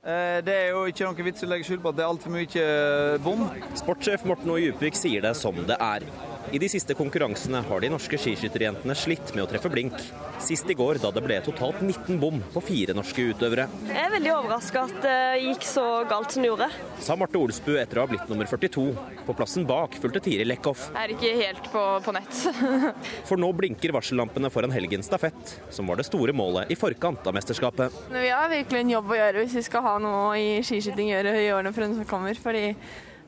Eh, 0.06 0.38
det 0.46 0.54
er 0.54 0.72
jo 0.76 0.86
ikke 0.92 1.10
noen 1.10 1.26
vits 1.32 1.42
i 1.42 1.50
å 1.50 1.52
legge 1.56 1.66
skjul 1.72 1.82
på 1.82 1.90
at 1.90 1.98
det 1.98 2.06
er 2.06 2.14
altfor 2.14 2.38
mye 2.38 2.70
eh, 2.70 3.18
bom. 3.24 3.48
Sportssjef 3.82 4.30
Morten 4.30 4.54
Å 4.54 4.62
Djupvik 4.62 5.00
sier 5.00 5.26
det 5.26 5.34
som 5.42 5.58
det 5.66 5.82
er. 5.82 6.06
I 6.52 6.60
de 6.60 6.68
siste 6.70 6.94
konkurransene 6.98 7.62
har 7.66 7.82
de 7.82 7.90
norske 7.94 8.18
skiskytterjentene 8.20 8.96
slitt 8.98 9.32
med 9.34 9.46
å 9.46 9.48
treffe 9.50 9.70
blink. 9.72 9.96
Sist 10.44 10.70
i 10.70 10.76
går, 10.78 11.00
da 11.02 11.12
det 11.14 11.24
ble 11.24 11.38
totalt 11.46 11.80
19 11.82 12.20
bom 12.20 12.42
på 12.54 12.64
fire 12.66 12.96
norske 12.98 13.30
utøvere. 13.32 13.68
Jeg 13.88 14.00
er 14.02 14.12
veldig 14.14 14.34
overraska 14.36 14.84
at 14.90 14.98
det 15.06 15.20
gikk 15.46 15.68
så 15.68 15.86
galt 16.10 16.36
som 16.36 16.44
det 16.44 16.52
gjorde. 16.52 16.68
Sa 17.04 17.16
Marte 17.20 17.40
Olsbu 17.40 17.72
etter 17.80 18.00
å 18.00 18.04
ha 18.04 18.12
blitt 18.12 18.28
nummer 18.32 18.50
42. 18.50 18.86
På 19.28 19.36
plassen 19.38 19.68
bak 19.70 19.96
fulgte 20.04 20.24
Tiril 20.26 20.52
Lekhoff. 20.52 20.90
Jeg 20.92 21.08
er 21.08 21.16
ikke 21.16 21.32
helt 21.40 21.72
på, 21.74 21.86
på 22.04 22.16
nett. 22.18 22.42
For 23.30 23.40
nå 23.40 23.54
blinker 23.56 23.96
varsellampene 23.96 24.52
foran 24.54 24.76
helgens 24.76 25.08
stafett, 25.10 25.56
som 25.74 25.88
var 25.90 26.02
det 26.02 26.08
store 26.10 26.36
målet 26.36 26.74
i 26.74 26.78
forkant 26.80 27.24
av 27.30 27.38
mesterskapet. 27.38 28.04
Vi 28.12 28.28
har 28.34 28.52
virkelig 28.52 28.84
en 28.84 28.94
jobb 28.98 29.16
å 29.16 29.22
gjøre 29.22 29.46
hvis 29.46 29.58
vi 29.62 29.66
skal 29.70 29.88
ha 29.88 29.96
noe 30.04 30.38
i 30.42 30.54
skiskyting 30.66 31.14
å 31.14 31.18
gjøre 31.18 31.34
i 31.40 31.50
årene 31.56 31.74
som 31.96 32.06
kommer. 32.10 32.38
fordi 32.40 32.74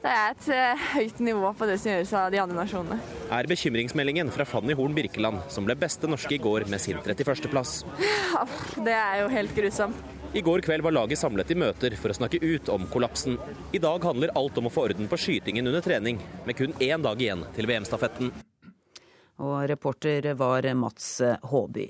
det 0.03 0.11
er 0.11 0.33
et 0.33 0.47
uh, 0.51 0.83
høyt 0.95 1.21
nivå 1.23 1.51
på 1.57 1.67
det 1.69 1.77
som 1.81 1.91
gjøres 1.91 2.13
av 2.17 2.33
de 2.33 2.41
andre 2.41 2.57
nasjonene. 2.57 2.97
Er 3.33 3.49
bekymringsmeldingen 3.49 4.31
fra 4.33 4.45
Fanny 4.49 4.75
Horn 4.77 4.95
Birkeland, 4.97 5.41
som 5.53 5.67
ble 5.67 5.77
beste 5.79 6.09
norske 6.09 6.35
i 6.35 6.41
går 6.41 6.67
med 6.71 6.81
sin 6.83 6.99
31.-plass. 7.01 7.79
det 8.85 8.93
er 8.95 9.23
jo 9.23 9.31
helt 9.33 9.55
grusomt. 9.57 10.13
I 10.35 10.41
går 10.43 10.65
kveld 10.65 10.83
var 10.83 10.91
laget 10.91 11.21
samlet 11.21 11.51
i 11.53 11.55
møter 11.55 11.93
for 11.95 12.11
å 12.11 12.17
snakke 12.17 12.41
ut 12.43 12.67
om 12.73 12.83
kollapsen. 12.91 13.37
I 13.71 13.79
dag 13.79 14.03
handler 14.03 14.33
alt 14.35 14.57
om 14.59 14.67
å 14.67 14.73
få 14.73 14.89
orden 14.89 15.07
på 15.07 15.19
skytingen 15.21 15.71
under 15.71 15.85
trening, 15.85 16.19
med 16.43 16.59
kun 16.59 16.75
én 16.83 17.05
dag 17.05 17.21
igjen 17.21 17.45
til 17.55 17.69
VM-stafetten. 17.71 18.33
Og 19.39 19.57
reporter 19.71 20.27
var 20.35 20.67
Mats 20.75 21.21
Håby. 21.51 21.87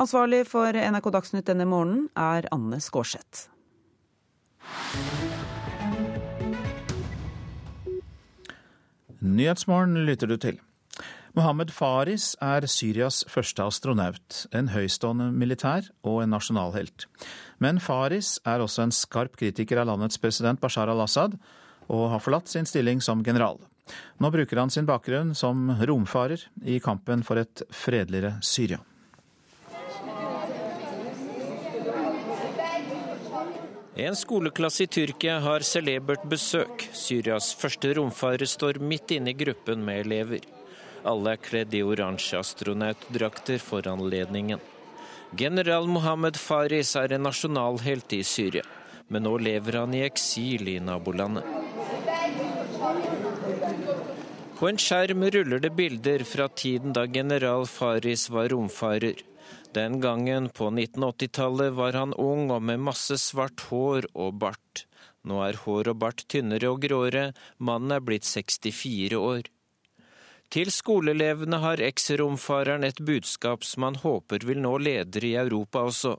Ansvarlig 0.00 0.46
for 0.48 0.72
NRK 0.72 1.10
Dagsnytt 1.12 1.48
denne 1.52 1.68
morgenen 1.68 2.08
er 2.16 2.48
Anne 2.56 2.80
Skårseth. 2.80 3.50
Nyhetsmorgen 9.24 10.04
lytter 10.04 10.28
du 10.28 10.36
til. 10.36 10.58
Mohammed 11.34 11.70
Faris 11.72 12.34
er 12.44 12.66
Syrias 12.68 13.22
første 13.30 13.64
astronaut, 13.64 14.42
en 14.52 14.68
høystående 14.68 15.30
militær 15.32 15.88
og 16.04 16.20
en 16.22 16.34
nasjonalhelt. 16.34 17.06
Men 17.56 17.80
Faris 17.80 18.36
er 18.44 18.60
også 18.60 18.84
en 18.84 18.92
skarp 18.92 19.38
kritiker 19.40 19.80
av 19.80 19.88
landets 19.88 20.20
president 20.20 20.60
Bashar 20.60 20.92
al-Assad, 20.92 21.38
og 21.88 22.10
har 22.12 22.20
forlatt 22.20 22.52
sin 22.52 22.68
stilling 22.68 23.00
som 23.00 23.24
general. 23.24 23.56
Nå 24.20 24.28
bruker 24.32 24.60
han 24.60 24.72
sin 24.72 24.86
bakgrunn 24.88 25.32
som 25.36 25.72
romfarer 25.72 26.44
i 26.60 26.76
kampen 26.84 27.24
for 27.24 27.40
et 27.40 27.64
fredeligere 27.72 28.36
Syria. 28.44 28.82
En 33.96 34.16
skoleklasse 34.16 34.82
i 34.82 34.86
Tyrkia 34.90 35.36
har 35.38 35.62
celebert 35.62 36.24
besøk. 36.26 36.82
Syrias 36.98 37.52
første 37.54 37.92
romfarer 37.94 38.48
står 38.50 38.80
midt 38.82 39.12
inne 39.14 39.30
i 39.30 39.36
gruppen 39.38 39.84
med 39.86 40.00
elever. 40.02 40.40
Alle 41.06 41.36
er 41.36 41.42
kledd 41.44 41.76
i 41.78 41.82
oransje 41.86 42.40
astronautdrakter 42.40 43.60
for 43.62 43.86
anledningen. 43.86 44.58
General 45.38 45.86
Mohammed 45.86 46.34
Faris 46.42 46.96
er 46.98 47.14
en 47.14 47.22
nasjonalhelt 47.28 48.16
i 48.18 48.24
Syria, 48.26 48.64
men 49.06 49.22
nå 49.28 49.36
lever 49.38 49.78
han 49.78 49.94
i 49.94 50.02
eksil 50.08 50.72
i 50.74 50.80
nabolandet. 50.82 51.46
På 54.58 54.70
en 54.70 54.80
skjerm 54.80 55.22
ruller 55.36 55.62
det 55.62 55.70
bilder 55.78 56.26
fra 56.26 56.48
tiden 56.48 56.96
da 56.98 57.06
general 57.06 57.66
Faris 57.70 58.26
var 58.30 58.50
romfarer. 58.50 59.22
Den 59.73 59.99
gangen, 60.01 60.49
på 60.49 60.71
1980-tallet, 60.71 61.73
var 61.77 61.93
han 61.93 62.13
ung 62.13 62.49
og 62.51 62.63
med 62.65 62.81
masse 62.89 63.19
svart 63.21 63.67
hår 63.69 64.09
og 64.13 64.39
bart. 64.41 64.85
Nå 65.27 65.41
er 65.45 65.59
hår 65.65 65.91
og 65.93 65.99
bart 66.01 66.25
tynnere 66.31 66.71
og 66.71 66.81
gråere, 66.85 67.29
mannen 67.57 67.93
er 67.97 68.03
blitt 68.03 68.25
64 68.25 69.19
år. 69.19 69.49
Til 70.49 70.71
skoleelevene 70.73 71.59
har 71.61 71.81
eks-romfareren 71.85 72.87
et 72.87 73.03
budskap 73.05 73.67
som 73.67 73.85
han 73.85 73.99
håper 74.01 74.47
vil 74.49 74.63
nå 74.63 74.79
ledere 74.81 75.29
i 75.29 75.37
Europa 75.37 75.83
også, 75.91 76.15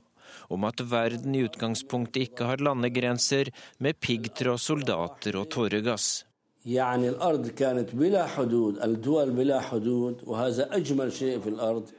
om 0.55 0.63
at 0.69 0.79
verden 0.87 1.35
i 1.35 1.43
utgangspunktet 1.43 2.29
ikke 2.29 2.47
har 2.47 2.63
landegrenser 2.63 3.51
med 3.83 3.99
piggtråd, 3.99 4.61
soldater 4.71 5.35
og 5.41 5.49
tåregass. 5.51 6.23
يعني 6.65 7.09
الأرض 7.09 7.47
كانت 7.47 7.95
بلا 7.95 8.27
حدود 8.27 8.79
الدول 8.79 9.31
بلا 9.31 9.59
حدود 9.59 10.21
وهذا 10.27 10.75
أجمل 10.75 11.13
شيء 11.13 11.39
في 11.39 11.49
الأرض 11.49 11.89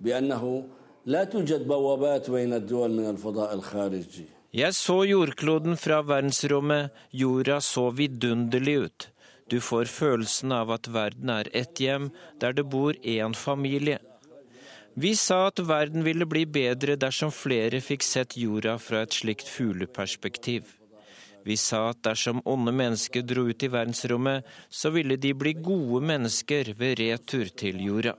بأنه 0.00 0.64
jeg 4.51 4.73
så 4.75 4.95
jordkloden 5.07 5.77
fra 5.79 6.01
verdensrommet, 6.03 6.89
jorda 7.15 7.61
så 7.63 7.85
vidunderlig 7.95 8.73
ut. 8.75 9.05
Du 9.47 9.61
får 9.63 9.87
følelsen 9.87 10.51
av 10.51 10.73
at 10.75 10.89
verden 10.91 11.31
er 11.31 11.47
ett 11.55 11.79
hjem, 11.79 12.09
der 12.43 12.57
det 12.57 12.67
bor 12.67 12.99
én 13.07 13.37
familie. 13.39 14.01
Vi 14.99 15.13
sa 15.15 15.47
at 15.47 15.63
verden 15.63 16.03
ville 16.03 16.27
bli 16.27 16.43
bedre 16.43 16.99
dersom 16.99 17.31
flere 17.31 17.79
fikk 17.79 18.03
sett 18.03 18.35
jorda 18.35 18.75
fra 18.75 19.05
et 19.07 19.15
slikt 19.15 19.47
fugleperspektiv. 19.47 20.75
Vi 21.47 21.55
sa 21.55 21.85
at 21.93 22.03
dersom 22.03 22.43
onde 22.43 22.75
mennesker 22.75 23.23
dro 23.23 23.47
ut 23.47 23.63
i 23.63 23.71
verdensrommet, 23.71 24.43
så 24.67 24.91
ville 24.91 25.15
de 25.15 25.31
bli 25.31 25.55
gode 25.55 26.03
mennesker 26.03 26.75
ved 26.75 26.99
retur 26.99 27.47
til 27.55 27.79
jorda. 27.87 28.17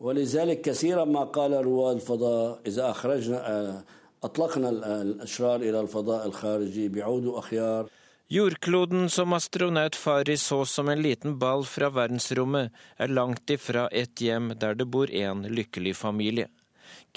ولذلك 0.00 0.60
كثيرا 0.60 1.04
ما 1.04 1.24
قال 1.24 1.52
رواد 1.64 1.96
الفضاء 1.96 2.60
إذا 2.66 2.90
أخرجنا 2.90 3.84
أطلقنا 4.22 4.68
الأشرار 5.02 5.60
إلى 5.60 5.80
الفضاء 5.80 6.26
الخارجي 6.26 6.88
بيعودوا 6.88 7.38
أخيار 7.38 7.88
Jordkloden 8.28 9.10
som 9.10 9.32
astronaut 9.32 9.94
Fari 9.94 10.36
så 10.36 10.64
som 10.64 10.88
en 10.88 11.02
liten 11.02 11.38
ball 11.38 11.62
fra 11.64 11.92
verdensrommet, 11.94 12.72
er 12.98 13.08
langt 13.08 13.50
ifra 13.50 13.84
et 13.92 14.18
hjem 14.18 14.48
der 14.58 14.74
det 14.74 14.88
bor 14.90 15.06
en 15.10 15.44
lykkelig 15.46 15.94
familie. 15.94 16.48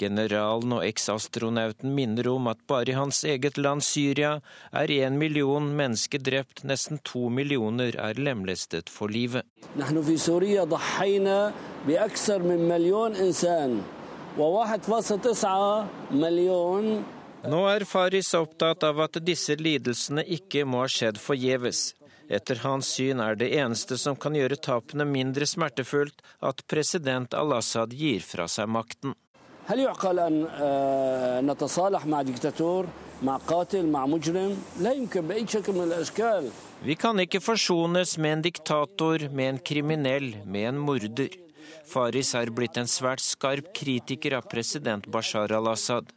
Generalen 0.00 0.72
og 0.78 0.84
eks-astronauten 0.86 1.92
minner 1.94 2.30
om 2.32 2.48
at 2.52 2.60
bare 2.70 2.92
i 2.92 2.96
hans 2.96 3.22
eget 3.28 3.60
land 3.60 3.84
Syria 3.84 4.38
er 4.72 4.92
én 4.94 5.18
million 5.20 5.66
mennesker 5.76 6.22
drept, 6.24 6.64
nesten 6.64 7.02
to 7.04 7.28
millioner 7.28 7.98
er 8.00 8.20
lemlestet 8.20 8.88
for 8.88 9.12
livet. 9.12 9.44
Nå 17.50 17.60
er 17.72 17.86
Faris 17.88 18.34
opptatt 18.36 18.84
av 18.84 19.00
at 19.00 19.16
disse 19.24 19.56
lidelsene 19.56 20.24
ikke 20.36 20.66
må 20.68 20.82
ha 20.84 20.90
skjedd 20.92 21.20
forgjeves. 21.20 21.94
Etter 22.30 22.60
hans 22.62 22.92
syn 22.94 23.18
er 23.24 23.34
det 23.34 23.48
eneste 23.58 23.96
som 23.98 24.14
kan 24.16 24.36
gjøre 24.38 24.60
tapene 24.62 25.06
mindre 25.08 25.48
smertefullt, 25.48 26.20
at 26.46 26.62
president 26.70 27.34
al-Assad 27.34 27.96
gir 27.96 28.22
fra 28.22 28.46
seg 28.48 28.70
makten. 28.70 29.16
Vi 36.82 36.96
kan 36.98 37.22
ikke 37.22 37.38
forsones 37.44 38.16
med 38.18 38.32
en 38.32 38.42
diktator, 38.48 39.28
med 39.30 39.52
en 39.52 39.60
kriminell, 39.62 40.32
med 40.42 40.72
en 40.72 40.80
morder. 40.88 41.36
Faris 41.86 42.34
er 42.34 42.50
blitt 42.50 42.82
en 42.82 42.90
svært 42.90 43.22
skarp 43.22 43.70
kritiker 43.76 44.34
av 44.40 44.50
president 44.50 45.06
Bashar 45.06 45.54
al-Assad. 45.54 46.10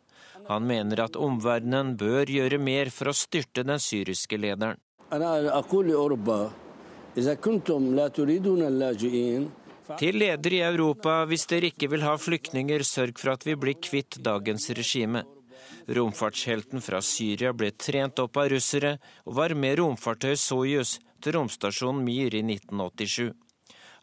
Han 0.50 0.66
mener 0.66 1.06
at 1.06 1.14
omverdenen 1.14 1.94
bør 2.00 2.26
gjøre 2.34 2.58
mer 2.58 2.90
for 2.90 3.14
å 3.14 3.14
styrte 3.14 3.62
den 3.70 3.78
syriske 3.78 4.40
lederen. 4.42 4.82
Til 10.00 10.18
leder 10.22 10.54
i 10.56 10.62
Europa, 10.64 11.24
hvis 11.28 11.48
dere 11.52 11.72
ikke 11.74 11.90
vil 11.92 12.06
ha 12.06 12.16
flyktninger, 12.18 12.84
sørg 12.88 13.20
for 13.20 13.34
at 13.36 13.44
vi 13.48 13.56
blir 13.60 13.80
kvitt 13.84 14.20
dagens 14.24 14.70
regime. 14.78 15.26
Romfartshelten 15.88 16.82
fra 16.82 17.02
Syria 17.04 17.52
ble 17.54 17.74
trent 17.76 18.20
opp 18.24 18.40
av 18.40 18.52
russere 18.54 18.98
og 19.28 19.36
var 19.40 19.56
med 19.60 19.80
romfartøy 19.80 20.38
Soyuz 20.40 20.98
til 21.24 21.36
romstasjonen 21.38 22.04
Mir 22.06 22.36
i 22.36 22.44
1987. 22.46 23.34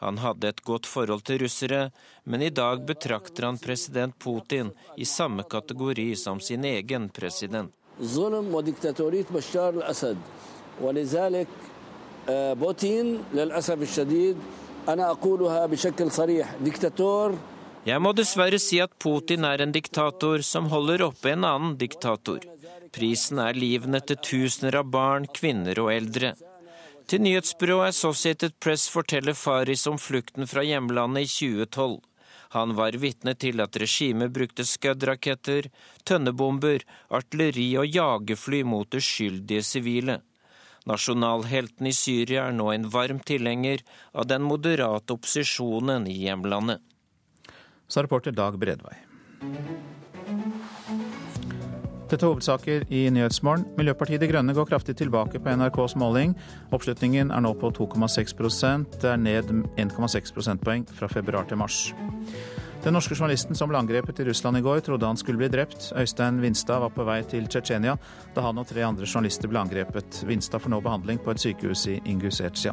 Han 0.01 0.21
hadde 0.21 0.49
et 0.49 0.63
godt 0.65 0.89
forhold 0.89 1.25
til 1.29 1.43
russere, 1.43 1.91
men 2.25 2.43
i 2.43 2.53
dag 2.53 2.85
betrakter 2.89 3.45
han 3.49 3.61
president 3.61 4.17
Putin 4.19 4.73
i 4.97 5.05
samme 5.05 5.45
kategori 5.45 6.15
som 6.17 6.41
sin 6.41 6.65
egen 6.65 7.09
president. 7.13 7.73
Jeg 17.85 18.03
må 18.05 18.13
dessverre 18.13 18.59
si 18.61 18.81
at 18.81 18.93
Putin 19.01 19.45
er 19.49 19.63
en 19.65 19.73
diktator 19.73 20.43
som 20.45 20.69
holder 20.73 21.05
oppe 21.09 21.33
en 21.33 21.47
annen 21.49 21.77
diktator. 21.81 22.45
Prisen 22.93 23.39
er 23.39 23.59
livene 23.59 24.01
til 24.03 24.19
tusener 24.25 24.81
av 24.81 24.89
barn, 24.93 25.29
kvinner 25.41 25.79
og 25.83 25.93
eldre. 25.95 26.35
Til 27.11 27.25
nyhetsbyrået 27.25 27.91
Associated 27.91 28.57
Press 28.63 28.89
forteller 28.93 29.35
Faris 29.35 29.87
om 29.91 29.99
flukten 29.99 30.47
fra 30.47 30.63
hjemlandet 30.67 31.27
i 31.27 31.31
2012. 31.33 31.99
Han 32.55 32.75
var 32.75 32.99
vitne 32.99 33.37
til 33.39 33.63
at 33.63 33.77
regimet 33.79 34.33
brukte 34.35 34.67
Scud-raketter, 34.67 35.69
tønnebomber, 36.03 36.83
artilleri 37.15 37.69
og 37.79 37.87
jagerfly 37.87 38.65
mot 38.67 38.95
uskyldige 38.99 39.63
sivile. 39.63 40.19
Nasjonalhelten 40.89 41.89
i 41.91 41.93
Syria 41.97 42.47
er 42.49 42.57
nå 42.57 42.71
en 42.73 42.89
varm 42.93 43.21
tilhenger 43.21 43.85
av 44.17 44.31
den 44.31 44.47
moderate 44.47 45.17
opposisjonen 45.17 46.09
i 46.09 46.17
hjemlandet. 46.25 46.81
Sa 47.91 48.05
reporter 48.07 48.33
Dag 48.33 48.57
Bredvei. 48.61 48.97
Dette 52.11 52.27
er 52.27 52.31
hovedsaker 52.33 52.85
i 52.91 53.05
Nyhetsmorgen. 53.15 53.69
Miljøpartiet 53.79 54.23
De 54.23 54.27
Grønne 54.27 54.55
går 54.57 54.67
kraftig 54.67 54.97
tilbake 54.99 55.39
på 55.39 55.53
NRKs 55.55 55.95
måling. 56.01 56.33
Oppslutningen 56.75 57.31
er 57.31 57.45
nå 57.45 57.53
på 57.55 57.71
2,6 57.77 58.35
Det 58.97 59.13
er 59.13 59.21
ned 59.21 59.53
1,6 59.79 60.35
prosentpoeng 60.35 60.89
fra 60.91 61.07
februar 61.07 61.47
til 61.47 61.61
mars. 61.63 61.93
Den 62.81 62.95
norske 62.97 63.13
journalisten 63.13 63.57
som 63.57 63.69
ble 63.69 63.77
angrepet 63.77 64.23
i 64.23 64.25
Russland 64.25 64.57
i 64.57 64.63
går, 64.65 64.81
trodde 64.81 65.07
han 65.07 65.19
skulle 65.21 65.39
bli 65.39 65.51
drept. 65.53 65.91
Øystein 66.01 66.41
Vinstad 66.41 66.81
var 66.81 66.95
på 66.95 67.05
vei 67.05 67.19
til 67.29 67.45
Tsjetsjenia 67.45 67.99
da 68.33 68.45
han 68.47 68.59
og 68.59 68.71
tre 68.71 68.87
andre 68.87 69.05
journalister 69.05 69.53
ble 69.53 69.61
angrepet. 69.61 70.23
Vinstad 70.25 70.65
får 70.65 70.73
nå 70.73 70.81
behandling 70.81 71.21
på 71.21 71.35
et 71.35 71.43
sykehus 71.45 71.85
i 71.93 71.99
Ingusetsja. 72.09 72.73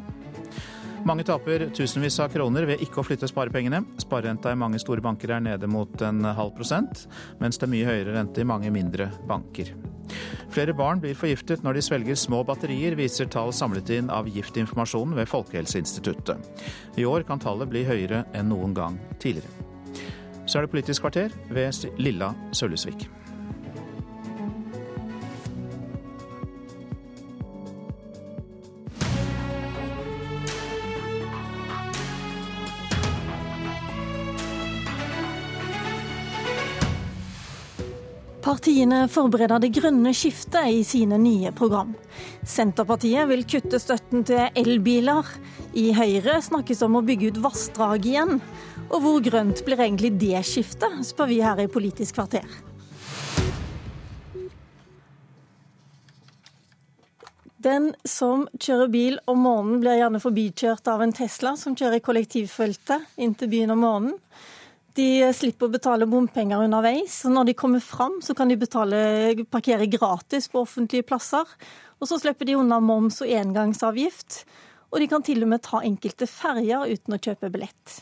Mange 1.07 1.25
taper 1.27 1.67
tusenvis 1.75 2.21
av 2.23 2.31
kroner 2.31 2.65
ved 2.67 2.81
ikke 2.83 3.01
å 3.01 3.05
flytte 3.05 3.27
sparepengene. 3.27 3.83
Sparerenta 3.99 4.51
i 4.51 4.59
mange 4.59 4.79
store 4.79 5.03
banker 5.03 5.35
er 5.35 5.43
nede 5.43 5.67
mot 5.71 6.01
en 6.01 6.23
halv 6.23 6.55
prosent, 6.55 7.03
mens 7.43 7.59
det 7.59 7.67
er 7.67 7.73
mye 7.75 7.91
høyere 7.91 8.15
rente 8.15 8.43
i 8.43 8.47
mange 8.47 8.71
mindre 8.71 9.11
banker. 9.27 9.75
Flere 10.55 10.75
barn 10.75 11.03
blir 11.03 11.19
forgiftet 11.19 11.67
når 11.67 11.77
de 11.77 11.83
svelger 11.83 12.19
små 12.19 12.45
batterier, 12.47 12.95
viser 12.95 13.27
tall 13.27 13.51
samlet 13.55 13.91
inn 13.99 14.11
av 14.11 14.31
Giftinformasjonen 14.31 15.19
ved 15.19 15.31
Folkehelseinstituttet. 15.35 16.67
I 16.95 17.07
år 17.07 17.27
kan 17.27 17.43
tallet 17.43 17.71
bli 17.71 17.83
høyere 17.87 18.23
enn 18.31 18.53
noen 18.55 18.75
gang 18.75 18.99
tidligere. 19.19 19.66
Så 20.47 20.57
er 20.57 20.61
det 20.61 20.69
Politisk 20.69 21.01
kvarter 21.01 21.29
ved 21.51 21.89
Lilla 21.97 22.31
Sølhusvik. 22.53 23.09
Partiene 38.47 39.09
forbereder 39.11 39.59
det 39.59 39.73
grønne 39.75 40.13
skiftet 40.15 40.69
i 40.71 40.83
sine 40.87 41.17
nye 41.19 41.49
program. 41.51 41.89
Senterpartiet 42.47 43.27
vil 43.27 43.41
kutte 43.43 43.75
støtten 43.83 44.23
til 44.29 44.55
elbiler. 44.55 45.27
I 45.75 45.89
Høyre 45.91 46.37
snakkes 46.45 46.79
om 46.87 46.95
å 46.95 47.01
bygge 47.03 47.33
ut 47.33 47.41
vassdrag 47.43 48.07
igjen. 48.07 48.37
Og 48.87 49.03
hvor 49.03 49.19
grønt 49.25 49.59
blir 49.67 49.83
egentlig 49.83 50.13
det 50.21 50.45
skiftet, 50.47 50.95
spør 51.09 51.27
vi 51.27 51.41
her 51.43 51.59
i 51.59 51.67
Politisk 51.67 52.21
kvarter. 52.21 52.47
Den 57.67 57.89
som 58.07 58.47
kjører 58.55 58.93
bil 58.93 59.19
om 59.27 59.43
morgenen, 59.43 59.81
blir 59.83 59.99
gjerne 59.99 60.23
forbikjørt 60.23 60.87
av 60.87 61.03
en 61.03 61.11
Tesla 61.11 61.57
som 61.59 61.75
kjører 61.75 61.99
i 61.99 62.07
kollektivfeltet 62.07 63.19
inn 63.19 63.35
til 63.35 63.51
byen 63.51 63.75
om 63.75 63.83
morgenen. 63.83 64.15
De 64.97 65.07
slipper 65.35 65.67
å 65.67 65.73
betale 65.75 66.07
bompenger 66.09 66.63
underveis. 66.65 67.19
og 67.27 67.35
Når 67.35 67.49
de 67.49 67.57
kommer 67.57 67.83
fram, 67.83 68.17
så 68.25 68.33
kan 68.33 68.49
de 68.49 68.57
betale, 68.57 69.45
parkere 69.45 69.85
gratis 69.85 70.49
på 70.49 70.63
offentlige 70.63 71.05
plasser. 71.05 71.45
Og 72.01 72.09
så 72.09 72.17
slipper 72.21 72.49
de 72.49 72.57
unna 72.57 72.79
moms 72.81 73.21
og 73.21 73.29
engangsavgift. 73.29 74.41
Og 74.89 74.99
de 75.03 75.09
kan 75.11 75.21
til 75.25 75.43
og 75.43 75.51
med 75.53 75.61
ta 75.67 75.83
enkelte 75.85 76.25
ferjer 76.31 76.89
uten 76.89 77.13
å 77.13 77.21
kjøpe 77.21 77.51
billett. 77.53 77.99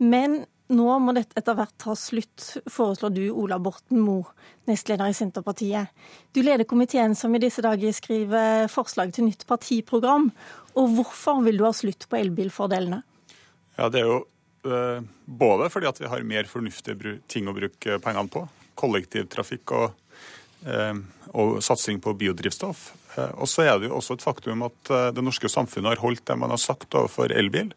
Men 0.00 0.44
nå 0.72 0.98
må 1.02 1.12
dette 1.12 1.36
etter 1.36 1.56
hvert 1.58 1.74
ta 1.82 1.92
slutt, 1.98 2.44
foreslår 2.72 3.12
du, 3.12 3.24
Ola 3.36 3.58
Borten 3.60 4.00
Moe, 4.00 4.30
nestleder 4.70 5.12
i 5.12 5.16
Senterpartiet. 5.16 5.92
Du 6.32 6.40
leder 6.40 6.64
komiteen 6.64 7.12
som 7.18 7.34
i 7.36 7.42
disse 7.42 7.62
dager 7.64 7.92
skriver 7.92 8.70
forslag 8.72 9.12
til 9.12 9.28
nytt 9.28 9.44
partiprogram. 9.50 10.30
Og 10.72 10.94
hvorfor 10.96 11.44
vil 11.44 11.60
du 11.60 11.66
ha 11.68 11.74
slutt 11.76 12.08
på 12.08 12.16
elbilfordelene? 12.22 13.02
Ja, 13.76 13.90
Det 13.90 14.00
er 14.00 14.08
jo 14.08 14.22
både 14.64 15.70
fordi 15.72 15.88
at 15.90 16.00
vi 16.00 16.10
har 16.10 16.26
mer 16.26 16.48
fornuftige 16.48 17.18
ting 17.30 17.48
å 17.48 17.56
bruke 17.56 17.98
pengene 18.02 18.30
på, 18.32 18.44
kollektivtrafikk 18.80 19.72
og, 19.76 20.18
eh, 20.66 20.94
og 21.32 21.60
satsing 21.62 22.00
på 22.02 22.14
biodrivstoff. 22.18 22.92
Eh, 23.16 23.32
og 23.38 23.50
så 23.50 23.66
er 23.66 23.78
det 23.78 23.90
jo 23.90 23.98
også 23.98 24.16
et 24.18 24.26
faktum 24.26 24.64
at 24.66 24.92
det 25.14 25.24
norske 25.24 25.50
samfunnet 25.52 25.94
har 25.94 26.02
holdt 26.02 26.24
det 26.26 26.38
man 26.40 26.54
har 26.54 26.62
sagt 26.62 26.96
overfor 26.96 27.32
elbil. 27.32 27.72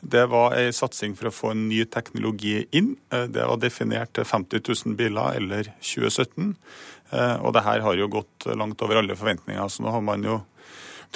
Det 0.00 0.26
var 0.30 0.54
ei 0.54 0.68
satsing 0.76 1.16
for 1.18 1.30
å 1.30 1.34
få 1.34 1.54
en 1.54 1.66
ny 1.70 1.82
teknologi 1.88 2.60
inn. 2.76 2.94
Det 3.10 3.42
var 3.48 3.56
definert 3.58 4.12
til 4.14 4.28
50 4.28 4.60
000 4.62 4.98
biler 4.98 5.40
eller 5.40 5.70
2017. 5.80 6.52
Og 7.40 7.48
det 7.56 7.62
her 7.64 7.82
har 7.82 7.96
jo 7.98 8.10
gått 8.12 8.46
langt 8.60 8.84
over 8.84 9.00
alle 9.00 9.16
forventninger. 9.18 9.72
Så 9.72 9.82
nå 9.82 9.90
har 9.90 10.04
man 10.04 10.22
jo 10.22 10.36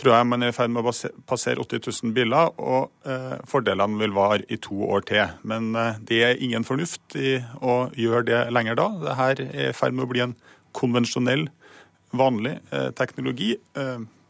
tror 0.01 0.15
jeg 0.17 0.29
man 0.29 0.45
er 0.45 0.53
i 0.53 0.57
ferd 0.57 0.73
med 0.73 0.87
å 0.87 0.93
passere 1.29 1.63
80 1.63 1.83
000 2.09 2.15
biler, 2.17 2.53
og 2.59 2.91
eh, 3.09 3.39
fordelene 3.49 4.01
vil 4.01 4.15
vare 4.17 4.47
i 4.49 4.59
to 4.63 4.79
år 4.89 5.05
til. 5.09 5.35
Men 5.47 5.75
eh, 5.77 5.99
det 6.09 6.21
er 6.27 6.45
ingen 6.45 6.67
fornuft 6.67 7.17
i 7.21 7.39
å 7.61 7.83
gjøre 7.99 8.27
det 8.29 8.41
lenger 8.55 8.79
da. 8.81 8.89
Dette 9.03 9.27
er 9.29 9.43
i 9.71 9.75
ferd 9.77 9.97
med 9.97 10.07
å 10.07 10.13
bli 10.13 10.25
en 10.25 10.37
konvensjonell, 10.77 11.49
vanlig 12.17 12.57
eh, 12.75 12.89
teknologi. 12.99 13.53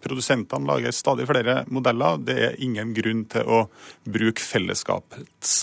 Produsentene 0.01 0.69
lager 0.69 0.95
stadig 0.97 1.27
flere 1.29 1.59
modeller. 1.69 2.21
Det 2.25 2.37
er 2.47 2.59
ingen 2.65 2.95
grunn 2.97 3.27
til 3.33 3.45
å 3.45 3.61
bruke 4.09 4.41
fellesskapets 4.41 5.59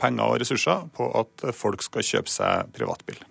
penger 0.00 0.26
og 0.26 0.40
ressurser 0.42 0.88
på 0.96 1.06
at 1.22 1.46
folk 1.54 1.86
skal 1.86 2.06
kjøpe 2.06 2.32
seg 2.34 2.74
privatbil. 2.74 3.22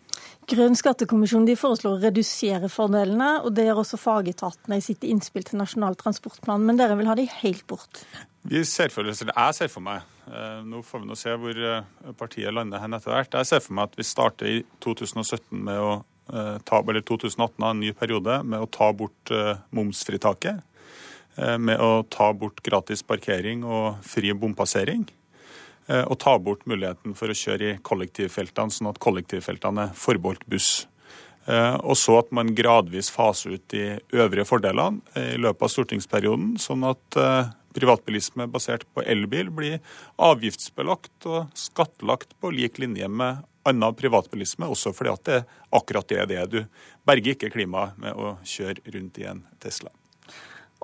Grønn 0.45 0.75
skattekommisjon 0.77 1.47
de 1.47 1.55
foreslår 1.57 1.95
å 1.95 2.01
redusere 2.03 2.67
fordelene, 2.69 3.39
og 3.47 3.55
det 3.57 3.63
gjør 3.65 3.81
også 3.81 3.97
fagetatene 3.97 4.77
i 4.77 4.83
sitt 4.83 5.05
innspill 5.07 5.45
til 5.47 5.57
Nasjonal 5.57 5.97
transportplan. 5.97 6.61
Men 6.67 6.77
dere 6.77 6.97
vil 6.99 7.09
ha 7.09 7.15
de 7.17 7.25
helt 7.39 7.63
bort? 7.69 8.03
Vi 8.45 8.61
ser 8.69 8.93
for 8.93 9.01
eller 9.01 9.17
Jeg 9.17 9.55
ser 9.57 9.71
for 9.73 9.81
meg, 9.81 10.03
eh, 10.29 10.61
nå 10.61 10.83
får 10.85 11.01
vi 11.01 11.09
nå 11.09 11.17
se 11.17 11.33
hvor 11.33 11.57
eh, 11.57 12.11
partiet 12.13 12.53
lander 12.53 12.83
hen 12.83 12.93
etter 12.93 13.15
hvert. 13.15 13.33
Jeg 13.33 13.49
ser 13.49 13.63
for 13.65 13.73
meg 13.73 13.89
at 13.89 13.97
vi 13.97 14.05
starter 14.05 14.51
i 14.51 14.61
2017 14.85 15.49
med 15.65 15.81
å 15.81 15.91
eh, 16.29 16.61
ta, 16.61 16.83
eller 16.83 17.01
2018 17.01 17.65
en 17.65 17.81
ny 17.81 17.91
periode 17.97 18.43
med 18.45 18.61
å 18.61 18.69
ta 18.69 18.91
bort 18.93 19.33
momsfritaket. 19.73 20.61
Med 21.35 21.81
å 21.83 22.05
ta 22.07 22.29
bort 22.31 22.61
gratis 22.63 23.01
parkering 23.03 23.65
og 23.67 23.97
fri 24.07 24.29
bompassering. 24.31 25.01
Eh, 25.87 26.01
og 26.01 26.17
ta 26.21 26.33
bort 26.41 26.65
muligheten 26.69 27.13
for 27.17 27.29
å 27.29 27.37
kjøre 27.37 27.69
i 27.69 27.77
kollektivfeltene, 27.85 28.73
sånn 28.73 28.89
at 28.89 29.01
kollektivfeltene 29.03 29.89
er 29.89 29.97
forbeholdt 29.99 30.45
buss. 30.49 30.87
Eh, 31.45 31.75
og 31.77 31.93
så 31.99 32.17
at 32.23 32.31
man 32.33 32.55
gradvis 32.57 33.11
faser 33.13 33.57
ut 33.57 33.65
de 33.73 33.99
øvrige 34.17 34.47
fordelene 34.49 35.03
eh, 35.13 35.35
i 35.35 35.41
løpet 35.41 35.67
av 35.67 35.73
stortingsperioden, 35.75 36.55
sånn 36.61 36.87
at 36.89 37.19
privatbilisme 37.75 38.47
basert 38.49 38.85
på 38.95 39.03
elbil 39.03 39.51
blir 39.53 39.81
avgiftsbelagt 40.23 41.27
og 41.27 41.51
skattlagt 41.59 42.33
på 42.39 42.53
lik 42.55 42.79
linje 42.81 43.09
med 43.11 43.43
annen 43.65 43.97
privatbilisme, 43.97 44.69
også 44.69 44.93
fordi 44.95 45.11
at 45.11 45.27
det 45.27 45.41
akkurat 45.75 46.09
det 46.09 46.39
er. 46.39 46.49
Du 46.49 46.61
berger 47.05 47.35
ikke 47.35 47.51
klimaet 47.53 47.99
med 48.01 48.15
å 48.15 48.37
kjøre 48.45 48.95
rundt 48.95 49.21
i 49.21 49.27
en 49.29 49.43
Tesla. 49.61 49.91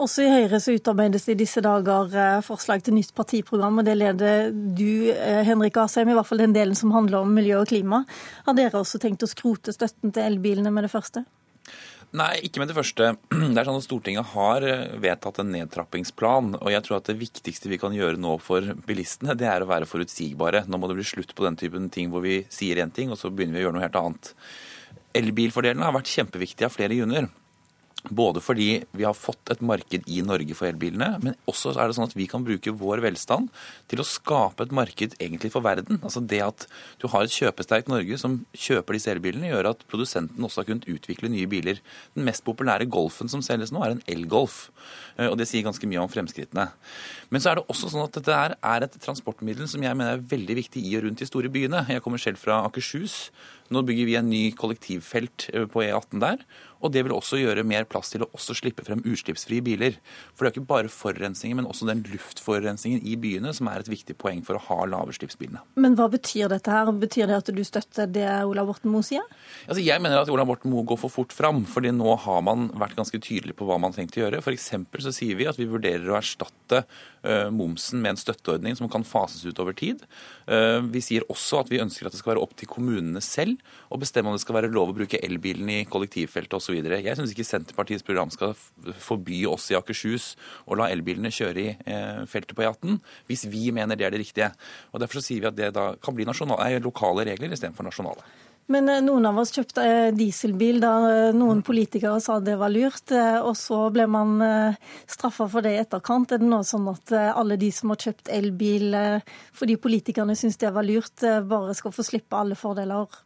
Også 0.02 0.24
i 0.26 0.32
Høyre 0.32 0.58
så 0.58 0.74
utarbeides 0.74 1.28
det 1.28 1.36
i 1.36 1.42
disse 1.44 1.62
dager 1.62 2.16
eh, 2.18 2.40
forslag 2.42 2.82
til 2.82 2.96
nytt 2.98 3.12
partiprogram, 3.14 3.78
og 3.78 3.86
det 3.86 3.94
leder 4.00 4.50
du, 4.50 5.12
eh, 5.14 5.44
Henrik 5.46 5.78
Asheim, 5.78 6.10
i 6.10 6.16
hvert 6.18 6.26
fall 6.26 6.42
den 6.42 6.56
delen 6.56 6.78
som 6.78 6.94
handler 6.96 7.22
om 7.22 7.36
miljø 7.38 7.60
og 7.60 7.70
klima. 7.70 8.02
Har 8.48 8.58
dere 8.58 8.82
også 8.82 8.98
tenkt 9.04 9.22
å 9.22 9.30
skrote 9.30 9.76
støtten 9.76 10.14
til 10.16 10.26
elbilene 10.26 10.74
med 10.74 10.88
det 10.88 10.92
første? 10.94 11.22
Nei, 12.18 12.32
ikke 12.44 12.64
med 12.64 12.72
det 12.72 12.76
første. 12.76 13.12
Det 13.54 13.62
er 13.62 13.68
sånn 13.68 13.78
at 13.78 13.86
Stortinget 13.86 14.32
har 14.34 14.66
eh, 14.66 14.96
vedtatt 15.04 15.38
en 15.44 15.54
nedtrappingsplan. 15.54 16.56
og 16.58 16.74
jeg 16.74 16.84
tror 16.88 16.98
at 16.98 17.12
Det 17.12 17.20
viktigste 17.22 17.70
vi 17.70 17.80
kan 17.84 17.94
gjøre 17.96 18.18
nå 18.20 18.40
for 18.42 18.74
bilistene, 18.88 19.38
det 19.38 19.48
er 19.48 19.62
å 19.62 19.70
være 19.70 19.90
forutsigbare. 19.90 20.66
Nå 20.66 20.82
må 20.82 20.90
det 20.90 20.98
bli 20.98 21.06
slutt 21.12 21.36
på 21.38 21.46
den 21.46 21.60
typen 21.62 21.92
ting 21.94 22.10
hvor 22.10 22.26
vi 22.26 22.42
sier 22.50 22.82
én 22.82 22.92
ting, 22.92 23.14
og 23.14 23.22
så 23.22 23.30
begynner 23.30 23.60
vi 23.60 23.62
å 23.62 23.70
gjøre 23.70 23.78
noe 23.78 23.86
helt 23.86 24.02
annet. 24.02 24.34
Elbilfordelene 25.22 25.86
har 25.86 25.96
vært 25.96 26.10
kjempeviktige 26.10 26.72
av 26.72 26.74
flere 26.74 26.98
grunner. 26.98 27.30
Både 28.10 28.42
fordi 28.42 28.82
vi 28.98 29.06
har 29.06 29.14
fått 29.14 29.52
et 29.54 29.62
marked 29.62 30.08
i 30.10 30.22
Norge 30.26 30.56
for 30.58 30.66
elbilene, 30.72 31.20
men 31.22 31.36
også 31.50 31.76
er 31.76 31.90
det 31.90 31.98
sånn 31.98 32.08
at 32.10 32.16
vi 32.18 32.26
kan 32.30 32.42
bruke 32.46 32.74
vår 32.74 33.04
velstand 33.06 33.52
til 33.92 34.02
å 34.02 34.08
skape 34.08 34.66
et 34.66 34.74
marked 34.74 35.14
egentlig 35.20 35.52
for 35.54 35.62
verden. 35.66 36.00
Altså 36.02 36.24
Det 36.26 36.42
at 36.42 36.66
du 37.02 37.08
har 37.14 37.28
et 37.28 37.36
kjøpesterkt 37.36 37.92
Norge 37.92 38.18
som 38.18 38.40
kjøper 38.58 38.98
disse 38.98 39.14
elbilene, 39.14 39.52
gjør 39.52 39.72
at 39.76 39.86
produsenten 39.92 40.48
også 40.48 40.64
har 40.64 40.70
kunnet 40.72 40.90
utvikle 40.90 41.30
nye 41.30 41.50
biler. 41.52 41.82
Den 42.18 42.26
mest 42.26 42.46
populære 42.48 42.90
Golfen 42.90 43.30
som 43.30 43.46
selges 43.46 43.74
nå, 43.74 43.84
er 43.86 43.96
en 43.96 44.04
elgolf. 44.10 44.72
Eh, 45.18 45.30
og 45.30 45.38
det 45.38 45.50
sier 45.52 45.66
ganske 45.68 45.88
mye 45.90 46.02
om 46.02 46.12
fremskrittene. 46.12 46.72
Men 47.30 47.44
så 47.44 47.52
er 47.52 47.62
det 47.62 47.68
også 47.70 47.94
sånn 47.94 48.08
at 48.08 48.18
dette 48.18 48.42
er 48.58 48.86
et 48.88 49.02
transportmiddel 49.06 49.70
som 49.70 49.84
jeg 49.86 49.98
mener 49.98 50.18
er 50.18 50.30
veldig 50.34 50.58
viktig 50.64 50.84
i 50.90 50.98
og 50.98 51.06
rundt 51.06 51.22
de 51.22 51.30
store 51.30 51.54
byene. 51.54 51.86
Jeg 51.92 52.02
kommer 52.02 52.22
selv 52.22 52.42
fra 52.42 52.64
Akershus. 52.66 53.28
Nå 53.72 53.86
bygger 53.88 54.10
vi 54.10 54.18
en 54.20 54.30
ny 54.32 54.44
kollektivfelt 54.58 55.50
eh, 55.54 55.68
på 55.72 55.86
E18 55.86 56.20
der. 56.24 56.46
Og 56.82 56.90
det 56.94 57.04
vil 57.06 57.14
også 57.14 57.40
gjøre 57.40 57.64
mer 57.68 57.86
plass 57.90 58.10
til 58.12 58.24
å 58.26 58.30
også 58.34 58.56
slippe 58.58 58.84
frem 58.86 59.04
utslippsfrie 59.06 59.62
biler. 59.66 59.98
For 60.34 60.44
det 60.44 60.50
er 60.50 60.56
ikke 60.56 60.72
bare 60.72 60.92
forurensningen, 60.92 61.60
men 61.60 61.70
også 61.70 61.88
den 61.90 62.02
luftforurensningen 62.10 63.04
i 63.06 63.18
byene 63.22 63.54
som 63.54 63.70
er 63.70 63.84
et 63.84 63.92
viktig 63.92 64.16
poeng 64.22 64.42
for 64.46 64.58
å 64.58 64.64
ha 64.66 64.88
lavutslippsbilene. 64.90 65.62
Men 65.82 65.98
hva 66.00 66.10
betyr 66.12 66.50
dette 66.52 66.74
her? 66.74 66.90
Betyr 67.02 67.30
det 67.30 67.38
at 67.38 67.52
du 67.54 67.62
støtter 67.68 68.10
det 68.10 68.28
Ola 68.50 68.66
Borten 68.68 68.92
Moe 68.94 69.06
sier? 69.06 69.26
Altså, 69.68 69.84
jeg 69.84 70.02
mener 70.02 70.24
at 70.24 70.32
Ola 70.34 70.46
Borten 70.50 70.74
Moe 70.74 70.86
går 70.90 71.00
for 71.04 71.14
fort 71.14 71.36
fram, 71.36 71.64
fordi 71.70 71.94
nå 71.94 72.18
har 72.26 72.42
man 72.46 72.70
vært 72.82 72.98
ganske 72.98 73.22
tydelig 73.22 73.56
på 73.60 73.70
hva 73.70 73.78
man 73.82 73.94
tenkte 73.96 74.20
å 74.20 74.26
gjøre. 74.26 74.42
F.eks. 74.42 74.72
så 75.06 75.14
sier 75.14 75.38
vi 75.38 75.50
at 75.50 75.62
vi 75.62 75.70
vurderer 75.70 76.10
å 76.10 76.18
erstatte 76.18 76.84
uh, 76.88 77.48
momsen 77.54 78.02
med 78.02 78.16
en 78.16 78.24
støtteordning 78.24 78.78
som 78.80 78.90
kan 78.92 79.06
fases 79.06 79.46
ut 79.46 79.62
over 79.62 79.78
tid. 79.78 80.02
Uh, 80.50 80.82
vi 80.90 81.04
sier 81.06 81.28
også 81.30 81.62
at 81.62 81.70
vi 81.72 81.82
ønsker 81.84 82.10
at 82.10 82.16
det 82.16 82.24
skal 82.24 82.34
være 82.34 82.46
opp 82.48 82.58
til 82.58 82.72
kommunene 82.72 83.22
selv 83.22 83.61
å 83.92 84.00
bestemme 84.00 84.32
om 84.32 84.38
det 84.38 84.44
skal 84.44 84.58
være 84.58 84.72
lov 84.72 84.92
å 84.94 84.96
bruke 84.96 85.20
elbilen 85.24 85.70
i 85.74 85.80
kollektivfeltet 85.90 86.56
osv. 86.58 86.78
Jeg 86.80 87.18
syns 87.18 87.34
ikke 87.34 87.48
Senterpartiets 87.48 88.06
program 88.08 88.32
skal 88.34 88.56
forby 89.04 89.44
oss 89.50 89.70
i 89.72 89.78
Akershus 89.80 90.34
å 90.66 90.78
la 90.80 90.90
elbilene 90.92 91.34
kjøre 91.34 91.64
i 91.64 91.74
eh, 91.76 92.22
feltet 92.32 92.56
på 92.56 92.64
E18, 92.66 93.02
hvis 93.28 93.48
vi 93.52 93.68
mener 93.76 94.00
det 94.00 94.08
er 94.08 94.16
det 94.16 94.24
riktige. 94.24 94.54
Og 94.92 95.04
Derfor 95.04 95.20
så 95.20 95.28
sier 95.28 95.44
vi 95.44 95.50
at 95.52 95.58
det 95.58 95.74
da 95.76 95.92
kan 96.00 96.16
bli 96.16 96.28
lokale 96.28 97.28
regler 97.28 97.52
istedenfor 97.52 97.88
nasjonale. 97.88 98.24
Men 98.72 98.88
eh, 98.88 99.02
noen 99.04 99.28
av 99.28 99.42
oss 99.42 99.52
kjøpte 99.52 99.84
eh, 99.84 100.12
dieselbil 100.16 100.80
da 100.80 100.94
noen 101.36 101.60
politikere 101.66 102.22
sa 102.24 102.40
det 102.40 102.56
var 102.62 102.72
lurt, 102.72 103.12
og 103.12 103.52
så 103.60 103.82
ble 103.92 104.06
man 104.08 104.40
straffa 105.10 105.50
for 105.52 105.66
det 105.66 105.76
i 105.76 105.82
etterkant. 105.82 106.32
Er 106.32 106.40
det 106.40 106.48
nå 106.48 106.62
sånn 106.64 106.88
at 106.94 107.12
alle 107.34 107.60
de 107.60 107.74
som 107.76 107.92
har 107.92 108.00
kjøpt 108.00 108.32
elbil 108.32 108.96
fordi 109.52 109.76
politikerne 109.82 110.38
syns 110.40 110.62
det 110.62 110.72
var 110.72 110.88
lurt, 110.88 111.20
bare 111.20 111.76
skal 111.76 111.92
få 111.92 112.08
slippe 112.08 112.40
alle 112.40 112.56
fordeler? 112.56 113.20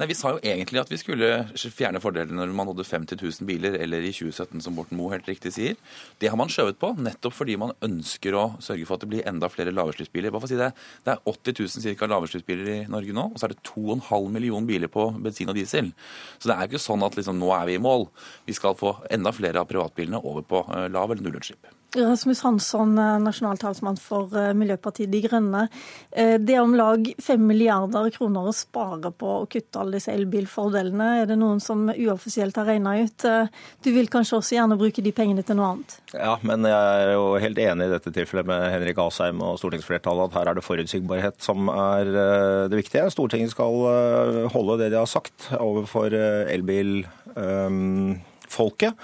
Nei, 0.00 0.08
Vi 0.10 0.16
sa 0.18 0.34
jo 0.34 0.40
egentlig 0.42 0.80
at 0.80 0.90
vi 0.90 0.98
skulle 1.00 1.30
fjerne 1.54 2.00
fordelene 2.02 2.38
når 2.40 2.54
man 2.56 2.70
nådde 2.70 2.86
50 2.86 3.20
000 3.20 3.48
biler, 3.48 3.76
eller 3.80 4.04
i 4.04 4.12
2017, 4.12 4.62
som 4.64 4.76
Borten 4.76 4.98
Moe 4.98 5.12
helt 5.14 5.28
riktig 5.28 5.52
sier. 5.56 5.76
Det 6.20 6.30
har 6.32 6.38
man 6.40 6.50
skjøvet 6.52 6.78
på, 6.80 6.92
nettopp 6.98 7.36
fordi 7.36 7.56
man 7.60 7.74
ønsker 7.84 8.36
å 8.36 8.44
sørge 8.62 8.86
for 8.88 8.96
at 8.96 9.04
det 9.04 9.10
blir 9.12 9.28
enda 9.28 9.50
flere 9.52 9.74
lavutslippsbiler. 9.74 10.32
Bare 10.32 10.42
for 10.44 10.50
å 10.50 10.52
si 10.52 10.60
Det 10.60 10.70
det 11.04 11.14
er 11.14 11.22
80 11.26 11.58
000 11.60 11.84
cirka 11.86 12.08
lavutslippsbiler 12.10 12.70
i 12.74 12.78
Norge 12.90 13.14
nå, 13.16 13.26
og 13.32 13.40
så 13.40 13.48
er 13.48 13.54
det 13.54 13.64
2,5 13.70 14.30
million 14.34 14.66
biler 14.66 14.90
på 14.92 15.10
bensin 15.22 15.50
og 15.50 15.58
diesel. 15.58 15.92
Så 16.38 16.50
det 16.50 16.56
er 16.56 16.64
jo 16.64 16.74
ikke 16.74 16.86
sånn 16.86 17.04
at 17.06 17.18
liksom, 17.18 17.40
nå 17.40 17.50
er 17.56 17.68
vi 17.70 17.78
i 17.78 17.82
mål. 17.82 18.08
Vi 18.46 18.56
skal 18.56 18.78
få 18.78 18.96
enda 19.10 19.32
flere 19.34 19.62
av 19.62 19.70
privatbilene 19.70 20.22
over 20.22 20.46
på 20.46 20.64
eh, 20.68 20.88
lav- 20.92 21.14
eller 21.14 21.26
nullutslipp. 21.26 21.79
Rasmus 21.96 22.42
Hansson, 22.42 22.94
nasjonaltalsmann 22.94 23.24
nasjonal 23.24 23.56
talsmann 23.58 23.96
for 23.98 24.36
eh, 24.38 24.52
Miljøpartiet 24.54 25.10
De 25.10 25.20
Grønne. 25.24 25.68
Eh, 26.10 26.38
det 26.38 26.54
er 26.54 26.60
om 26.62 26.74
lag 26.78 27.14
5 27.18 27.40
milliarder 27.42 28.10
kroner 28.14 28.46
å 28.46 28.52
spare 28.54 29.10
på 29.10 29.26
å 29.40 29.46
kutte 29.50 29.78
alle 29.80 29.96
disse 29.98 30.12
elbilfordelene. 30.14 31.22
Er 31.22 31.26
det 31.30 31.36
noen 31.40 31.60
som 31.62 31.88
uoffisielt 31.90 32.56
har 32.60 32.66
regna 32.70 32.90
ut? 33.00 33.24
Du 33.82 33.90
vil 33.94 34.08
kanskje 34.12 34.36
også 34.38 34.54
gjerne 34.56 34.80
bruke 34.80 35.02
de 35.02 35.12
pengene 35.14 35.42
til 35.46 35.56
noe 35.58 35.68
annet? 35.74 35.90
Ja, 36.14 36.34
men 36.46 36.60
jeg 36.68 36.78
er 36.78 37.12
jo 37.16 37.24
helt 37.42 37.58
enig 37.62 37.84
i 37.88 37.94
dette 37.94 38.10
tilfellet 38.14 38.46
med 38.50 38.60
Henrik 38.74 38.98
Asheim 39.02 39.38
og 39.44 39.58
stortingsflertallet 39.62 40.24
at 40.30 40.36
her 40.38 40.46
er 40.50 40.54
det 40.58 40.66
forutsigbarhet 40.66 41.36
som 41.42 41.58
er 41.74 42.04
det 42.70 42.78
viktige. 42.78 43.10
Stortinget 43.10 43.50
skal 43.56 43.74
holde 44.54 44.78
det 44.84 44.90
de 44.94 45.00
har 45.00 45.10
sagt 45.10 45.38
overfor 45.58 46.08
elbilfolket 46.14 48.94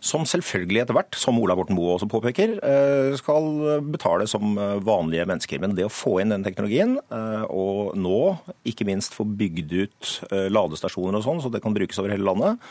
som 0.00 0.26
selvfølgelig 0.28 0.82
etter 0.82 0.96
hvert, 0.96 1.18
som 1.18 1.38
Ola 1.40 1.56
Borten 1.58 1.76
Moe 1.76 1.96
også 1.96 2.08
påpeker, 2.10 2.56
eh, 2.62 3.16
skal 3.18 3.82
betale 3.88 4.28
som 4.30 4.56
eh, 4.58 4.76
vanlige 4.84 5.26
mennesker. 5.28 5.62
Men 5.62 5.74
det 5.78 5.88
å 5.88 5.92
få 5.92 6.18
inn 6.22 6.34
den 6.34 6.46
teknologien, 6.46 6.98
eh, 6.98 7.44
og 7.48 7.96
nå 7.98 8.20
ikke 8.68 8.86
minst 8.88 9.16
få 9.16 9.26
bygd 9.38 9.74
ut 9.74 10.14
ladestasjoner 10.28 11.18
og 11.18 11.26
sånn, 11.26 11.42
så 11.42 11.52
det 11.52 11.62
kan 11.64 11.74
brukes 11.76 11.98
over 12.00 12.12
hele 12.14 12.26
landet, 12.26 12.62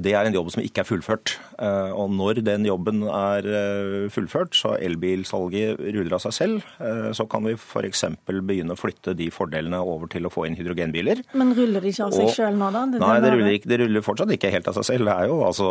det 0.00 0.14
er 0.16 0.24
en 0.24 0.34
jobb 0.34 0.48
som 0.52 0.62
ikke 0.64 0.82
er 0.82 0.88
fullført. 0.88 1.34
Eh, 1.60 1.90
og 1.92 2.12
når 2.16 2.40
den 2.46 2.64
jobben 2.64 3.02
er 3.04 3.44
eh, 3.44 4.08
fullført, 4.12 4.56
så 4.56 4.74
elbilsalget 4.80 5.80
ruller 5.82 6.16
av 6.16 6.22
seg 6.24 6.36
selv, 6.36 6.70
eh, 6.80 7.10
så 7.16 7.26
kan 7.30 7.44
vi 7.44 7.54
f.eks. 7.58 8.04
begynne 8.30 8.72
å 8.72 8.80
flytte 8.80 9.12
de 9.18 9.28
fordelene 9.34 9.82
over 9.84 10.08
til 10.12 10.26
å 10.26 10.32
få 10.32 10.46
inn 10.48 10.56
hydrogenbiler. 10.56 11.20
Men 11.36 11.52
ruller 11.58 11.84
de 11.84 11.92
ikke 11.92 12.08
av 12.08 12.16
seg 12.16 12.32
sjøl 12.38 12.56
nå, 12.56 12.70
da? 12.72 12.86
Det 12.88 13.02
nei, 13.02 13.18
det 13.24 13.34
ruller, 13.34 13.58
ikke, 13.58 13.70
det 13.72 13.80
ruller, 13.82 14.06
fortsatt 14.06 14.32
ikke 14.36 14.52
helt 14.54 14.70
av 14.72 14.78
seg 14.78 14.88
selv. 14.88 15.10
Det 15.10 15.16
er 15.18 15.28
jo 15.28 15.38
altså 15.44 15.68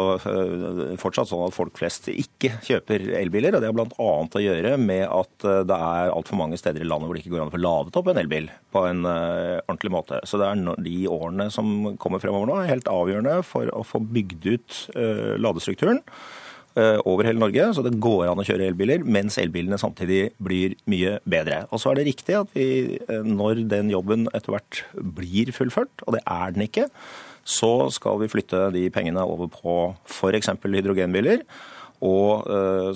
fortsatt 1.01 1.31
sånn 1.31 1.47
at 1.47 1.57
folk 1.57 1.81
flest 1.81 2.11
ikke 2.13 2.53
kjøper 2.67 3.07
elbiler. 3.23 3.57
og 3.57 3.63
Det 3.63 3.71
har 3.71 3.77
bl.a. 3.77 4.11
å 4.21 4.45
gjøre 4.45 4.75
med 4.81 5.05
at 5.07 5.49
det 5.67 5.77
er 5.77 6.13
altfor 6.13 6.37
mange 6.39 6.59
steder 6.61 6.85
i 6.85 6.89
landet 6.89 7.09
hvor 7.09 7.17
det 7.17 7.25
ikke 7.25 7.33
går 7.35 7.45
an 7.45 7.51
å 7.51 7.55
få 7.55 7.63
ladet 7.63 7.97
opp 7.97 8.11
en 8.11 8.21
elbil 8.21 8.51
på 8.71 8.85
en 8.87 9.01
ordentlig 9.07 9.93
måte. 9.93 10.21
Så 10.29 10.39
det 10.39 10.47
er 10.47 10.83
de 10.85 10.95
årene 11.09 11.49
som 11.53 11.95
kommer 12.01 12.21
fremover 12.21 12.51
nå, 12.51 12.61
helt 12.69 12.89
avgjørende 12.91 13.41
for 13.47 13.71
å 13.73 13.83
få 13.87 14.03
bygd 14.13 14.47
ut 14.51 14.77
uh, 14.95 15.33
ladestrukturen 15.41 16.01
uh, 16.77 16.99
over 17.07 17.27
hele 17.27 17.41
Norge, 17.41 17.71
så 17.75 17.83
det 17.85 17.97
går 18.03 18.29
an 18.29 18.41
å 18.41 18.45
kjøre 18.47 18.69
elbiler, 18.71 19.05
mens 19.05 19.39
elbilene 19.41 19.79
samtidig 19.81 20.31
blir 20.43 20.77
mye 20.91 21.17
bedre. 21.29 21.65
Og 21.71 21.81
så 21.81 21.91
er 21.91 21.99
det 21.99 22.07
riktig 22.11 22.37
at 22.39 22.53
vi, 22.57 22.99
uh, 23.09 23.21
når 23.25 23.65
den 23.71 23.91
jobben 23.93 24.29
etter 24.35 24.55
hvert 24.55 24.85
blir 25.19 25.53
fullført, 25.55 26.05
og 26.05 26.17
det 26.17 26.23
er 26.25 26.55
den 26.55 26.67
ikke, 26.67 26.87
så 27.47 27.89
skal 27.89 28.19
vi 28.21 28.29
flytte 28.29 28.67
de 28.75 28.85
pengene 28.93 29.23
over 29.25 29.49
på 29.51 29.75
f.eks. 30.05 30.51
hydrogenbiler. 30.61 31.41
Og 32.01 32.47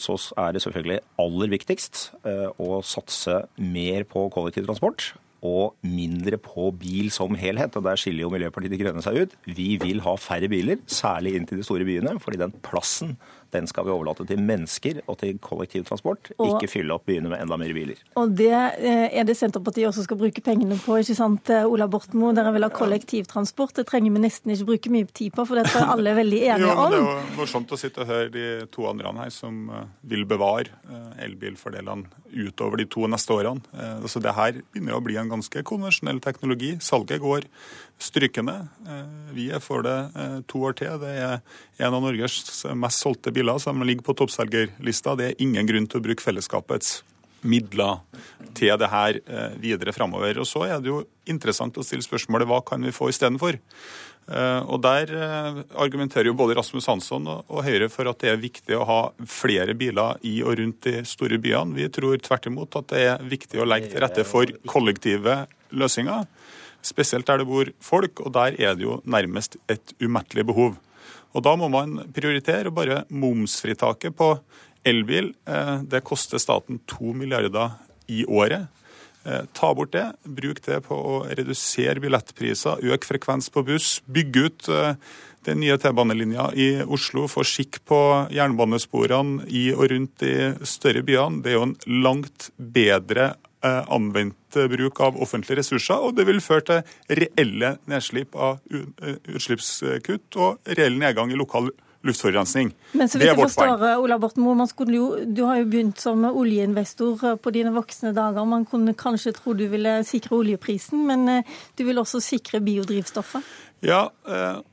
så 0.02 0.16
er 0.42 0.56
det 0.56 0.64
selvfølgelig 0.64 0.96
aller 1.22 1.52
viktigst 1.52 2.00
å 2.26 2.80
satse 2.82 3.36
mer 3.62 4.02
på 4.10 4.24
kollektivtransport 4.34 5.12
og 5.46 5.76
mindre 5.86 6.40
på 6.42 6.72
bil 6.80 7.12
som 7.14 7.38
helhet. 7.40 7.78
og 7.78 7.86
Der 7.86 8.00
skiller 8.00 8.26
jo 8.26 8.32
Miljøpartiet 8.34 8.74
De 8.74 8.82
Grønne 8.82 9.04
seg 9.06 9.22
ut. 9.22 9.36
Vi 9.46 9.76
vil 9.82 10.02
ha 10.06 10.16
færre 10.20 10.50
biler, 10.52 10.82
særlig 10.90 11.36
inn 11.38 11.48
til 11.50 11.62
de 11.62 11.68
store 11.68 11.88
byene, 11.88 12.18
fordi 12.24 12.42
den 12.42 12.56
plassen 12.66 13.16
den 13.56 13.70
skal 13.70 13.88
vi 13.88 13.94
overlate 13.94 14.26
til 14.28 14.42
mennesker 14.42 15.02
og 15.06 15.20
til 15.22 15.40
kollektivtransport, 15.44 16.34
og, 16.38 16.56
ikke 16.56 16.72
fylle 16.72 16.96
opp 16.96 17.06
byene 17.10 17.32
med 17.32 17.42
enda 17.44 17.58
mer 17.60 17.74
biler. 17.76 18.00
Og 18.20 18.34
det 18.38 18.52
eh, 18.52 19.08
er 19.16 19.28
det 19.28 19.38
Senterpartiet 19.40 19.90
også 19.90 20.06
skal 20.06 20.20
bruke 20.20 20.44
pengene 20.46 20.78
på, 20.82 20.98
ikke 21.02 21.18
sant 21.18 21.52
eh, 21.54 21.68
Ola 21.68 21.88
Bortmo? 21.92 22.32
Dere 22.36 22.54
vil 22.56 22.68
ha 22.68 22.72
kollektivtransport. 22.74 23.76
Det 23.80 23.88
trenger 23.90 24.16
vi 24.16 24.24
nesten 24.26 24.54
ikke 24.54 24.70
bruke 24.72 24.94
mye 24.94 25.10
tid 25.12 25.36
på, 25.36 25.46
for 25.48 25.60
det 25.60 25.68
tror 25.70 25.84
jeg 25.84 25.94
alle 25.96 26.14
er 26.14 26.20
veldig 26.20 26.42
enige 26.56 26.74
om. 26.74 26.92
det 26.92 27.00
er 27.00 27.06
jo 27.06 27.40
morsomt 27.40 27.76
å 27.76 27.80
sitte 27.80 28.04
og 28.04 28.12
høre 28.12 28.34
de 28.34 28.46
to 28.74 28.90
andre 28.90 29.16
her 29.22 29.34
som 29.34 29.70
eh, 29.70 29.88
vil 30.12 30.26
bevare 30.30 30.74
elbilfordelene 31.22 32.24
utover 32.36 32.82
de 32.82 32.88
to 32.92 33.06
neste 33.10 33.32
årene. 33.32 33.62
Så 34.12 34.20
det 34.24 34.34
her 34.36 34.58
begynner 34.74 34.98
å 34.98 35.04
bli 35.04 35.16
en 35.20 35.30
ganske 35.32 35.62
konvensjonell 35.68 36.20
teknologi. 36.24 36.74
Salget 36.84 37.22
går 37.24 37.46
strykende. 38.02 38.56
Vi 39.36 39.48
er 39.56 39.64
for 39.64 39.86
det 39.86 39.96
to 40.52 40.66
år 40.68 40.76
til. 40.80 40.98
Det 41.00 41.14
er 41.14 41.38
en 41.78 41.96
av 41.96 42.04
Norges 42.04 42.66
mest 42.76 43.04
solgte 43.06 43.32
biler 43.36 43.45
som 43.62 43.84
ligger 43.86 44.06
på 44.06 44.16
toppselgerlista. 44.18 45.16
Det 45.20 45.28
er 45.28 45.44
ingen 45.44 45.68
grunn 45.70 45.86
til 45.90 46.02
å 46.02 46.06
bruke 46.06 46.26
fellesskapets 46.26 46.98
midler 47.46 48.02
til 48.58 48.74
det 48.80 48.90
her 48.90 49.20
eh, 49.22 49.54
videre 49.62 49.94
framover. 49.96 50.40
Og 50.42 50.50
så 50.50 50.66
er 50.68 50.82
det 50.82 50.92
jo 50.92 51.04
interessant 51.30 51.78
å 51.78 51.86
stille 51.86 52.06
spørsmålet 52.06 52.50
hva 52.50 52.62
kan 52.66 52.84
vi 52.86 52.94
få 52.96 53.12
istedenfor? 53.12 53.60
Eh, 54.26 54.62
og 54.66 54.82
Der 54.82 55.12
eh, 55.14 55.60
argumenterer 55.78 56.32
jo 56.32 56.38
både 56.38 56.58
Rasmus 56.58 56.88
Hansson 56.90 57.28
og 57.30 57.62
Høyre 57.66 57.90
for 57.94 58.10
at 58.10 58.24
det 58.24 58.32
er 58.34 58.42
viktig 58.42 58.78
å 58.78 58.88
ha 58.90 59.00
flere 59.30 59.78
biler 59.78 60.22
i 60.26 60.40
og 60.44 60.58
rundt 60.62 60.88
de 60.88 61.04
store 61.06 61.40
byene. 61.42 61.78
Vi 61.78 61.90
tror 61.94 62.18
tvert 62.24 62.50
imot 62.50 62.80
at 62.82 62.90
det 62.94 63.06
er 63.12 63.30
viktig 63.36 63.62
å 63.62 63.70
legge 63.70 63.94
til 63.94 64.02
rette 64.04 64.26
for 64.28 64.50
kollektive 64.72 65.44
løsninger. 65.76 66.26
Spesielt 66.86 67.26
der 67.26 67.42
det 67.42 67.50
bor 67.50 67.70
folk, 67.82 68.22
og 68.22 68.34
der 68.34 68.58
er 68.62 68.76
det 68.78 68.86
jo 68.86 69.00
nærmest 69.10 69.58
et 69.72 69.96
umettelig 70.02 70.46
behov. 70.46 70.76
Og 71.36 71.44
Da 71.44 71.56
må 71.60 71.68
man 71.72 72.00
prioritere. 72.16 72.72
Bare 72.72 73.04
momsfritaket 73.12 74.16
på 74.16 74.32
elbil 74.86 75.34
eh, 75.50 75.78
det 75.84 76.06
koster 76.08 76.40
staten 76.40 76.80
to 76.88 77.12
milliarder 77.18 77.76
i 78.08 78.24
året. 78.26 78.70
Eh, 79.26 79.44
ta 79.54 79.74
bort 79.76 79.92
det. 79.96 80.06
Bruk 80.24 80.62
det 80.66 80.82
på 80.88 80.96
å 80.96 81.22
redusere 81.28 82.00
billettpriser, 82.04 82.84
øke 82.86 83.10
frekvens 83.10 83.50
på 83.52 83.66
buss, 83.66 84.00
bygge 84.06 84.46
ut 84.46 84.70
eh, 84.70 84.94
den 85.46 85.60
nye 85.62 85.78
T-banelinja 85.82 86.48
i 86.58 86.70
Oslo, 86.86 87.26
få 87.30 87.44
skikk 87.46 87.82
på 87.90 88.00
jernbanesporene 88.34 89.46
i 89.50 89.68
og 89.76 89.90
rundt 89.92 90.24
de 90.24 90.54
større 90.66 91.04
byene. 91.06 91.42
Det 91.44 91.52
er 91.52 91.60
jo 91.60 91.68
en 91.68 91.76
langt 92.06 92.50
bedre 92.58 93.34
anvendt 93.66 94.60
bruk 94.72 95.00
av 95.04 95.18
offentlige 95.22 95.60
ressurser, 95.62 96.00
og 96.00 96.16
det 96.18 96.28
vil 96.30 96.42
føre 96.44 96.66
til 96.70 97.18
reelle 97.22 97.76
nedslipp 97.92 98.36
av 98.36 98.62
eh, 98.72 99.18
utslippskutt 99.36 100.38
og 100.40 100.76
reell 100.78 100.98
nedgang 101.02 101.34
i 101.34 101.40
lokal 101.40 101.72
luftforurensning. 102.06 102.70
Men 102.94 103.10
så 103.10 103.18
vidt 103.18 103.32
jeg 103.32 103.40
forstår, 103.40 103.82
Ola 103.98 104.20
Borten 104.22 104.44
Moe, 104.46 104.68
Du 105.26 105.44
har 105.44 105.58
jo 105.58 105.66
begynt 105.66 106.00
som 106.00 106.22
oljeinvestor 106.30 107.38
på 107.42 107.54
dine 107.56 107.74
voksne 107.74 108.14
dager. 108.14 108.46
Man 108.46 108.66
kunne 108.70 108.94
kanskje 108.94 109.34
tro 109.34 109.54
du 109.58 109.66
ville 109.68 110.04
sikre 110.06 110.38
oljeprisen, 110.38 111.02
men 111.08 111.28
eh, 111.30 111.56
du 111.76 111.84
vil 111.84 111.98
også 111.98 112.22
sikre 112.22 112.62
biodrivstoffet? 112.62 113.42
Ja, 113.86 114.08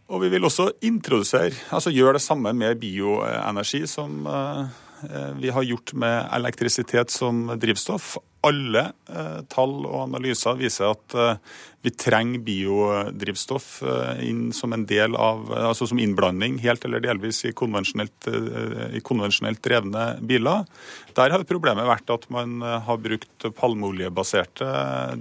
og 0.08 0.20
vi 0.22 0.28
vil 0.32 0.44
også 0.46 0.70
introdusere, 0.88 1.52
altså 1.74 1.90
gjøre 1.92 2.14
det 2.16 2.22
samme 2.22 2.52
med 2.56 2.78
bioenergi 2.80 3.82
som 3.90 4.22
vi 5.40 5.50
har 5.50 5.64
gjort 5.66 5.92
med 5.98 6.28
elektrisitet 6.36 7.10
som 7.10 7.46
drivstoff 7.58 8.16
alle 8.42 8.88
eh, 9.08 9.42
tall 9.52 9.74
og 9.86 9.98
analyser 10.08 10.58
viser 10.58 10.90
at 10.90 11.14
eh, 11.14 11.36
vi 11.82 11.92
trenger 11.98 12.42
biodrivstoff 12.46 13.68
eh, 13.86 14.22
inn 14.28 14.50
som 14.54 14.74
en 14.74 14.84
del 14.88 15.16
av, 15.18 15.46
altså 15.70 15.86
som 15.90 16.00
innblanding 16.02 16.58
helt 16.62 16.84
eller 16.86 17.02
delvis 17.02 17.42
i 17.46 17.54
konvensjonelt, 17.56 18.28
i 18.94 19.02
konvensjonelt 19.04 19.62
drevne 19.64 20.04
biler. 20.26 20.66
Der 21.16 21.34
har 21.34 21.46
problemet 21.48 21.88
vært 21.88 22.10
at 22.14 22.28
man 22.32 22.62
har 22.62 23.00
brukt 23.02 23.46
palmeoljebaserte 23.58 24.68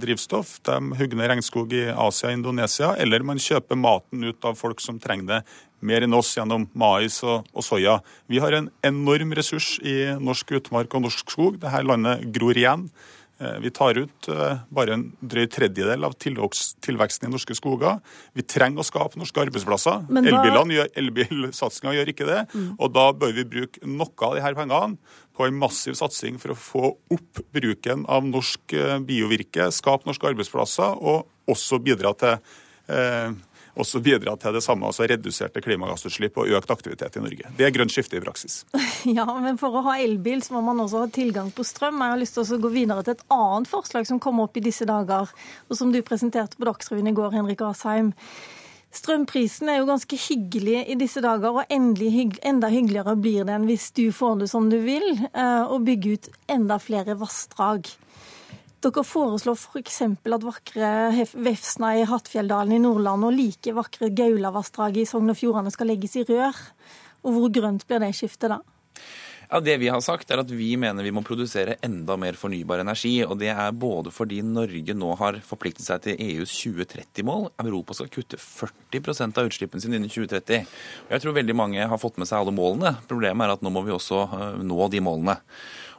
drivstoff. 0.02 0.56
De 0.66 0.78
hugger 0.98 1.18
ned 1.18 1.32
regnskog 1.34 1.74
i 1.76 1.84
Asia 1.90 2.30
og 2.30 2.38
Indonesia, 2.38 2.94
eller 2.98 3.26
man 3.26 3.42
kjøper 3.42 3.78
maten 3.78 4.24
ut 4.30 4.48
av 4.48 4.58
folk 4.58 4.82
som 4.82 5.02
trenger 5.02 5.28
det 5.28 5.42
mer 5.82 6.06
enn 6.06 6.16
oss 6.16 6.34
gjennom 6.36 6.68
mais 6.78 7.20
og, 7.26 7.48
og, 7.52 7.64
soya. 7.66 7.98
Vi 8.30 8.40
har 8.42 8.54
en 8.56 8.70
enorm 8.86 9.34
ressurs 9.36 9.74
i 9.82 10.14
norsk 10.20 10.54
utmark 10.60 10.94
og 10.94 11.06
norsk 11.08 11.34
skog. 11.34 11.58
Dette 11.62 11.82
landet 11.86 12.28
gror 12.34 12.58
igjen. 12.58 12.86
Eh, 13.42 13.58
vi 13.64 13.72
tar 13.74 13.98
ut 13.98 14.28
eh, 14.30 14.60
bare 14.70 14.96
en 14.96 15.04
drøy 15.18 15.48
tredjedel 15.50 16.06
av 16.06 16.14
tilveksten 16.20 17.28
i 17.28 17.32
norske 17.32 17.56
skoger. 17.58 17.98
Vi 18.36 18.44
trenger 18.46 18.82
å 18.82 18.86
skape 18.86 19.18
norske 19.20 19.42
arbeidsplasser. 19.42 20.06
Da... 20.06 20.86
Elbilsatsinga 21.02 21.96
gjør 21.98 22.12
ikke 22.14 22.28
det. 22.28 22.40
Mm. 22.54 22.70
Og 22.78 22.94
da 22.94 23.08
bør 23.16 23.34
vi 23.40 23.48
bruke 23.56 23.82
noe 23.88 24.28
av 24.28 24.38
disse 24.38 24.54
pengene 24.58 25.20
på 25.36 25.46
en 25.48 25.56
massiv 25.58 25.96
satsing 25.98 26.36
for 26.40 26.52
å 26.52 26.58
få 26.58 26.90
opp 27.14 27.40
bruken 27.54 28.04
av 28.10 28.26
norsk 28.28 28.76
eh, 28.76 28.98
biovirke, 29.06 29.70
skape 29.74 30.08
norske 30.08 30.28
arbeidsplasser 30.28 31.00
og 31.00 31.26
også 31.50 31.80
bidra 31.82 32.12
til 32.20 32.36
eh, 32.92 33.32
også 33.78 34.02
bidra 34.04 34.34
til 34.36 34.52
det 34.56 34.62
samme, 34.64 34.88
altså 34.88 35.06
reduserte 35.08 35.62
klimagassutslipp 35.64 36.36
og 36.42 36.52
økt 36.58 36.72
aktivitet 36.74 37.16
i 37.16 37.24
Norge. 37.24 37.52
Det 37.56 37.66
er 37.66 37.74
grønt 37.74 37.94
skifte 37.94 38.18
i 38.18 38.24
praksis. 38.24 38.62
Ja, 39.02 39.26
men 39.42 39.56
for 39.58 39.74
å 39.74 39.82
ha 39.88 39.96
elbil 39.98 40.44
så 40.44 40.54
må 40.54 40.60
man 40.62 40.78
også 40.84 41.02
ha 41.02 41.08
tilgang 41.10 41.48
på 41.54 41.64
strøm. 41.66 41.98
Jeg 41.98 42.14
har 42.14 42.20
lyst 42.20 42.36
til 42.36 42.44
å 42.44 42.58
gå 42.62 42.70
videre 42.70 43.02
til 43.02 43.16
et 43.16 43.24
annet 43.34 43.70
forslag 43.70 44.06
som 44.06 44.20
kommer 44.22 44.46
opp 44.46 44.58
i 44.60 44.62
disse 44.62 44.86
dager, 44.88 45.32
og 45.66 45.78
som 45.78 45.90
du 45.90 45.98
presenterte 46.06 46.58
på 46.58 46.68
Dagsrevyen 46.68 47.10
i 47.10 47.14
går, 47.16 47.32
Henrik 47.34 47.64
Asheim. 47.66 48.12
Strømprisen 48.92 49.70
er 49.72 49.80
jo 49.80 49.88
ganske 49.88 50.18
hyggelig 50.28 50.84
i 50.92 50.96
disse 51.00 51.22
dager, 51.24 51.56
og 51.56 51.72
hygg, 51.72 52.36
enda 52.44 52.68
hyggeligere 52.68 53.16
blir 53.16 53.48
den 53.48 53.64
hvis 53.66 53.88
du 53.96 54.04
får 54.12 54.42
det 54.42 54.50
som 54.52 54.68
du 54.70 54.78
vil, 54.84 55.06
eh, 55.32 55.64
og 55.64 55.86
bygger 55.88 56.18
ut 56.18 56.28
enda 56.52 56.78
flere 56.78 57.16
vassdrag. 57.18 57.88
Dere 58.82 59.04
foreslår 59.06 59.54
f.eks. 59.54 60.00
at 60.02 60.42
vakre 60.42 60.88
Vefsna 61.38 61.92
i 62.00 62.06
Hattfjelldalen 62.08 62.74
i 62.74 62.80
Nordland 62.82 63.28
og 63.28 63.36
like 63.36 63.74
vakre 63.76 64.08
Gaulavassdraget 64.10 65.04
i 65.04 65.06
Sogn 65.06 65.30
og 65.30 65.38
Fjordane 65.38 65.70
skal 65.70 65.92
legges 65.92 66.16
i 66.18 66.24
rør. 66.26 66.58
Og 67.22 67.36
hvor 67.36 67.52
grønt 67.54 67.86
blir 67.86 68.02
det 68.02 68.10
skiftet 68.18 68.50
da? 68.50 68.58
Ja, 69.52 69.60
Det 69.60 69.76
vi 69.78 69.90
har 69.92 70.00
sagt, 70.00 70.30
er 70.32 70.40
at 70.40 70.50
vi 70.50 70.72
mener 70.80 71.04
vi 71.04 71.12
må 71.14 71.22
produsere 71.22 71.76
enda 71.84 72.16
mer 72.16 72.34
fornybar 72.40 72.80
energi. 72.82 73.22
og 73.22 73.38
Det 73.38 73.52
er 73.52 73.70
både 73.70 74.10
fordi 74.10 74.40
Norge 74.42 74.94
nå 74.96 75.14
har 75.20 75.38
forpliktet 75.46 75.86
seg 75.86 76.02
til 76.02 76.16
EUs 76.18 76.50
2030-mål. 76.50 77.52
Europa 77.62 77.94
skal 77.94 78.10
kutte 78.10 78.40
40 78.40 79.38
av 79.38 79.46
utslippene 79.46 79.84
sine 79.84 80.00
innen 80.00 80.10
2030. 80.10 80.66
Og 81.06 81.12
Jeg 81.12 81.22
tror 81.22 81.38
veldig 81.38 81.54
mange 81.54 81.86
har 81.86 82.02
fått 82.02 82.18
med 82.18 82.26
seg 82.26 82.40
alle 82.40 82.56
målene. 82.56 82.96
Problemet 83.06 83.46
er 83.46 83.54
at 83.54 83.62
nå 83.62 83.70
må 83.70 83.84
vi 83.86 83.94
også 83.94 84.24
eh, 84.26 84.62
nå 84.64 84.88
de 84.88 85.04
målene. 85.04 85.38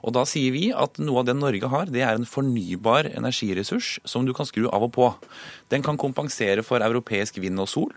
Og 0.04 0.14
Da 0.16 0.26
sier 0.28 0.52
vi 0.52 0.68
at 0.76 1.00
noe 1.00 1.22
av 1.22 1.30
det 1.30 1.38
Norge 1.40 1.70
har, 1.72 1.88
det 1.88 2.04
er 2.04 2.18
en 2.18 2.28
fornybar 2.28 3.08
energiressurs 3.14 3.98
som 4.04 4.28
du 4.28 4.34
kan 4.36 4.48
skru 4.50 4.68
av 4.68 4.84
og 4.90 4.92
på. 4.98 5.10
Den 5.72 5.86
kan 5.86 6.00
kompensere 6.00 6.66
for 6.66 6.84
europeisk 6.84 7.40
vind 7.40 7.62
og 7.64 7.72
sol. 7.72 7.94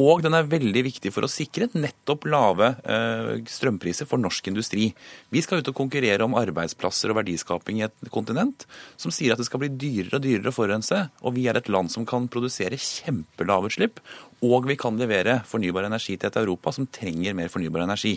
Og 0.00 0.22
den 0.24 0.32
er 0.36 0.48
veldig 0.48 0.84
viktig 0.86 1.10
for 1.12 1.26
å 1.26 1.30
sikre 1.30 1.68
nettopp 1.74 2.24
lave 2.30 2.70
eh, 2.88 3.42
strømpriser 3.50 4.08
for 4.08 4.22
norsk 4.22 4.48
industri. 4.48 4.86
Vi 5.34 5.42
skal 5.44 5.60
ut 5.60 5.68
og 5.72 5.76
konkurrere 5.76 6.24
om 6.24 6.36
arbeidsplasser 6.38 7.12
og 7.12 7.18
verdiskaping 7.18 7.82
i 7.82 7.84
et 7.88 8.10
kontinent 8.14 8.64
som 9.00 9.12
sier 9.12 9.34
at 9.34 9.42
det 9.42 9.48
skal 9.50 9.64
bli 9.64 9.72
dyrere 9.74 10.16
og 10.16 10.24
dyrere 10.24 10.52
å 10.52 10.56
forurense. 10.56 11.02
Og 11.26 11.36
vi 11.36 11.48
er 11.50 11.58
et 11.58 11.68
land 11.68 11.92
som 11.92 12.06
kan 12.08 12.30
produsere 12.32 12.80
kjempelavutslipp 12.80 14.00
og 14.40 14.66
vi 14.68 14.76
kan 14.80 14.96
levere 14.96 15.40
fornybar 15.48 15.84
energi 15.84 16.16
til 16.16 16.30
et 16.30 16.38
Europa 16.40 16.72
som 16.72 16.86
trenger 16.88 17.34
mer 17.36 17.50
fornybar 17.52 17.84
energi. 17.84 18.14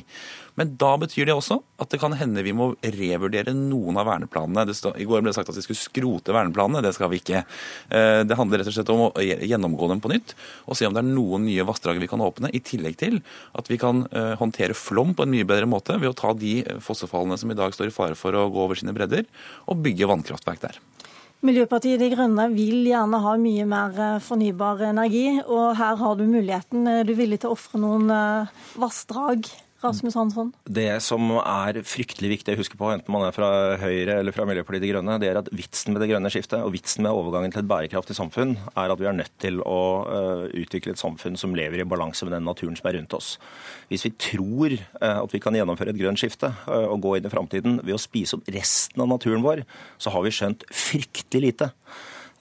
Men 0.59 0.75
da 0.79 0.93
betyr 1.01 1.27
det 1.27 1.35
også 1.35 1.57
at 1.81 1.91
det 1.91 1.99
kan 1.99 2.15
hende 2.15 2.45
vi 2.45 2.53
må 2.55 2.69
revurdere 2.79 3.55
noen 3.57 3.97
av 3.99 4.07
verneplanene. 4.07 4.75
Stod, 4.77 4.95
I 5.01 5.07
går 5.09 5.23
ble 5.23 5.31
det 5.31 5.37
sagt 5.37 5.51
at 5.51 5.57
vi 5.57 5.65
skulle 5.65 5.81
skrote 5.81 6.35
verneplanene. 6.35 6.83
Det 6.85 6.93
skal 6.95 7.11
vi 7.11 7.19
ikke. 7.19 7.43
Eh, 7.89 8.21
det 8.27 8.37
handler 8.39 8.61
rett 8.61 8.71
og 8.71 8.77
slett 8.77 8.93
om 8.93 9.05
å 9.09 9.11
gjennomgå 9.23 9.91
dem 9.91 10.03
på 10.03 10.13
nytt 10.13 10.35
og 10.67 10.79
se 10.79 10.87
om 10.87 10.95
det 10.95 11.03
er 11.03 11.09
noen 11.11 11.47
nye 11.47 11.67
vassdrag 11.67 11.99
vi 11.99 12.09
kan 12.09 12.23
åpne, 12.23 12.51
i 12.53 12.63
tillegg 12.63 12.95
til 13.01 13.19
at 13.57 13.69
vi 13.71 13.79
kan 13.81 14.05
eh, 14.11 14.33
håndtere 14.39 14.77
flom 14.77 15.11
på 15.17 15.25
en 15.25 15.33
mye 15.33 15.47
bedre 15.47 15.67
måte 15.69 15.97
ved 15.99 16.13
å 16.13 16.17
ta 16.17 16.31
de 16.37 16.61
fossefallene 16.83 17.39
som 17.39 17.51
i 17.51 17.59
dag 17.59 17.75
står 17.75 17.91
i 17.91 17.95
fare 17.95 18.19
for 18.19 18.35
å 18.37 18.47
gå 18.53 18.63
over 18.63 18.79
sine 18.79 18.95
bredder, 18.95 19.27
og 19.67 19.83
bygge 19.83 20.09
vannkraftverk 20.09 20.63
der. 20.63 20.79
Miljøpartiet 21.43 21.99
De 21.99 22.07
Grønne 22.07 22.45
vil 22.53 22.85
gjerne 22.87 23.19
ha 23.19 23.33
mye 23.35 23.65
mer 23.67 23.97
eh, 23.99 24.21
fornybar 24.23 24.85
energi, 24.93 25.25
og 25.43 25.73
her 25.75 25.97
har 25.99 26.15
du 26.15 26.23
muligheten. 26.23 26.87
Er 26.87 27.03
du 27.03 27.11
villig 27.17 27.41
til 27.43 27.51
å 27.51 27.57
ofre 27.57 27.81
noen 27.83 28.07
eh, 28.15 28.53
vassdrag 28.79 29.49
Rasmus 29.83 30.15
Hansson? 30.17 30.51
Det 30.63 30.87
som 31.03 31.29
er 31.41 31.79
fryktelig 31.87 32.29
viktig 32.37 32.55
å 32.55 32.59
huske 32.59 32.77
på, 32.79 32.87
enten 32.93 33.11
man 33.13 33.25
er 33.27 33.35
fra 33.35 33.49
Høyre 33.81 34.19
eller 34.21 34.35
fra 34.35 34.45
Miljøpartiet 34.47 34.85
De 34.85 34.91
Grønne, 34.93 35.17
det 35.21 35.29
er 35.29 35.39
at 35.41 35.51
vitsen 35.53 35.93
med 35.93 36.03
det 36.03 36.09
grønne 36.11 36.31
skiftet 36.33 36.63
og 36.63 36.71
vitsen 36.75 37.05
med 37.05 37.11
overgangen 37.11 37.53
til 37.53 37.63
et 37.63 37.69
bærekraftig 37.69 38.15
samfunn, 38.17 38.55
er 38.73 38.93
at 38.93 39.01
vi 39.01 39.09
er 39.09 39.17
nødt 39.17 39.35
til 39.43 39.59
å 39.65 39.81
uh, 40.07 40.45
utvikle 40.47 40.95
et 40.95 41.01
samfunn 41.01 41.37
som 41.39 41.55
lever 41.57 41.83
i 41.83 41.87
balanse 41.89 42.25
med 42.27 42.35
den 42.37 42.47
naturen 42.47 42.79
som 42.79 42.89
er 42.89 42.97
rundt 42.99 43.17
oss. 43.17 43.35
Hvis 43.91 44.07
vi 44.07 44.13
tror 44.29 44.77
uh, 44.79 45.19
at 45.19 45.35
vi 45.35 45.43
kan 45.43 45.55
gjennomføre 45.57 45.93
et 45.93 45.99
grønt 45.99 46.21
skifte 46.21 46.53
uh, 46.65 46.87
og 46.87 47.03
gå 47.03 47.17
inn 47.19 47.27
i 47.27 47.33
framtiden 47.33 47.79
ved 47.83 47.97
å 47.97 48.01
spise 48.01 48.39
opp 48.39 48.49
resten 48.55 49.03
av 49.03 49.11
naturen 49.11 49.43
vår, 49.45 49.65
så 49.99 50.15
har 50.15 50.25
vi 50.25 50.33
skjønt 50.33 50.67
fryktelig 50.71 51.49
lite. 51.49 51.73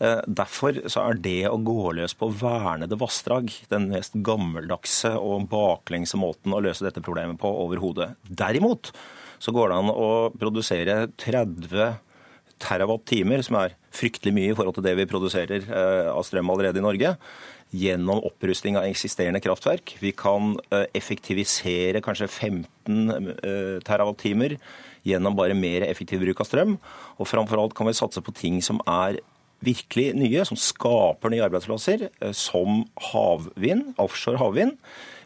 Eh, 0.03 0.21
derfor 0.27 0.81
så 0.91 1.05
er 1.07 1.19
det 1.23 1.41
å 1.47 1.61
gå 1.63 1.93
løs 1.95 2.15
på 2.19 2.27
vernede 2.41 2.99
vassdrag 2.99 3.53
den 3.71 3.87
mest 3.93 4.17
gammeldagse 4.27 5.13
og 5.15 5.47
baklengse 5.53 6.19
måten 6.19 6.55
å 6.55 6.63
løse 6.65 6.83
dette 6.83 7.05
problemet 7.05 7.39
på 7.39 7.51
overhodet. 7.63 8.17
Derimot 8.27 8.91
så 9.43 9.55
går 9.55 9.71
det 9.71 9.79
an 9.79 9.93
å 9.93 10.11
produsere 10.35 10.97
30 11.23 12.01
terawatt-timer, 12.63 13.43
som 13.47 13.59
er 13.59 13.77
fryktelig 13.95 14.35
mye 14.35 14.51
i 14.53 14.59
forhold 14.59 14.79
til 14.79 14.87
det 14.87 14.99
vi 14.99 15.09
produserer 15.11 15.67
eh, 15.67 16.11
av 16.11 16.27
strøm 16.27 16.51
allerede 16.51 16.83
i 16.83 16.87
Norge, 16.87 17.17
gjennom 17.73 18.21
opprusting 18.27 18.77
av 18.79 18.87
eksisterende 18.91 19.41
kraftverk. 19.43 19.97
Vi 20.03 20.11
kan 20.19 20.57
eh, 20.75 20.89
effektivisere 20.99 22.03
kanskje 22.03 22.31
15 22.31 23.83
terawatt-timer 23.87 24.59
gjennom 25.07 25.35
bare 25.39 25.55
mer 25.59 25.87
effektiv 25.87 26.23
bruk 26.23 26.43
av 26.43 26.49
strøm. 26.49 26.77
Og 27.19 27.29
framfor 27.31 27.63
alt 27.63 27.75
kan 27.79 27.89
vi 27.89 27.95
satse 27.99 28.23
på 28.23 28.35
ting 28.35 28.59
som 28.63 28.83
er 28.91 29.21
virkelig 29.65 30.13
nye, 30.19 30.45
som 30.49 30.59
skaper 30.59 31.33
nye 31.33 31.45
arbeidsplasser, 31.47 32.09
eh, 32.21 32.35
som 32.37 32.85
havvind, 33.13 33.93
offshore 34.03 34.41
havvind. 34.43 34.77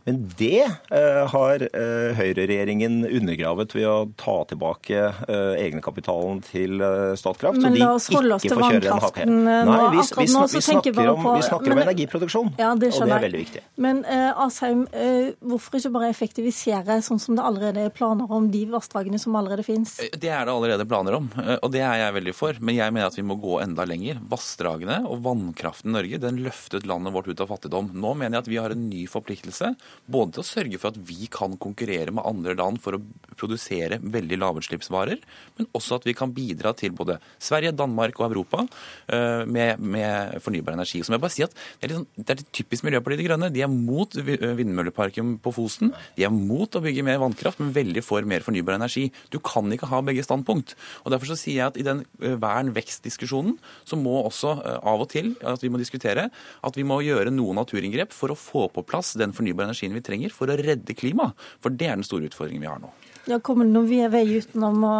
Men 0.06 0.20
det 0.38 0.62
eh, 0.62 1.22
har 1.32 1.62
eh, 1.66 2.12
høyreregjeringen 2.14 3.00
undergravet 3.08 3.72
ved 3.74 3.86
å 3.90 3.94
ta 4.14 4.36
tilbake 4.46 5.00
eh, 5.26 5.54
egenkapitalen 5.64 6.44
til 6.46 6.78
Statkraft. 7.18 7.58
Men 7.58 7.74
la 7.80 7.88
oss 7.96 8.06
holde 8.14 8.36
oss 8.36 8.46
til 8.46 8.54
vannkraften 8.54 9.32
nå. 9.42 9.56
Vi, 9.66 9.96
vi, 9.96 10.04
Akkurat 10.04 10.30
nå 10.30 10.44
så 10.52 10.62
tenker 10.62 10.94
vi 10.94 11.00
bare 11.00 11.16
på 11.18 11.32
Vi 11.40 11.46
snakker 11.48 11.72
men, 11.72 11.80
om 11.80 11.82
energiproduksjon, 11.88 12.52
ja, 12.60 12.68
det 12.78 12.92
og 12.94 13.02
det 13.02 13.16
er 13.16 13.24
veldig 13.24 13.40
viktig. 13.40 13.62
Men 13.82 14.04
uh, 14.06 14.44
Asheim, 14.44 14.84
uh, 14.94 15.32
hvorfor 15.42 15.80
ikke 15.80 15.92
bare 15.96 16.12
effektivisere 16.14 17.00
sånn 17.02 17.20
som 17.22 17.34
det 17.38 17.42
allerede 17.48 17.88
er 17.88 17.90
planer 17.94 18.30
om 18.30 18.46
de 18.52 18.62
vassdragene 18.70 19.18
som 19.18 19.34
allerede 19.40 19.66
finnes? 19.66 19.96
Det 19.98 20.30
er 20.30 20.46
det 20.46 20.54
allerede 20.54 20.86
planer 20.86 21.18
om, 21.18 21.26
og 21.56 21.68
det 21.74 21.82
er 21.82 22.04
jeg 22.04 22.16
veldig 22.20 22.36
for. 22.36 22.62
Men 22.62 22.78
jeg 22.78 22.94
mener 22.94 23.10
at 23.10 23.18
vi 23.18 23.26
må 23.26 23.40
gå 23.42 23.58
enda 23.64 23.88
lenger. 23.88 24.22
Vassdragene 24.30 25.02
og 25.10 25.24
vannkraften 25.26 25.90
i 25.90 25.98
Norge 25.98 26.22
den 26.22 26.40
løftet 26.46 26.86
landet 26.86 27.14
vårt 27.16 27.32
ut 27.32 27.42
av 27.42 27.50
fattigdom. 27.56 27.90
Nå 27.98 28.14
mener 28.14 28.38
jeg 28.38 28.46
at 28.46 28.54
vi 28.54 28.62
har 28.62 28.76
en 28.76 28.86
ny 28.86 29.06
forpliktelse 29.10 29.74
både 30.06 30.36
til 30.36 30.42
å 30.42 30.46
sørge 30.46 30.80
for 30.80 30.92
at 30.92 31.00
vi 31.08 31.28
kan 31.32 31.56
konkurrere 31.60 32.14
med 32.14 32.26
andre 32.26 32.54
land 32.58 32.80
for 32.82 32.98
å 32.98 33.02
produsere 33.36 33.98
veldig 34.00 34.38
lavutslippsvarer, 34.40 35.20
men 35.58 35.68
også 35.76 35.98
at 35.98 36.06
vi 36.08 36.14
kan 36.16 36.32
bidra 36.34 36.72
til 36.76 36.94
både 36.96 37.18
Sverige, 37.42 37.74
Danmark 37.76 38.20
og 38.20 38.30
Europa 38.30 38.64
eh, 39.12 39.44
med, 39.48 39.82
med 39.82 40.38
fornybar 40.44 40.76
energi. 40.76 41.02
Så 41.02 41.12
må 41.12 41.18
jeg 41.18 41.24
bare 41.26 41.36
si 41.36 41.44
at 41.46 41.56
Det 41.56 41.88
er 41.88 41.96
sånn, 41.98 42.08
det 42.16 42.36
er 42.36 42.44
typisk 42.54 42.86
Miljøpartiet 42.86 43.22
De 43.22 43.28
Grønne. 43.28 43.50
De 43.52 43.62
er 43.64 43.72
mot 43.72 44.16
vindmølleparken 44.16 45.36
på 45.42 45.52
Fosen. 45.56 45.92
De 46.16 46.26
er 46.26 46.32
mot 46.32 46.70
å 46.78 46.82
bygge 46.82 47.04
mer 47.06 47.20
vannkraft, 47.22 47.60
men 47.62 47.74
veldig 47.76 48.04
for 48.04 48.26
mer 48.28 48.44
fornybar 48.46 48.78
energi. 48.78 49.08
Du 49.32 49.38
kan 49.44 49.70
ikke 49.72 49.90
ha 49.90 50.02
begge 50.06 50.24
standpunkt. 50.26 50.76
Og 51.04 51.12
Derfor 51.14 51.32
så 51.32 51.38
sier 51.40 51.60
jeg 51.60 51.70
at 51.70 51.80
i 51.80 51.86
den 51.86 52.04
eh, 52.22 52.36
vern-vekst-diskusjonen 52.40 53.58
så 53.86 53.98
må 54.00 54.18
også 54.22 54.56
eh, 54.62 54.80
av 54.80 55.04
og 55.04 55.10
til 55.12 55.34
at 55.46 55.62
vi 55.64 55.72
må 55.72 55.80
diskutere 55.80 56.28
at 56.66 56.78
vi 56.78 56.84
må 56.86 57.00
gjøre 57.04 57.32
noen 57.34 57.60
naturinngrep 57.60 58.14
for 58.14 58.32
å 58.32 58.38
få 58.38 58.66
på 58.72 58.84
plass 58.86 59.14
den 59.18 59.34
fornybare 59.36 59.70
energien 59.70 59.85
vi 59.94 60.02
trenger 60.04 60.34
for 60.34 60.50
å 60.50 60.58
redde 60.58 60.96
klimaet. 60.98 61.36
For 61.62 61.70
det 61.70 61.86
er 61.86 62.00
den 62.00 62.08
store 62.08 62.26
utfordringen 62.30 62.66
vi 62.66 62.72
har 62.72 62.82
nå. 62.82 62.90
Ja, 63.26 63.40
Kommer 63.42 63.66
det 63.66 63.74
noen 63.74 64.10
vei 64.12 64.22
utenom 64.38 64.84
å 64.86 64.96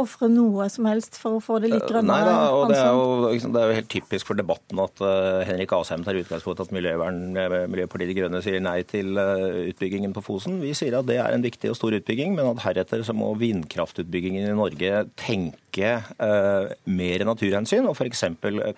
ofre 0.00 0.28
noe 0.28 0.66
som 0.72 0.84
helst 0.90 1.16
for 1.16 1.38
å 1.38 1.40
få 1.40 1.56
det 1.62 1.70
litt 1.72 1.86
grønnere? 1.88 2.20
Nei 2.20 2.26
da, 2.28 2.34
og 2.52 2.66
det 2.68 2.76
er, 2.76 2.90
jo, 2.92 3.52
det 3.54 3.62
er 3.62 3.70
jo 3.70 3.76
helt 3.78 3.90
typisk 3.94 4.28
for 4.28 4.36
debatten 4.36 4.82
at 4.84 5.00
uh, 5.00 5.40
Henrik 5.48 5.72
Asheim 5.72 6.04
tar 6.04 6.18
utgangspunkt 6.20 6.60
i 6.60 6.66
at 6.66 6.74
Miljøvern, 6.76 7.22
Miljøpartiet 7.72 8.12
De 8.12 8.18
Grønne 8.18 8.42
sier 8.44 8.60
nei 8.60 8.82
til 8.88 9.16
uh, 9.16 9.64
utbyggingen 9.70 10.12
på 10.16 10.24
Fosen. 10.26 10.60
Vi 10.60 10.74
sier 10.76 10.98
at 10.98 11.08
det 11.08 11.16
er 11.22 11.32
en 11.32 11.46
viktig 11.46 11.72
og 11.72 11.78
stor 11.80 11.96
utbygging, 11.96 12.36
men 12.36 12.52
at 12.52 12.60
heretter 12.66 13.06
så 13.08 13.16
må 13.16 13.32
vindkraftutbyggingen 13.40 14.50
i 14.50 14.58
Norge 14.60 15.06
tenke 15.16 15.56
uh, 15.78 16.72
mer 16.90 17.24
naturhensyn 17.28 17.86
og 17.86 17.94
f.eks. 17.94 18.24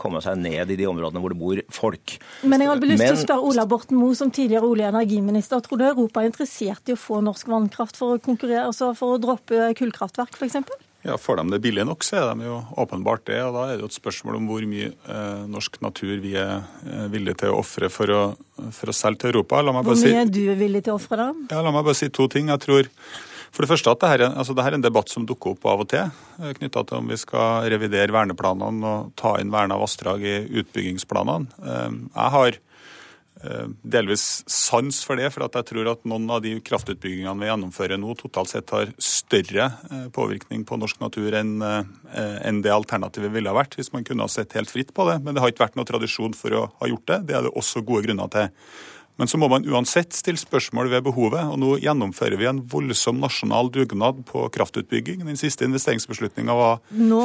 komme 0.00 0.20
seg 0.24 0.38
ned 0.42 0.70
i 0.74 0.78
de 0.78 0.86
områdene 0.90 1.22
hvor 1.22 1.32
det 1.32 1.40
bor 1.40 1.62
folk. 1.72 2.16
Men 2.44 2.64
jeg 2.64 2.72
hadde 2.72 2.90
lyst 2.90 3.06
til 3.06 3.16
å 3.16 3.24
spørre 3.24 3.50
Ola 3.52 3.66
Borten 3.70 3.98
Moe, 4.00 4.14
som 4.18 4.30
tidligere 4.30 4.68
olje- 4.68 4.90
og 4.90 4.96
energiminister. 4.98 5.64
Tror 5.64 5.80
du 5.80 5.88
Europa 5.88 6.22
er 6.22 6.30
interessert 6.30 6.92
i 6.92 6.96
å 6.96 7.00
få 7.00 7.22
norsk 7.24 7.48
vannkraft 7.48 7.98
for 8.00 8.16
å 8.16 8.22
konkurrere, 8.22 8.68
altså 8.68 8.92
for 8.98 9.16
å 9.16 9.20
droppe 9.22 9.72
kullkraftverk 9.78 10.36
f.eks.? 10.38 10.62
Ja, 11.02 11.16
Får 11.18 11.40
de 11.40 11.50
det 11.50 11.58
billig 11.64 11.82
nok, 11.86 12.04
så 12.06 12.20
er 12.20 12.28
de 12.38 12.46
jo 12.46 12.60
åpenbart 12.78 13.24
det. 13.26 13.40
og 13.42 13.56
Da 13.56 13.64
er 13.66 13.74
det 13.74 13.82
jo 13.82 13.90
et 13.90 13.96
spørsmål 13.96 14.38
om 14.38 14.46
hvor 14.46 14.62
mye 14.70 14.92
eh, 14.92 15.40
norsk 15.50 15.80
natur 15.82 16.14
vi 16.22 16.36
er 16.38 16.60
eh, 16.86 17.08
villige 17.10 17.40
til 17.42 17.50
å 17.50 17.58
ofre 17.58 17.90
for, 17.90 18.12
for, 18.70 18.92
å 18.92 18.94
selge 18.94 19.24
til 19.24 19.32
Europa. 19.32 19.64
hvor 19.66 19.82
mye 19.82 19.98
si, 19.98 20.14
er 20.14 20.30
du 20.30 20.44
villig 20.54 20.84
til 20.86 20.94
å 20.94 21.00
ofre, 21.00 21.18
da? 21.18 21.56
Ja, 21.56 21.64
La 21.66 21.74
meg 21.74 21.82
bare 21.88 21.98
si 21.98 22.06
to 22.06 22.28
ting. 22.30 22.52
Jeg 22.54 22.62
tror 22.62 22.90
for 23.52 23.64
det 23.64 23.68
første 23.68 23.92
at 23.92 24.00
dette, 24.00 24.32
altså 24.32 24.54
dette 24.56 24.72
er 24.72 24.78
en 24.78 24.84
debatt 24.84 25.12
som 25.12 25.26
dukker 25.28 25.52
opp 25.52 25.66
av 25.68 25.84
og 25.84 25.88
til, 25.92 26.10
eh, 26.40 26.52
knytta 26.56 26.86
til 26.88 27.02
om 27.02 27.08
vi 27.12 27.18
skal 27.20 27.68
revidere 27.68 28.14
verneplanene 28.14 28.92
og 28.92 29.10
ta 29.20 29.36
inn 29.40 29.52
verna 29.52 29.76
vassdrag 29.80 30.24
i 30.24 30.36
utbyggingsplanene. 30.62 31.52
Eh, 31.60 31.98
jeg 32.16 32.32
har 32.36 32.56
eh, 33.44 33.66
delvis 33.84 34.24
sans 34.48 35.02
for 35.04 35.20
det. 35.20 35.28
For 35.34 35.44
jeg 35.44 35.68
tror 35.68 35.90
at 35.92 36.08
noen 36.08 36.30
av 36.32 36.40
de 36.40 36.54
kraftutbyggingene 36.64 37.36
vi 37.42 37.50
gjennomfører 37.50 38.00
nå, 38.00 38.14
totalt 38.16 38.54
sett 38.54 38.72
har 38.72 38.94
større 38.96 39.68
eh, 39.90 40.08
påvirkning 40.16 40.64
på 40.64 40.80
norsk 40.80 41.04
natur 41.04 41.36
enn 41.36 42.62
det 42.64 42.72
alternativet 42.72 43.34
ville 43.36 43.52
ha 43.52 43.58
vært 43.58 43.76
hvis 43.76 43.92
man 43.92 44.08
kunne 44.08 44.24
ha 44.24 44.32
sett 44.32 44.56
helt 44.56 44.72
fritt 44.72 44.96
på 44.96 45.10
det. 45.10 45.20
Men 45.20 45.36
det 45.36 45.44
har 45.44 45.52
ikke 45.52 45.66
vært 45.66 45.76
noe 45.76 45.92
tradisjon 45.92 46.32
for 46.38 46.56
å 46.56 46.64
ha 46.80 46.88
gjort 46.88 47.04
det. 47.12 47.20
Det 47.28 47.36
er 47.36 47.44
det 47.44 47.52
også 47.52 47.84
gode 47.84 48.06
grunner 48.08 48.32
til. 48.32 48.48
Men 49.20 49.28
så 49.28 49.38
må 49.38 49.48
man 49.52 49.66
uansett 49.68 50.14
stille 50.16 50.40
spørsmål 50.40 50.88
ved 50.92 51.04
behovet. 51.04 51.42
og 51.44 51.58
Nå 51.60 51.74
gjennomfører 51.82 52.38
vi 52.40 52.48
en 52.48 52.62
voldsom 52.72 53.18
nasjonal 53.20 53.68
dugnad 53.72 54.22
på 54.28 54.46
kraftutbygging. 54.54 55.20
Den 55.26 55.38
siste 55.40 55.66
investeringsbeslutninga 55.68 56.56
var 56.56 56.80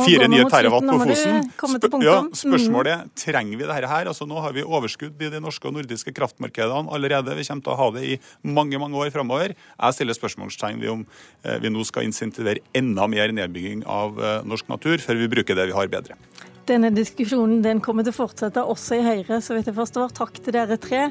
fire 0.06 0.28
nye 0.32 0.48
terawatt 0.52 0.88
på 0.90 0.98
Fosen. 1.06 1.48
Spør 1.58 2.04
ja, 2.04 2.18
spørsmålet 2.36 2.92
er 2.94 3.06
trenger 3.18 3.56
vi 3.56 3.64
dette 3.64 3.92
her. 3.92 4.12
Altså, 4.12 4.28
nå 4.28 4.44
har 4.44 4.56
vi 4.58 4.66
overskudd 4.68 5.24
i 5.24 5.32
de 5.32 5.42
norske 5.44 5.70
og 5.70 5.78
nordiske 5.78 6.12
kraftmarkedene 6.18 6.92
allerede. 6.94 7.38
Vi 7.40 7.48
kommer 7.48 7.66
til 7.70 7.76
å 7.76 7.80
ha 7.80 7.90
det 7.96 8.06
i 8.06 8.20
mange 8.44 8.84
mange 8.84 9.00
år 9.00 9.14
framover. 9.16 9.56
Jeg 9.56 9.98
stiller 9.98 10.18
spørsmålstegn 10.18 10.84
ved 10.84 10.94
om 10.94 11.08
eh, 11.08 11.58
vi 11.64 11.72
nå 11.72 11.88
skal 11.88 12.08
insentivere 12.10 12.66
enda 12.78 13.08
mer 13.08 13.32
nedbygging 13.32 13.88
av 13.88 14.20
eh, 14.20 14.38
norsk 14.48 14.70
natur, 14.70 15.00
før 15.02 15.24
vi 15.24 15.32
bruker 15.38 15.58
det 15.58 15.72
vi 15.72 15.78
har 15.80 15.92
bedre. 15.92 16.20
Denne 16.68 16.90
diskusjonen 16.92 17.62
den 17.64 17.80
kommer 17.80 18.04
til 18.04 18.12
å 18.12 18.18
fortsette 18.18 18.60
også 18.60 18.98
i 18.98 19.06
Høyre, 19.06 19.40
så 19.40 19.56
vidt 19.56 19.70
jeg 19.70 19.78
forstår. 19.78 20.12
Takk 20.18 20.42
til 20.44 20.58
dere 20.58 20.76
tre. 20.84 21.06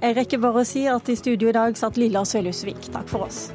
Jeg 0.00 0.18
rekker 0.18 0.42
bare 0.42 0.64
å 0.64 0.66
si 0.66 0.82
at 0.90 1.06
i 1.12 1.18
studio 1.18 1.52
i 1.52 1.54
dag 1.54 1.78
satt 1.78 2.00
Lilla 2.00 2.26
Sølhusvik. 2.26 2.90
Takk 2.90 3.14
for 3.14 3.28
oss. 3.28 3.46